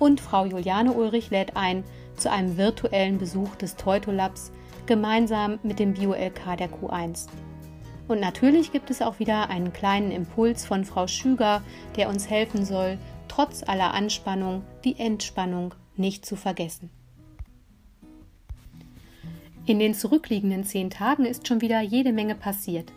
und 0.00 0.20
Frau 0.20 0.46
Juliane 0.46 0.92
Ulrich 0.92 1.30
lädt 1.30 1.56
ein 1.56 1.84
zu 2.16 2.30
einem 2.30 2.56
virtuellen 2.56 3.18
Besuch 3.18 3.54
des 3.56 3.76
Teutolabs 3.76 4.50
gemeinsam 4.86 5.58
mit 5.62 5.78
dem 5.78 5.94
Bio-LK 5.94 6.56
der 6.58 6.70
Q1. 6.70 7.28
Und 8.10 8.18
natürlich 8.18 8.72
gibt 8.72 8.90
es 8.90 9.02
auch 9.02 9.20
wieder 9.20 9.50
einen 9.50 9.72
kleinen 9.72 10.10
Impuls 10.10 10.66
von 10.66 10.84
Frau 10.84 11.06
Schüger, 11.06 11.62
der 11.94 12.08
uns 12.08 12.28
helfen 12.28 12.64
soll, 12.64 12.98
trotz 13.28 13.62
aller 13.62 13.94
Anspannung 13.94 14.64
die 14.82 14.98
Entspannung 14.98 15.74
nicht 15.94 16.26
zu 16.26 16.34
vergessen. 16.34 16.90
In 19.64 19.78
den 19.78 19.94
zurückliegenden 19.94 20.64
zehn 20.64 20.90
Tagen 20.90 21.24
ist 21.24 21.46
schon 21.46 21.60
wieder 21.60 21.82
jede 21.82 22.12
Menge 22.12 22.34
passiert. 22.34 22.92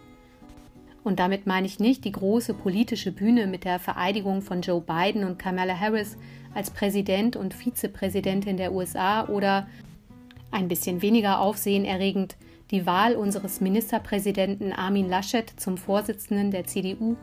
Und 1.04 1.20
damit 1.20 1.46
meine 1.46 1.68
ich 1.68 1.80
nicht 1.80 2.06
die 2.06 2.12
große 2.12 2.56
politische 2.56 3.12
Bühne 3.12 3.46
mit 3.46 3.66
der 3.66 3.78
Vereidigung 3.78 4.42
von 4.42 4.62
Joe 4.62 4.82
Biden 4.82 5.26
und 5.26 5.38
Kamala 5.38 5.80
Harris 5.80 6.18
als 6.56 6.72
Präsident 6.72 7.36
und 7.36 7.54
Vizepräsidentin 7.54 8.58
der 8.58 8.74
USA 8.74 9.28
oder 9.28 9.68
ein 10.50 10.68
bisschen 10.68 11.04
weniger 11.04 11.40
aufsehenerregend 11.40 12.36
die 12.74 12.88
Wahl 12.88 13.16
unseres 13.16 13.62
Ministerpräsidenten 13.62 14.74
Armin 14.74 15.08
Laschet 15.08 15.48
zum 15.58 15.78
Vorsitzenden 15.78 16.50
der 16.50 16.66
CDU 16.66 17.16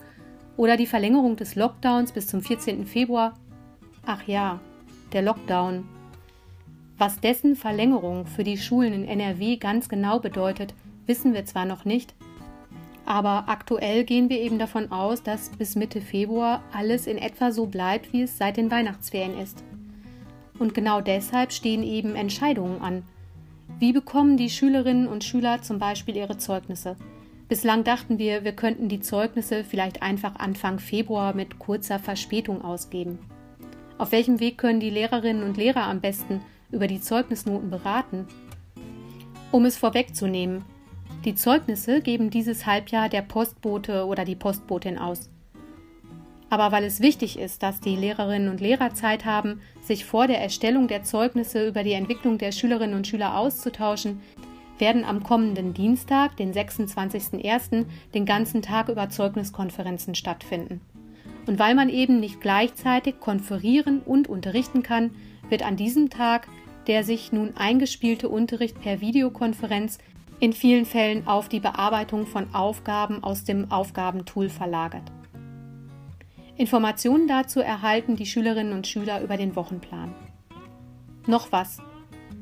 oder 0.57 0.77
die 0.77 0.87
Verlängerung 0.87 1.35
des 1.35 1.57
Lockdowns 1.57 2.13
bis 2.13 2.29
zum 2.29 2.41
14. 2.41 2.87
Februar. 2.87 3.35
Ach 4.07 4.23
ja, 4.29 4.61
der 5.13 5.23
Lockdown. 5.23 5.85
Was 6.99 7.21
dessen 7.21 7.57
Verlängerung 7.57 8.27
für 8.27 8.45
die 8.45 8.59
Schulen 8.59 8.93
in 8.93 9.05
NRW 9.05 9.57
ganz 9.57 9.89
genau 9.89 10.21
bedeutet, 10.21 10.73
wissen 11.07 11.35
wir 11.35 11.45
zwar 11.45 11.65
noch 11.65 11.85
nicht, 11.85 12.15
aber 13.05 13.49
aktuell 13.49 14.05
gehen 14.05 14.29
wir 14.29 14.39
eben 14.41 14.61
davon 14.61 14.93
aus, 14.93 15.25
dass 15.25 15.51
bis 15.51 15.75
Mitte 15.75 16.01
Februar 16.01 16.63
alles 16.73 17.09
in 17.09 17.19
etwa 17.19 17.51
so 17.51 17.67
bleibt, 17.67 18.13
wie 18.13 18.23
es 18.23 18.39
seit 18.39 18.57
den 18.57 18.71
Weihnachtsferien 18.71 19.37
ist. 19.37 19.65
Und 20.61 20.75
genau 20.75 21.01
deshalb 21.01 21.51
stehen 21.51 21.83
eben 21.83 22.15
Entscheidungen 22.15 22.81
an. 22.83 23.03
Wie 23.81 23.95
bekommen 23.95 24.37
die 24.37 24.51
Schülerinnen 24.51 25.09
und 25.09 25.25
Schüler 25.25 25.63
zum 25.63 25.79
Beispiel 25.79 26.15
ihre 26.15 26.37
Zeugnisse? 26.37 26.97
Bislang 27.49 27.83
dachten 27.83 28.19
wir, 28.19 28.45
wir 28.45 28.53
könnten 28.53 28.91
die 28.91 29.01
Zeugnisse 29.01 29.65
vielleicht 29.65 30.03
einfach 30.03 30.35
Anfang 30.37 30.79
Februar 30.79 31.35
mit 31.35 31.59
kurzer 31.59 31.99
Verspätung 31.99 32.63
ausgeben. 32.63 33.19
Auf 33.97 34.13
welchem 34.13 34.39
Weg 34.39 34.59
können 34.59 34.81
die 34.81 34.91
Lehrerinnen 34.91 35.43
und 35.43 35.57
Lehrer 35.57 35.85
am 35.85 36.03
besten 36.03 36.43
über 36.71 36.89
die 36.89 37.01
Zeugnisnoten 37.01 37.71
beraten? 37.71 38.29
Um 39.51 39.65
es 39.65 39.79
vorwegzunehmen, 39.79 40.63
die 41.25 41.35
Zeugnisse 41.35 42.03
geben 42.03 42.29
dieses 42.29 42.67
Halbjahr 42.67 43.09
der 43.09 43.23
Postbote 43.23 44.05
oder 44.05 44.27
die 44.27 44.37
Postbotin 44.37 44.99
aus. 44.99 45.31
Aber 46.51 46.73
weil 46.73 46.85
es 46.85 47.01
wichtig 47.01 47.39
ist, 47.39 47.63
dass 47.63 47.81
die 47.81 47.97
Lehrerinnen 47.97 48.51
und 48.51 48.61
Lehrer 48.61 48.93
Zeit 48.93 49.25
haben, 49.25 49.61
sich 49.81 50.05
vor 50.05 50.27
der 50.27 50.41
Erstellung 50.41 50.89
der 50.89 51.05
Zeugnisse 51.05 51.67
über 51.67 51.85
die 51.85 51.93
Entwicklung 51.93 52.39
der 52.39 52.53
Schülerinnen 52.53 52.97
und 52.97 53.07
Schüler 53.07 53.39
auszutauschen, 53.39 54.21
werden 54.79 55.05
am 55.05 55.23
kommenden 55.23 55.75
Dienstag, 55.75 56.37
den 56.37 56.53
26.01., 56.53 57.87
den 58.15 58.27
ganzen 58.27 58.63
Tag 58.63 58.89
über 58.89 59.09
Zeugniskonferenzen 59.09 60.15
stattfinden. 60.15 60.81
Und 61.47 61.59
weil 61.59 61.75
man 61.75 61.89
eben 61.89 62.21
nicht 62.21 62.41
gleichzeitig 62.41 63.21
konferieren 63.21 64.01
und 64.01 64.29
unterrichten 64.29 64.83
kann, 64.83 65.11
wird 65.49 65.63
an 65.63 65.77
diesem 65.77 66.11
Tag 66.11 66.49
der 66.87 67.05
sich 67.05 67.33
nun 67.33 67.57
eingespielte 67.57 68.29
Unterricht 68.29 68.81
per 68.81 69.01
Videokonferenz 69.01 69.99
in 70.41 70.53
vielen 70.53 70.87
Fällen 70.87 71.27
auf 71.27 71.49
die 71.49 71.61
Bearbeitung 71.61 72.27
von 72.27 72.55
Aufgaben 72.55 73.23
aus 73.23 73.45
dem 73.45 73.71
Aufgabentool 73.71 74.49
verlagert. 74.49 75.13
Informationen 76.61 77.27
dazu 77.27 77.61
erhalten 77.61 78.17
die 78.17 78.27
Schülerinnen 78.27 78.75
und 78.75 78.87
Schüler 78.87 79.23
über 79.23 79.39
den 79.39 79.57
Wochenplan. 79.57 80.15
Noch 81.27 81.53
was, 81.53 81.79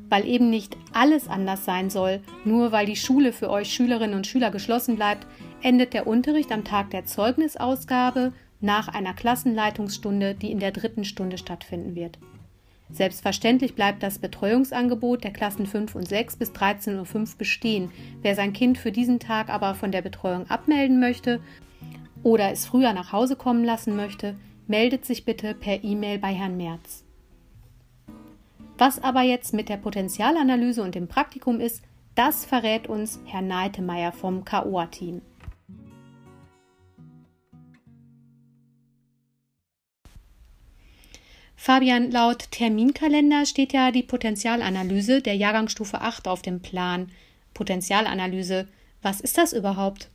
weil 0.09 0.27
eben 0.27 0.49
nicht 0.49 0.75
alles 0.91 1.29
anders 1.29 1.63
sein 1.63 1.89
soll, 1.89 2.19
nur 2.43 2.73
weil 2.73 2.85
die 2.85 2.97
Schule 2.97 3.31
für 3.31 3.49
euch 3.49 3.71
Schülerinnen 3.71 4.17
und 4.17 4.27
Schüler 4.27 4.51
geschlossen 4.51 4.97
bleibt, 4.97 5.25
endet 5.63 5.93
der 5.93 6.05
Unterricht 6.05 6.51
am 6.51 6.65
Tag 6.65 6.89
der 6.89 7.05
Zeugnisausgabe 7.05 8.33
nach 8.59 8.89
einer 8.89 9.13
Klassenleitungsstunde, 9.13 10.35
die 10.35 10.51
in 10.51 10.59
der 10.59 10.73
dritten 10.73 11.05
Stunde 11.05 11.37
stattfinden 11.37 11.95
wird. 11.95 12.19
Selbstverständlich 12.89 13.73
bleibt 13.73 14.03
das 14.03 14.19
Betreuungsangebot 14.19 15.23
der 15.23 15.31
Klassen 15.31 15.65
5 15.65 15.95
und 15.95 16.09
6 16.09 16.35
bis 16.35 16.51
13.05 16.51 17.15
Uhr 17.15 17.37
bestehen. 17.37 17.91
Wer 18.21 18.35
sein 18.35 18.51
Kind 18.51 18.77
für 18.77 18.91
diesen 18.91 19.21
Tag 19.21 19.47
aber 19.47 19.75
von 19.75 19.93
der 19.93 20.01
Betreuung 20.01 20.49
abmelden 20.49 20.99
möchte 20.99 21.39
oder 22.23 22.51
es 22.51 22.65
früher 22.65 22.93
nach 22.93 23.11
Hause 23.11 23.35
kommen 23.35 23.63
lassen 23.63 23.95
möchte, 23.95 24.35
meldet 24.67 25.05
sich 25.05 25.25
bitte 25.25 25.53
per 25.53 25.83
E-Mail 25.83 26.19
bei 26.19 26.33
Herrn 26.33 26.57
Merz. 26.57 27.03
Was 28.77 29.01
aber 29.03 29.21
jetzt 29.21 29.53
mit 29.53 29.67
der 29.67 29.77
Potenzialanalyse 29.77 30.81
und 30.81 30.95
dem 30.95 31.07
Praktikum 31.07 31.59
ist, 31.59 31.83
das 32.15 32.45
verrät 32.45 32.87
uns 32.87 33.19
Herr 33.25 33.41
Neitemeyer 33.41 34.11
vom 34.11 34.45
KOA-Team. 34.45 35.21
Fabian, 41.55 42.09
laut 42.09 42.51
Terminkalender 42.51 43.45
steht 43.45 43.73
ja 43.73 43.91
die 43.91 44.01
Potenzialanalyse 44.01 45.21
der 45.21 45.35
Jahrgangsstufe 45.35 45.99
8 45.99 46.29
auf 46.29 46.41
dem 46.41 46.61
Plan. 46.61 47.11
Potenzialanalyse, 47.53 48.67
was 49.01 49.19
ist 49.19 49.37
das 49.37 49.51
überhaupt? 49.51 50.09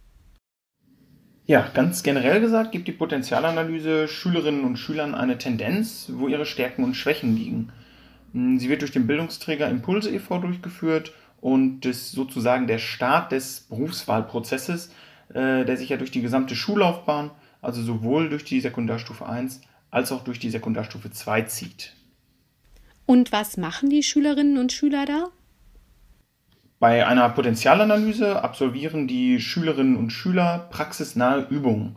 Ja, 1.47 1.69
ganz 1.75 2.03
generell 2.03 2.41
gesagt 2.41 2.73
gibt 2.73 2.89
die 2.89 2.93
Potenzialanalyse 2.93 4.09
Schülerinnen 4.09 4.65
und 4.65 4.79
Schülern 4.79 5.15
eine 5.15 5.37
Tendenz, 5.37 6.11
wo 6.15 6.27
ihre 6.27 6.47
Stärken 6.47 6.85
und 6.85 6.95
Schwächen 6.95 7.37
liegen. 7.37 7.71
Hm, 8.33 8.59
sie 8.59 8.71
wird 8.71 8.81
durch 8.81 8.93
den 8.93 9.07
Bildungsträger 9.07 9.69
Impulse 9.69 10.11
e.V. 10.11 10.39
durchgeführt 10.39 11.13
und 11.43 11.85
ist 11.85 12.13
sozusagen 12.13 12.67
der 12.67 12.79
Start 12.79 13.33
des 13.33 13.67
Berufswahlprozesses, 13.69 14.91
äh, 15.35 15.67
der 15.67 15.77
sich 15.77 15.91
ja 15.91 15.99
durch 15.99 16.11
die 16.11 16.23
gesamte 16.23 16.57
Schullaufbahn, 16.57 17.31
also 17.61 17.83
sowohl 17.83 18.31
durch 18.31 18.45
die 18.45 18.61
Sekundarstufe 18.61 19.27
1 19.27 19.61
als 19.91 20.13
auch 20.13 20.25
durch 20.25 20.39
die 20.39 20.51
Sekundarstufe 20.51 21.11
2 21.11 21.43
zieht. 21.43 21.95
Und 23.05 23.33
was 23.33 23.59
machen 23.59 23.91
die 23.91 24.03
Schülerinnen 24.03 24.57
und 24.57 24.73
Schüler 24.73 25.05
da? 25.05 25.27
Bei 26.81 27.07
einer 27.07 27.29
Potenzialanalyse 27.31 28.43
absolvieren 28.43 29.07
die 29.07 29.41
Schülerinnen 29.41 29.97
und 29.97 30.11
Schüler 30.11 30.69
praxisnahe 30.71 31.47
Übungen. 31.49 31.97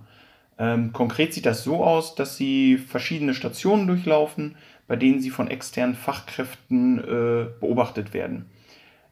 Ähm, 0.60 0.94
konkret 0.94 1.34
sieht 1.34 1.46
das 1.46 1.64
so 1.64 1.84
aus, 1.84 2.16
dass 2.16 2.38
sie 2.38 2.78
verschiedene 2.78 3.34
Stationen 3.34 3.88
durchlaufen, 3.88 4.56
bei 4.88 4.96
denen 4.96 5.20
sie 5.20 5.30
von 5.30 5.50
externen 5.50 5.96
Fachkräften 5.96 7.00
äh, 7.00 7.48
beobachtet 7.60 8.14
werden. 8.14 8.46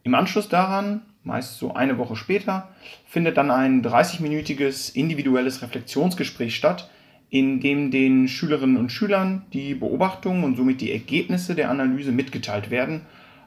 Im 0.03 0.15
Anschluss 0.15 0.49
daran, 0.49 1.01
meist 1.23 1.57
so 1.57 1.73
eine 1.73 1.97
Woche 1.97 2.15
später, 2.15 2.69
findet 3.07 3.37
dann 3.37 3.51
ein 3.51 3.83
30-minütiges 3.83 4.95
individuelles 4.95 5.61
Reflexionsgespräch 5.61 6.55
statt, 6.55 6.89
in 7.29 7.59
dem 7.59 7.91
den 7.91 8.27
Schülerinnen 8.27 8.77
und 8.77 8.91
Schülern 8.91 9.45
die 9.51 9.73
Beobachtungen 9.73 10.43
und 10.43 10.55
somit 10.55 10.79
die 10.79 10.91
Ergebnisse 10.91 11.55
der 11.55 11.69
Analyse 11.69 12.11
mitgeteilt 12.11 12.69
werden, 12.69 13.01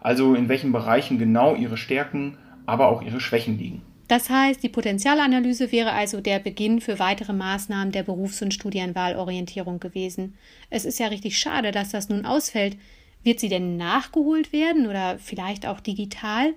also 0.08 0.34
in 0.34 0.48
welchen 0.48 0.72
Bereichen 0.72 1.18
genau 1.18 1.54
ihre 1.54 1.76
Stärken, 1.76 2.38
aber 2.64 2.88
auch 2.88 3.02
ihre 3.02 3.20
Schwächen 3.20 3.58
liegen. 3.58 3.82
Das 4.08 4.30
heißt, 4.30 4.62
die 4.62 4.70
Potenzialanalyse 4.70 5.70
wäre 5.70 5.92
also 5.92 6.22
der 6.22 6.38
Beginn 6.38 6.80
für 6.80 6.98
weitere 6.98 7.34
Maßnahmen 7.34 7.92
der 7.92 8.04
Berufs- 8.04 8.40
und 8.40 8.54
Studienwahlorientierung 8.54 9.80
gewesen. 9.80 10.38
Es 10.70 10.86
ist 10.86 10.98
ja 10.98 11.08
richtig 11.08 11.38
schade, 11.38 11.72
dass 11.72 11.90
das 11.90 12.08
nun 12.08 12.24
ausfällt. 12.24 12.78
Wird 13.22 13.38
sie 13.38 13.50
denn 13.50 13.76
nachgeholt 13.76 14.50
werden 14.50 14.86
oder 14.86 15.18
vielleicht 15.18 15.66
auch 15.66 15.78
digital? 15.78 16.54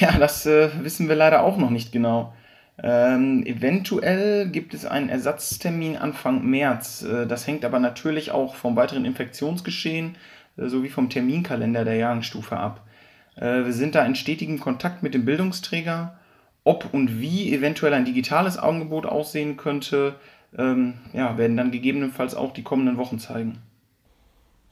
Ja, 0.00 0.18
das 0.18 0.46
äh, 0.46 0.70
wissen 0.82 1.08
wir 1.08 1.14
leider 1.14 1.44
auch 1.44 1.56
noch 1.56 1.70
nicht 1.70 1.92
genau. 1.92 2.34
Ähm, 2.82 3.46
eventuell 3.46 4.48
gibt 4.48 4.74
es 4.74 4.86
einen 4.86 5.08
Ersatztermin 5.08 5.96
Anfang 5.96 6.44
März. 6.44 7.02
Äh, 7.02 7.28
das 7.28 7.46
hängt 7.46 7.64
aber 7.64 7.78
natürlich 7.78 8.32
auch 8.32 8.56
vom 8.56 8.74
weiteren 8.74 9.04
Infektionsgeschehen 9.04 10.16
sowie 10.56 10.88
vom 10.88 11.08
Terminkalender 11.08 11.84
der 11.84 11.96
Jahrgangsstufe 11.96 12.56
ab. 12.56 12.86
Äh, 13.36 13.64
wir 13.64 13.72
sind 13.72 13.94
da 13.94 14.04
in 14.04 14.14
stetigem 14.14 14.60
Kontakt 14.60 15.02
mit 15.02 15.14
dem 15.14 15.24
Bildungsträger. 15.24 16.18
Ob 16.64 16.92
und 16.92 17.20
wie 17.20 17.52
eventuell 17.54 17.94
ein 17.94 18.04
digitales 18.04 18.58
Angebot 18.58 19.06
aussehen 19.06 19.56
könnte, 19.56 20.16
ähm, 20.56 20.94
ja, 21.12 21.38
werden 21.38 21.56
dann 21.56 21.70
gegebenenfalls 21.70 22.34
auch 22.34 22.52
die 22.52 22.62
kommenden 22.62 22.98
Wochen 22.98 23.18
zeigen. 23.18 23.62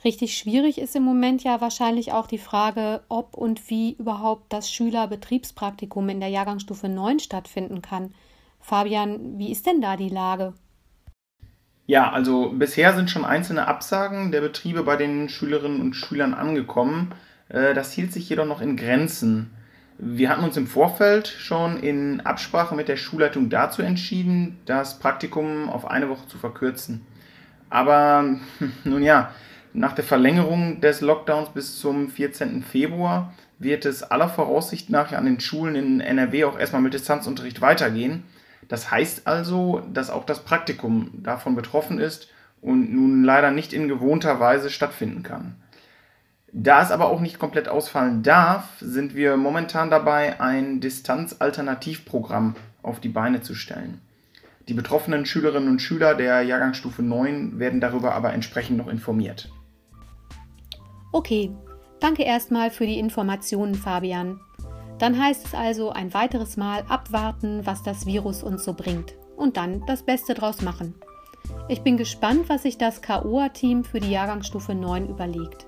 Richtig 0.05 0.37
schwierig 0.37 0.79
ist 0.79 0.95
im 0.95 1.03
Moment 1.03 1.43
ja 1.43 1.61
wahrscheinlich 1.61 2.13
auch 2.13 2.29
die 2.29 2.39
Frage, 2.39 3.03
ob 3.09 3.35
und 3.35 3.69
wie 3.69 3.95
überhaupt 3.95 4.53
das 4.53 4.71
Schülerbetriebspraktikum 4.71 6.09
in 6.09 6.21
der 6.21 6.29
Jahrgangsstufe 6.29 6.89
9 6.89 7.19
stattfinden 7.19 7.83
kann. 7.83 8.15
Fabian, 8.61 9.39
wie 9.39 9.51
ist 9.51 9.67
denn 9.67 9.81
da 9.81 9.97
die 9.97 10.09
Lage? 10.09 10.55
Ja, 11.89 12.13
also 12.13 12.51
bisher 12.51 12.95
sind 12.95 13.11
schon 13.11 13.25
einzelne 13.25 13.67
Absagen 13.67 14.31
der 14.31 14.43
Betriebe 14.43 14.83
bei 14.83 14.97
den 14.97 15.31
Schülerinnen 15.31 15.81
und 15.81 15.95
Schülern 15.95 16.35
angekommen. 16.35 17.15
Äh, 17.49 17.73
das 17.73 17.93
hielt 17.93 18.13
sich 18.13 18.29
jedoch 18.29 18.45
noch 18.45 18.61
in 18.61 18.77
Grenzen. 18.77 19.55
Wir 19.97 20.29
hatten 20.29 20.45
uns 20.45 20.59
im 20.59 20.67
Vorfeld 20.67 21.29
schon 21.29 21.79
in 21.79 22.21
Absprache 22.21 22.75
mit 22.75 22.89
der 22.89 22.99
Schulleitung 22.99 23.49
dazu 23.49 23.81
entschieden, 23.81 24.59
das 24.67 24.99
Praktikum 24.99 25.71
auf 25.71 25.91
eine 25.91 26.11
Woche 26.11 26.29
zu 26.29 26.37
verkürzen. 26.37 27.07
Aber 27.71 28.37
nun 28.85 29.03
ja, 29.03 29.33
nach 29.73 29.95
der 29.95 30.05
Verlängerung 30.05 30.83
des 30.83 31.01
Lockdowns 31.01 31.49
bis 31.55 31.79
zum 31.79 32.11
14. 32.11 32.65
Februar 32.65 33.33
wird 33.59 33.87
es 33.87 34.03
aller 34.03 34.29
Voraussicht 34.29 34.91
nach 34.91 35.13
an 35.13 35.25
den 35.25 35.41
Schulen 35.41 35.75
in 35.75 36.01
NRW 36.03 36.45
auch 36.45 36.59
erstmal 36.59 36.83
mit 36.83 36.93
Distanzunterricht 36.93 37.63
weitergehen. 37.63 38.25
Das 38.69 38.91
heißt 38.91 39.27
also, 39.27 39.83
dass 39.93 40.11
auch 40.11 40.25
das 40.25 40.45
Praktikum 40.45 41.11
davon 41.15 41.57
betroffen 41.57 41.99
ist 41.99 42.29
und 42.61 42.93
nun 42.93 43.25
leider 43.25 43.51
nicht 43.51 43.73
in 43.73 43.89
gewohnter 43.89 44.41
Weise 44.41 44.71
stattfinden 44.71 45.23
kann. 45.23 45.57
Da 46.53 46.83
es 46.83 46.91
aber 46.91 47.09
auch 47.11 47.21
nicht 47.21 47.39
komplett 47.39 47.69
ausfallen 47.69 48.23
darf, 48.23 48.69
sind 48.81 49.15
wir 49.15 49.37
momentan 49.37 49.91
dabei, 49.91 50.41
ein 50.41 50.81
Distanzalternativprogramm 50.81 52.57
auf 52.83 53.01
die 53.01 53.11
Beine 53.11 53.43
zu 53.43 53.55
stellen. 53.55 54.01
Die 54.67 54.75
betroffenen 54.75 55.25
Schülerinnen 55.25 55.69
und 55.69 55.81
Schüler 55.81 56.15
der 56.15 56.43
Jahrgangsstufe 56.43 57.03
9 57.03 57.59
werden 57.59 57.81
darüber 57.81 58.15
aber 58.15 58.33
entsprechend 58.33 58.79
noch 58.79 58.89
informiert. 58.89 59.51
Okay, 61.13 61.51
danke 62.01 62.23
erstmal 62.23 62.71
für 62.71 62.87
die 62.87 62.99
Informationen, 62.99 63.75
Fabian. 63.75 64.41
Dann 64.99 65.23
heißt 65.23 65.47
es 65.47 65.55
also 65.55 65.91
ein 65.91 66.13
weiteres 66.13 66.57
Mal 66.57 66.85
abwarten, 66.89 67.65
was 67.65 67.83
das 67.83 68.07
Virus 68.07 68.43
uns 68.43 68.65
so 68.65 68.75
bringt 68.75 69.15
und 69.37 69.57
dann 69.57 69.85
das 69.87 70.03
Beste 70.03 70.35
draus 70.35 70.63
machen. 70.63 70.95
Ich 71.69 71.83
bin 71.83 71.97
gespannt, 71.97 72.49
was 72.49 72.63
sich 72.63 72.79
das 72.79 73.01
KOA-Team 73.03 73.85
für 73.85 74.01
die 74.01 74.11
Jahrgangsstufe 74.11 74.75
9 74.75 75.09
überlegt. 75.09 75.67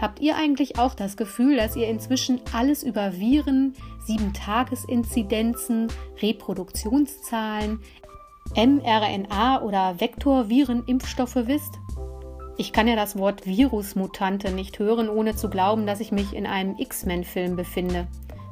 Habt 0.00 0.20
ihr 0.20 0.36
eigentlich 0.36 0.78
auch 0.78 0.94
das 0.94 1.16
Gefühl, 1.16 1.56
dass 1.56 1.74
ihr 1.74 1.88
inzwischen 1.88 2.40
alles 2.52 2.84
über 2.84 3.18
Viren, 3.18 3.74
7-Tages-Inzidenzen, 4.06 5.88
Reproduktionszahlen, 6.22 7.80
mRNA 8.54 9.62
oder 9.62 9.98
Vektorviren-Impfstoffe 9.98 11.34
wisst? 11.46 11.74
Ich 12.60 12.72
kann 12.72 12.88
ja 12.88 12.96
das 12.96 13.16
Wort 13.16 13.46
Virusmutante 13.46 14.50
nicht 14.50 14.80
hören, 14.80 15.08
ohne 15.08 15.36
zu 15.36 15.48
glauben, 15.48 15.86
dass 15.86 16.00
ich 16.00 16.10
mich 16.10 16.34
in 16.34 16.44
einem 16.44 16.74
X-Men-Film 16.76 17.54
befinde. 17.54 18.08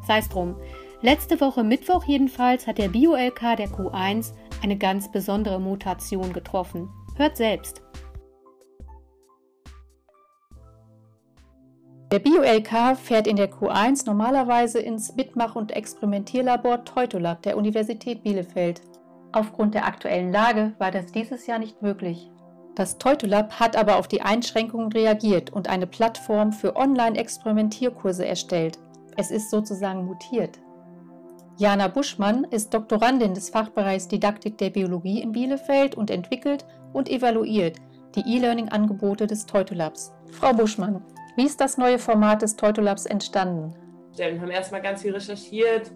Sei 0.06 0.18
es 0.18 0.28
drum. 0.28 0.54
Letzte 1.02 1.40
Woche 1.40 1.64
Mittwoch 1.64 2.04
jedenfalls 2.04 2.68
hat 2.68 2.78
der 2.78 2.88
Bio-LK 2.88 3.56
der 3.56 3.68
Q1 3.68 4.32
eine 4.62 4.78
ganz 4.78 5.10
besondere 5.10 5.60
Mutation 5.60 6.32
getroffen. 6.32 6.88
Hört 7.16 7.36
selbst. 7.36 7.82
Der 12.12 12.20
Bio-LK 12.20 12.96
fährt 12.96 13.26
in 13.26 13.34
der 13.34 13.50
Q1 13.50 14.06
normalerweise 14.06 14.78
ins 14.78 15.16
Mitmach- 15.16 15.56
und 15.56 15.72
Experimentierlabor 15.72 16.84
Teutolab 16.84 17.42
der 17.42 17.56
Universität 17.56 18.22
Bielefeld. 18.22 18.82
Aufgrund 19.32 19.74
der 19.74 19.84
aktuellen 19.84 20.30
Lage 20.30 20.74
war 20.78 20.92
das 20.92 21.10
dieses 21.10 21.48
Jahr 21.48 21.58
nicht 21.58 21.82
möglich. 21.82 22.30
Das 22.76 22.98
Teutolab 22.98 23.58
hat 23.58 23.74
aber 23.74 23.96
auf 23.96 24.06
die 24.06 24.20
Einschränkungen 24.20 24.92
reagiert 24.92 25.50
und 25.50 25.66
eine 25.66 25.86
Plattform 25.86 26.52
für 26.52 26.76
Online-Experimentierkurse 26.76 28.26
erstellt. 28.26 28.78
Es 29.16 29.30
ist 29.30 29.50
sozusagen 29.50 30.04
mutiert. 30.04 30.58
Jana 31.56 31.88
Buschmann 31.88 32.44
ist 32.44 32.74
Doktorandin 32.74 33.32
des 33.32 33.48
Fachbereichs 33.48 34.08
Didaktik 34.08 34.58
der 34.58 34.68
Biologie 34.68 35.22
in 35.22 35.32
Bielefeld 35.32 35.94
und 35.94 36.10
entwickelt 36.10 36.66
und 36.92 37.08
evaluiert 37.08 37.78
die 38.14 38.36
E-Learning-Angebote 38.36 39.26
des 39.26 39.46
Teutolabs. 39.46 40.12
Frau 40.32 40.52
Buschmann, 40.52 41.02
wie 41.34 41.46
ist 41.46 41.62
das 41.62 41.78
neue 41.78 41.98
Format 41.98 42.42
des 42.42 42.56
Teutolabs 42.56 43.06
entstanden? 43.06 43.74
Wir 44.16 44.38
haben 44.38 44.50
erstmal 44.50 44.82
ganz 44.82 45.00
viel 45.00 45.14
recherchiert, 45.14 45.92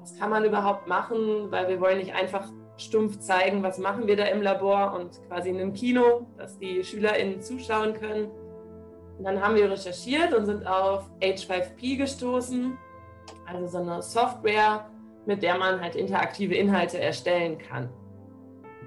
was 0.00 0.18
kann 0.18 0.30
man 0.30 0.44
überhaupt 0.44 0.86
machen, 0.86 1.50
weil 1.50 1.68
wir 1.68 1.82
wollen 1.82 1.98
nicht 1.98 2.14
einfach 2.14 2.50
stumpf 2.76 3.20
zeigen, 3.20 3.62
was 3.62 3.78
machen 3.78 4.06
wir 4.06 4.16
da 4.16 4.24
im 4.24 4.42
Labor 4.42 4.94
und 4.94 5.20
quasi 5.28 5.50
in 5.50 5.60
einem 5.60 5.72
Kino, 5.72 6.26
dass 6.36 6.58
die 6.58 6.82
SchülerInnen 6.82 7.40
zuschauen 7.40 7.94
können. 7.94 8.30
Und 9.18 9.24
dann 9.24 9.40
haben 9.40 9.54
wir 9.54 9.70
recherchiert 9.70 10.34
und 10.34 10.46
sind 10.46 10.66
auf 10.66 11.08
H5P 11.20 11.96
gestoßen, 11.98 12.76
also 13.46 13.66
so 13.66 13.78
eine 13.78 14.02
Software, 14.02 14.86
mit 15.26 15.42
der 15.42 15.56
man 15.56 15.80
halt 15.80 15.94
interaktive 15.94 16.54
Inhalte 16.54 16.98
erstellen 16.98 17.58
kann. 17.58 17.88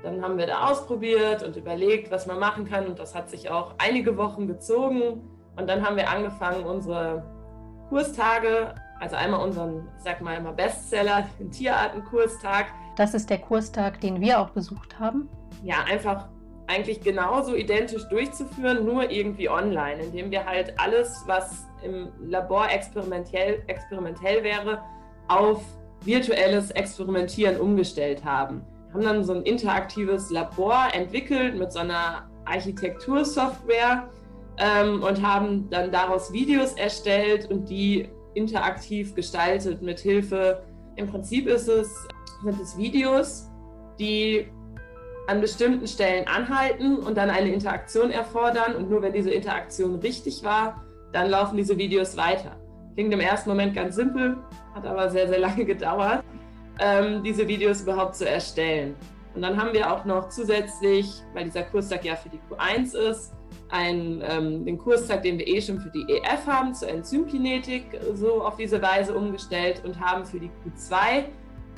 Dann 0.03 0.21
haben 0.21 0.37
wir 0.37 0.47
da 0.47 0.69
ausprobiert 0.69 1.43
und 1.43 1.55
überlegt, 1.55 2.11
was 2.11 2.27
man 2.27 2.39
machen 2.39 2.65
kann 2.65 2.87
und 2.87 2.99
das 2.99 3.15
hat 3.15 3.29
sich 3.29 3.49
auch 3.49 3.73
einige 3.77 4.17
Wochen 4.17 4.47
gezogen. 4.47 5.21
Und 5.55 5.67
dann 5.67 5.85
haben 5.85 5.95
wir 5.95 6.09
angefangen, 6.09 6.65
unsere 6.65 7.23
Kurstage, 7.89 8.75
also 8.99 9.15
einmal 9.15 9.41
unseren, 9.41 9.87
ich 9.97 10.03
sag 10.03 10.21
mal 10.21 10.35
immer 10.37 10.53
Bestseller, 10.53 11.27
den 11.39 11.49
Tierartenkurstag. 11.51 12.67
Das 12.97 13.13
ist 13.13 13.29
der 13.29 13.37
Kurstag, 13.37 14.01
den 14.01 14.19
wir 14.19 14.41
auch 14.41 14.49
besucht 14.49 14.99
haben. 14.99 15.29
Ja, 15.63 15.83
einfach 15.85 16.27
eigentlich 16.67 16.99
genauso 16.99 17.55
identisch 17.55 18.03
durchzuführen, 18.09 18.83
nur 18.83 19.09
irgendwie 19.09 19.49
online, 19.49 20.03
indem 20.03 20.31
wir 20.31 20.45
halt 20.45 20.77
alles, 20.77 21.23
was 21.25 21.65
im 21.81 22.09
Labor 22.19 22.69
experimentell, 22.69 23.63
experimentell 23.67 24.43
wäre, 24.43 24.83
auf 25.29 25.63
virtuelles 26.01 26.71
Experimentieren 26.71 27.57
umgestellt 27.57 28.25
haben. 28.25 28.61
Wir 28.87 28.95
haben 28.95 29.03
dann 29.03 29.23
so 29.23 29.33
ein 29.33 29.43
interaktives 29.43 30.29
Labor 30.29 30.87
entwickelt 30.93 31.57
mit 31.57 31.71
so 31.71 31.79
einer 31.79 32.29
Architektursoftware, 32.43 34.09
ähm, 34.57 35.03
und 35.03 35.21
haben 35.21 35.69
dann 35.69 35.91
daraus 35.91 36.33
Videos 36.33 36.73
erstellt 36.73 37.49
und 37.49 37.69
die 37.69 38.09
interaktiv 38.33 39.15
gestaltet 39.15 39.81
mit 39.81 39.99
Hilfe. 39.99 40.63
Im 40.95 41.07
Prinzip 41.07 41.47
ist 41.47 41.67
es, 41.67 42.07
sind 42.43 42.61
es 42.61 42.77
Videos, 42.77 43.49
die 43.99 44.47
an 45.27 45.41
bestimmten 45.41 45.87
Stellen 45.87 46.27
anhalten 46.27 46.97
und 46.97 47.17
dann 47.17 47.29
eine 47.29 47.51
Interaktion 47.51 48.11
erfordern. 48.11 48.75
Und 48.75 48.89
nur 48.89 49.01
wenn 49.01 49.13
diese 49.13 49.29
Interaktion 49.29 49.95
richtig 49.95 50.43
war, 50.43 50.83
dann 51.11 51.29
laufen 51.29 51.57
diese 51.57 51.77
Videos 51.77 52.15
weiter. 52.15 52.55
Klingt 52.95 53.13
im 53.13 53.19
ersten 53.19 53.49
Moment 53.49 53.75
ganz 53.75 53.95
simpel, 53.95 54.37
hat 54.73 54.85
aber 54.85 55.09
sehr, 55.09 55.27
sehr 55.27 55.39
lange 55.39 55.65
gedauert, 55.65 56.23
ähm, 56.79 57.23
diese 57.23 57.47
Videos 57.47 57.81
überhaupt 57.81 58.15
zu 58.15 58.27
erstellen. 58.27 58.95
Und 59.35 59.41
dann 59.41 59.61
haben 59.61 59.73
wir 59.73 59.91
auch 59.91 60.05
noch 60.05 60.29
zusätzlich, 60.29 61.21
weil 61.33 61.45
dieser 61.45 61.63
Kurstag 61.63 62.03
ja 62.05 62.15
für 62.15 62.29
die 62.29 62.39
Q1 62.49 62.95
ist, 62.95 63.33
einen, 63.69 64.23
ähm, 64.27 64.65
den 64.65 64.77
Kurstag, 64.77 65.23
den 65.23 65.37
wir 65.37 65.47
eh 65.47 65.61
schon 65.61 65.79
für 65.79 65.89
die 65.89 66.05
EF 66.09 66.47
haben, 66.47 66.73
zur 66.73 66.89
Enzymkinetik, 66.89 67.99
so 68.13 68.41
auf 68.41 68.55
diese 68.55 68.81
Weise 68.81 69.13
umgestellt 69.13 69.83
und 69.85 69.99
haben 69.99 70.25
für 70.25 70.39
die 70.39 70.49
Q2 70.65 71.25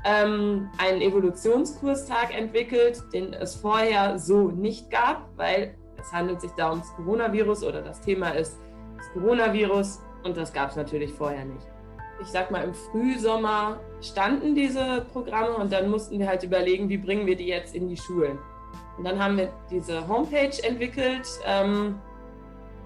ähm, 0.06 0.70
einen 0.78 1.02
Evolutionskurstag 1.02 2.38
entwickelt, 2.38 3.04
den 3.14 3.34
es 3.34 3.56
vorher 3.56 4.20
so 4.20 4.50
nicht 4.50 4.90
gab, 4.90 5.30
weil 5.38 5.76
es 6.00 6.12
handelt 6.12 6.42
sich 6.42 6.52
da 6.52 6.72
ums 6.72 6.94
Coronavirus 6.96 7.64
oder 7.64 7.82
das 7.82 8.02
Thema 8.02 8.30
ist 8.30 8.58
das 8.98 9.12
Coronavirus 9.14 10.02
und 10.24 10.38
das 10.38 10.54
gab 10.54 10.72
es 10.72 10.76
natürlich 10.76 11.12
vorher 11.14 11.46
nicht. 11.46 11.68
Ich 12.22 12.28
sag 12.28 12.52
mal, 12.52 12.64
im 12.66 12.74
Frühsommer 12.74 13.80
standen 14.02 14.54
diese 14.54 15.06
Programme 15.14 15.56
und 15.56 15.72
dann 15.72 15.90
mussten 15.90 16.20
wir 16.20 16.28
halt 16.28 16.44
überlegen, 16.44 16.90
wie 16.90 16.98
bringen 16.98 17.26
wir 17.26 17.36
die 17.36 17.48
jetzt 17.48 17.74
in 17.74 17.88
die 17.88 17.96
Schulen. 17.96 18.38
Und 18.98 19.06
dann 19.06 19.24
haben 19.24 19.38
wir 19.38 19.54
diese 19.72 20.06
Homepage 20.08 20.52
entwickelt, 20.64 21.26
ähm, 21.46 21.96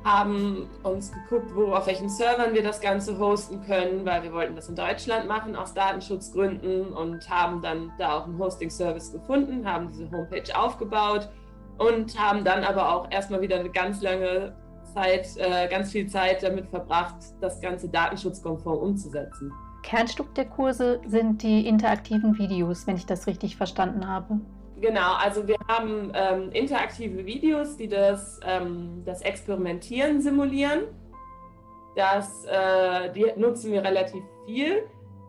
haben 0.03 0.69
uns 0.84 1.11
geguckt, 1.11 1.55
wo, 1.55 1.73
auf 1.73 1.88
welchen 1.88 2.09
Servern 2.09 2.53
wir 2.53 2.63
das 2.63 2.81
Ganze 2.81 3.17
hosten 3.17 3.61
können, 3.65 4.05
weil 4.05 4.23
wir 4.23 4.34
wollten 4.34 4.55
das 4.55 4.67
in 4.67 4.75
Deutschland 4.75 5.27
machen 5.27 5.55
aus 5.55 5.73
Datenschutzgründen 5.73 6.91
und 6.91 7.30
haben 7.30 7.61
dann 7.61 7.91
da 7.97 8.17
auch 8.17 8.25
einen 8.25 8.38
Hosting-Service 8.38 9.13
gefunden, 9.13 9.65
haben 9.65 9.89
diese 9.89 10.11
Homepage 10.11 10.53
aufgebaut 10.55 11.30
und 11.77 12.19
haben 12.19 12.43
dann 12.43 12.63
aber 12.63 12.93
auch 12.93 13.11
erstmal 13.11 13.41
wieder 13.41 13.59
eine 13.59 13.69
ganz 13.69 14.01
lange 14.01 14.55
Zeit, 14.93 15.27
äh, 15.38 15.67
ganz 15.69 15.91
viel 15.91 16.07
Zeit 16.07 16.43
damit 16.43 16.67
verbracht, 16.67 17.15
das 17.41 17.59
Ganze 17.61 17.89
datenschutzkonform 17.89 18.77
umzusetzen. 18.77 19.51
Kernstück 19.84 20.34
der 20.35 20.45
Kurse 20.45 21.01
sind 21.05 21.43
die 21.43 21.67
interaktiven 21.67 22.38
Videos, 22.38 22.88
wenn 22.88 22.95
ich 22.95 23.05
das 23.05 23.27
richtig 23.27 23.57
verstanden 23.57 24.07
habe. 24.07 24.39
Genau, 24.84 25.14
also 25.14 25.47
wir 25.47 25.55
haben 25.69 26.11
ähm, 26.14 26.51
interaktive 26.51 27.26
Videos, 27.26 27.77
die 27.77 27.88
das, 27.88 28.41
ähm, 28.45 29.01
das 29.05 29.22
Experimentieren 29.22 30.19
simulieren. 30.19 30.81
Das, 31.95 32.43
äh, 32.43 33.10
die 33.14 33.31
nutzen 33.38 33.72
wir 33.72 33.81
relativ 33.81 34.22
viel 34.45 34.84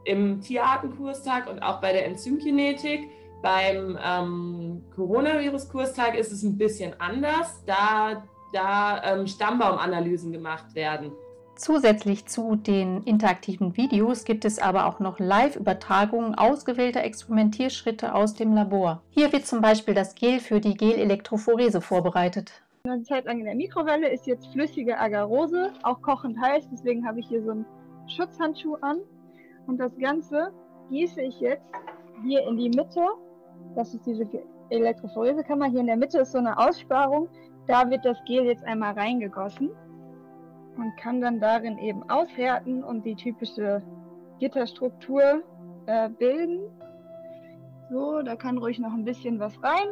im 0.07 0.41
Tierartenkurstag 0.41 1.49
und 1.49 1.61
auch 1.61 1.81
bei 1.81 1.93
der 1.93 2.05
Enzymkinetik. 2.05 3.09
Beim 3.43 3.97
ähm, 4.05 4.83
Coronavirus-Kurstag 4.97 6.19
ist 6.19 6.33
es 6.33 6.43
ein 6.43 6.59
bisschen 6.59 7.01
anders, 7.01 7.63
da, 7.65 8.25
da 8.53 9.05
ähm, 9.05 9.29
Stammbaumanalysen 9.29 10.33
gemacht 10.33 10.75
werden. 10.75 11.13
Zusätzlich 11.57 12.27
zu 12.27 12.57
den 12.57 13.05
interaktiven 13.05 13.77
Videos 13.77 14.25
gibt 14.25 14.45
es 14.45 14.59
aber 14.59 14.87
auch 14.87 14.99
noch 14.99 15.21
Live-Übertragungen 15.21 16.35
ausgewählter 16.35 17.05
Experimentierschritte 17.05 18.13
aus 18.13 18.35
dem 18.35 18.55
Labor. 18.55 19.03
Hier 19.11 19.33
wird 19.33 19.47
zum 19.47 19.61
Beispiel 19.61 19.95
das 19.95 20.17
Gel 20.17 20.41
für 20.41 20.61
die 20.61 20.75
Gelelektrophorese 20.75 21.81
vorbereitet. 21.81 22.53
Eine 22.87 23.05
Zeit 23.05 23.25
lang 23.27 23.39
in 23.39 23.45
der 23.45 23.55
Mikrowelle 23.55 24.09
ist 24.09 24.27
jetzt 24.27 24.49
flüssige 24.49 24.99
Agarose, 24.99 25.73
auch 25.85 26.03
kochend 26.03 26.39
heiß, 26.41 26.69
deswegen 26.73 27.07
habe 27.07 27.21
ich 27.21 27.29
hier 27.29 27.43
so 27.43 27.53
einen 27.53 27.67
Schutzhandschuh 28.09 28.75
an. 28.81 28.99
Und 29.69 29.79
das 29.79 29.97
Ganze 29.97 30.53
gieße 30.91 31.23
ich 31.23 31.39
jetzt 31.41 31.71
hier 32.25 32.47
in 32.49 32.57
die 32.57 32.69
Mitte. 32.69 33.07
Das 33.77 33.95
ist 33.95 34.05
diese 34.05 34.29
Elektrophoresekammer. 34.71 35.67
Hier 35.67 35.81
in 35.81 35.87
der 35.87 35.97
Mitte 35.97 36.19
ist 36.19 36.33
so 36.33 36.39
eine 36.39 36.59
Aussparung. 36.59 37.29
Da 37.69 37.89
wird 37.89 38.05
das 38.05 38.19
Gel 38.27 38.45
jetzt 38.45 38.65
einmal 38.65 38.93
reingegossen 38.95 39.71
und 40.77 40.97
kann 40.97 41.21
dann 41.21 41.41
darin 41.41 41.79
eben 41.79 42.09
aushärten 42.11 42.83
und 42.85 43.05
die 43.05 43.15
typische 43.15 43.83
Gitterstruktur 44.39 45.43
äh, 45.87 46.09
bilden. 46.09 46.61
So, 47.91 48.23
da 48.23 48.37
kann 48.37 48.59
ruhig 48.59 48.79
noch 48.79 48.93
ein 48.93 49.05
bisschen 49.05 49.39
was 49.39 49.53
rein. 49.63 49.89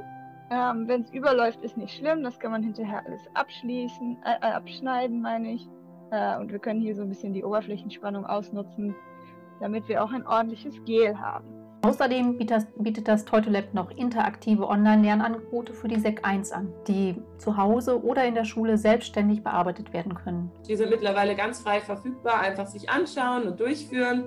Ähm, 0.51 0.89
Wenn 0.89 1.03
es 1.03 1.11
überläuft, 1.11 1.63
ist 1.63 1.77
nicht 1.77 1.95
schlimm. 1.95 2.23
Das 2.23 2.39
kann 2.39 2.51
man 2.51 2.63
hinterher 2.63 3.03
alles 3.07 3.21
abschließen, 3.35 4.19
äh, 4.25 4.47
äh, 4.47 4.53
abschneiden, 4.53 5.23
meine 5.23 5.53
ich. 5.53 5.69
Äh, 6.11 6.39
und 6.39 6.53
wir 6.53 6.59
können 6.59 6.81
hier 6.81 6.95
so 6.95 7.03
ein 7.03 7.09
bisschen 7.09 7.33
die 7.33 7.45
Oberflächenspannung 7.45 8.27
ausnutzen, 8.27 8.95
damit 9.61 9.89
wir 9.89 10.03
auch 10.03 10.13
ein 10.13 10.27
ordentliches 10.27 10.83
Gel 10.85 11.19
haben. 11.19 11.62
Außerdem 11.83 12.39
bietet 12.39 13.09
das 13.09 13.25
Teutolab 13.25 13.75
noch 13.75 13.91
interaktive 13.91 14.69
Online-Lernangebote 14.69 15.75
für 15.75 15.89
die 15.89 15.99
SEC 15.99 16.21
1 16.23 16.53
an, 16.53 16.73
die 16.87 17.21
zu 17.39 17.57
Hause 17.57 18.05
oder 18.05 18.25
in 18.25 18.37
der 18.37 18.45
Schule 18.45 18.79
selbstständig 18.79 19.43
bearbeitet 19.43 19.93
werden 19.93 20.15
können. 20.15 20.53
Die 20.69 20.77
sind 20.77 20.91
mittlerweile 20.91 21.35
ganz 21.35 21.61
frei 21.61 21.81
verfügbar, 21.81 22.41
einfach 22.41 22.69
sich 22.69 22.89
anschauen 22.89 23.49
und 23.49 23.59
durchführen. 23.59 24.25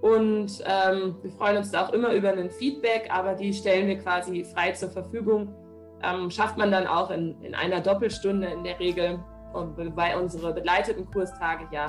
Und 0.00 0.62
ähm, 0.66 1.16
wir 1.22 1.30
freuen 1.30 1.58
uns 1.58 1.70
da 1.70 1.86
auch 1.86 1.92
immer 1.92 2.12
über 2.12 2.30
ein 2.32 2.50
Feedback, 2.50 3.08
aber 3.10 3.34
die 3.34 3.52
stellen 3.52 3.86
wir 3.86 3.98
quasi 3.98 4.44
frei 4.44 4.72
zur 4.72 4.90
Verfügung. 4.90 5.54
Ähm, 6.02 6.28
schafft 6.30 6.58
man 6.58 6.72
dann 6.72 6.88
auch 6.88 7.10
in, 7.10 7.40
in 7.42 7.54
einer 7.54 7.80
Doppelstunde 7.80 8.48
in 8.48 8.64
der 8.64 8.80
Regel. 8.80 9.20
wobei 9.52 10.18
unsere 10.18 10.52
begleiteten 10.52 11.08
Kurstage 11.10 11.68
ja 11.70 11.86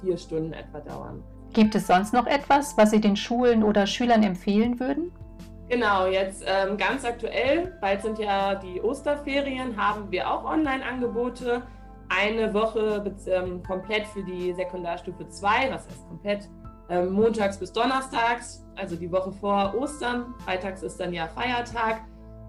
vier 0.00 0.18
Stunden 0.18 0.52
etwa 0.52 0.80
dauern. 0.80 1.22
Gibt 1.52 1.74
es 1.74 1.86
sonst 1.86 2.12
noch 2.12 2.26
etwas, 2.26 2.76
was 2.76 2.90
Sie 2.90 3.00
den 3.00 3.16
Schulen 3.16 3.62
oder 3.62 3.86
Schülern 3.86 4.22
empfehlen 4.22 4.78
würden? 4.78 5.12
Genau, 5.68 6.06
jetzt 6.06 6.44
ähm, 6.46 6.78
ganz 6.78 7.04
aktuell, 7.04 7.76
bald 7.80 8.00
sind 8.02 8.18
ja 8.18 8.54
die 8.54 8.80
Osterferien, 8.80 9.76
haben 9.76 10.10
wir 10.10 10.30
auch 10.30 10.44
Online-Angebote. 10.44 11.62
Eine 12.08 12.54
Woche 12.54 13.04
ähm, 13.26 13.62
komplett 13.62 14.06
für 14.06 14.22
die 14.22 14.54
Sekundarstufe 14.54 15.28
2, 15.28 15.70
was 15.70 15.86
heißt 15.86 16.08
komplett? 16.08 16.48
Ähm, 16.88 17.12
montags 17.12 17.58
bis 17.58 17.70
donnerstags, 17.70 18.64
also 18.76 18.96
die 18.96 19.12
Woche 19.12 19.30
vor 19.30 19.74
Ostern. 19.76 20.34
Freitags 20.42 20.82
ist 20.82 20.98
dann 20.98 21.12
ja 21.12 21.28
Feiertag. 21.28 22.00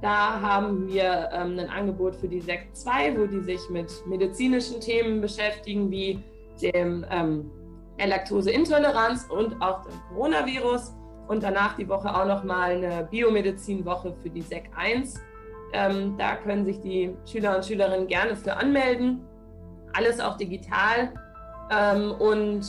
Da 0.02 0.40
haben 0.40 0.88
wir 0.88 1.30
ähm, 1.34 1.60
ein 1.60 1.70
Angebot 1.70 2.16
für 2.16 2.30
die 2.30 2.40
Sekt 2.40 2.78
2, 2.78 3.20
wo 3.20 3.26
die 3.26 3.42
sich 3.42 3.60
mit 3.70 3.92
medizinischen 4.08 4.80
Themen 4.80 5.20
beschäftigen, 5.20 5.92
wie 5.92 6.24
dem 6.62 7.06
ähm, 7.12 7.52
Laktoseintoleranz 8.08 9.28
und 9.30 9.62
auch 9.62 9.84
dem 9.84 9.94
Coronavirus. 10.10 10.96
Und 11.28 11.44
danach 11.44 11.76
die 11.76 11.88
Woche 11.88 12.14
auch 12.14 12.26
nochmal 12.26 12.72
eine 12.72 13.08
Biomedizin-Woche 13.12 14.16
für 14.22 14.30
die 14.30 14.42
SEC 14.42 14.72
1. 14.76 15.20
Ähm, 15.74 16.16
da 16.18 16.36
können 16.36 16.66
sich 16.66 16.80
die 16.82 17.16
Schüler 17.26 17.56
und 17.56 17.66
Schülerinnen 17.66 18.08
gerne 18.08 18.36
für 18.36 18.56
anmelden. 18.56 19.22
Alles 19.94 20.20
auch 20.20 20.38
digital. 20.38 21.14
Ähm, 21.72 22.14
und 22.14 22.68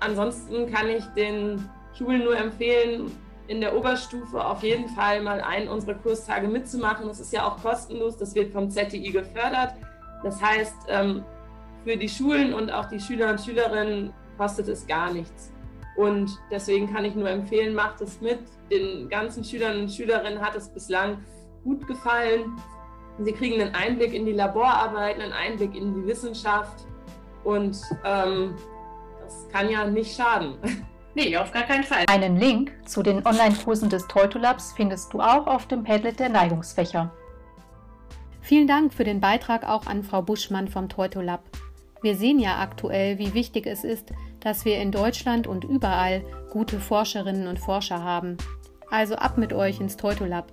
ansonsten 0.00 0.70
kann 0.70 0.88
ich 0.88 1.04
den 1.16 1.68
Schulen 1.96 2.24
nur 2.24 2.36
empfehlen, 2.36 3.10
in 3.48 3.60
der 3.60 3.76
Oberstufe 3.76 4.44
auf 4.44 4.62
jeden 4.62 4.88
Fall 4.88 5.22
mal 5.22 5.40
einen 5.40 5.68
unserer 5.68 5.94
Kurstage 5.94 6.48
mitzumachen. 6.48 7.06
Das 7.06 7.20
ist 7.20 7.32
ja 7.32 7.46
auch 7.46 7.62
kostenlos, 7.62 8.16
das 8.16 8.34
wird 8.34 8.52
vom 8.52 8.70
ZTI 8.70 9.10
gefördert. 9.10 9.74
Das 10.22 10.42
heißt, 10.42 10.74
ähm, 10.88 11.24
für 11.84 11.96
die 11.96 12.08
Schulen 12.08 12.52
und 12.52 12.70
auch 12.70 12.86
die 12.86 12.98
Schüler 12.98 13.30
und 13.30 13.40
Schülerinnen 13.40 14.12
kostet 14.36 14.68
es 14.68 14.86
gar 14.86 15.12
nichts. 15.12 15.52
Und 15.96 16.38
deswegen 16.50 16.92
kann 16.92 17.04
ich 17.04 17.14
nur 17.14 17.28
empfehlen, 17.28 17.74
macht 17.74 18.00
es 18.00 18.20
mit. 18.20 18.40
Den 18.70 19.08
ganzen 19.08 19.42
Schülern 19.42 19.80
und 19.80 19.90
Schülerinnen 19.90 20.40
hat 20.40 20.54
es 20.54 20.68
bislang 20.68 21.18
gut 21.64 21.86
gefallen. 21.86 22.52
Sie 23.18 23.32
kriegen 23.32 23.60
einen 23.60 23.74
Einblick 23.74 24.12
in 24.12 24.26
die 24.26 24.32
Laborarbeiten, 24.32 25.22
einen 25.22 25.32
Einblick 25.32 25.74
in 25.74 25.94
die 25.94 26.06
Wissenschaft 26.06 26.86
und 27.44 27.80
ähm, 28.04 28.54
das 29.24 29.48
kann 29.50 29.70
ja 29.70 29.86
nicht 29.86 30.14
schaden. 30.16 30.56
Nee, 31.18 31.34
auf 31.38 31.50
gar 31.50 31.62
keinen 31.62 31.82
Fall. 31.82 32.04
Einen 32.10 32.36
Link 32.36 32.74
zu 32.84 33.02
den 33.02 33.26
Online-Kursen 33.26 33.88
des 33.88 34.06
Teutolabs 34.06 34.74
findest 34.76 35.14
du 35.14 35.20
auch 35.22 35.46
auf 35.46 35.66
dem 35.66 35.82
Padlet 35.82 36.20
der 36.20 36.28
Neigungsfächer. 36.28 37.10
Vielen 38.42 38.66
Dank 38.66 38.92
für 38.92 39.02
den 39.02 39.18
Beitrag 39.18 39.66
auch 39.66 39.86
an 39.86 40.04
Frau 40.04 40.20
Buschmann 40.20 40.68
vom 40.68 40.90
Teutolab. 40.90 41.42
Wir 42.06 42.14
sehen 42.14 42.38
ja 42.38 42.60
aktuell, 42.60 43.18
wie 43.18 43.34
wichtig 43.34 43.66
es 43.66 43.82
ist, 43.82 44.12
dass 44.38 44.64
wir 44.64 44.80
in 44.80 44.92
Deutschland 44.92 45.48
und 45.48 45.64
überall 45.64 46.22
gute 46.52 46.78
Forscherinnen 46.78 47.48
und 47.48 47.58
Forscher 47.58 48.00
haben. 48.00 48.36
Also 48.88 49.16
ab 49.16 49.38
mit 49.38 49.52
euch 49.52 49.80
ins 49.80 49.96
Teutolab. 49.96 50.52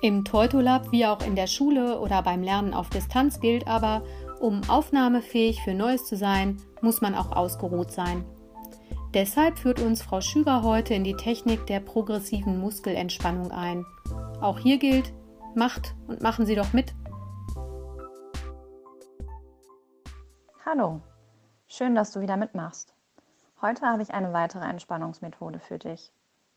Im 0.00 0.24
Teutolab 0.24 0.90
wie 0.90 1.04
auch 1.04 1.20
in 1.20 1.36
der 1.36 1.48
Schule 1.48 2.00
oder 2.00 2.22
beim 2.22 2.42
Lernen 2.42 2.72
auf 2.72 2.88
Distanz 2.88 3.40
gilt 3.40 3.68
aber, 3.68 4.04
um 4.40 4.62
aufnahmefähig 4.68 5.60
für 5.62 5.74
Neues 5.74 6.06
zu 6.06 6.16
sein, 6.16 6.56
muss 6.80 7.02
man 7.02 7.14
auch 7.14 7.32
ausgeruht 7.32 7.92
sein. 7.92 8.24
Deshalb 9.14 9.60
führt 9.60 9.80
uns 9.80 10.02
Frau 10.02 10.20
Schüger 10.20 10.64
heute 10.64 10.92
in 10.92 11.04
die 11.04 11.14
Technik 11.14 11.68
der 11.68 11.78
progressiven 11.78 12.58
Muskelentspannung 12.58 13.52
ein. 13.52 13.86
Auch 14.40 14.58
hier 14.58 14.76
gilt, 14.76 15.12
macht 15.54 15.94
und 16.08 16.20
machen 16.20 16.46
Sie 16.46 16.56
doch 16.56 16.72
mit. 16.72 16.92
Hallo, 20.66 21.00
schön, 21.68 21.94
dass 21.94 22.10
du 22.10 22.22
wieder 22.22 22.36
mitmachst. 22.36 22.92
Heute 23.62 23.86
habe 23.86 24.02
ich 24.02 24.12
eine 24.12 24.32
weitere 24.32 24.64
Entspannungsmethode 24.64 25.60
für 25.60 25.78
dich, 25.78 26.10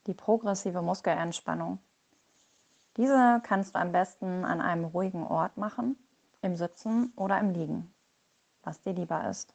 die 0.07 0.15
progressive 0.15 0.81
Muskelentspannung. 0.81 1.77
Diese 2.97 3.39
kannst 3.43 3.75
du 3.75 3.79
am 3.79 3.91
besten 3.91 4.43
an 4.45 4.61
einem 4.61 4.85
ruhigen 4.85 5.27
Ort 5.27 5.57
machen, 5.57 5.95
im 6.41 6.55
Sitzen 6.55 7.13
oder 7.15 7.39
im 7.39 7.51
Liegen, 7.51 7.93
was 8.63 8.81
dir 8.81 8.93
lieber 8.93 9.29
ist. 9.29 9.53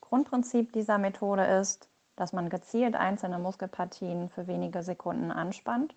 Grundprinzip 0.00 0.72
dieser 0.72 0.98
Methode 0.98 1.46
ist, 1.46 1.88
dass 2.16 2.32
man 2.32 2.48
gezielt 2.48 2.94
einzelne 2.96 3.38
Muskelpartien 3.38 4.28
für 4.28 4.46
wenige 4.46 4.82
Sekunden 4.82 5.30
anspannt 5.30 5.94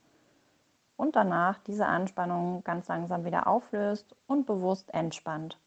und 0.98 1.16
danach 1.16 1.60
diese 1.60 1.86
Anspannung 1.86 2.64
ganz 2.64 2.88
langsam 2.88 3.26
wieder 3.26 3.48
auflöst 3.48 4.16
und 4.28 4.46
bewusst 4.46 4.94
entspannt. 4.94 5.60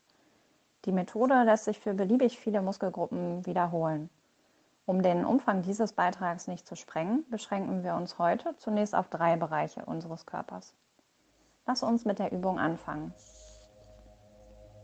Die 0.85 0.93
Methode 0.93 1.43
lässt 1.43 1.65
sich 1.65 1.79
für 1.79 1.95
beliebig 1.95 2.39
viele 2.39 2.62
Muskelgruppen 2.62 3.45
wiederholen. 3.45 4.09
Um 4.87 5.03
den 5.03 5.27
Umfang 5.27 5.61
dieses 5.61 5.93
Beitrags 5.93 6.49
nicht 6.49 6.66
zu 6.66 6.75
sprengen, 6.75 7.27
beschränken 7.29 7.85
wir 7.85 7.95
uns 7.95 8.19
heute 8.19 8.57
zunächst 8.57 8.95
auf 8.95 9.09
drei 9.09 9.37
Bereiche 9.37 9.85
unseres 9.85 10.25
Körpers. 10.25 10.75
Lass 11.66 11.83
uns 11.83 12.07
mit 12.07 12.19
der 12.19 12.33
Übung 12.33 12.59
anfangen. 12.59 13.12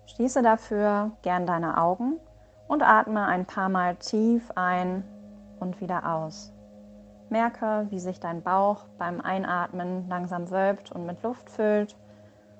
Schließe 0.04 0.42
dafür 0.42 1.12
gern 1.22 1.46
deine 1.46 1.78
Augen 1.78 2.20
und 2.68 2.82
atme 2.82 3.24
ein 3.24 3.46
paar 3.46 3.70
Mal 3.70 3.96
tief 3.96 4.50
ein 4.54 5.04
und 5.64 5.80
wieder 5.80 6.14
aus. 6.14 6.52
Merke, 7.30 7.86
wie 7.90 7.98
sich 7.98 8.20
dein 8.20 8.42
Bauch 8.42 8.84
beim 8.98 9.20
Einatmen 9.20 10.08
langsam 10.08 10.50
wölbt 10.50 10.92
und 10.92 11.06
mit 11.06 11.22
Luft 11.22 11.50
füllt 11.50 11.96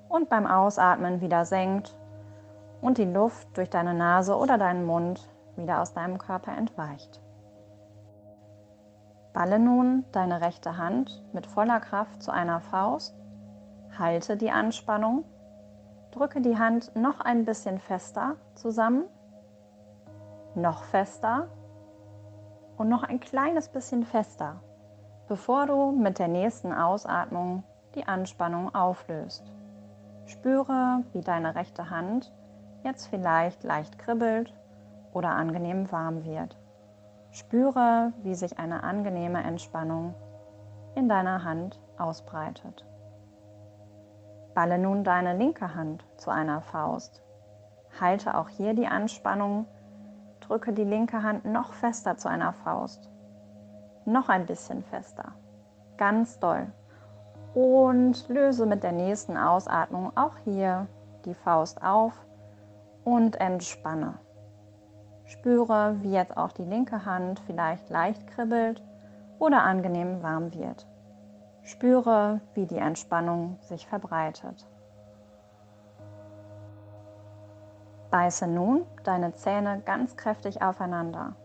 und 0.09 0.27
beim 0.27 0.47
Ausatmen 0.47 1.21
wieder 1.21 1.45
senkt 1.45 1.95
und 2.81 2.97
die 2.97 3.05
Luft 3.05 3.55
durch 3.55 3.69
deine 3.69 3.93
Nase 3.93 4.35
oder 4.35 4.57
deinen 4.57 4.85
Mund 4.85 5.29
wieder 5.55 5.81
aus 5.81 5.93
deinem 5.93 6.17
Körper 6.17 6.57
entweicht. 6.57 7.21
Balle 9.33 9.59
nun 9.59 10.03
deine 10.11 10.41
rechte 10.41 10.77
Hand 10.77 11.23
mit 11.31 11.45
voller 11.45 11.79
Kraft 11.79 12.23
zu 12.23 12.31
einer 12.31 12.59
Faust, 12.59 13.15
halte 13.97 14.35
die 14.35 14.51
Anspannung, 14.51 15.25
drücke 16.11 16.41
die 16.41 16.57
Hand 16.57 16.95
noch 16.95 17.19
ein 17.19 17.45
bisschen 17.45 17.79
fester 17.79 18.35
zusammen, 18.55 19.03
noch 20.55 20.83
fester 20.83 21.49
und 22.77 22.89
noch 22.89 23.03
ein 23.03 23.19
kleines 23.19 23.69
bisschen 23.69 24.03
fester, 24.03 24.61
bevor 25.27 25.65
du 25.65 25.91
mit 25.91 26.19
der 26.19 26.27
nächsten 26.27 26.73
Ausatmung 26.73 27.63
die 27.95 28.07
Anspannung 28.07 28.73
auflöst. 28.75 29.51
Spüre, 30.25 31.03
wie 31.13 31.21
deine 31.21 31.55
rechte 31.55 31.89
Hand 31.89 32.33
jetzt 32.83 33.07
vielleicht 33.07 33.63
leicht 33.63 33.97
kribbelt 33.97 34.53
oder 35.13 35.29
angenehm 35.29 35.91
warm 35.91 36.25
wird. 36.25 36.57
Spüre, 37.31 38.13
wie 38.23 38.35
sich 38.35 38.59
eine 38.59 38.83
angenehme 38.83 39.43
Entspannung 39.43 40.13
in 40.95 41.09
deiner 41.09 41.43
Hand 41.43 41.79
ausbreitet. 41.97 42.85
Balle 44.53 44.77
nun 44.77 45.03
deine 45.03 45.35
linke 45.35 45.75
Hand 45.75 46.05
zu 46.15 46.31
einer 46.31 46.61
Faust. 46.61 47.21
Halte 47.99 48.37
auch 48.37 48.49
hier 48.49 48.73
die 48.73 48.87
Anspannung 48.87 49.67
Drücke 50.47 50.73
die 50.73 50.83
linke 50.83 51.23
Hand 51.23 51.45
noch 51.45 51.73
fester 51.73 52.17
zu 52.17 52.29
einer 52.29 52.53
Faust. 52.53 53.09
Noch 54.05 54.29
ein 54.29 54.45
bisschen 54.45 54.83
fester. 54.83 55.33
Ganz 55.97 56.39
doll. 56.39 56.67
Und 57.55 58.29
löse 58.29 58.67
mit 58.67 58.83
der 58.83 58.91
nächsten 58.91 59.37
Ausatmung 59.37 60.15
auch 60.15 60.37
hier 60.43 60.87
die 61.25 61.33
Faust 61.33 61.81
auf 61.81 62.13
und 63.03 63.41
entspanne. 63.41 64.19
Spüre, 65.25 65.95
wie 66.01 66.11
jetzt 66.11 66.37
auch 66.37 66.51
die 66.51 66.65
linke 66.65 67.05
Hand 67.05 67.39
vielleicht 67.47 67.89
leicht 67.89 68.27
kribbelt 68.27 68.83
oder 69.39 69.63
angenehm 69.63 70.21
warm 70.21 70.53
wird. 70.53 70.85
Spüre, 71.63 72.41
wie 72.53 72.67
die 72.67 72.77
Entspannung 72.77 73.57
sich 73.61 73.87
verbreitet. 73.87 74.67
Beiße 78.11 78.47
nun 78.47 78.85
deine 79.03 79.33
Zähne 79.33 79.81
ganz 79.85 80.15
kräftig 80.15 80.61
aufeinander. 80.61 81.35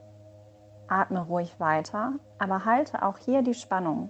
Atme 0.89 1.21
ruhig 1.21 1.59
weiter, 1.61 2.15
aber 2.39 2.65
halte 2.65 3.03
auch 3.03 3.19
hier 3.19 3.43
die 3.43 3.55
Spannung. 3.55 4.09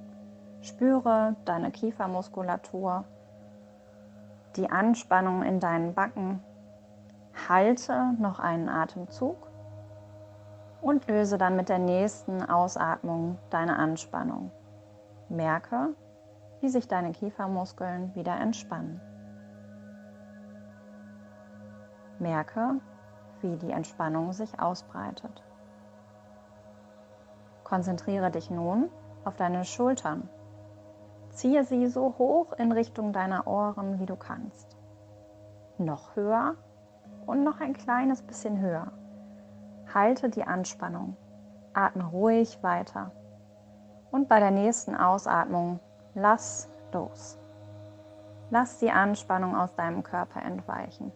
Spüre 0.63 1.37
deine 1.45 1.71
Kiefermuskulatur, 1.71 3.05
die 4.57 4.71
Anspannung 4.71 5.43
in 5.43 5.61
deinen 5.61 5.95
Backen. 5.95 6.43
Halte 7.49 8.15
noch 8.19 8.41
einen 8.41 8.69
Atemzug 8.69 9.37
und 10.83 11.07
löse 11.07 11.39
dann 11.39 11.57
mit 11.57 11.69
der 11.69 11.79
nächsten 11.79 12.43
Ausatmung 12.43 13.39
deine 13.51 13.77
Anspannung. 13.77 14.51
Merke, 15.29 15.95
wie 16.61 16.69
sich 16.69 16.89
deine 16.89 17.13
Kiefermuskeln 17.13 18.15
wieder 18.15 18.39
entspannen. 18.39 19.01
Merke, 22.21 22.81
wie 23.41 23.57
die 23.57 23.71
Entspannung 23.71 24.33
sich 24.33 24.61
ausbreitet. 24.61 25.43
Konzentriere 27.65 28.31
dich 28.31 28.51
nun 28.51 28.91
auf 29.25 29.37
deine 29.37 29.65
Schultern. 29.65 30.29
Ziehe 31.31 31.65
sie 31.65 31.87
so 31.87 32.15
hoch 32.19 32.53
in 32.55 32.73
Richtung 32.73 33.13
deiner 33.13 33.47
Ohren, 33.47 34.01
wie 34.01 34.07
du 34.07 34.17
kannst. 34.17 34.77
Noch 35.79 36.17
höher 36.17 36.57
und 37.27 37.45
noch 37.45 37.61
ein 37.61 37.75
kleines 37.75 38.23
bisschen 38.23 38.61
höher. 38.61 38.93
Halte 39.95 40.29
die 40.29 40.45
Anspannung. 40.45 41.17
Atme 41.73 42.05
ruhig 42.05 42.63
weiter. 42.63 43.13
Und 44.11 44.29
bei 44.29 44.41
der 44.41 44.51
nächsten 44.51 44.97
Ausatmung 44.97 45.79
lass 46.15 46.69
los. 46.93 47.39
Lass 48.51 48.79
die 48.79 48.91
Anspannung 48.91 49.57
aus 49.57 49.75
deinem 49.77 50.03
Körper 50.03 50.43
entweichen. 50.43 51.13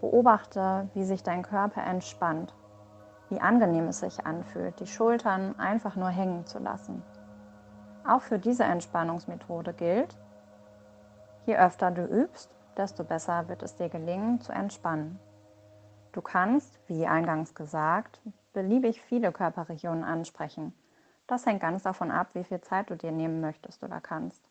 Beobachte, 0.00 0.88
wie 0.94 1.04
sich 1.04 1.22
dein 1.22 1.42
Körper 1.42 1.82
entspannt, 1.84 2.54
wie 3.28 3.40
angenehm 3.40 3.88
es 3.88 4.00
sich 4.00 4.26
anfühlt, 4.26 4.80
die 4.80 4.86
Schultern 4.86 5.58
einfach 5.58 5.96
nur 5.96 6.08
hängen 6.08 6.46
zu 6.46 6.58
lassen. 6.58 7.02
Auch 8.06 8.22
für 8.22 8.38
diese 8.38 8.64
Entspannungsmethode 8.64 9.72
gilt, 9.74 10.16
je 11.46 11.56
öfter 11.56 11.90
du 11.90 12.04
übst, 12.04 12.50
desto 12.76 13.04
besser 13.04 13.48
wird 13.48 13.62
es 13.62 13.76
dir 13.76 13.88
gelingen 13.88 14.40
zu 14.40 14.52
entspannen. 14.52 15.18
Du 16.12 16.22
kannst, 16.22 16.80
wie 16.88 17.06
eingangs 17.06 17.54
gesagt, 17.54 18.20
beliebig 18.52 19.00
viele 19.00 19.30
Körperregionen 19.32 20.02
ansprechen. 20.02 20.74
Das 21.26 21.46
hängt 21.46 21.60
ganz 21.60 21.84
davon 21.84 22.10
ab, 22.10 22.30
wie 22.32 22.42
viel 22.42 22.60
Zeit 22.60 22.90
du 22.90 22.96
dir 22.96 23.12
nehmen 23.12 23.40
möchtest 23.40 23.84
oder 23.84 24.00
kannst. 24.00 24.42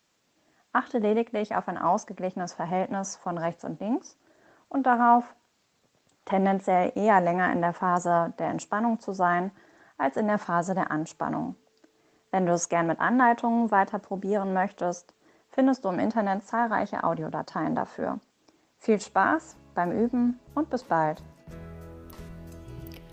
Achte 0.71 0.99
lediglich 0.99 1.55
auf 1.55 1.67
ein 1.67 1.77
ausgeglichenes 1.77 2.53
Verhältnis 2.53 3.17
von 3.17 3.37
rechts 3.37 3.65
und 3.65 3.81
links 3.81 4.17
und 4.69 4.85
darauf, 4.85 5.35
tendenziell 6.25 6.91
eher 6.95 7.21
länger 7.21 7.51
in 7.51 7.61
der 7.61 7.73
Phase 7.73 8.33
der 8.39 8.49
Entspannung 8.49 8.99
zu 8.99 9.13
sein 9.13 9.51
als 9.97 10.17
in 10.17 10.27
der 10.27 10.37
Phase 10.37 10.73
der 10.73 10.91
Anspannung. 10.91 11.55
Wenn 12.31 12.45
du 12.45 12.53
es 12.53 12.69
gern 12.69 12.87
mit 12.87 12.99
Anleitungen 12.99 13.71
weiter 13.71 13.99
probieren 13.99 14.53
möchtest, 14.53 15.13
findest 15.49 15.83
du 15.83 15.89
im 15.89 15.99
Internet 15.99 16.43
zahlreiche 16.43 17.03
Audiodateien 17.03 17.75
dafür. 17.75 18.19
Viel 18.77 18.99
Spaß 18.99 19.57
beim 19.73 19.91
Üben 19.91 20.39
und 20.55 20.69
bis 20.69 20.83
bald! 20.83 21.21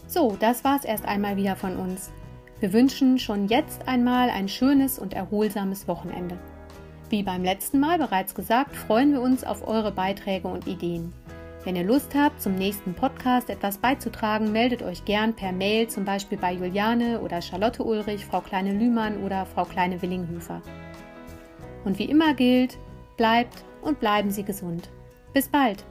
So, 0.07 0.37
das 0.39 0.63
war's 0.63 0.85
erst 0.85 1.07
einmal 1.07 1.37
wieder 1.37 1.57
von 1.57 1.77
uns. 1.77 2.13
Wir 2.61 2.73
wünschen 2.73 3.19
schon 3.19 3.49
jetzt 3.49 3.89
einmal 3.89 4.31
ein 4.31 4.49
schönes 4.49 4.99
und 4.99 5.13
erholsames 5.13 5.89
Wochenende. 5.89 6.39
Wie 7.09 7.23
beim 7.23 7.43
letzten 7.43 7.81
Mal 7.81 7.99
bereits 7.99 8.35
gesagt, 8.35 8.75
freuen 8.75 9.13
wir 9.13 9.21
uns 9.21 9.45
auf 9.45 9.67
eure 9.67 9.93
Beiträge 9.93 10.49
und 10.49 10.67
Ideen. 10.67 11.13
Wenn 11.67 11.75
ihr 11.75 11.83
Lust 11.83 12.15
habt, 12.15 12.41
zum 12.41 12.55
nächsten 12.55 12.95
Podcast 12.95 13.51
etwas 13.51 13.79
beizutragen, 13.79 14.53
meldet 14.53 14.85
euch 14.85 15.05
gern 15.05 15.35
per 15.35 15.51
Mail, 15.51 15.89
zum 15.89 16.05
Beispiel 16.05 16.39
bei 16.39 16.53
Juliane 16.53 17.21
oder 17.21 17.43
Charlotte 17.43 17.83
Ulrich, 17.83 18.25
Frau 18.25 18.41
Kleine 18.41 18.73
Lühmann 18.73 19.25
oder 19.25 19.45
Frau 19.47 19.65
Kleine 19.65 20.01
Willinghöfer. 20.01 20.63
Und 21.85 21.99
wie 21.99 22.05
immer 22.05 22.35
gilt, 22.35 22.79
bleibt 23.17 23.65
und 23.83 23.99
bleiben 23.99 24.31
Sie 24.31 24.45
gesund. 24.45 24.91
Bis 25.33 25.49
bald! 25.49 25.85